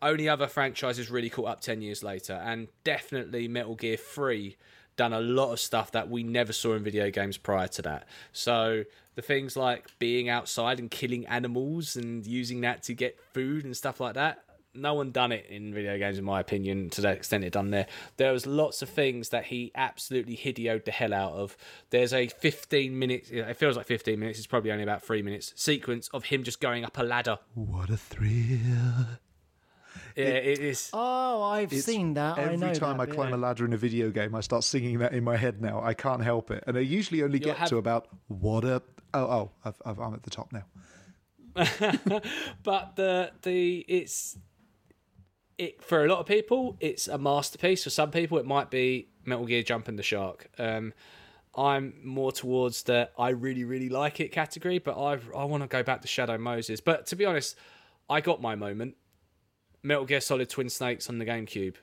only 0.00 0.28
other 0.28 0.46
franchises 0.46 1.10
really 1.10 1.28
caught 1.28 1.46
up 1.48 1.60
ten 1.60 1.82
years 1.82 2.02
later, 2.02 2.34
and 2.34 2.68
definitely 2.84 3.48
Metal 3.48 3.74
Gear 3.74 3.96
Three 3.96 4.56
done 4.96 5.12
a 5.12 5.20
lot 5.20 5.52
of 5.52 5.60
stuff 5.60 5.92
that 5.92 6.08
we 6.08 6.22
never 6.22 6.52
saw 6.52 6.74
in 6.74 6.82
video 6.82 7.10
games 7.10 7.36
prior 7.36 7.68
to 7.68 7.82
that. 7.82 8.08
So 8.32 8.84
the 9.14 9.22
things 9.22 9.56
like 9.56 9.86
being 9.98 10.28
outside 10.28 10.78
and 10.78 10.90
killing 10.90 11.26
animals 11.26 11.96
and 11.96 12.26
using 12.26 12.60
that 12.62 12.82
to 12.84 12.94
get 12.94 13.18
food 13.32 13.64
and 13.64 13.76
stuff 13.76 14.00
like 14.00 14.14
that. 14.14 14.42
No 14.74 14.92
one 14.92 15.10
done 15.10 15.32
it 15.32 15.46
in 15.48 15.72
video 15.72 15.96
games, 15.96 16.18
in 16.18 16.24
my 16.24 16.38
opinion, 16.38 16.90
to 16.90 17.00
the 17.00 17.08
extent 17.08 17.44
it 17.44 17.52
done 17.54 17.70
there. 17.70 17.86
There 18.18 18.32
was 18.32 18.46
lots 18.46 18.82
of 18.82 18.90
things 18.90 19.30
that 19.30 19.46
he 19.46 19.72
absolutely 19.74 20.36
hidioed 20.36 20.84
the 20.84 20.90
hell 20.90 21.14
out 21.14 21.32
of. 21.32 21.56
There's 21.88 22.12
a 22.12 22.28
15 22.28 22.98
minutes, 22.98 23.30
it 23.30 23.56
feels 23.56 23.78
like 23.78 23.86
15 23.86 24.20
minutes, 24.20 24.38
it's 24.38 24.46
probably 24.46 24.70
only 24.70 24.82
about 24.82 25.02
three 25.02 25.22
minutes, 25.22 25.54
sequence 25.56 26.10
of 26.12 26.26
him 26.26 26.42
just 26.42 26.60
going 26.60 26.84
up 26.84 26.98
a 26.98 27.02
ladder. 27.02 27.38
What 27.54 27.88
a 27.88 27.96
thrill. 27.96 29.06
Yeah, 30.16 30.24
it 30.24 30.58
is. 30.60 30.90
Oh, 30.92 31.42
I've 31.42 31.72
It's 31.72 31.84
seen 31.84 32.14
that. 32.14 32.38
I 32.38 32.42
Every 32.44 32.56
know 32.56 32.72
time 32.74 32.96
that 32.98 33.10
I 33.10 33.12
climb 33.12 33.32
a 33.34 33.36
ladder 33.36 33.64
in 33.64 33.72
a 33.72 33.76
video 33.76 34.10
game, 34.10 34.34
I 34.34 34.40
start 34.40 34.64
singing 34.64 34.98
that 35.00 35.12
in 35.12 35.22
my 35.24 35.36
head 35.36 35.60
now. 35.60 35.82
I 35.82 35.92
can't 35.94 36.22
help 36.22 36.50
it. 36.50 36.64
And 36.66 36.76
I 36.76 36.80
usually 36.80 37.22
only 37.22 37.38
You'll 37.38 37.48
get 37.50 37.56
have- 37.58 37.68
to 37.68 37.76
about, 37.76 38.08
what 38.28 38.64
a. 38.64 38.82
Oh, 39.14 39.20
oh, 39.20 39.50
I've, 39.64 39.80
I've, 39.84 39.98
I'm 39.98 40.14
at 40.14 40.22
the 40.22 40.30
top 40.30 40.52
now. 40.52 40.64
but 42.62 42.96
the 42.96 43.30
the 43.42 43.78
it's 43.88 44.36
it 45.56 45.82
for 45.82 46.04
a 46.04 46.08
lot 46.08 46.18
of 46.18 46.26
people 46.26 46.76
it's 46.80 47.08
a 47.08 47.16
masterpiece 47.16 47.84
for 47.84 47.88
some 47.88 48.10
people 48.10 48.36
it 48.36 48.44
might 48.44 48.70
be 48.70 49.08
metal 49.24 49.46
gear 49.46 49.62
jumping 49.62 49.96
the 49.96 50.02
shark 50.02 50.50
um 50.58 50.92
i'm 51.56 51.94
more 52.04 52.30
towards 52.30 52.82
the 52.82 53.08
i 53.18 53.30
really 53.30 53.64
really 53.64 53.88
like 53.88 54.20
it 54.20 54.32
category 54.32 54.78
but 54.78 54.98
i 54.98 55.18
i 55.34 55.44
want 55.44 55.62
to 55.62 55.66
go 55.66 55.82
back 55.82 56.02
to 56.02 56.06
shadow 56.08 56.36
moses 56.36 56.78
but 56.82 57.06
to 57.06 57.16
be 57.16 57.24
honest 57.24 57.56
i 58.10 58.20
got 58.20 58.42
my 58.42 58.54
moment 58.54 58.94
metal 59.86 60.04
gear 60.04 60.20
solid 60.20 60.48
twin 60.48 60.68
snakes 60.68 61.08
on 61.08 61.18
the 61.18 61.24
gamecube 61.24 61.74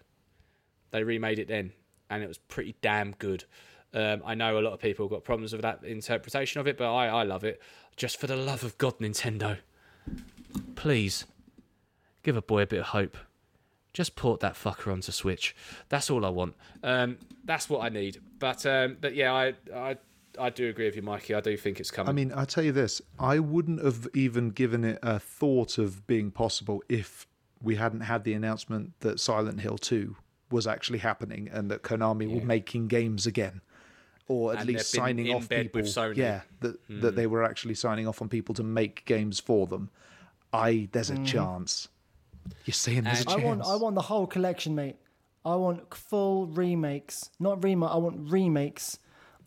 they 0.91 1.03
remade 1.03 1.39
it 1.39 1.47
then 1.47 1.71
and 2.09 2.23
it 2.23 2.27
was 2.27 2.37
pretty 2.37 2.75
damn 2.81 3.11
good 3.11 3.45
um, 3.93 4.21
i 4.25 4.33
know 4.33 4.57
a 4.57 4.61
lot 4.61 4.73
of 4.73 4.79
people 4.79 5.07
got 5.07 5.23
problems 5.23 5.53
with 5.53 5.61
that 5.61 5.83
interpretation 5.83 6.59
of 6.59 6.67
it 6.67 6.77
but 6.77 6.91
i 6.93 7.07
i 7.07 7.23
love 7.23 7.43
it 7.43 7.61
just 7.95 8.19
for 8.19 8.27
the 8.27 8.35
love 8.35 8.63
of 8.63 8.77
god 8.77 8.97
nintendo 8.99 9.57
please 10.75 11.25
give 12.23 12.37
a 12.37 12.41
boy 12.41 12.61
a 12.63 12.67
bit 12.67 12.79
of 12.79 12.85
hope. 12.87 13.17
Just 13.93 14.15
port 14.15 14.39
that 14.39 14.55
fucker 14.55 14.91
onto 14.91 15.11
Switch. 15.11 15.55
That's 15.89 16.09
all 16.09 16.25
I 16.25 16.29
want. 16.29 16.55
Um, 16.81 17.17
that's 17.45 17.69
what 17.69 17.83
I 17.83 17.89
need. 17.89 18.19
But 18.39 18.65
um, 18.65 18.97
but 18.99 19.13
yeah, 19.13 19.31
I, 19.33 19.53
I 19.73 19.97
I 20.39 20.49
do 20.49 20.67
agree 20.67 20.85
with 20.85 20.95
you, 20.95 21.03
Mikey. 21.03 21.35
I 21.35 21.41
do 21.41 21.55
think 21.55 21.79
it's 21.79 21.91
coming. 21.91 22.09
I 22.09 22.13
mean, 22.13 22.33
I 22.33 22.45
tell 22.45 22.63
you 22.63 22.71
this, 22.71 23.03
I 23.19 23.37
wouldn't 23.37 23.83
have 23.83 24.07
even 24.15 24.49
given 24.49 24.83
it 24.83 24.97
a 25.03 25.19
thought 25.19 25.77
of 25.77 26.07
being 26.07 26.31
possible 26.31 26.81
if 26.89 27.27
we 27.63 27.75
hadn't 27.75 28.01
had 28.01 28.23
the 28.25 28.33
announcement 28.33 28.99
that 28.99 29.19
Silent 29.19 29.61
Hill 29.61 29.77
2 29.77 30.15
was 30.51 30.67
actually 30.67 30.99
happening 30.99 31.49
and 31.51 31.71
that 31.71 31.81
Konami 31.81 32.31
were 32.31 32.45
making 32.45 32.87
games 32.87 33.25
again. 33.25 33.61
Or 34.27 34.53
at 34.53 34.59
And 34.59 34.67
least 34.69 34.91
signing 34.91 35.33
off 35.33 35.49
people. 35.49 35.81
with 35.81 35.89
Sony. 35.89 36.17
Yeah, 36.17 36.41
that 36.61 36.77
that 36.87 37.09
hmm. 37.11 37.15
they 37.15 37.27
were 37.27 37.43
actually 37.43 37.75
signing 37.75 38.07
off 38.07 38.21
on 38.21 38.29
people 38.29 38.55
to 38.55 38.63
make 38.63 39.03
games 39.05 39.39
for 39.39 39.67
them. 39.67 39.89
I 40.53 40.87
there's 40.93 41.09
a 41.09 41.15
hmm. 41.15 41.25
chance. 41.25 41.89
You're 42.65 42.73
saying 42.73 43.03
there's 43.03 43.19
a 43.19 43.21
And- 43.21 43.29
I 43.29 43.33
chance. 43.33 43.45
want 43.45 43.61
I 43.63 43.75
want 43.75 43.95
the 43.95 44.01
whole 44.03 44.27
collection, 44.27 44.75
mate. 44.75 44.95
I 45.45 45.55
want 45.55 45.93
full 45.93 46.47
remakes, 46.47 47.31
not 47.37 47.63
remake. 47.63 47.89
I 47.89 47.97
want 47.97 48.31
remakes 48.31 48.97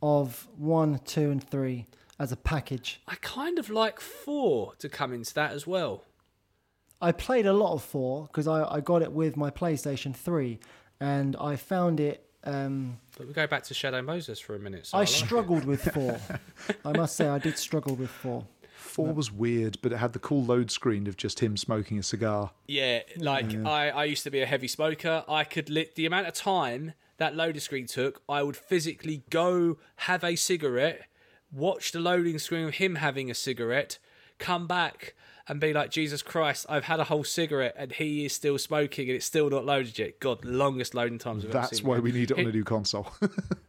of 0.03 0.47
one, 0.59 0.99
two, 1.07 1.31
and 1.31 1.43
three 1.43 1.87
as 2.19 2.33
a 2.33 2.37
package. 2.37 3.01
I 3.09 3.15
kind 3.17 3.59
of 3.59 3.71
like 3.71 3.99
four 3.99 4.75
to 4.79 4.91
come 4.91 5.15
into 5.15 5.33
that 5.35 5.53
as 5.53 5.67
well. 5.67 6.05
I 7.01 7.13
played 7.13 7.47
a 7.47 7.53
lot 7.53 7.73
of 7.75 7.83
four 7.83 8.27
because 8.27 8.47
I, 8.49 8.65
I 8.65 8.81
got 8.81 9.03
it 9.03 9.13
with 9.13 9.37
my 9.37 9.51
PlayStation 9.51 10.15
Three, 10.15 10.59
and 11.01 11.37
I 11.37 11.57
found 11.57 12.01
it. 12.01 12.23
Um, 12.45 12.99
But 13.19 13.27
we 13.27 13.33
go 13.33 13.47
back 13.47 13.65
to 13.65 13.75
Shadow 13.75 14.03
Moses 14.03 14.39
for 14.39 14.55
a 14.55 14.59
minute. 14.59 14.87
So 14.87 14.97
I 14.97 15.01
like 15.01 15.09
it. 15.09 15.13
struggled 15.13 15.65
with 15.65 15.83
four. 15.95 16.19
I 16.85 16.93
must 16.97 17.17
say, 17.17 17.27
I 17.29 17.39
did 17.39 17.59
struggle 17.59 17.97
with 17.97 18.11
four. 18.11 18.45
Four 18.77 19.13
was 19.13 19.31
weird, 19.33 19.77
but 19.83 19.93
it 19.93 19.97
had 19.97 20.13
the 20.15 20.19
cool 20.19 20.43
load 20.45 20.71
screen 20.71 21.07
of 21.07 21.17
just 21.19 21.41
him 21.41 21.57
smoking 21.57 21.99
a 21.99 22.03
cigar. 22.03 22.53
Yeah, 22.67 23.01
like 23.19 23.53
I, 23.67 23.91
I 23.91 24.05
used 24.05 24.23
to 24.25 24.31
be 24.31 24.41
a 24.41 24.47
heavy 24.47 24.69
smoker. 24.69 25.25
I 25.29 25.45
could 25.45 25.69
lit 25.69 25.97
the 25.97 26.07
amount 26.07 26.29
of 26.29 26.35
time 26.35 26.95
that 27.19 27.35
loading 27.37 27.61
screen 27.61 27.87
took. 27.87 28.23
I 28.29 28.43
would 28.43 28.57
physically 28.57 29.25
go 29.29 29.77
have 29.97 30.23
a 30.25 30.35
cigarette, 30.37 31.03
watch 31.53 31.93
the 31.93 32.01
loading 32.01 32.39
screen 32.39 32.69
of 32.69 32.75
him 32.75 32.95
having 32.97 33.31
a 33.31 33.35
cigarette, 33.35 33.99
come 34.39 34.67
back, 34.67 35.15
and 35.49 35.61
be 35.61 35.73
like, 35.73 35.91
Jesus 35.91 36.23
Christ, 36.23 36.67
I've 36.69 36.85
had 36.85 36.99
a 37.01 37.05
whole 37.05 37.23
cigarette 37.25 37.75
and 37.79 37.93
he 37.93 38.25
is 38.25 38.33
still 38.33 38.59
smoking 38.59 39.09
and 39.09 39.17
it's 39.17 39.27
still 39.27 39.49
not 39.49 39.65
loaded 39.65 39.99
yet. 39.99 40.19
God, 40.21 40.45
longest 40.45 40.95
loading 40.95 41.19
times 41.19 41.45
I've 41.45 41.51
ever 41.51 41.61
That's 41.61 41.79
seen. 41.79 41.87
why 41.87 41.99
we 42.01 42.11
need 42.13 42.31
it 42.31 42.39
on 42.39 42.45
Hi- 42.45 42.51
a 42.51 42.53
new 42.53 42.65
console. 42.65 43.09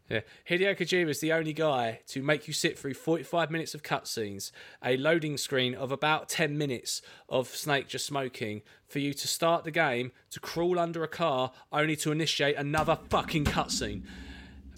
Yeah. 0.10 0.22
Hideo 0.50 0.74
Kojima 0.78 1.10
is 1.10 1.20
the 1.20 1.34
only 1.34 1.52
guy 1.52 2.00
to 2.08 2.24
make 2.24 2.48
you 2.48 2.54
sit 2.54 2.80
through 2.80 2.94
45 2.94 3.52
minutes 3.52 3.76
of 3.76 3.84
cutscenes, 3.84 4.52
a 4.82 4.96
loading 4.96 5.36
screen 5.36 5.76
of 5.76 5.92
about 5.92 6.30
10 6.30 6.58
minutes 6.58 7.02
of 7.28 7.50
Snake 7.50 7.90
just 7.90 8.06
smoking, 8.06 8.62
for 8.88 9.00
you 9.00 9.14
to 9.14 9.28
start 9.28 9.66
the 9.66 9.72
game, 9.72 10.14
to 10.32 10.40
crawl 10.40 10.80
under 10.80 11.04
a 11.04 11.10
car, 11.10 11.52
only 11.74 11.98
to 11.98 12.14
initiate 12.14 12.56
another 12.56 12.98
fucking 13.10 13.44
cutscene. 13.44 14.04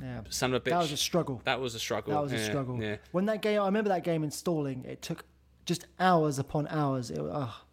Yeah. 0.02 0.22
Son 0.32 0.52
of 0.52 0.64
a 0.64 0.66
bitch. 0.66 0.72
That 0.72 0.80
was 0.82 0.92
a 0.94 0.98
struggle. 0.98 1.44
That 1.46 1.62
was 1.62 1.76
a 1.76 1.80
struggle. 1.80 2.14
That 2.16 2.24
was 2.24 2.34
a 2.34 2.38
Yeah, 2.38 2.46
struggle. 2.46 2.82
Yeah. 2.82 2.96
When 3.12 3.26
that 3.28 3.44
game, 3.44 3.62
I 3.62 3.66
remember 3.66 3.90
that 3.90 4.04
game 4.04 4.24
installing. 4.24 4.84
It 4.86 5.04
took 5.04 5.26
just 5.70 5.86
hours 6.00 6.38
upon 6.40 6.68
hours. 6.68 7.10
It 7.12 7.22
was 7.22 7.32
ah, 7.34 7.64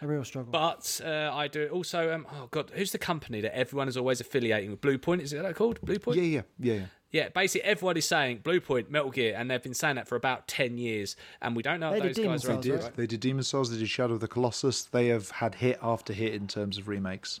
a 0.00 0.06
real 0.06 0.22
struggle. 0.24 0.52
But 0.52 1.00
uh, 1.04 1.30
I 1.32 1.48
do 1.48 1.66
also. 1.68 2.14
Um, 2.14 2.26
oh 2.30 2.46
god, 2.52 2.70
who's 2.74 2.92
the 2.92 2.98
company 2.98 3.40
that 3.40 3.56
everyone 3.56 3.88
is 3.88 3.96
always 3.96 4.20
affiliating 4.20 4.70
with? 4.70 4.80
Blue 4.80 4.98
Point 4.98 5.22
is 5.22 5.32
it 5.32 5.42
that 5.42 5.56
called? 5.56 5.80
Blue 5.80 5.98
Point. 5.98 6.18
yeah, 6.18 6.22
yeah, 6.22 6.42
yeah, 6.60 6.74
yeah. 6.74 6.86
Yeah, 7.12 7.28
basically 7.30 7.66
everyone 7.66 7.96
is 7.96 8.04
saying 8.04 8.40
Blue 8.42 8.60
Point, 8.60 8.90
Metal 8.90 9.10
Gear, 9.10 9.34
and 9.36 9.50
they've 9.50 9.62
been 9.62 9.74
saying 9.74 9.96
that 9.96 10.06
for 10.06 10.16
about 10.16 10.46
ten 10.46 10.76
years, 10.76 11.16
and 11.40 11.56
we 11.56 11.62
don't 11.62 11.80
know 11.80 11.90
They 11.92 11.96
if 11.98 12.02
did 12.02 12.08
those 12.10 12.16
Demon 12.16 12.32
guys 12.32 12.44
are 12.44 12.46
Souls, 12.46 12.56
up 12.56 12.62
They 12.62 12.70
did. 12.70 12.80
it. 12.84 12.96
They 12.96 13.06
did 13.06 13.20
Demon's 13.20 13.48
Souls. 13.48 13.70
They 13.70 13.78
did 13.78 13.88
Shadow 13.88 14.14
of 14.14 14.20
the 14.20 14.28
Colossus. 14.28 14.84
They 14.84 15.08
have 15.08 15.30
had 15.30 15.56
hit 15.56 15.78
after 15.82 16.12
hit 16.12 16.34
in 16.34 16.46
terms 16.46 16.76
of 16.78 16.88
remakes. 16.88 17.40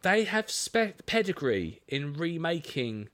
They 0.00 0.24
have 0.24 0.50
spe- 0.50 1.04
pedigree 1.04 1.82
in 1.86 2.14
remaking 2.14 3.08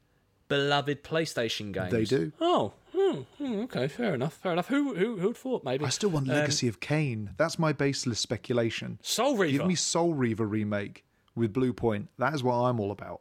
beloved 0.48 1.02
PlayStation 1.02 1.72
games. 1.72 1.90
They 1.90 2.04
do. 2.04 2.32
Oh, 2.40 2.74
hmm, 3.12 3.44
hmm, 3.44 3.60
okay, 3.62 3.88
fair 3.88 4.14
enough, 4.14 4.34
fair 4.34 4.52
enough. 4.52 4.68
Who 4.68 4.94
who 4.94 5.18
who'd 5.18 5.36
thought 5.36 5.64
maybe? 5.64 5.84
I 5.84 5.88
still 5.88 6.10
want 6.10 6.28
Um, 6.28 6.34
Legacy 6.34 6.68
of 6.68 6.80
Kain. 6.80 7.30
That's 7.36 7.58
my 7.58 7.72
baseless 7.72 8.20
speculation. 8.20 8.98
Soul 9.02 9.36
Reaver. 9.36 9.58
Give 9.58 9.66
me 9.66 9.74
Soul 9.74 10.14
Reaver 10.14 10.46
remake 10.46 11.04
with 11.34 11.52
Blue 11.52 11.72
Point. 11.72 12.08
That 12.18 12.34
is 12.34 12.42
what 12.42 12.54
I'm 12.54 12.80
all 12.80 12.90
about. 12.90 13.20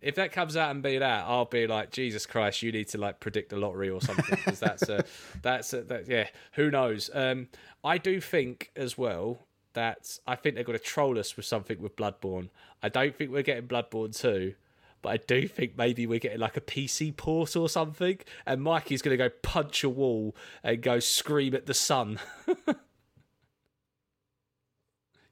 if 0.00 0.14
that 0.14 0.30
comes 0.30 0.56
out 0.56 0.70
and 0.70 0.80
be 0.82 0.98
that, 0.98 1.24
I'll 1.26 1.44
be 1.44 1.66
like, 1.66 1.90
Jesus 1.90 2.24
Christ, 2.24 2.62
you 2.62 2.70
need 2.70 2.86
to 2.88 2.98
like 2.98 3.18
predict 3.18 3.50
the 3.50 3.56
lottery 3.56 3.90
or 3.90 4.00
something 4.00 4.24
because 4.30 4.60
that's 4.60 4.88
a, 4.88 5.04
that's 5.42 5.72
a, 5.72 5.82
that, 5.82 6.06
yeah, 6.08 6.28
who 6.52 6.70
knows? 6.70 7.10
Um, 7.12 7.48
I 7.82 7.98
do 7.98 8.20
think 8.20 8.70
as 8.76 8.96
well 8.96 9.40
that 9.72 10.18
I 10.24 10.36
think 10.36 10.54
they're 10.54 10.62
going 10.62 10.78
to 10.78 10.84
troll 10.84 11.18
us 11.18 11.36
with 11.36 11.46
something 11.46 11.80
with 11.82 11.96
Bloodborne. 11.96 12.48
I 12.80 12.88
don't 12.88 13.16
think 13.16 13.32
we're 13.32 13.42
getting 13.42 13.66
Bloodborne 13.66 14.16
2, 14.16 14.54
but 15.02 15.08
I 15.10 15.16
do 15.18 15.46
think 15.48 15.76
maybe 15.76 16.06
we're 16.06 16.18
getting 16.18 16.40
like 16.40 16.56
a 16.56 16.60
PC 16.60 17.16
port 17.16 17.56
or 17.56 17.68
something, 17.68 18.18
and 18.46 18.62
Mikey's 18.62 19.02
going 19.02 19.16
to 19.16 19.22
go 19.22 19.30
punch 19.42 19.84
a 19.84 19.88
wall 19.88 20.34
and 20.62 20.80
go 20.82 20.98
scream 20.98 21.54
at 21.54 21.66
the 21.66 21.74
sun. 21.74 22.18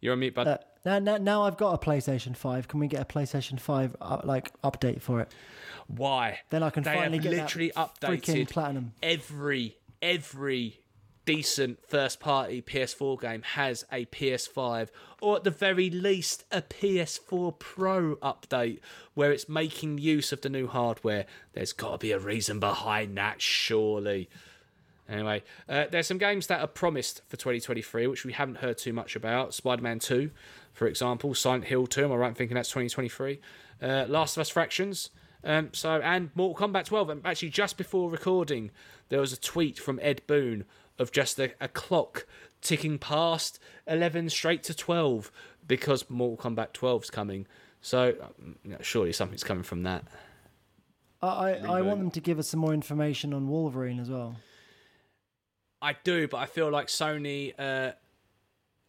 You're 0.01 0.13
on 0.13 0.21
mute, 0.21 0.35
bud. 0.35 0.47
Uh, 0.47 0.59
now, 0.85 0.99
now, 0.99 1.17
now 1.17 1.43
I've 1.43 1.57
got 1.57 1.73
a 1.75 1.79
PlayStation 1.79 2.37
Five. 2.37 2.69
Can 2.69 2.81
we 2.81 2.87
get 2.87 3.01
a 3.01 3.05
PlayStation 3.05 3.59
Five 3.59 3.97
uh, 4.01 4.21
like 4.25 4.53
update 4.63 5.03
for 5.03 5.21
it? 5.21 5.33
Why? 5.89 6.41
Then 6.51 6.63
I 6.63 6.71
can 6.71 6.83
they 6.83 6.95
finally 6.95 7.19
have 7.19 7.25
get 7.25 7.33
literally 7.33 7.73
freaking 7.75 7.99
updated 8.21 8.51
platinum. 8.51 8.93
every 9.03 9.79
every 10.03 10.81
decent 11.27 11.85
first 11.87 12.21
party 12.21 12.63
PS4 12.63 13.21
game 13.21 13.43
has 13.43 13.85
a 13.93 14.07
PS5 14.07 14.89
or 15.21 15.37
at 15.37 15.45
the 15.45 15.51
very 15.51 15.91
least 15.91 16.45
a 16.51 16.63
PS4 16.63 17.59
Pro 17.59 18.17
update 18.17 18.79
where 19.15 19.33
it's 19.33 19.49
making 19.49 19.99
use 19.99 20.33
of 20.33 20.41
the 20.41 20.49
new 20.49 20.67
hardware. 20.67 21.27
There's 21.53 21.73
got 21.73 21.93
to 21.93 21.99
be 21.99 22.13
a 22.13 22.19
reason 22.19 22.61
behind 22.61 23.19
that, 23.19 23.43
surely. 23.43 24.31
Anyway, 25.09 25.43
uh, 25.69 25.85
there's 25.91 26.07
some 26.07 26.19
games 26.19 26.47
that 26.47 26.61
are 26.61 26.67
promised 26.67 27.23
for 27.29 27.37
2023, 27.37 28.07
which 28.07 28.25
we 28.25 28.33
haven't 28.33 28.59
heard 28.59 28.79
too 28.79 28.93
much 28.93 29.15
about. 29.15 29.53
Spider 29.53 29.83
Man 29.83 29.99
2, 29.99 30.31
for 30.73 30.87
example, 30.87 31.35
Silent 31.35 31.65
Hill 31.65 31.87
2, 31.87 32.05
am 32.05 32.13
I 32.13 32.17
right 32.17 32.29
in 32.29 32.35
thinking 32.35 32.55
that's 32.55 32.71
2023? 32.71 33.41
Uh, 33.83 34.07
Last 34.09 34.37
of 34.37 34.41
Us 34.41 34.51
Factions, 34.51 35.11
um, 35.45 35.71
so 35.73 36.01
and 36.01 36.31
Mortal 36.35 36.69
Kombat 36.69 36.87
12. 36.87 37.11
And 37.11 37.27
actually, 37.27 37.51
just 37.51 37.77
before 37.77 38.11
recording, 38.11 38.71
there 39.09 39.21
was 39.21 39.33
a 39.33 39.41
tweet 39.41 39.79
from 39.79 40.01
Ed 40.03 40.23
Boon 40.27 40.65
of 40.99 41.13
just 41.13 41.39
a, 41.39 41.53
a 41.61 41.69
clock 41.69 42.27
ticking 42.61 42.99
past 42.99 43.59
11 43.87 44.31
straight 44.31 44.63
to 44.65 44.75
12 44.75 45.31
because 45.67 46.09
Mortal 46.09 46.51
Kombat 46.51 46.73
12's 46.73 47.11
coming. 47.11 47.47
So, 47.81 48.15
you 48.65 48.71
know, 48.73 48.79
surely 48.81 49.13
something's 49.13 49.45
coming 49.45 49.63
from 49.63 49.83
that. 49.85 50.05
I, 51.23 51.29
I, 51.29 51.79
I 51.79 51.83
want 51.83 52.01
them 52.01 52.11
to 52.13 52.21
give 52.21 52.39
us 52.39 52.49
some 52.49 52.61
more 52.61 52.75
information 52.75 53.33
on 53.33 53.49
Wolverine 53.49 53.99
as 53.99 54.11
well. 54.11 54.37
I 55.83 55.95
do, 56.05 56.27
but 56.29 56.39
I 56.39 56.47
feel 56.47 56.71
like 56.71 56.89
Sony. 56.89 57.53
Uh, 57.59 57.93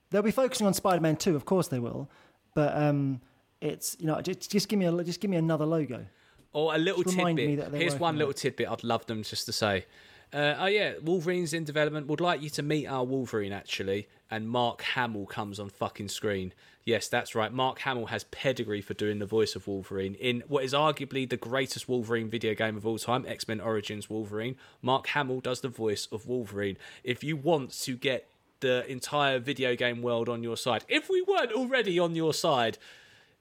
They'll 0.09 0.21
be 0.21 0.31
focusing 0.31 0.65
on 0.67 0.73
Spider-Man 0.73 1.17
2, 1.17 1.35
of 1.35 1.45
course 1.45 1.67
they 1.67 1.79
will, 1.79 2.09
but 2.55 2.75
um, 2.77 3.21
it's 3.61 3.97
you 3.99 4.07
know 4.07 4.21
just, 4.21 4.49
just 4.49 4.69
give 4.69 4.79
me 4.79 4.85
a 4.85 5.03
just 5.03 5.19
give 5.19 5.29
me 5.29 5.38
another 5.38 5.65
logo. 5.65 6.05
Or 6.53 6.73
a 6.73 6.77
little 6.77 7.03
Just 7.03 7.17
me 7.17 7.35
tidbit. 7.35 7.71
that 7.71 7.79
Here's 7.79 7.99
one 7.99 8.15
on 8.15 8.17
little 8.17 8.31
it. 8.31 8.38
tidbit 8.38 8.67
I'd 8.69 8.84
love 8.84 9.05
them 9.05 9.21
just 9.21 9.45
to 9.45 9.51
say. 9.51 9.85
Uh, 10.33 10.55
oh 10.59 10.65
yeah, 10.65 10.93
Wolverine's 11.01 11.53
in 11.53 11.63
development. 11.63 12.07
Would 12.07 12.19
like 12.19 12.41
you 12.41 12.49
to 12.51 12.63
meet 12.63 12.85
our 12.87 13.05
Wolverine 13.05 13.53
actually, 13.53 14.07
and 14.29 14.49
Mark 14.49 14.81
Hamill 14.81 15.25
comes 15.25 15.59
on 15.59 15.69
fucking 15.69 16.09
screen. 16.09 16.53
Yes, 16.83 17.07
that's 17.07 17.35
right. 17.35 17.51
Mark 17.51 17.79
Hamill 17.79 18.07
has 18.07 18.25
pedigree 18.25 18.81
for 18.81 18.93
doing 18.93 19.19
the 19.19 19.25
voice 19.25 19.55
of 19.55 19.67
Wolverine 19.67 20.15
in 20.15 20.43
what 20.47 20.63
is 20.63 20.73
arguably 20.73 21.29
the 21.29 21.37
greatest 21.37 21.87
Wolverine 21.89 22.29
video 22.29 22.53
game 22.53 22.77
of 22.77 22.85
all 22.85 22.97
time, 22.97 23.25
X 23.27 23.47
Men 23.47 23.61
Origins 23.61 24.09
Wolverine. 24.09 24.55
Mark 24.81 25.07
Hamill 25.07 25.39
does 25.39 25.61
the 25.61 25.69
voice 25.69 26.07
of 26.11 26.27
Wolverine. 26.27 26.77
If 27.03 27.23
you 27.23 27.37
want 27.37 27.71
to 27.81 27.95
get 27.95 28.27
the 28.59 28.89
entire 28.89 29.39
video 29.39 29.75
game 29.75 30.01
world 30.01 30.27
on 30.27 30.43
your 30.43 30.57
side, 30.57 30.83
if 30.89 31.09
we 31.09 31.21
weren't 31.21 31.51
already 31.51 31.99
on 31.99 32.15
your 32.15 32.33
side, 32.33 32.77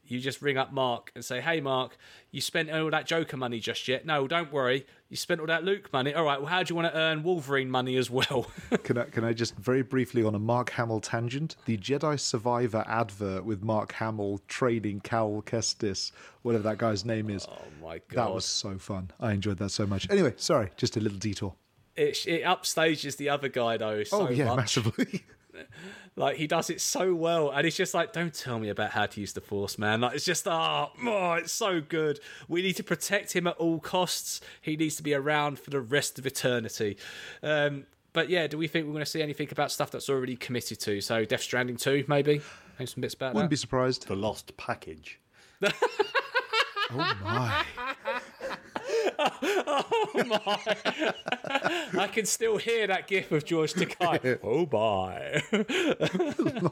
you 0.08 0.20
just 0.20 0.42
ring 0.42 0.56
up 0.56 0.72
Mark 0.72 1.10
and 1.14 1.24
say, 1.24 1.40
"Hey, 1.40 1.60
Mark, 1.60 1.96
you 2.30 2.40
spent 2.40 2.70
all 2.70 2.90
that 2.90 3.06
Joker 3.06 3.36
money 3.36 3.60
just 3.60 3.88
yet? 3.88 4.06
No, 4.06 4.26
don't 4.28 4.52
worry. 4.52 4.86
You 5.08 5.16
spent 5.16 5.40
all 5.40 5.46
that 5.46 5.64
Luke 5.64 5.92
money. 5.92 6.12
All 6.14 6.24
right. 6.24 6.40
Well, 6.40 6.48
how 6.48 6.62
do 6.62 6.72
you 6.72 6.76
want 6.76 6.92
to 6.92 6.98
earn 6.98 7.22
Wolverine 7.22 7.70
money 7.70 7.96
as 7.96 8.10
well?" 8.10 8.50
Can 8.82 8.98
I, 8.98 9.04
can 9.04 9.24
I 9.24 9.32
just 9.32 9.56
very 9.56 9.82
briefly 9.82 10.22
on 10.24 10.34
a 10.34 10.38
Mark 10.38 10.70
Hamill 10.70 11.00
tangent? 11.00 11.56
The 11.66 11.76
Jedi 11.78 12.18
Survivor 12.18 12.84
advert 12.86 13.44
with 13.44 13.62
Mark 13.62 13.92
Hamill 13.92 14.40
trading 14.48 15.00
Cal 15.00 15.42
Kestis, 15.46 16.12
whatever 16.42 16.64
that 16.64 16.78
guy's 16.78 17.04
name 17.04 17.30
is. 17.30 17.46
oh 17.48 17.58
my 17.82 18.00
god! 18.08 18.26
that 18.28 18.34
was 18.34 18.44
so 18.44 18.78
fun. 18.78 19.10
I 19.20 19.32
enjoyed 19.32 19.58
that 19.58 19.70
so 19.70 19.86
much. 19.86 20.08
Anyway, 20.10 20.34
sorry, 20.36 20.70
just 20.76 20.96
a 20.96 21.00
little 21.00 21.18
detour. 21.18 21.54
it, 21.96 22.26
it 22.26 22.42
upstages 22.42 23.16
the 23.16 23.28
other 23.28 23.48
guy 23.48 23.76
though. 23.76 24.02
So 24.04 24.26
oh 24.26 24.30
yeah, 24.30 24.46
much. 24.46 24.56
massively. 24.56 25.24
Like 26.16 26.36
he 26.36 26.46
does 26.46 26.70
it 26.70 26.80
so 26.80 27.14
well, 27.14 27.50
and 27.50 27.66
it's 27.66 27.76
just 27.76 27.94
like, 27.94 28.12
don't 28.12 28.32
tell 28.34 28.58
me 28.58 28.68
about 28.68 28.90
how 28.90 29.06
to 29.06 29.20
use 29.20 29.32
the 29.32 29.40
Force, 29.40 29.78
man. 29.78 30.00
Like 30.00 30.14
it's 30.16 30.24
just 30.24 30.46
ah, 30.48 30.90
oh, 31.04 31.32
it's 31.34 31.52
so 31.52 31.80
good. 31.80 32.20
We 32.48 32.62
need 32.62 32.74
to 32.76 32.84
protect 32.84 33.34
him 33.34 33.46
at 33.46 33.56
all 33.56 33.78
costs. 33.80 34.40
He 34.60 34.76
needs 34.76 34.96
to 34.96 35.02
be 35.02 35.14
around 35.14 35.58
for 35.58 35.70
the 35.70 35.80
rest 35.80 36.18
of 36.18 36.26
eternity. 36.26 36.96
Um, 37.42 37.86
but 38.12 38.30
yeah, 38.30 38.46
do 38.46 38.56
we 38.56 38.66
think 38.66 38.86
we're 38.86 38.92
going 38.92 39.04
to 39.04 39.10
see 39.10 39.20
anything 39.22 39.48
about 39.52 39.70
stuff 39.70 39.90
that's 39.90 40.08
already 40.08 40.36
committed 40.36 40.80
to? 40.80 41.00
So 41.02 41.24
Death 41.24 41.42
Stranding 41.42 41.76
two, 41.76 42.04
maybe. 42.08 42.40
Maybe 42.78 42.86
some 42.86 43.00
bits 43.02 43.14
about 43.14 43.34
Wouldn't 43.34 43.50
that. 43.50 43.54
be 43.54 43.56
surprised. 43.56 44.06
The 44.08 44.16
Lost 44.16 44.56
Package. 44.56 45.20
Oh 46.90 47.14
my! 47.22 47.64
Oh 49.68 50.24
my. 50.26 50.58
I 51.98 52.06
can 52.08 52.24
still 52.26 52.56
hear 52.56 52.86
that 52.86 53.06
gif 53.06 53.30
of 53.32 53.44
George 53.44 53.74
Takei. 53.74 54.38
oh 54.42 54.66
my. 54.72 55.42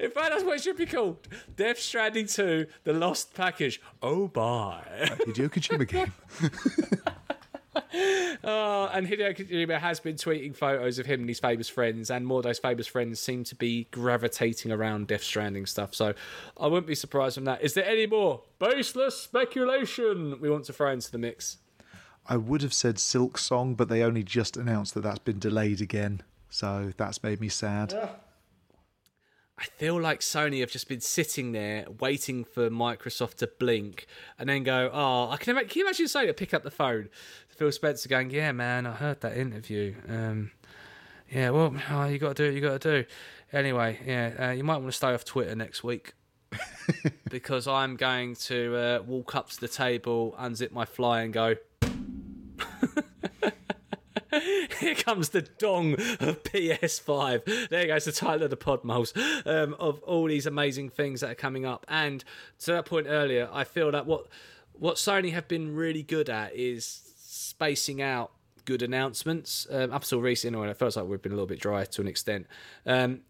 In 0.00 0.10
fact, 0.10 0.30
that's 0.30 0.44
what 0.44 0.56
it 0.56 0.62
should 0.62 0.76
be 0.76 0.86
called. 0.86 1.18
Death 1.56 1.78
Stranding 1.78 2.26
2, 2.26 2.66
The 2.84 2.92
Lost 2.92 3.34
Package. 3.34 3.80
Oh 4.00 4.30
my. 4.34 4.40
Uh, 4.40 5.16
Hideo 5.26 5.48
Kojima 5.48 5.86
game. 5.86 6.12
Oh, 7.74 8.90
and 8.92 9.06
Hideo 9.06 9.36
Kojima 9.36 9.78
has 9.78 10.00
been 10.00 10.16
tweeting 10.16 10.54
photos 10.54 10.98
of 10.98 11.06
him 11.06 11.20
and 11.20 11.28
his 11.28 11.40
famous 11.40 11.68
friends, 11.68 12.10
and 12.10 12.26
more 12.26 12.38
of 12.38 12.44
those 12.44 12.58
famous 12.58 12.86
friends 12.86 13.20
seem 13.20 13.44
to 13.44 13.54
be 13.54 13.86
gravitating 13.90 14.72
around 14.72 15.06
Death 15.06 15.22
Stranding 15.22 15.66
stuff. 15.66 15.94
So 15.94 16.14
I 16.58 16.66
wouldn't 16.66 16.86
be 16.86 16.94
surprised 16.94 17.36
from 17.36 17.44
that. 17.44 17.62
Is 17.62 17.74
there 17.74 17.86
any 17.86 18.06
more 18.06 18.42
baseless 18.58 19.16
speculation 19.16 20.40
we 20.40 20.50
want 20.50 20.64
to 20.64 20.72
throw 20.72 20.90
into 20.90 21.10
the 21.10 21.18
mix? 21.18 21.58
I 22.26 22.36
would 22.36 22.62
have 22.62 22.74
said 22.74 22.98
Silk 22.98 23.38
Song, 23.38 23.74
but 23.74 23.88
they 23.88 24.02
only 24.02 24.22
just 24.22 24.56
announced 24.56 24.94
that 24.94 25.02
that's 25.02 25.18
been 25.18 25.38
delayed 25.38 25.80
again. 25.80 26.22
So 26.50 26.92
that's 26.96 27.22
made 27.22 27.40
me 27.40 27.48
sad. 27.48 27.94
I 29.62 29.66
feel 29.66 30.00
like 30.00 30.18
Sony 30.22 30.58
have 30.58 30.72
just 30.72 30.88
been 30.88 31.00
sitting 31.00 31.52
there 31.52 31.86
waiting 32.00 32.42
for 32.42 32.68
Microsoft 32.68 33.36
to 33.36 33.46
blink 33.46 34.08
and 34.36 34.48
then 34.48 34.64
go, 34.64 34.90
oh, 34.92 35.30
I 35.30 35.36
can, 35.36 35.54
can 35.54 35.70
you 35.78 35.84
imagine 35.84 36.06
Sony 36.06 36.36
pick 36.36 36.52
up 36.52 36.64
the 36.64 36.70
phone 36.72 37.04
to 37.48 37.56
Phil 37.56 37.70
Spencer 37.70 38.08
going, 38.08 38.30
yeah, 38.30 38.50
man, 38.50 38.86
I 38.86 38.90
heard 38.90 39.20
that 39.20 39.36
interview. 39.36 39.94
Um, 40.08 40.50
yeah, 41.30 41.50
well, 41.50 41.76
oh, 41.92 42.06
you 42.06 42.18
got 42.18 42.34
to 42.34 42.42
do 42.42 42.46
what 42.46 42.54
you 42.56 42.60
got 42.60 42.80
to 42.80 43.02
do. 43.02 43.08
Anyway, 43.52 44.00
yeah, 44.04 44.48
uh, 44.48 44.50
you 44.50 44.64
might 44.64 44.78
want 44.78 44.88
to 44.88 44.96
stay 44.96 45.14
off 45.14 45.24
Twitter 45.24 45.54
next 45.54 45.84
week 45.84 46.14
because 47.30 47.68
I'm 47.68 47.94
going 47.94 48.34
to 48.34 48.76
uh, 48.76 49.02
walk 49.06 49.36
up 49.36 49.50
to 49.50 49.60
the 49.60 49.68
table, 49.68 50.34
unzip 50.40 50.72
my 50.72 50.86
fly, 50.86 51.20
and 51.20 51.32
go. 51.32 51.54
Here 54.80 54.94
comes 54.94 55.30
the 55.30 55.42
dong 55.42 55.94
of 55.94 56.42
PS5. 56.42 57.68
There 57.68 57.86
goes 57.86 58.04
the 58.04 58.12
title 58.12 58.44
of 58.44 58.50
the 58.50 58.56
pod, 58.56 58.82
Moles, 58.82 59.12
um, 59.44 59.74
of 59.78 60.02
all 60.02 60.26
these 60.26 60.46
amazing 60.46 60.88
things 60.88 61.20
that 61.20 61.30
are 61.30 61.36
coming 61.36 61.66
up. 61.66 61.84
And 61.88 62.24
to 62.60 62.72
that 62.72 62.86
point 62.86 63.06
earlier, 63.08 63.48
I 63.52 63.64
feel 63.64 63.90
that 63.92 64.06
what 64.06 64.28
what 64.72 64.96
Sony 64.96 65.32
have 65.32 65.48
been 65.48 65.74
really 65.76 66.02
good 66.02 66.30
at 66.30 66.54
is 66.54 67.12
spacing 67.18 68.00
out 68.00 68.32
good 68.64 68.82
announcements. 68.82 69.66
Um, 69.70 69.92
up 69.92 70.02
until 70.02 70.20
recently, 70.20 70.56
anyway, 70.56 70.70
it 70.70 70.78
feels 70.78 70.96
like 70.96 71.06
we've 71.06 71.20
been 71.20 71.32
a 71.32 71.34
little 71.34 71.46
bit 71.46 71.60
dry 71.60 71.84
to 71.84 72.00
an 72.00 72.08
extent. 72.08 72.46
Um, 72.86 73.20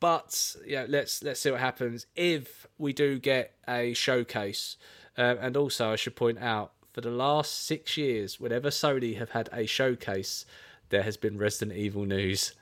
but 0.00 0.56
yeah, 0.66 0.86
let's 0.88 1.22
let's 1.22 1.40
see 1.40 1.50
what 1.50 1.60
happens 1.60 2.06
if 2.16 2.66
we 2.78 2.92
do 2.92 3.18
get 3.18 3.54
a 3.68 3.92
showcase. 3.92 4.76
Um, 5.16 5.38
and 5.40 5.56
also, 5.56 5.92
I 5.92 5.96
should 5.96 6.16
point 6.16 6.38
out 6.38 6.72
for 6.92 7.00
the 7.00 7.10
last 7.10 7.64
six 7.66 7.96
years, 7.96 8.40
whenever 8.40 8.68
Sony 8.70 9.16
have 9.18 9.30
had 9.30 9.48
a 9.52 9.66
showcase, 9.66 10.44
there 10.88 11.02
has 11.02 11.16
been 11.16 11.38
Resident 11.38 11.76
Evil 11.78 12.04
news. 12.04 12.52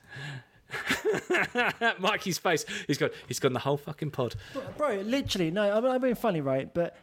Mikey's 1.99 2.39
face. 2.39 2.65
He's 2.87 2.99
got 2.99 3.11
he's 3.27 3.41
gone 3.41 3.53
the 3.53 3.59
whole 3.59 3.77
fucking 3.77 4.11
pod. 4.11 4.35
Bro, 4.77 4.97
literally, 5.05 5.51
no, 5.51 5.63
I'm, 5.77 5.85
I'm 5.85 6.01
being 6.01 6.15
funny, 6.15 6.41
right? 6.41 6.73
But 6.73 6.97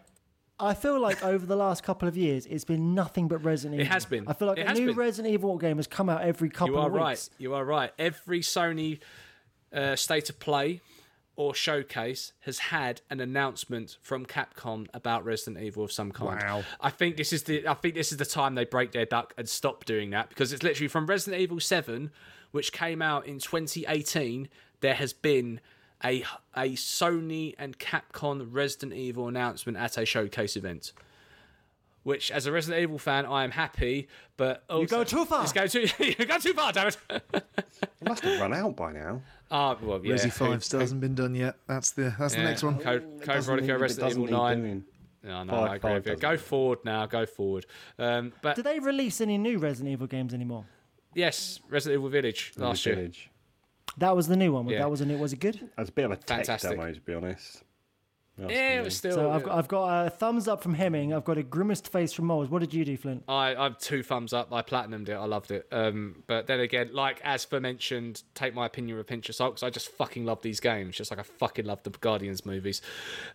I 0.59 0.73
feel 0.73 0.99
like 0.99 1.23
over 1.23 1.45
the 1.45 1.55
last 1.55 1.83
couple 1.83 2.07
of 2.07 2.15
years, 2.15 2.45
it's 2.45 2.63
been 2.65 2.93
nothing 2.93 3.27
but 3.27 3.39
Resident 3.43 3.75
Evil. 3.81 3.85
It 3.87 3.91
has 3.91 4.05
been. 4.05 4.27
I 4.27 4.33
feel 4.33 4.47
like 4.47 4.57
It 4.59 4.67
a 4.67 4.73
new 4.73 4.87
been. 4.87 4.95
Resident 4.95 5.33
Evil 5.33 5.57
game 5.57 5.77
has 5.77 5.87
come 5.87 6.09
out 6.09 6.21
every 6.21 6.49
couple 6.49 6.75
You 6.75 6.79
are 6.79 6.87
of 6.87 6.93
right. 6.93 7.09
weeks. 7.11 7.29
You 7.37 7.53
are 7.55 7.65
right. 7.65 7.91
Every 7.97 8.41
Sony 8.41 8.99
uh, 9.73 9.95
state 9.95 10.29
of 10.29 10.39
play 10.39 10.81
or 11.35 11.53
showcase 11.53 12.33
has 12.41 12.59
had 12.59 13.01
an 13.09 13.19
announcement 13.19 13.97
from 14.01 14.25
Capcom 14.25 14.87
about 14.93 15.25
Resident 15.25 15.63
Evil 15.63 15.83
of 15.83 15.91
some 15.91 16.11
kind. 16.11 16.41
Wow. 16.41 16.63
I 16.79 16.89
think 16.89 17.17
this 17.17 17.33
is 17.33 17.43
the 17.43 17.67
I 17.67 17.73
think 17.73 17.95
this 17.95 18.11
is 18.11 18.17
the 18.17 18.25
time 18.25 18.55
they 18.55 18.65
break 18.65 18.91
their 18.91 19.05
duck 19.05 19.33
and 19.37 19.47
stop 19.47 19.85
doing 19.85 20.11
that 20.11 20.29
because 20.29 20.53
it's 20.53 20.63
literally 20.63 20.87
from 20.87 21.05
Resident 21.05 21.41
Evil 21.41 21.59
7 21.59 22.11
which 22.51 22.71
came 22.71 23.01
out 23.01 23.25
in 23.25 23.39
2018 23.39 24.47
there 24.79 24.93
has 24.93 25.11
been 25.11 25.59
a 26.03 26.23
a 26.55 26.71
Sony 26.71 27.55
and 27.57 27.77
Capcom 27.79 28.47
Resident 28.51 28.93
Evil 28.93 29.27
announcement 29.27 29.77
at 29.77 29.97
a 29.97 30.05
showcase 30.05 30.55
event. 30.55 30.93
Which, 32.05 32.29
as 32.31 32.45
a 32.45 32.51
Resident 32.51 32.83
Evil 32.83 32.99
fan, 32.99 33.25
I 33.25 33.43
am 33.43 33.49
happy, 33.49 34.07
but 34.37 34.63
also, 34.69 34.97
go 34.97 35.03
too 35.03 35.25
far. 35.25 35.41
It's 35.43 35.51
go 35.51 35.65
too, 35.65 35.87
you 35.99 36.13
go 36.25 36.37
too 36.37 36.53
far, 36.53 36.71
damn 36.71 36.87
it. 36.87 36.97
It 37.33 37.43
must 38.07 38.23
have 38.23 38.39
run 38.39 38.53
out 38.53 38.75
by 38.75 38.93
now. 38.93 39.21
Ah, 39.49 39.75
well, 39.81 39.99
yeah. 40.05 40.13
Resi 40.13 40.31
Five 40.31 40.63
still 40.63 40.81
hasn't 40.81 41.01
been 41.01 41.15
done 41.15 41.33
yet. 41.33 41.55
That's 41.67 41.91
the 41.91 42.13
that's 42.19 42.35
the 42.35 42.43
next 42.43 42.61
one. 42.61 42.77
Code, 42.77 43.21
Code 43.23 43.43
Veronica, 43.43 43.67
need- 43.73 43.81
Resident 43.81 44.11
Evil 44.11 44.27
9. 44.27 44.57
doing. 44.61 44.83
No, 45.23 45.43
no, 45.43 45.51
Five- 45.51 45.61
I 45.71 45.75
agree 45.77 45.89
five 45.89 46.05
with 46.05 46.07
you. 46.13 46.15
Go 46.17 46.37
forward 46.37 46.79
now, 46.85 47.05
go 47.07 47.25
forward. 47.25 47.65
Um, 47.97 48.33
but 48.43 48.55
Do 48.55 48.61
they 48.61 48.77
release 48.79 49.19
any 49.19 49.39
new 49.39 49.57
Resident 49.57 49.91
Evil 49.91 50.05
games 50.07 50.33
anymore? 50.35 50.63
yes, 51.15 51.59
Resident 51.69 51.99
Evil 51.99 52.09
Village 52.09 52.53
last 52.57 52.85
year. 52.85 53.09
That 53.97 54.15
was 54.15 54.27
the 54.27 54.35
new 54.35 54.51
one. 54.53 54.67
Yeah. 54.69 54.79
That 54.79 54.91
was 54.91 55.01
a 55.01 55.05
new. 55.07 55.17
Was 55.17 55.33
it 55.33 55.39
good? 55.39 55.69
That's 55.75 55.89
a 55.89 55.91
bit 55.91 56.05
of 56.05 56.11
a 56.11 56.17
tech 56.17 56.45
Fantastic. 56.45 56.69
demo, 56.71 56.91
to 56.93 56.99
be 57.01 57.15
honest. 57.15 57.63
That's 58.37 58.51
Yeah, 58.51 58.79
it 58.79 58.83
was 58.83 58.97
still. 58.97 59.15
So 59.15 59.31
I've 59.31 59.43
got, 59.43 59.57
I've 59.57 59.67
got 59.67 60.07
a 60.07 60.09
thumbs 60.09 60.47
up 60.47 60.61
from 60.61 60.73
Hemming. 60.73 61.13
I've 61.13 61.23
got 61.23 61.37
a 61.37 61.43
grimaced 61.43 61.91
face 61.91 62.11
from 62.11 62.25
Moles. 62.25 62.49
What 62.49 62.59
did 62.59 62.73
you 62.73 62.83
do, 62.83 62.97
Flint? 62.97 63.23
I, 63.27 63.55
I'm 63.55 63.75
two 63.79 64.03
thumbs 64.03 64.33
up. 64.33 64.51
I 64.51 64.61
platinumed 64.61 65.07
it. 65.07 65.13
I 65.13 65.25
loved 65.25 65.51
it. 65.51 65.67
Um, 65.71 66.23
but 66.27 66.47
then 66.47 66.59
again, 66.59 66.89
like 66.91 67.21
as 67.23 67.45
for 67.45 67.59
mentioned, 67.59 68.23
take 68.33 68.53
my 68.53 68.65
opinion 68.65 68.97
with 68.97 69.05
a 69.05 69.07
pinch 69.07 69.29
of 69.29 69.35
salt 69.35 69.55
because 69.55 69.63
I 69.63 69.69
just 69.69 69.89
fucking 69.89 70.25
love 70.25 70.41
these 70.41 70.59
games, 70.59 70.97
just 70.97 71.11
like 71.11 71.19
I 71.19 71.23
fucking 71.23 71.65
love 71.65 71.83
the 71.83 71.91
Guardians 71.91 72.45
movies. 72.45 72.81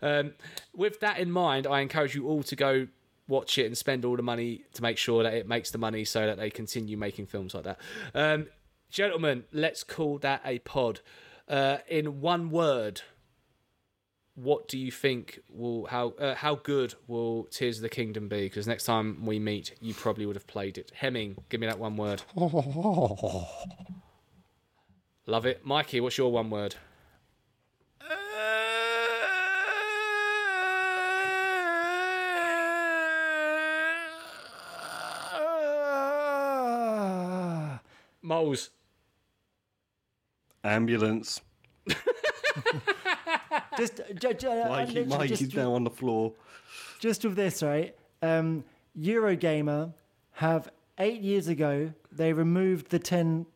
Um, 0.03 0.33
with 0.75 1.01
that 1.01 1.19
in 1.19 1.31
mind, 1.31 1.67
I 1.67 1.81
encourage 1.81 2.15
you 2.15 2.29
all 2.29 2.43
to 2.43 2.57
go 2.57 2.87
watch 3.27 3.57
it 3.57 3.67
and 3.67 3.79
spend 3.79 4.05
all 4.05 4.17
the 4.17 4.23
money 4.23 4.65
to 4.75 4.83
make 4.83 4.99
sure 4.99 5.23
that 5.23 5.33
it 5.33 5.49
makes 5.49 5.71
the 5.71 5.79
money 5.79 6.05
so 6.05 6.27
that 6.27 6.37
they 6.37 6.51
continue 6.51 6.97
making 6.97 7.27
films 7.27 7.55
like 7.55 7.65
that. 7.65 7.79
Um, 8.15 8.49
gentlemen, 8.91 9.45
let's 9.53 9.83
call 9.83 10.19
that 10.19 10.43
a 10.45 10.59
pod. 10.59 11.01
Uh, 11.49 11.79
in 11.89 12.21
one 12.21 12.51
word, 12.51 13.03
what 14.35 14.69
do 14.69 14.79
you 14.79 14.91
think 14.91 15.41
will 15.49 15.87
how 15.87 16.09
uh, 16.19 16.35
how 16.35 16.57
good 16.57 16.95
will 17.07 17.45
Tears 17.45 17.79
of 17.79 17.83
the 17.83 17.89
Kingdom 17.89 18.29
be? 18.29 18.43
Because 18.45 18.67
next 18.67 18.85
time 18.85 19.25
we 19.25 19.39
meet, 19.39 19.75
you 19.81 19.95
probably 19.95 20.27
would 20.27 20.37
have 20.37 20.47
played 20.47 20.77
it. 20.79 20.93
Hemming, 20.95 21.37
give 21.49 21.61
me 21.61 21.67
that 21.67 21.79
one 21.79 21.97
word. 21.97 22.23
Love 25.27 25.47
it, 25.47 25.65
Mikey. 25.65 26.01
What's 26.01 26.19
your 26.19 26.33
one 26.33 26.51
word? 26.51 26.77
Moles. 38.23 38.71
Ambulance. 40.63 41.41
Just, 43.81 44.01
ju- 44.19 44.35
ju- 44.35 44.49
uh, 44.49 44.69
Mikey, 44.69 45.05
Mikey's 45.05 45.39
just, 45.41 45.53
down 45.55 45.73
on 45.73 45.85
the 45.85 45.91
floor. 45.91 46.33
just 47.01 47.25
with 47.25 47.35
this, 47.37 47.63
right? 47.63 47.95
Um, 48.23 48.65
Eurogamer 48.99 49.93
have 50.33 50.71
eight 50.99 51.21
years 51.23 51.49
ago 51.49 51.93
they 52.13 52.33
removed 52.33 52.91
the 52.91 52.99
ten 52.99 53.47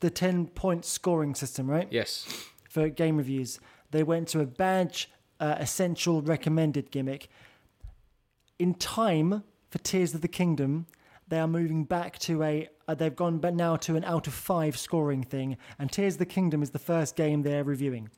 the 0.00 0.10
ten 0.10 0.46
point 0.48 0.84
scoring 0.84 1.34
system, 1.34 1.70
right? 1.70 1.88
Yes. 1.90 2.26
For 2.68 2.88
game 2.88 3.16
reviews, 3.16 3.58
they 3.90 4.02
went 4.02 4.28
to 4.28 4.40
a 4.40 4.46
badge 4.46 5.10
uh, 5.40 5.56
essential 5.58 6.20
recommended 6.22 6.90
gimmick. 6.90 7.28
In 8.58 8.74
time 8.74 9.44
for 9.70 9.78
Tears 9.78 10.14
of 10.14 10.20
the 10.20 10.28
Kingdom, 10.28 10.86
they 11.28 11.38
are 11.38 11.48
moving 11.48 11.84
back 11.84 12.18
to 12.20 12.42
a. 12.42 12.68
Uh, 12.88 12.94
they've 12.94 13.16
gone 13.16 13.38
back 13.38 13.54
now 13.54 13.76
to 13.76 13.96
an 13.96 14.04
out 14.04 14.26
of 14.26 14.34
five 14.34 14.76
scoring 14.76 15.22
thing, 15.22 15.56
and 15.78 15.90
Tears 15.90 16.14
of 16.14 16.18
the 16.18 16.26
Kingdom 16.26 16.62
is 16.62 16.70
the 16.70 16.78
first 16.78 17.16
game 17.16 17.42
they're 17.42 17.64
reviewing. 17.64 18.10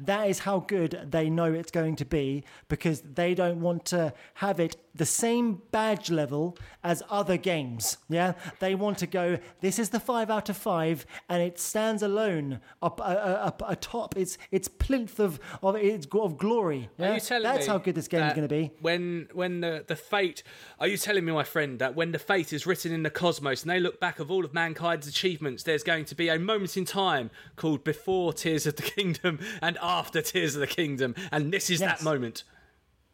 That 0.00 0.28
is 0.28 0.40
how 0.40 0.60
good 0.60 1.08
they 1.10 1.28
know 1.28 1.52
it's 1.52 1.70
going 1.70 1.96
to 1.96 2.04
be 2.04 2.44
because 2.68 3.00
they 3.00 3.34
don't 3.34 3.60
want 3.60 3.84
to 3.86 4.12
have 4.34 4.60
it 4.60 4.76
the 4.98 5.06
same 5.06 5.62
badge 5.70 6.10
level 6.10 6.56
as 6.84 7.02
other 7.08 7.36
games. 7.36 7.96
Yeah, 8.08 8.34
they 8.60 8.74
want 8.74 8.98
to 8.98 9.06
go. 9.06 9.38
This 9.60 9.78
is 9.78 9.88
the 9.90 10.00
five 10.00 10.28
out 10.30 10.48
of 10.48 10.56
five, 10.56 11.06
and 11.28 11.42
it 11.42 11.58
stands 11.58 12.02
alone 12.02 12.60
up, 12.82 13.00
uh, 13.00 13.04
uh, 13.04 13.40
up 13.46 13.62
atop 13.66 14.16
its 14.16 14.36
its 14.50 14.68
plinth 14.68 15.18
of 15.18 15.40
of 15.62 15.76
its 15.76 16.06
of 16.12 16.36
glory. 16.36 16.90
Are 16.98 17.14
you 17.14 17.20
telling 17.20 17.44
That's 17.44 17.66
me 17.66 17.72
how 17.72 17.78
good 17.78 17.94
this 17.94 18.08
game 18.08 18.22
is 18.24 18.34
going 18.34 18.48
to 18.48 18.54
be. 18.54 18.72
When 18.80 19.28
when 19.32 19.60
the 19.60 19.84
the 19.86 19.96
fate 19.96 20.42
are 20.78 20.86
you 20.86 20.96
telling 20.96 21.24
me, 21.24 21.32
my 21.32 21.44
friend, 21.44 21.78
that 21.78 21.94
when 21.94 22.12
the 22.12 22.18
fate 22.18 22.52
is 22.52 22.66
written 22.66 22.92
in 22.92 23.02
the 23.02 23.10
cosmos 23.10 23.62
and 23.62 23.70
they 23.70 23.80
look 23.80 23.98
back 24.00 24.18
of 24.18 24.30
all 24.30 24.44
of 24.44 24.52
mankind's 24.52 25.06
achievements, 25.06 25.62
there's 25.62 25.82
going 25.82 26.04
to 26.06 26.14
be 26.14 26.28
a 26.28 26.38
moment 26.38 26.76
in 26.76 26.84
time 26.84 27.30
called 27.56 27.84
before 27.84 28.32
Tears 28.32 28.66
of 28.66 28.76
the 28.76 28.82
Kingdom 28.82 29.38
and 29.62 29.78
after 29.80 30.20
Tears 30.20 30.54
of 30.54 30.60
the 30.60 30.66
Kingdom, 30.66 31.14
and 31.32 31.52
this 31.52 31.70
is 31.70 31.80
Yes. 31.80 31.98
that 31.98 32.04
moment. 32.04 32.42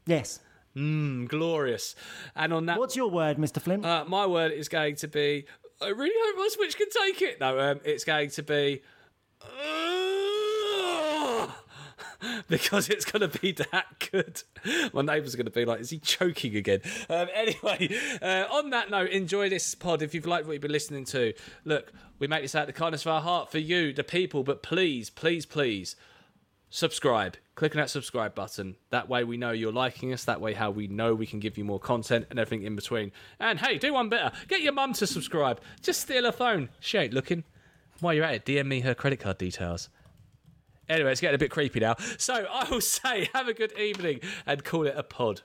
Yes. 0.06 0.40
Mm, 0.76 1.28
glorious. 1.28 1.94
And 2.34 2.52
on 2.52 2.66
that 2.66 2.78
What's 2.78 2.96
your 2.96 3.10
word, 3.10 3.36
Mr. 3.36 3.60
Flint? 3.60 3.84
Uh, 3.84 4.04
my 4.06 4.26
word 4.26 4.52
is 4.52 4.68
going 4.68 4.96
to 4.96 5.08
be. 5.08 5.46
I 5.80 5.88
really 5.88 6.14
hope 6.16 6.36
my 6.36 6.48
Switch 6.50 6.76
can 6.76 6.88
take 6.90 7.22
it. 7.22 7.40
No, 7.40 7.58
um, 7.58 7.80
it's 7.84 8.04
going 8.04 8.30
to 8.30 8.42
be. 8.42 8.82
because 12.48 12.88
it's 12.88 13.04
going 13.04 13.28
to 13.28 13.40
be 13.40 13.52
that 13.52 14.10
good. 14.10 14.42
My 14.92 15.02
neighbours 15.02 15.34
are 15.34 15.36
going 15.36 15.46
to 15.46 15.52
be 15.52 15.64
like, 15.64 15.80
is 15.80 15.90
he 15.90 15.98
choking 15.98 16.56
again? 16.56 16.80
Um, 17.08 17.28
anyway, 17.34 17.96
uh, 18.22 18.44
on 18.50 18.70
that 18.70 18.90
note, 18.90 19.10
enjoy 19.10 19.48
this 19.48 19.74
pod. 19.74 20.02
If 20.02 20.14
you've 20.14 20.26
liked 20.26 20.46
what 20.46 20.54
you've 20.54 20.62
been 20.62 20.72
listening 20.72 21.04
to, 21.06 21.32
look, 21.64 21.92
we 22.18 22.26
make 22.26 22.42
this 22.42 22.54
out 22.54 22.62
of 22.62 22.66
the 22.68 22.72
kindness 22.72 23.02
of 23.02 23.12
our 23.12 23.20
heart 23.20 23.50
for 23.50 23.58
you, 23.58 23.92
the 23.92 24.04
people, 24.04 24.42
but 24.42 24.62
please, 24.62 25.10
please, 25.10 25.46
please 25.46 25.96
subscribe. 26.74 27.36
Click 27.54 27.76
on 27.76 27.80
that 27.80 27.88
subscribe 27.88 28.34
button. 28.34 28.74
That 28.90 29.08
way 29.08 29.22
we 29.22 29.36
know 29.36 29.52
you're 29.52 29.72
liking 29.72 30.12
us. 30.12 30.24
That 30.24 30.40
way, 30.40 30.54
how 30.54 30.72
we 30.72 30.88
know 30.88 31.14
we 31.14 31.24
can 31.24 31.38
give 31.38 31.56
you 31.56 31.64
more 31.64 31.78
content 31.78 32.26
and 32.30 32.38
everything 32.38 32.66
in 32.66 32.74
between. 32.74 33.12
And 33.38 33.60
hey, 33.60 33.78
do 33.78 33.92
one 33.92 34.08
better. 34.08 34.32
Get 34.48 34.60
your 34.60 34.72
mum 34.72 34.92
to 34.94 35.06
subscribe. 35.06 35.60
Just 35.80 36.00
steal 36.00 36.24
her 36.24 36.32
phone. 36.32 36.70
She 36.80 36.98
ain't 36.98 37.14
looking. 37.14 37.44
While 38.00 38.14
you're 38.14 38.24
at 38.24 38.34
it, 38.34 38.44
DM 38.44 38.66
me 38.66 38.80
her 38.80 38.94
credit 38.94 39.20
card 39.20 39.38
details. 39.38 39.88
Anyway, 40.88 41.12
it's 41.12 41.20
getting 41.20 41.36
a 41.36 41.38
bit 41.38 41.52
creepy 41.52 41.78
now. 41.78 41.94
So 42.18 42.44
I 42.50 42.68
will 42.68 42.80
say, 42.80 43.28
have 43.32 43.46
a 43.46 43.54
good 43.54 43.78
evening 43.78 44.20
and 44.44 44.64
call 44.64 44.88
it 44.88 44.94
a 44.96 45.04
pod. 45.04 45.42